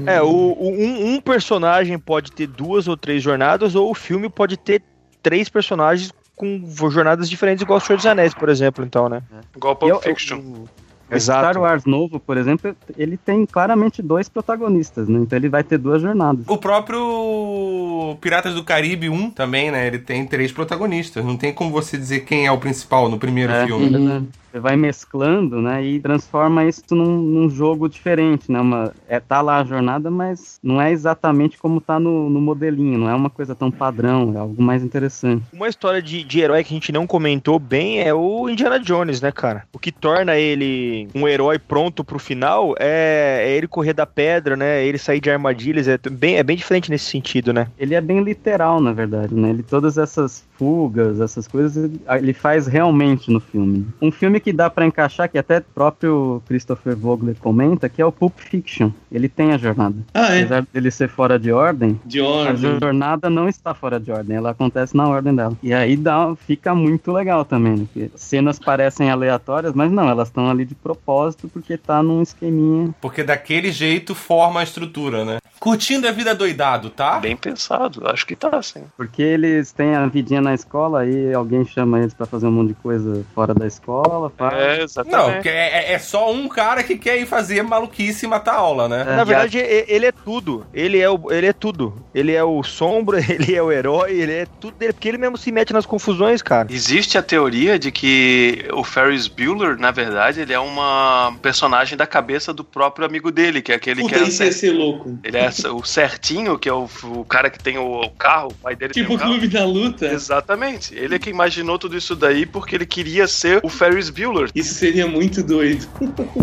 É, 0.06 0.20
o, 0.20 0.26
o- 0.28 0.70
um, 0.70 1.14
um 1.14 1.20
personagem 1.22 1.98
pode 1.98 2.32
ter 2.32 2.46
duas 2.46 2.86
ou 2.86 2.98
três 2.98 3.22
jornadas, 3.22 3.74
ou 3.74 3.90
o 3.90 3.94
filme 3.94 4.28
pode 4.28 4.58
ter 4.58 4.82
três 5.22 5.48
personagens 5.48 6.12
com 6.36 6.62
jornadas 6.90 7.30
diferentes, 7.30 7.62
igual 7.62 7.78
o 7.78 7.80
Senhor 7.80 7.96
dos 7.96 8.04
Anéis, 8.04 8.34
por 8.34 8.50
exemplo, 8.50 8.84
então, 8.84 9.08
né? 9.08 9.22
Igual 9.56 9.72
E 9.72 9.76
Pulp 9.78 9.90
eu- 9.92 10.00
Fiction. 10.00 10.38
o- 10.38 10.68
o 11.12 11.20
Star 11.20 11.58
Wars 11.58 11.84
novo, 11.84 12.20
por 12.20 12.36
exemplo, 12.36 12.74
ele 12.96 13.16
tem 13.16 13.44
claramente 13.46 14.00
dois 14.02 14.28
protagonistas, 14.28 15.08
né? 15.08 15.18
Então 15.20 15.36
ele 15.38 15.48
vai 15.48 15.62
ter 15.64 15.78
duas 15.78 16.00
jornadas. 16.02 16.44
O 16.48 16.56
próprio 16.56 18.16
Piratas 18.20 18.54
do 18.54 18.62
Caribe 18.64 19.08
1 19.08 19.30
também, 19.30 19.70
né? 19.70 19.86
Ele 19.86 19.98
tem 19.98 20.26
três 20.26 20.52
protagonistas. 20.52 21.24
Não 21.24 21.36
tem 21.36 21.52
como 21.52 21.70
você 21.70 21.96
dizer 21.96 22.20
quem 22.20 22.46
é 22.46 22.52
o 22.52 22.58
principal 22.58 23.08
no 23.08 23.18
primeiro 23.18 23.52
É, 23.52 23.66
filme. 23.66 23.88
verdade. 23.90 24.26
Você 24.50 24.58
vai 24.58 24.76
mesclando, 24.76 25.60
né? 25.60 25.84
E 25.84 26.00
transforma 26.00 26.64
isso 26.64 26.82
num, 26.90 27.18
num 27.18 27.48
jogo 27.48 27.88
diferente, 27.88 28.50
né? 28.50 28.60
Uma, 28.60 28.92
é, 29.08 29.20
tá 29.20 29.40
lá 29.40 29.58
a 29.58 29.64
jornada, 29.64 30.10
mas 30.10 30.58
não 30.62 30.80
é 30.80 30.90
exatamente 30.90 31.58
como 31.58 31.80
tá 31.80 32.00
no, 32.00 32.28
no 32.28 32.40
modelinho, 32.40 32.98
não 32.98 33.08
é 33.08 33.14
uma 33.14 33.30
coisa 33.30 33.54
tão 33.54 33.70
padrão, 33.70 34.32
é 34.34 34.38
algo 34.38 34.60
mais 34.60 34.82
interessante. 34.82 35.44
Uma 35.52 35.68
história 35.68 36.02
de, 36.02 36.24
de 36.24 36.40
herói 36.40 36.64
que 36.64 36.74
a 36.74 36.76
gente 36.76 36.92
não 36.92 37.06
comentou 37.06 37.58
bem 37.58 38.00
é 38.00 38.12
o 38.12 38.48
Indiana 38.48 38.80
Jones, 38.80 39.20
né, 39.20 39.30
cara? 39.30 39.64
O 39.72 39.78
que 39.78 39.92
torna 39.92 40.36
ele 40.36 41.08
um 41.14 41.28
herói 41.28 41.58
pronto 41.58 42.02
pro 42.02 42.18
final 42.18 42.74
é, 42.78 43.44
é 43.46 43.56
ele 43.56 43.68
correr 43.68 43.92
da 43.92 44.06
pedra, 44.06 44.56
né? 44.56 44.84
Ele 44.84 44.98
sair 44.98 45.20
de 45.20 45.30
armadilhas. 45.30 45.86
É 45.86 45.98
bem, 46.10 46.36
é 46.36 46.42
bem 46.42 46.56
diferente 46.56 46.90
nesse 46.90 47.06
sentido, 47.06 47.52
né? 47.52 47.68
Ele 47.78 47.94
é 47.94 48.00
bem 48.00 48.22
literal, 48.22 48.80
na 48.80 48.92
verdade, 48.92 49.34
né? 49.34 49.50
Ele 49.50 49.62
todas 49.62 49.96
essas 49.96 50.44
fugas, 50.60 51.18
essas 51.20 51.48
coisas, 51.48 51.74
ele- 51.84 52.00
ele 52.18 52.32
faz 52.34 52.66
realmente 52.66 53.30
no 53.30 53.40
filme. 53.40 53.86
Um 54.00 54.12
filme 54.12 54.38
que 54.38 54.52
dá 54.52 54.68
pra 54.68 54.84
encaixar, 54.84 55.26
que 55.26 55.38
até 55.38 55.58
o 55.58 55.62
próprio 55.74 56.42
Christopher 56.46 56.94
Vogler 56.94 57.34
comenta, 57.40 57.88
que 57.88 58.02
é 58.02 58.04
o 58.04 58.12
Pulp 58.12 58.38
Fiction. 58.38 58.90
Ele 59.10 59.26
tem 59.26 59.52
a 59.52 59.56
jornada. 59.58 59.96
Ah, 60.12 60.34
é? 60.34 60.40
Apesar 60.40 60.66
dele 60.70 60.90
ser 60.90 61.08
fora 61.08 61.38
de 61.38 61.50
ordem, 61.50 61.98
De 62.04 62.20
a 62.20 62.24
ordem. 62.26 62.78
jornada 62.78 63.30
não 63.30 63.48
está 63.48 63.72
fora 63.72 63.98
de 63.98 64.12
ordem, 64.12 64.36
ela 64.36 64.50
acontece 64.50 64.94
na 64.94 65.08
ordem 65.08 65.34
dela. 65.34 65.56
E 65.62 65.72
aí 65.72 65.96
dá, 65.96 66.34
fica 66.36 66.74
muito 66.74 67.10
legal 67.10 67.42
também, 67.44 67.76
né? 67.78 67.86
Porque 67.92 68.10
cenas 68.16 68.58
parecem 68.58 69.10
aleatórias, 69.10 69.72
mas 69.74 69.90
não, 69.90 70.08
elas 70.10 70.28
estão 70.28 70.50
ali 70.50 70.66
de 70.66 70.74
propósito 70.74 71.48
porque 71.48 71.78
tá 71.78 72.02
num 72.02 72.20
esqueminha. 72.20 72.94
Porque 73.00 73.24
daquele 73.24 73.72
jeito 73.72 74.14
forma 74.14 74.60
a 74.60 74.62
estrutura, 74.62 75.24
né? 75.24 75.38
Curtindo 75.58 76.06
a 76.08 76.12
vida 76.12 76.34
doidado, 76.34 76.88
tá? 76.90 77.18
Bem 77.18 77.36
pensado, 77.36 78.06
acho 78.08 78.26
que 78.26 78.34
tá, 78.34 78.62
sim. 78.62 78.82
Porque 78.96 79.22
eles 79.22 79.72
têm 79.72 79.94
a 79.94 80.06
vidinha 80.06 80.40
na 80.40 80.49
escola, 80.54 81.00
aí 81.00 81.32
alguém 81.32 81.64
chama 81.64 81.98
eles 82.00 82.14
pra 82.14 82.26
fazer 82.26 82.46
um 82.46 82.52
monte 82.52 82.68
de 82.68 82.74
coisa 82.74 83.24
fora 83.34 83.54
da 83.54 83.66
escola. 83.66 84.30
faz. 84.36 84.54
É, 84.54 84.76
Não, 84.76 84.84
exatamente. 84.84 85.42
que 85.42 85.48
é, 85.48 85.92
é 85.92 85.98
só 85.98 86.30
um 86.32 86.48
cara 86.48 86.82
que 86.82 86.96
quer 86.96 87.18
ir 87.20 87.26
fazer 87.26 87.62
maluquice 87.62 88.26
e 88.26 88.28
matar 88.28 88.54
a 88.54 88.58
aula, 88.58 88.88
né? 88.88 89.02
É. 89.08 89.16
Na 89.16 89.24
verdade, 89.24 89.58
ele 89.58 90.06
é 90.06 90.12
tudo. 90.12 90.66
Ele 90.72 90.98
é, 90.98 91.08
o, 91.10 91.30
ele 91.30 91.46
é 91.46 91.52
tudo. 91.52 91.94
Ele 92.14 92.32
é 92.32 92.42
o 92.44 92.62
sombra, 92.62 93.18
ele 93.28 93.54
é 93.54 93.62
o 93.62 93.70
herói, 93.72 94.12
ele 94.12 94.32
é 94.32 94.46
tudo 94.60 94.74
dele. 94.76 94.92
Porque 94.92 95.08
ele 95.08 95.18
mesmo 95.18 95.36
se 95.36 95.50
mete 95.52 95.72
nas 95.72 95.86
confusões, 95.86 96.42
cara. 96.42 96.68
Existe 96.70 97.16
a 97.18 97.22
teoria 97.22 97.78
de 97.78 97.90
que 97.90 98.66
o 98.72 98.82
Ferris 98.84 99.28
Bueller, 99.28 99.78
na 99.78 99.90
verdade, 99.90 100.40
ele 100.40 100.52
é 100.52 100.58
uma 100.58 101.34
personagem 101.42 101.96
da 101.96 102.06
cabeça 102.06 102.52
do 102.52 102.64
próprio 102.64 103.06
amigo 103.06 103.30
dele, 103.30 103.62
que 103.62 103.72
é 103.72 103.74
aquele 103.74 104.02
Puta, 104.02 104.14
que 104.14 104.20
é, 104.24 104.28
isso 104.28 104.42
ia 104.44 104.52
ser 104.52 104.70
louco. 104.72 105.18
ele 105.24 105.36
é 105.38 105.48
o 105.72 105.82
certinho, 105.84 106.58
que 106.58 106.68
é 106.68 106.72
o, 106.72 106.88
o 107.04 107.24
cara 107.24 107.50
que 107.50 107.58
tem 107.58 107.78
o, 107.78 108.00
o 108.02 108.10
carro, 108.10 108.48
o 108.48 108.54
pai 108.54 108.74
dele 108.76 108.92
Tipo 108.92 109.06
tem 109.08 109.14
o 109.16 109.16
o 109.16 109.20
carro. 109.20 109.32
Clube 109.32 109.48
da 109.48 109.64
Luta. 109.64 110.06
Exatamente. 110.40 110.94
Ele 110.94 111.14
é 111.14 111.18
que 111.18 111.28
imaginou 111.28 111.78
tudo 111.78 111.96
isso 111.96 112.16
daí 112.16 112.46
porque 112.46 112.74
ele 112.74 112.86
queria 112.86 113.28
ser 113.28 113.60
o 113.62 113.68
Ferris 113.68 114.08
Bueller. 114.08 114.48
Isso 114.54 114.74
seria 114.74 115.06
muito 115.06 115.42
doido. 115.42 115.86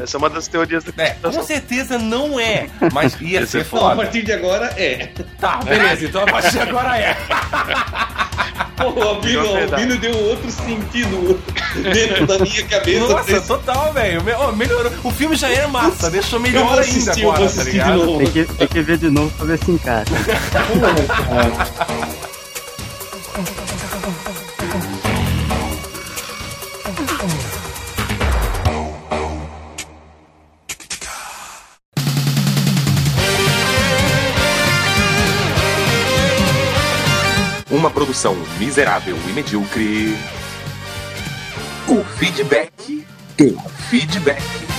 Essa 0.01 0.17
é 0.17 0.19
uma 0.19 0.29
das 0.29 0.47
teorias 0.47 0.83
da 0.83 1.03
É, 1.03 1.09
com 1.21 1.43
certeza 1.43 1.97
não 1.97 2.39
é, 2.39 2.69
mas 2.93 3.19
ia 3.19 3.39
é 3.41 3.45
ser 3.45 3.57
Não, 3.57 3.63
a 3.63 3.65
foda. 3.65 3.95
partir 3.95 4.21
de 4.23 4.31
agora 4.31 4.67
é. 4.77 5.09
Tá, 5.39 5.57
beleza, 5.57 6.05
então 6.05 6.21
a 6.21 6.25
partir 6.27 6.51
de 6.51 6.59
agora 6.59 6.95
é. 6.97 7.17
Pô, 8.77 8.89
o 8.91 9.01
Albino, 9.01 9.41
verdade. 9.53 9.81
Albino 9.81 9.97
deu 9.99 10.15
outro 10.27 10.51
sentido 10.51 11.41
dentro 11.91 12.27
da 12.27 12.37
minha 12.37 12.63
cabeça. 12.67 13.07
Nossa, 13.07 13.23
desse- 13.33 13.47
total, 13.47 13.91
velho. 13.93 14.21
Ó, 14.37 14.51
Melhorou. 14.51 14.91
O 15.03 15.09
filme 15.11 15.35
já 15.35 15.49
era 15.49 15.67
massa, 15.67 16.11
deixou 16.11 16.39
melhor 16.39 16.77
ainda 16.77 17.19
eu 17.19 17.31
agora, 17.31 17.49
tá 17.51 17.63
ligado? 17.63 18.17
Tem 18.19 18.27
que, 18.31 18.45
tem 18.45 18.67
que 18.67 18.81
ver 18.81 18.97
de 18.99 19.09
novo 19.09 19.31
pra 19.35 19.45
ver 19.47 19.57
se 19.57 19.71
encaixa. 19.71 20.13
Uma 37.78 37.91
produção 37.91 38.36
miserável 38.57 39.15
e 39.30 39.34
medíocre. 39.34 40.17
O 41.88 42.03
feedback. 42.17 43.05
O 43.39 43.69
feedback. 43.88 44.76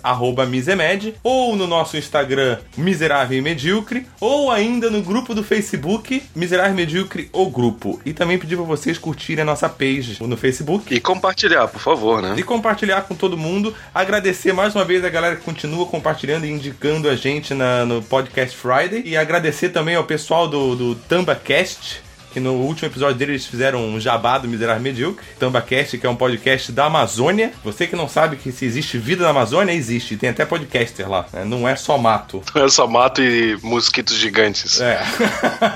Misemed, 0.50 1.16
ou 1.24 1.56
no 1.56 1.66
nosso 1.66 1.96
Instagram, 1.96 2.58
Miserável 2.76 3.38
e 3.38 3.42
Medíocre, 3.42 4.06
ou 4.20 4.52
ainda 4.52 4.90
no 4.90 5.02
grupo 5.02 5.34
do 5.34 5.46
Facebook, 5.46 6.24
Miserável 6.36 6.76
Medíocre, 6.76 7.30
o 7.32 7.50
grupo. 7.50 8.02
E 8.06 8.12
também 8.12 8.38
pedir 8.38 8.58
para 8.58 8.66
vocês 8.66 8.98
curtirem 8.98 9.44
a 9.44 9.46
nossa 9.46 9.61
page 9.70 10.18
no 10.22 10.38
Facebook. 10.38 10.94
E 10.94 11.00
compartilhar, 11.00 11.68
por 11.68 11.82
favor, 11.82 12.22
né? 12.22 12.36
E 12.38 12.44
compartilhar 12.44 13.02
com 13.04 13.16
todo 13.16 13.38
mundo. 13.38 13.74
Agradecer 13.94 14.54
mais 14.54 14.76
uma 14.76 14.86
vez 14.86 15.04
a 15.06 15.10
galera 15.10 15.36
que 15.36 15.44
continua 15.44 15.86
compartilhando 15.86 16.46
e 16.46 16.52
indicando 16.52 17.10
a 17.10 17.16
gente 17.16 17.54
na- 17.54 17.86
no 17.86 18.02
Podcast 18.02 18.56
Friday. 18.58 19.04
E 19.06 19.16
agradecer 19.18 19.70
também 19.70 19.96
ao 19.96 20.04
pessoal 20.04 20.48
do, 20.48 20.76
do 20.76 20.96
TambaCast. 20.96 22.02
Que 22.34 22.40
no 22.40 22.54
último 22.54 22.88
episódio 22.88 23.16
dele 23.16 23.34
eles 23.34 23.46
fizeram 23.46 23.84
um 23.84 24.00
jabá 24.00 24.38
do 24.38 24.48
Miserável 24.48 24.82
Medíocre. 24.82 25.26
TambaCast, 25.40 25.98
que 25.98 26.06
é 26.06 26.10
um 26.10 26.16
podcast 26.16 26.72
da 26.72 26.86
Amazônia. 26.86 27.52
Você 27.64 27.86
que 27.88 27.96
não 27.96 28.08
sabe 28.08 28.38
que 28.38 28.52
se 28.52 28.66
existe 28.66 28.98
vida 28.98 29.24
na 29.24 29.32
Amazônia, 29.32 29.74
existe. 29.74 30.16
Tem 30.16 30.30
até 30.30 30.46
podcaster 30.46 31.10
lá. 31.10 31.26
né? 31.34 31.44
Não 31.44 31.68
é 31.68 31.76
só 31.76 31.98
mato. 31.98 32.42
É 32.62 32.70
só 32.70 32.86
mato 32.88 33.22
e 33.22 33.58
mosquitos 33.64 34.16
gigantes. 34.16 34.80
É. 34.80 35.02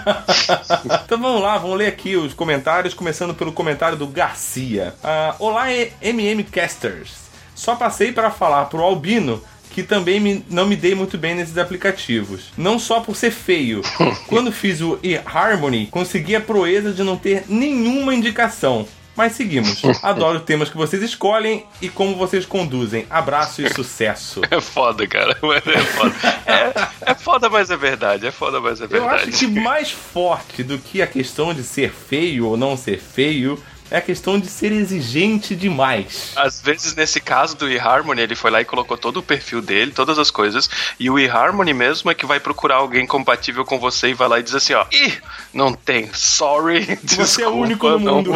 então 1.03 1.19
vamos 1.19 1.41
lá, 1.41 1.57
vamos 1.57 1.77
ler 1.77 1.87
aqui 1.87 2.15
os 2.15 2.33
comentários, 2.33 2.93
começando 2.93 3.33
pelo 3.33 3.51
comentário 3.51 3.97
do 3.97 4.07
Garcia. 4.07 4.93
Ah, 5.03 5.35
Olá, 5.39 5.65
MM 6.01 6.43
Casters. 6.43 7.25
Só 7.55 7.75
passei 7.75 8.11
para 8.11 8.29
falar 8.29 8.65
pro 8.65 8.83
Albino 8.83 9.41
que 9.75 9.83
também 9.83 10.21
me- 10.21 10.45
não 10.49 10.65
me 10.65 10.75
dei 10.77 10.95
muito 10.95 11.17
bem 11.17 11.35
nesses 11.35 11.57
aplicativos. 11.57 12.45
Não 12.57 12.79
só 12.79 13.01
por 13.01 13.13
ser 13.15 13.29
feio. 13.31 13.81
Quando 14.27 14.49
fiz 14.51 14.79
o 14.81 14.97
eHarmony, 15.03 15.87
consegui 15.91 16.33
a 16.33 16.39
proeza 16.41 16.93
de 16.93 17.03
não 17.03 17.17
ter 17.17 17.43
nenhuma 17.49 18.15
indicação. 18.15 18.87
Mas 19.17 19.33
seguimos. 19.33 19.81
Adoro 20.03 20.39
temas 20.41 20.69
que 20.69 20.75
vocês 20.77 21.01
escolhem 21.03 21.65
e 21.81 21.87
como 21.89 22.15
vocês 22.15 22.45
conduzem. 22.45 23.05
Abraço 23.09 23.61
e 23.61 23.73
sucesso. 23.73 24.41
É 24.49 24.59
foda, 24.61 25.05
cara. 25.07 25.37
É 25.65 25.79
foda. 25.79 26.15
É, 26.45 27.11
é 27.11 27.15
foda, 27.15 27.49
mas 27.49 27.69
é 27.69 27.75
verdade. 27.77 28.25
É 28.27 28.31
foda, 28.31 28.59
mas 28.61 28.79
é 28.79 28.85
Eu 28.85 28.87
verdade. 28.89 29.29
acho 29.29 29.39
que 29.39 29.47
mais 29.47 29.91
forte 29.91 30.63
do 30.63 30.77
que 30.77 31.01
a 31.01 31.07
questão 31.07 31.53
de 31.53 31.63
ser 31.63 31.91
feio 31.91 32.45
ou 32.47 32.55
não 32.57 32.75
ser 32.77 32.99
feio 32.99 33.61
é 33.89 33.97
a 33.97 34.01
questão 34.01 34.39
de 34.39 34.47
ser 34.47 34.71
exigente 34.71 35.55
demais. 35.55 36.31
Às 36.35 36.61
vezes, 36.61 36.95
nesse 36.95 37.19
caso 37.19 37.55
do 37.55 37.69
eHarmony, 37.69 38.21
ele 38.21 38.35
foi 38.35 38.51
lá 38.51 38.61
e 38.61 38.65
colocou 38.65 38.97
todo 38.97 39.17
o 39.17 39.23
perfil 39.23 39.61
dele, 39.61 39.91
todas 39.91 40.17
as 40.17 40.31
coisas, 40.31 40.69
e 40.99 41.09
o 41.09 41.19
eHarmony 41.19 41.73
mesmo 41.73 42.09
é 42.09 42.15
que 42.15 42.25
vai 42.25 42.39
procurar 42.39 42.75
alguém 42.75 43.05
compatível 43.05 43.63
com 43.63 43.79
você 43.79 44.09
e 44.09 44.13
vai 44.13 44.27
lá 44.27 44.39
e 44.39 44.43
diz 44.43 44.55
assim, 44.55 44.73
ó, 44.73 44.85
ih, 44.91 45.13
não 45.55 45.71
tem, 45.71 46.13
sorry, 46.13 46.99
Você 47.01 47.41
é 47.41 47.47
o 47.47 47.65
desculpa, 47.65 47.65
único 47.65 47.89
no 47.89 47.99
mundo. 47.99 48.33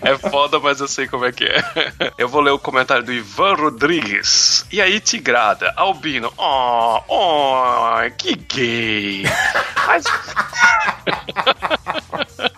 É 0.00 0.16
foda, 0.30 0.60
mas 0.60 0.80
eu 0.80 0.86
sei 0.86 1.08
como 1.08 1.24
é 1.24 1.32
que 1.32 1.44
é. 1.44 1.64
Eu 2.16 2.28
vou 2.28 2.40
ler 2.40 2.52
o 2.52 2.58
comentário 2.58 3.02
do 3.02 3.12
Ivan 3.12 3.54
Rodrigues. 3.54 4.64
E 4.70 4.80
aí, 4.80 5.00
Tigrada, 5.00 5.72
Albino, 5.76 6.32
oh, 6.36 7.00
oh, 7.08 7.96
que 8.16 8.36
gay. 8.36 9.24
Mas... 9.88 10.04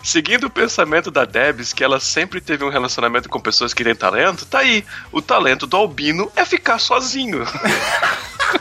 Seguindo 0.03 0.45
o 0.45 0.51
pensamento 0.51 1.09
da 1.09 1.25
Debs, 1.25 1.73
que 1.73 1.83
ela 1.83 1.99
sempre 1.99 2.39
teve 2.39 2.63
um 2.63 2.69
relacionamento 2.69 3.27
com 3.27 3.39
pessoas 3.39 3.73
que 3.73 3.83
têm 3.83 3.95
talento, 3.95 4.45
tá 4.45 4.59
aí. 4.59 4.85
O 5.11 5.21
talento 5.21 5.65
do 5.65 5.75
Albino 5.75 6.31
é 6.35 6.45
ficar 6.45 6.77
sozinho. 6.77 7.43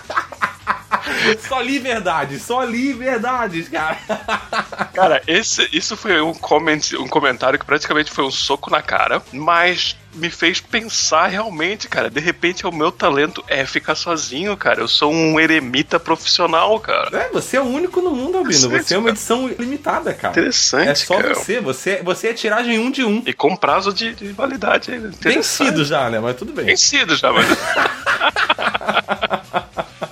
Só 1.48 1.60
li 1.60 1.78
verdade, 1.78 2.38
só 2.38 2.62
li 2.64 2.92
verdades, 2.92 3.68
cara. 3.68 3.98
Cara, 4.94 5.22
esse, 5.26 5.68
isso 5.72 5.96
foi 5.96 6.20
um, 6.20 6.34
comment, 6.34 6.80
um 6.98 7.06
comentário 7.06 7.58
que 7.58 7.64
praticamente 7.64 8.10
foi 8.10 8.24
um 8.24 8.30
soco 8.30 8.68
na 8.70 8.82
cara, 8.82 9.22
mas 9.32 9.96
me 10.14 10.28
fez 10.28 10.60
pensar 10.60 11.28
realmente, 11.28 11.86
cara. 11.88 12.10
De 12.10 12.18
repente, 12.18 12.66
o 12.66 12.72
meu 12.72 12.90
talento 12.90 13.44
é 13.46 13.64
ficar 13.64 13.94
sozinho, 13.94 14.56
cara. 14.56 14.80
Eu 14.80 14.88
sou 14.88 15.12
um 15.12 15.38
eremita 15.38 16.00
profissional, 16.00 16.80
cara. 16.80 17.16
É, 17.16 17.28
você 17.30 17.56
é 17.56 17.60
o 17.60 17.64
único 17.64 18.00
no 18.00 18.10
mundo, 18.10 18.38
Albino. 18.38 18.70
Você 18.70 18.94
é 18.94 18.98
uma 18.98 19.10
edição 19.10 19.46
limitada, 19.46 20.12
cara. 20.12 20.32
Interessante, 20.32 20.88
É 20.88 20.94
só 20.96 21.16
cara. 21.16 21.34
você, 21.34 21.60
você, 21.60 22.02
você 22.02 22.28
é 22.28 22.34
tiragem 22.34 22.78
um 22.78 22.90
de 22.90 23.04
um. 23.04 23.22
E 23.24 23.32
com 23.32 23.54
prazo 23.56 23.92
de, 23.92 24.14
de 24.14 24.32
validade 24.32 24.90
ainda. 24.92 25.12
Sido 25.42 25.84
já, 25.84 26.10
né? 26.10 26.18
Mas 26.18 26.36
tudo 26.36 26.52
bem. 26.52 26.66
Tem 26.66 26.76
sido 26.76 27.14
já, 27.14 27.32
mas. 27.32 27.46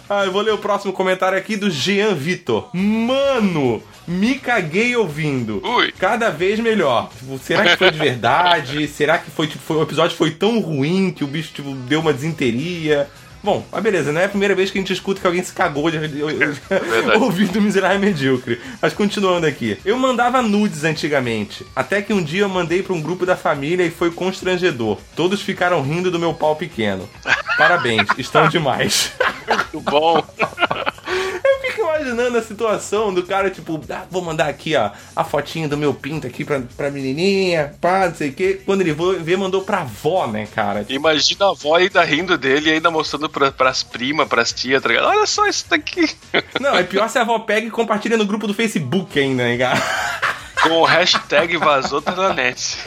Ah, 0.08 0.24
eu 0.24 0.32
vou 0.32 0.40
ler 0.42 0.52
o 0.52 0.58
próximo 0.58 0.92
comentário 0.92 1.36
aqui 1.36 1.56
do 1.56 1.68
Jean 1.68 2.14
Vitor. 2.14 2.68
Mano, 2.72 3.82
me 4.06 4.36
caguei 4.36 4.94
ouvindo. 4.94 5.60
Ui. 5.64 5.92
Cada 5.98 6.30
vez 6.30 6.60
melhor. 6.60 7.10
Tipo, 7.18 7.38
será 7.38 7.64
que 7.64 7.76
foi 7.76 7.90
de 7.90 7.98
verdade? 7.98 8.86
será 8.86 9.18
que 9.18 9.30
foi, 9.30 9.48
tipo, 9.48 9.62
foi, 9.64 9.76
o 9.78 9.82
episódio 9.82 10.16
foi 10.16 10.30
tão 10.30 10.60
ruim 10.60 11.10
que 11.10 11.24
o 11.24 11.26
bicho, 11.26 11.52
tipo, 11.52 11.72
deu 11.72 12.00
uma 12.00 12.12
desinteria? 12.12 13.08
Bom, 13.46 13.64
mas 13.70 13.80
beleza, 13.80 14.10
não 14.10 14.20
é 14.20 14.24
a 14.24 14.28
primeira 14.28 14.56
vez 14.56 14.72
que 14.72 14.78
a 14.78 14.80
gente 14.80 14.92
escuta 14.92 15.20
que 15.20 15.26
alguém 15.28 15.40
se 15.40 15.52
cagou 15.52 15.88
de, 15.88 16.08
de, 16.08 16.18
verdade. 16.68 17.22
ouvindo 17.22 17.62
Miserável 17.62 18.00
Medíocre. 18.00 18.60
Mas 18.82 18.92
continuando 18.92 19.46
aqui. 19.46 19.78
Eu 19.84 19.96
mandava 19.96 20.42
nudes 20.42 20.82
antigamente. 20.82 21.64
Até 21.76 22.02
que 22.02 22.12
um 22.12 22.20
dia 22.20 22.40
eu 22.42 22.48
mandei 22.48 22.82
pra 22.82 22.92
um 22.92 23.00
grupo 23.00 23.24
da 23.24 23.36
família 23.36 23.86
e 23.86 23.90
foi 23.92 24.10
constrangedor. 24.10 24.98
Todos 25.14 25.42
ficaram 25.42 25.80
rindo 25.80 26.10
do 26.10 26.18
meu 26.18 26.34
pau 26.34 26.56
pequeno. 26.56 27.08
Parabéns, 27.56 28.08
estão 28.18 28.48
demais. 28.48 29.12
Muito 29.46 29.80
bom. 29.80 30.24
Imaginando 31.96 32.36
a 32.36 32.42
situação 32.42 33.12
do 33.12 33.22
cara, 33.22 33.50
tipo, 33.50 33.80
ah, 33.90 34.04
vou 34.10 34.20
mandar 34.20 34.48
aqui, 34.48 34.76
ó, 34.76 34.90
a 35.14 35.24
fotinha 35.24 35.66
do 35.66 35.76
meu 35.76 35.94
pinto 35.94 36.26
aqui 36.26 36.44
pra, 36.44 36.60
pra 36.76 36.90
menininha, 36.90 37.74
pá, 37.80 38.08
não 38.08 38.14
sei 38.14 38.28
o 38.28 38.32
quê. 38.34 38.60
Quando 38.66 38.82
ele 38.82 38.94
vê, 39.20 39.36
mandou 39.36 39.62
pra 39.62 39.80
avó, 39.80 40.26
né, 40.26 40.46
cara? 40.54 40.84
Imagina 40.90 41.46
a 41.46 41.50
avó 41.50 41.74
ainda 41.74 42.04
rindo 42.04 42.36
dele 42.36 42.68
e 42.68 42.72
ainda 42.74 42.90
mostrando 42.90 43.28
pra, 43.30 43.50
pras 43.50 43.82
primas, 43.82 44.28
pras 44.28 44.52
tias, 44.52 44.82
tá 44.82 44.88
ligado? 44.88 45.06
Olha 45.06 45.26
só 45.26 45.46
isso 45.46 45.64
daqui. 45.70 46.14
Não, 46.60 46.76
é 46.76 46.82
pior 46.82 47.08
se 47.08 47.18
a 47.18 47.22
avó 47.22 47.38
pega 47.38 47.66
e 47.66 47.70
compartilha 47.70 48.18
no 48.18 48.26
grupo 48.26 48.46
do 48.46 48.54
Facebook 48.54 49.18
ainda, 49.18 49.44
né, 49.44 49.56
cara? 49.56 49.80
Com 50.62 50.80
o 50.80 50.84
hashtag 50.84 51.56
vazou 51.58 52.00
da 52.00 52.34
net. 52.34 52.78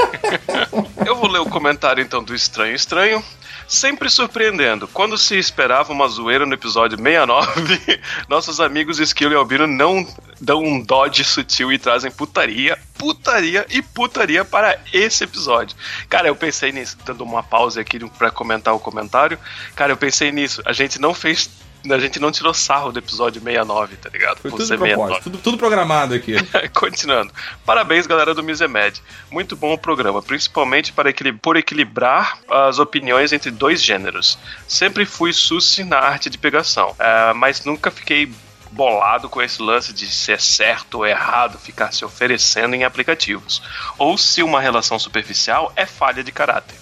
Eu 1.06 1.16
vou 1.16 1.30
ler 1.30 1.40
o 1.40 1.46
comentário 1.46 2.04
então 2.04 2.22
do 2.22 2.36
Estranho 2.36 2.76
Estranho. 2.76 3.24
Sempre 3.70 4.10
surpreendendo. 4.10 4.88
Quando 4.88 5.16
se 5.16 5.38
esperava 5.38 5.94
uma 5.94 6.08
zoeira 6.08 6.44
no 6.44 6.56
episódio 6.56 6.98
69, 6.98 8.02
nossos 8.28 8.60
amigos 8.60 9.00
Esquilo 9.00 9.34
e 9.34 9.36
Albino 9.36 9.68
não 9.68 10.08
dão 10.42 10.64
um 10.64 10.82
dodge 10.82 11.24
sutil 11.24 11.72
e 11.72 11.78
trazem 11.78 12.10
putaria, 12.10 12.80
putaria 12.98 13.68
e 13.70 13.84
putaria 13.84 14.44
para 14.44 14.76
esse 14.92 15.24
episódio. 15.24 15.78
Cara, 16.10 16.28
eu 16.28 16.36
pensei 16.36 16.72
nisso, 16.72 16.98
dando 17.06 17.24
uma 17.24 17.44
pausa 17.44 17.80
aqui 17.80 18.00
pra 18.18 18.32
comentar 18.32 18.74
o 18.74 18.80
comentário. 18.80 19.38
Cara, 19.76 19.92
eu 19.92 19.98
pensei 19.98 20.32
nisso. 20.32 20.64
A 20.66 20.74
gente 20.74 21.00
não 21.00 21.14
fez 21.14 21.48
a 21.90 21.98
gente 21.98 22.20
não 22.20 22.32
tirou 22.32 22.54
sarro 22.54 22.92
do 22.92 23.00
episódio 23.00 23.42
69, 23.42 23.96
tá 23.98 24.10
ligado? 24.10 24.40
Foi 24.40 24.52
Por 24.52 24.58
tudo 24.58 24.78
propósito, 24.78 25.24
tudo, 25.24 25.38
tudo 25.38 25.58
programado 25.58 26.14
aqui. 26.14 26.36
Continuando. 26.74 27.34
Parabéns, 27.66 28.06
galera 28.06 28.34
do 28.34 28.44
Misemed. 28.44 29.02
Muito 29.32 29.56
bom 29.56 29.74
o 29.74 29.78
programa, 29.78 30.22
principalmente 30.22 30.92
para 30.92 31.10
equili- 31.10 31.34
por 31.34 31.56
equilibrar 31.56 32.38
as 32.50 32.80
opiniões 32.80 33.32
entre 33.32 33.50
dois 33.52 33.82
gêneros. 33.82 34.38
Sempre 34.68 35.06
fui 35.06 35.32
suci 35.32 35.84
na 35.84 35.98
arte 36.00 36.30
de 36.30 36.38
pegação, 36.38 36.96
ah, 37.00 37.34
mas 37.36 37.64
nunca 37.64 37.90
fiquei 37.90 38.32
bolado 38.72 39.28
com 39.30 39.42
esse 39.42 39.62
lance 39.62 39.92
de 39.92 40.06
ser 40.08 40.40
certo 40.40 41.00
ou 41.00 41.06
errado 41.08 41.58
ficar 41.58 41.92
se 41.92 42.06
oferecendo 42.06 42.76
em 42.76 42.84
aplicativos, 42.84 43.62
ou 43.98 44.16
se 44.18 44.44
uma 44.44 44.62
relação 44.62 45.00
superficial 45.00 45.74
é 45.76 45.86
falha 45.88 46.24
de 46.24 46.32
caráter. 46.32 46.76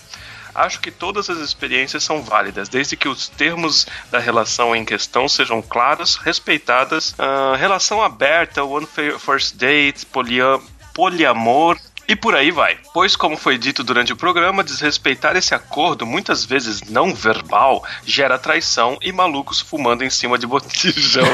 Acho 0.58 0.80
que 0.82 0.90
todas 0.90 1.30
as 1.30 1.38
experiências 1.38 2.04
são 2.04 2.22
válidas, 2.24 2.68
desde 2.68 2.98
que 2.98 3.08
os 3.08 3.30
termos 3.30 3.86
da 4.10 4.18
relação 4.18 4.76
em 4.76 4.84
questão 4.84 5.30
sejam 5.30 5.62
claros, 5.62 6.16
respeitadas, 6.16 7.14
ah, 7.20 7.56
relação 7.56 8.02
aberta, 8.02 8.64
one 8.64 8.88
first 9.20 9.56
date, 9.56 10.04
polia- 10.08 10.60
poliamor. 10.96 11.78
E 12.08 12.16
por 12.16 12.36
aí 12.36 12.52
vai. 12.52 12.78
Pois, 12.94 13.16
como 13.18 13.36
foi 13.36 13.58
dito 13.58 13.84
durante 13.84 14.14
o 14.14 14.16
programa, 14.16 14.64
desrespeitar 14.64 15.36
esse 15.36 15.54
acordo, 15.54 16.06
muitas 16.06 16.46
vezes 16.46 16.82
não 16.84 17.14
verbal, 17.14 17.84
gera 18.06 18.40
traição 18.40 18.98
e 19.02 19.12
malucos 19.12 19.60
fumando 19.60 20.06
em 20.06 20.10
cima 20.10 20.38
de 20.38 20.48
botijão. 20.48 21.28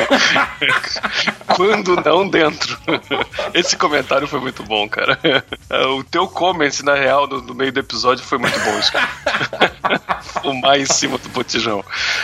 Quando 1.55 1.95
não 1.97 2.27
dentro. 2.27 2.77
Esse 3.53 3.77
comentário 3.77 4.27
foi 4.27 4.39
muito 4.39 4.63
bom, 4.63 4.89
cara. 4.89 5.19
O 5.95 6.03
teu 6.03 6.27
comment, 6.27 6.71
na 6.83 6.95
real, 6.95 7.27
no, 7.27 7.41
no 7.41 7.53
meio 7.53 7.71
do 7.71 7.79
episódio 7.79 8.23
foi 8.23 8.39
muito 8.39 8.59
bom. 8.59 8.79
Isso. 8.79 8.91
Fumar 10.41 10.79
em 10.79 10.85
cima 10.85 11.17
do 11.17 11.29
botijão. 11.29 11.83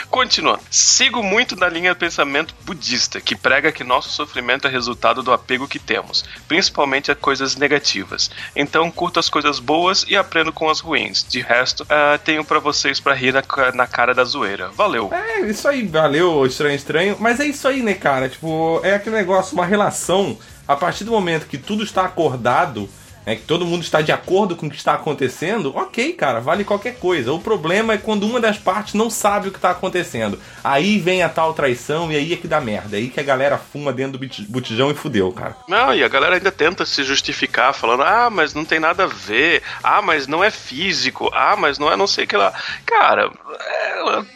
Continuando. 0.10 0.62
Sigo 0.72 1.22
muito 1.22 1.56
na 1.56 1.70
linha 1.70 1.94
de 1.94 2.00
pensamento 2.00 2.56
budista, 2.66 3.22
que 3.22 3.36
prega 3.36 3.72
que 3.72 3.84
nosso 3.84 4.10
sofrimento 4.10 4.68
é 4.68 4.72
resultado 4.72 5.22
do 5.22 5.32
apego 5.32 5.68
que 5.68 5.80
temos, 5.80 6.24
principalmente 6.48 7.12
a 7.12 7.16
coisas 7.16 7.56
negativas. 7.56 8.32
Então 8.56 8.90
curto 8.92 9.20
as 9.20 9.30
coisas 9.30 9.60
boas 9.60 10.06
e 10.08 10.16
aprendo 10.16 10.52
com 10.52 10.70
as 10.70 10.80
ruins. 10.80 11.26
De 11.28 11.40
resto, 11.42 11.86
ah, 11.90 12.20
tenho 12.24 12.44
pra 12.44 12.60
vocês 12.60 13.00
pra 13.00 13.14
rir 13.14 13.34
na, 13.34 13.44
na 13.74 13.88
cara 13.88 14.14
da 14.14 14.24
zoeira. 14.24 14.70
Valeu. 14.70 15.10
É, 15.12 15.42
isso 15.42 15.68
aí, 15.68 15.86
valeu, 15.86 16.46
estranho, 16.46 16.76
estranho. 16.76 17.18
Mas 17.20 17.40
é 17.40 17.46
isso 17.46 17.68
aí, 17.68 17.82
né, 17.82 17.94
cara? 17.94 18.30
Tipo, 18.30 18.82
é 18.84 18.96
aquele 18.96 19.16
negócio, 19.16 19.54
uma 19.54 19.66
relação, 19.66 20.38
a 20.68 20.76
partir 20.76 21.04
do 21.04 21.12
momento 21.12 21.48
que 21.48 21.58
tudo 21.58 21.84
está 21.84 22.06
acordado, 22.06 22.90
né, 23.26 23.36
que 23.36 23.44
todo 23.44 23.66
mundo 23.66 23.84
está 23.84 24.02
de 24.02 24.12
acordo 24.12 24.56
com 24.56 24.68
o 24.68 24.70
que 24.70 24.76
está 24.76 24.94
acontecendo, 24.94 25.76
ok, 25.76 26.14
cara, 26.14 26.40
vale 26.40 26.64
qualquer 26.64 26.96
coisa. 26.96 27.32
O 27.32 27.40
problema 27.40 27.94
é 27.94 27.98
quando 27.98 28.26
uma 28.26 28.40
das 28.40 28.58
partes 28.58 28.94
não 28.94 29.10
sabe 29.10 29.48
o 29.48 29.52
que 29.52 29.58
está 29.58 29.72
acontecendo. 29.72 30.40
Aí 30.64 30.98
vem 30.98 31.24
a 31.24 31.30
tal 31.30 31.54
traição 31.54 32.12
e 32.12 32.16
aí 32.16 32.34
é 32.34 32.38
que 32.38 32.48
dá 32.48 32.60
merda. 32.60 32.98
Aí 32.98 33.10
que 33.10 33.20
a 33.20 33.24
galera 33.24 33.58
fuma 33.58 33.94
dentro 33.94 34.18
do 34.18 34.46
botijão 34.48 34.92
e 34.92 34.96
fudeu, 34.96 35.32
cara. 35.32 35.56
Não, 35.68 35.94
e 35.94 36.04
a 36.04 36.08
galera 36.08 36.36
ainda 36.36 36.52
tenta 36.52 36.86
se 36.86 37.04
justificar, 37.04 37.74
falando, 37.74 38.04
ah, 38.04 38.30
mas 38.30 38.54
não 38.54 38.66
tem 38.66 38.80
nada 38.80 39.04
a 39.04 39.08
ver, 39.08 39.62
ah, 39.84 40.02
mas 40.02 40.28
não 40.28 40.44
é 40.44 40.52
físico, 40.52 41.30
ah, 41.34 41.56
mas 41.58 41.78
não 41.78 41.92
é 41.92 41.96
não 41.96 42.08
sei 42.08 42.26
o 42.26 42.28
que 42.28 42.38
lá. 42.38 42.54
Cara, 42.86 43.32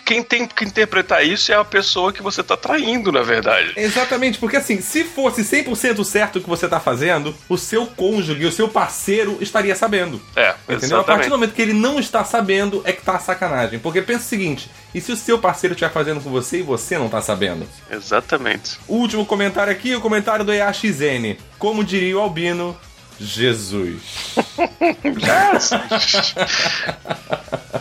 quem 0.05 0.23
tem 0.23 0.45
que 0.45 0.65
interpretar 0.65 1.25
isso 1.25 1.51
é 1.51 1.55
a 1.55 1.63
pessoa 1.63 2.13
que 2.13 2.21
você 2.21 2.43
tá 2.43 2.57
traindo, 2.57 3.11
na 3.11 3.21
verdade. 3.21 3.73
Exatamente, 3.75 4.37
porque 4.37 4.57
assim, 4.57 4.81
se 4.81 5.03
fosse 5.03 5.41
100% 5.41 6.03
certo 6.03 6.37
o 6.37 6.41
que 6.41 6.49
você 6.49 6.67
tá 6.67 6.79
fazendo, 6.79 7.35
o 7.47 7.57
seu 7.57 7.85
cônjuge, 7.85 8.45
o 8.45 8.51
seu 8.51 8.67
parceiro 8.73 9.37
estaria 9.39 9.75
sabendo. 9.75 10.21
É, 10.35 10.55
Entendeu? 10.67 10.99
A 10.99 11.03
partir 11.03 11.21
exatamente. 11.21 11.29
do 11.29 11.31
momento 11.31 11.53
que 11.53 11.61
ele 11.61 11.73
não 11.73 11.99
está 11.99 12.25
sabendo, 12.25 12.81
é 12.83 12.91
que 12.91 13.01
tá 13.01 13.15
a 13.15 13.19
sacanagem. 13.19 13.79
Porque 13.79 14.01
pensa 14.01 14.25
o 14.25 14.27
seguinte: 14.27 14.69
e 14.93 14.99
se 14.99 15.11
o 15.11 15.15
seu 15.15 15.39
parceiro 15.39 15.73
estiver 15.73 15.91
fazendo 15.91 16.19
com 16.19 16.29
você 16.29 16.59
e 16.59 16.63
você 16.63 16.97
não 16.97 17.07
tá 17.07 17.21
sabendo? 17.21 17.65
Exatamente. 17.89 18.77
O 18.87 18.95
último 18.95 19.25
comentário 19.25 19.71
aqui, 19.71 19.95
o 19.95 20.01
comentário 20.01 20.43
do 20.43 20.51
EAXN. 20.51 21.37
Como 21.57 21.83
diria 21.83 22.17
o 22.17 22.21
Albino, 22.21 22.75
Jesus. 23.19 24.33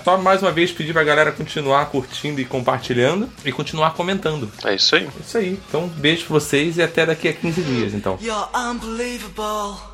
Só 0.04 0.18
mais 0.18 0.42
uma 0.42 0.50
vez 0.50 0.72
pedir 0.72 0.92
pra 0.92 1.04
galera 1.04 1.32
continuar 1.32 1.86
curtindo 1.86 2.40
e 2.40 2.44
compartilhando 2.44 3.28
e 3.44 3.52
continuar 3.52 3.92
comentando. 3.92 4.50
É 4.64 4.74
isso 4.74 4.96
aí. 4.96 5.04
É 5.04 5.20
isso 5.20 5.38
aí. 5.38 5.60
Então, 5.68 5.86
beijo 5.88 6.24
pra 6.26 6.34
vocês 6.34 6.76
e 6.76 6.82
até 6.82 7.06
daqui 7.06 7.28
a 7.28 7.32
15 7.32 7.62
dias, 7.62 7.94
então. 7.94 8.18
You're 8.20 8.48
unbelievable. 8.54 9.91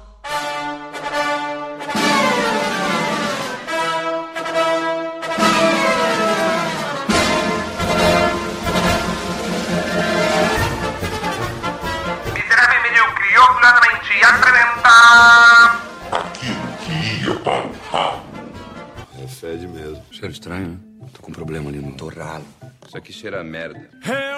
É 19.20 19.26
fede 19.26 19.66
mesmo. 19.66 20.02
Cheiro 20.10 20.32
estranho, 20.32 20.68
né? 20.68 20.78
Tô 21.12 21.22
com 21.22 21.30
um 21.30 21.34
problema 21.34 21.68
ali 21.70 21.78
no 21.78 21.92
torralo. 21.92 22.44
Isso 22.86 22.96
aqui 22.96 23.12
cheira 23.12 23.40
a 23.40 23.44
merda. 23.44 23.88
É, 24.06 24.28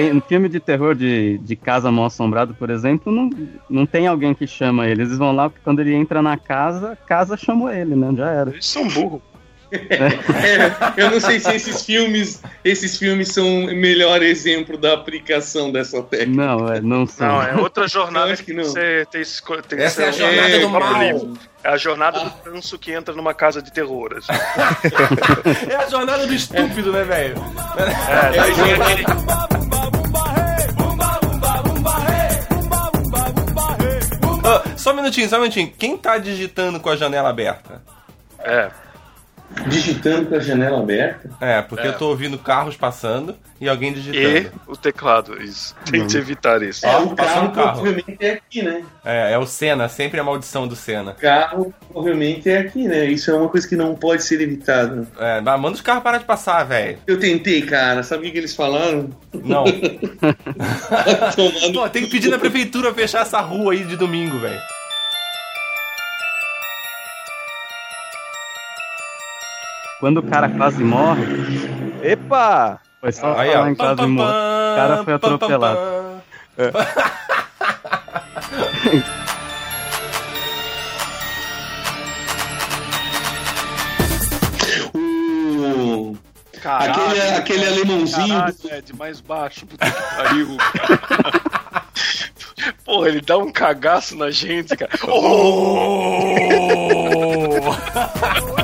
tem 0.00 0.12
um 0.16 0.20
filme 0.20 0.48
de 0.48 0.58
terror 0.58 0.94
de, 0.94 1.36
de 1.38 1.54
Casa 1.54 1.92
Mal 1.92 2.06
Assombrado, 2.06 2.54
por 2.54 2.70
exemplo, 2.70 3.12
não, 3.12 3.28
não 3.68 3.84
tem 3.84 4.06
alguém 4.06 4.32
que 4.32 4.46
chama 4.46 4.86
ele. 4.86 5.02
Eles 5.02 5.18
vão 5.18 5.32
lá 5.32 5.50
porque 5.50 5.62
quando 5.62 5.80
ele 5.80 5.94
entra 5.94 6.22
na 6.22 6.38
casa, 6.38 6.92
a 6.92 6.96
casa 6.96 7.36
chamou 7.36 7.70
ele, 7.70 7.94
né? 7.94 8.10
Já 8.16 8.30
era. 8.30 8.50
Eles 8.50 8.66
são 8.66 8.88
burros. 8.88 9.20
É, 9.72 11.00
eu 11.00 11.12
não 11.12 11.20
sei 11.20 11.38
se 11.38 11.54
esses 11.54 11.84
filmes, 11.84 12.42
esses 12.64 12.98
filmes 12.98 13.28
são 13.28 13.66
o 13.66 13.76
melhor 13.76 14.20
exemplo 14.20 14.76
da 14.76 14.94
aplicação 14.94 15.70
dessa 15.70 16.02
técnica. 16.02 16.44
Não, 16.44 16.72
é, 16.72 16.80
não 16.80 17.06
são. 17.06 17.28
Não, 17.28 17.42
é 17.42 17.54
outra 17.54 17.86
jornada 17.88 18.36
que, 18.36 18.46
que 18.46 18.52
não. 18.52 18.64
você 18.64 19.06
tem, 19.12 19.22
tem 19.22 19.78
que 19.78 19.84
Essa 19.84 20.02
é 20.02 20.08
a 20.08 20.10
jornada 20.10 20.58
do 20.58 20.70
próprio 20.70 20.92
mal. 20.92 21.02
livro. 21.02 21.38
É 21.62 21.68
a 21.68 21.76
jornada 21.76 22.18
do 22.18 22.30
tanso 22.42 22.76
que 22.80 22.90
entra 22.90 23.14
numa 23.14 23.32
casa 23.32 23.62
de 23.62 23.72
terror. 23.72 24.16
assim. 24.16 24.32
É 25.70 25.76
a 25.76 25.88
jornada 25.88 26.26
do 26.26 26.34
estúpido, 26.34 26.90
né, 26.90 27.04
velho? 27.04 27.36
É, 28.08 28.36
daí 28.36 28.52
vem 28.52 28.72
aquele. 28.72 29.79
Só 34.76 34.92
um 34.92 34.94
minutinho, 34.94 35.28
só 35.28 35.36
um 35.36 35.40
minutinho. 35.40 35.72
Quem 35.78 35.96
tá 35.96 36.18
digitando 36.18 36.80
com 36.80 36.88
a 36.88 36.96
janela 36.96 37.28
aberta? 37.28 37.82
É, 38.38 38.70
Digitando 39.66 40.26
com 40.26 40.36
a 40.36 40.40
janela 40.40 40.78
aberta. 40.78 41.28
É, 41.40 41.60
porque 41.60 41.86
É. 41.86 41.90
eu 41.90 41.98
tô 41.98 42.08
ouvindo 42.08 42.38
carros 42.38 42.76
passando 42.76 43.36
e 43.60 43.68
alguém 43.68 43.90
e 43.90 43.94
digitando. 43.94 44.52
o 44.66 44.76
teclado, 44.76 45.42
isso. 45.42 45.74
Tente 45.90 46.16
evitar 46.16 46.62
isso. 46.62 46.86
É, 46.86 46.96
o 46.98 47.10
carro, 47.14 47.50
carro. 47.52 47.52
provavelmente 47.52 48.16
é 48.20 48.32
aqui, 48.34 48.62
né? 48.62 48.82
É, 49.04 49.32
é 49.32 49.38
o 49.38 49.46
Senna, 49.46 49.88
sempre 49.88 50.20
a 50.20 50.24
maldição 50.24 50.68
do 50.68 50.76
Senna. 50.76 51.12
O 51.12 51.14
carro 51.14 51.74
provavelmente 51.92 52.48
é 52.48 52.58
aqui, 52.58 52.86
né? 52.86 53.04
Isso 53.06 53.30
é 53.30 53.34
uma 53.34 53.48
coisa 53.48 53.68
que 53.68 53.76
não 53.76 53.94
pode 53.96 54.22
ser 54.22 54.40
evitado. 54.40 55.06
É, 55.18 55.40
mas 55.40 55.60
manda 55.60 55.74
os 55.74 55.80
carros 55.80 56.02
parar 56.02 56.18
de 56.18 56.24
passar, 56.24 56.62
velho. 56.64 56.98
Eu 57.06 57.18
tentei, 57.18 57.62
cara. 57.62 58.02
Sabe 58.02 58.22
o 58.22 58.26
que 58.26 58.32
que 58.32 58.38
eles 58.38 58.54
falaram? 58.54 59.10
Não. 59.34 59.64
Pô, 61.74 61.88
tem 61.88 62.04
que 62.04 62.10
pedir 62.10 62.30
na 62.30 62.38
prefeitura 62.38 62.92
fechar 62.94 63.22
essa 63.22 63.40
rua 63.40 63.72
aí 63.72 63.84
de 63.84 63.96
domingo, 63.96 64.38
velho. 64.38 64.60
Quando 70.00 70.16
o 70.18 70.22
cara 70.22 70.48
quase 70.48 70.82
morre, 70.82 71.22
Epa! 72.02 72.80
foi 73.02 73.12
só 73.12 73.38
Aí, 73.38 73.52
falar 73.52 73.66
ó. 73.66 73.68
em 73.68 73.74
quase 73.74 74.06
morre. 74.06 74.30
O 74.30 74.76
cara 74.76 75.04
foi 75.04 75.12
atropelado. 75.12 75.78
o... 84.94 86.16
Caralho, 86.62 86.92
aquele, 86.92 87.20
aquele 87.20 87.66
alemãozinho. 87.66 88.28
Caralho, 88.28 88.54
é 88.70 88.80
de 88.80 88.96
mais 88.96 89.20
baixo, 89.20 89.66
puta 89.66 89.90
que 89.90 90.16
pariu. 90.16 90.56
Porra, 92.84 93.08
ele 93.08 93.20
dá 93.20 93.38
um 93.38 93.50
cagaço 93.50 94.16
na 94.16 94.30
gente, 94.30 94.76
cara. 94.76 94.90
É, 98.56 98.56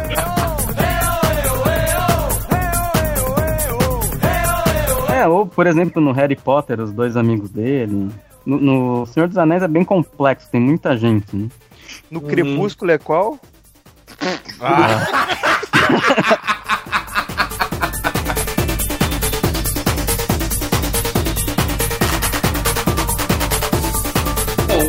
ou 5.36 5.46
por 5.46 5.66
exemplo 5.66 6.00
no 6.00 6.12
Harry 6.12 6.36
Potter, 6.36 6.80
os 6.80 6.92
dois 6.92 7.16
amigos 7.16 7.50
dele. 7.50 8.10
No, 8.44 8.60
no 8.60 9.06
Senhor 9.06 9.28
dos 9.28 9.36
Anéis 9.36 9.62
é 9.62 9.68
bem 9.68 9.84
complexo, 9.84 10.48
tem 10.50 10.60
muita 10.60 10.96
gente, 10.96 11.34
né? 11.36 11.48
No 12.10 12.20
Crepúsculo 12.20 12.90
é 12.90 12.98
qual? 12.98 13.38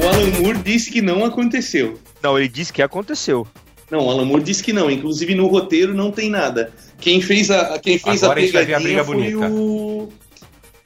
Alan 0.07 0.32
Moore 0.41 0.57
disse 0.60 0.91
que 0.91 1.02
não 1.02 1.24
aconteceu. 1.26 1.99
Não, 2.24 2.38
ele 2.38 2.48
disse 2.48 2.74
que 2.74 2.82
aconteceu. 2.82 3.45
Não, 3.90 4.06
o 4.06 4.10
Alan 4.10 4.26
Moore 4.26 4.44
disse 4.44 4.64
que 4.64 4.74
não. 4.74 4.90
Inclusive 4.90 5.36
no 5.36 5.48
roteiro 5.48 5.94
não 5.94 6.11
tem 6.11 6.30
nada. 6.30 6.72
Quem 6.99 7.22
fez 7.22 7.52
a, 7.52 7.80
quem 7.80 7.98
fez 7.98 8.24
Agora 8.24 8.40
a 8.40 8.41
a 8.41 8.45
gente 8.45 8.53
vai 8.53 8.65
ver 8.65 8.74
a 8.74 8.78
pegadinha 8.80 9.03
briga 9.03 9.06
foi 9.06 9.15
bonita. 9.15 9.53
o, 9.53 10.10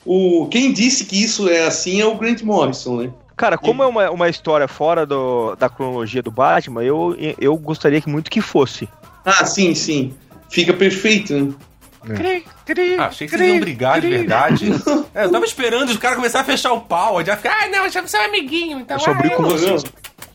o. 0.05 0.47
Quem 0.47 0.71
disse 0.71 1.05
que 1.05 1.21
isso 1.21 1.49
é 1.49 1.65
assim 1.65 2.01
é 2.01 2.05
o 2.05 2.15
Grant 2.15 2.41
Morrison, 2.41 3.01
né? 3.01 3.09
Cara, 3.35 3.57
como 3.57 3.81
é 3.81 3.87
uma, 3.87 4.11
uma 4.11 4.29
história 4.29 4.67
fora 4.67 5.05
do, 5.05 5.55
da 5.55 5.67
cronologia 5.67 6.21
do 6.21 6.29
Batman, 6.29 6.83
eu, 6.83 7.15
eu 7.39 7.57
gostaria 7.57 7.99
que 7.99 8.07
muito 8.07 8.29
que 8.29 8.39
fosse. 8.39 8.87
Ah, 9.25 9.45
sim, 9.45 9.73
sim. 9.73 10.13
Fica 10.47 10.73
perfeito, 10.73 11.33
né? 11.33 11.53
Ah, 12.99 13.05
achei 13.05 13.27
que 13.27 13.35
vocês 13.35 13.49
iam 13.49 13.59
brigar 13.59 14.01
de 14.01 14.09
verdade. 14.09 14.71
É, 15.13 15.25
eu 15.25 15.31
tava 15.31 15.43
esperando 15.43 15.89
os 15.89 15.97
caras 15.97 16.15
começarem 16.15 16.43
a 16.43 16.45
fechar 16.45 16.71
o 16.71 16.79
pau. 16.79 17.23
Já 17.25 17.35
ficar, 17.35 17.63
ah, 17.63 17.67
não, 17.67 17.89
já 17.89 18.01
você 18.01 18.15
é 18.15 18.25
amiguinho, 18.25 18.79
então. 18.79 18.95
Eu 18.95 19.01
só 19.01 19.13
brigo 19.13 19.35
com 19.35 19.41
Não, 19.41 19.49
vocês. 19.49 19.83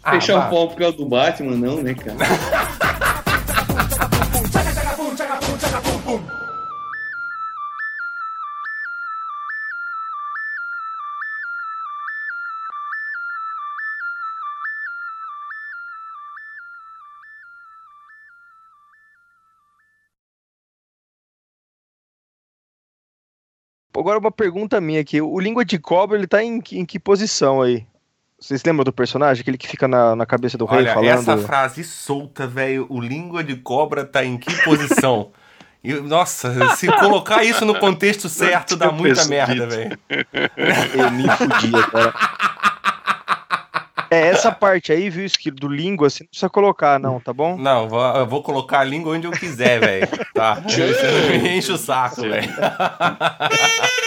Ah, 0.04 0.12
Fechar 0.12 0.46
o 0.46 0.50
pau 0.50 0.68
por 0.68 0.76
causa 0.76 0.98
do 0.98 1.06
Batman, 1.06 1.56
não, 1.56 1.82
né, 1.82 1.94
cara? 1.94 2.16
Agora 24.06 24.20
uma 24.20 24.30
pergunta 24.30 24.80
minha 24.80 25.00
aqui. 25.00 25.20
O 25.20 25.40
Língua 25.40 25.64
de 25.64 25.80
Cobra, 25.80 26.16
ele 26.16 26.28
tá 26.28 26.40
em, 26.40 26.60
que- 26.60 26.78
em 26.78 26.84
que 26.86 26.96
posição 26.96 27.60
aí? 27.60 27.84
Vocês 28.38 28.62
lembram 28.62 28.84
do 28.84 28.92
personagem? 28.92 29.40
Aquele 29.40 29.58
que 29.58 29.66
fica 29.66 29.88
na, 29.88 30.14
na 30.14 30.24
cabeça 30.24 30.56
do 30.56 30.64
rei 30.64 30.78
Olha, 30.78 30.94
falando... 30.94 31.10
essa 31.18 31.38
frase 31.38 31.82
solta, 31.82 32.46
velho. 32.46 32.86
O 32.88 33.00
língua 33.00 33.42
de 33.42 33.56
cobra 33.56 34.04
tá 34.04 34.24
em 34.24 34.38
que 34.38 34.62
posição? 34.62 35.30
E, 35.84 35.92
nossa, 36.00 36.74
se 36.74 36.88
colocar 36.88 37.44
isso 37.44 37.64
no 37.64 37.78
contexto 37.78 38.28
certo, 38.28 38.74
dá 38.74 38.90
muita 38.90 39.24
merda, 39.26 39.68
velho. 39.68 39.96
Eu 40.98 41.10
me 41.12 41.28
fudia, 41.28 41.80
cara. 41.84 42.12
É 44.10 44.28
essa 44.28 44.52
parte 44.52 44.92
aí, 44.92 45.10
viu, 45.10 45.24
Esquilo, 45.24 45.56
do 45.56 45.68
língua, 45.68 46.08
você 46.08 46.24
não 46.24 46.28
precisa 46.28 46.48
colocar, 46.48 46.98
não, 46.98 47.20
tá 47.20 47.32
bom? 47.32 47.56
Não, 47.56 47.88
vou, 47.88 48.00
eu 48.00 48.26
vou 48.26 48.42
colocar 48.42 48.80
a 48.80 48.84
língua 48.84 49.14
onde 49.14 49.26
eu 49.26 49.32
quiser, 49.32 49.80
velho. 49.80 50.08
Tá? 50.34 50.54
Você 50.54 51.10
não 51.10 51.42
me 51.42 51.56
enche 51.56 51.72
o 51.72 51.78
saco, 51.78 52.22
velho. 52.22 52.48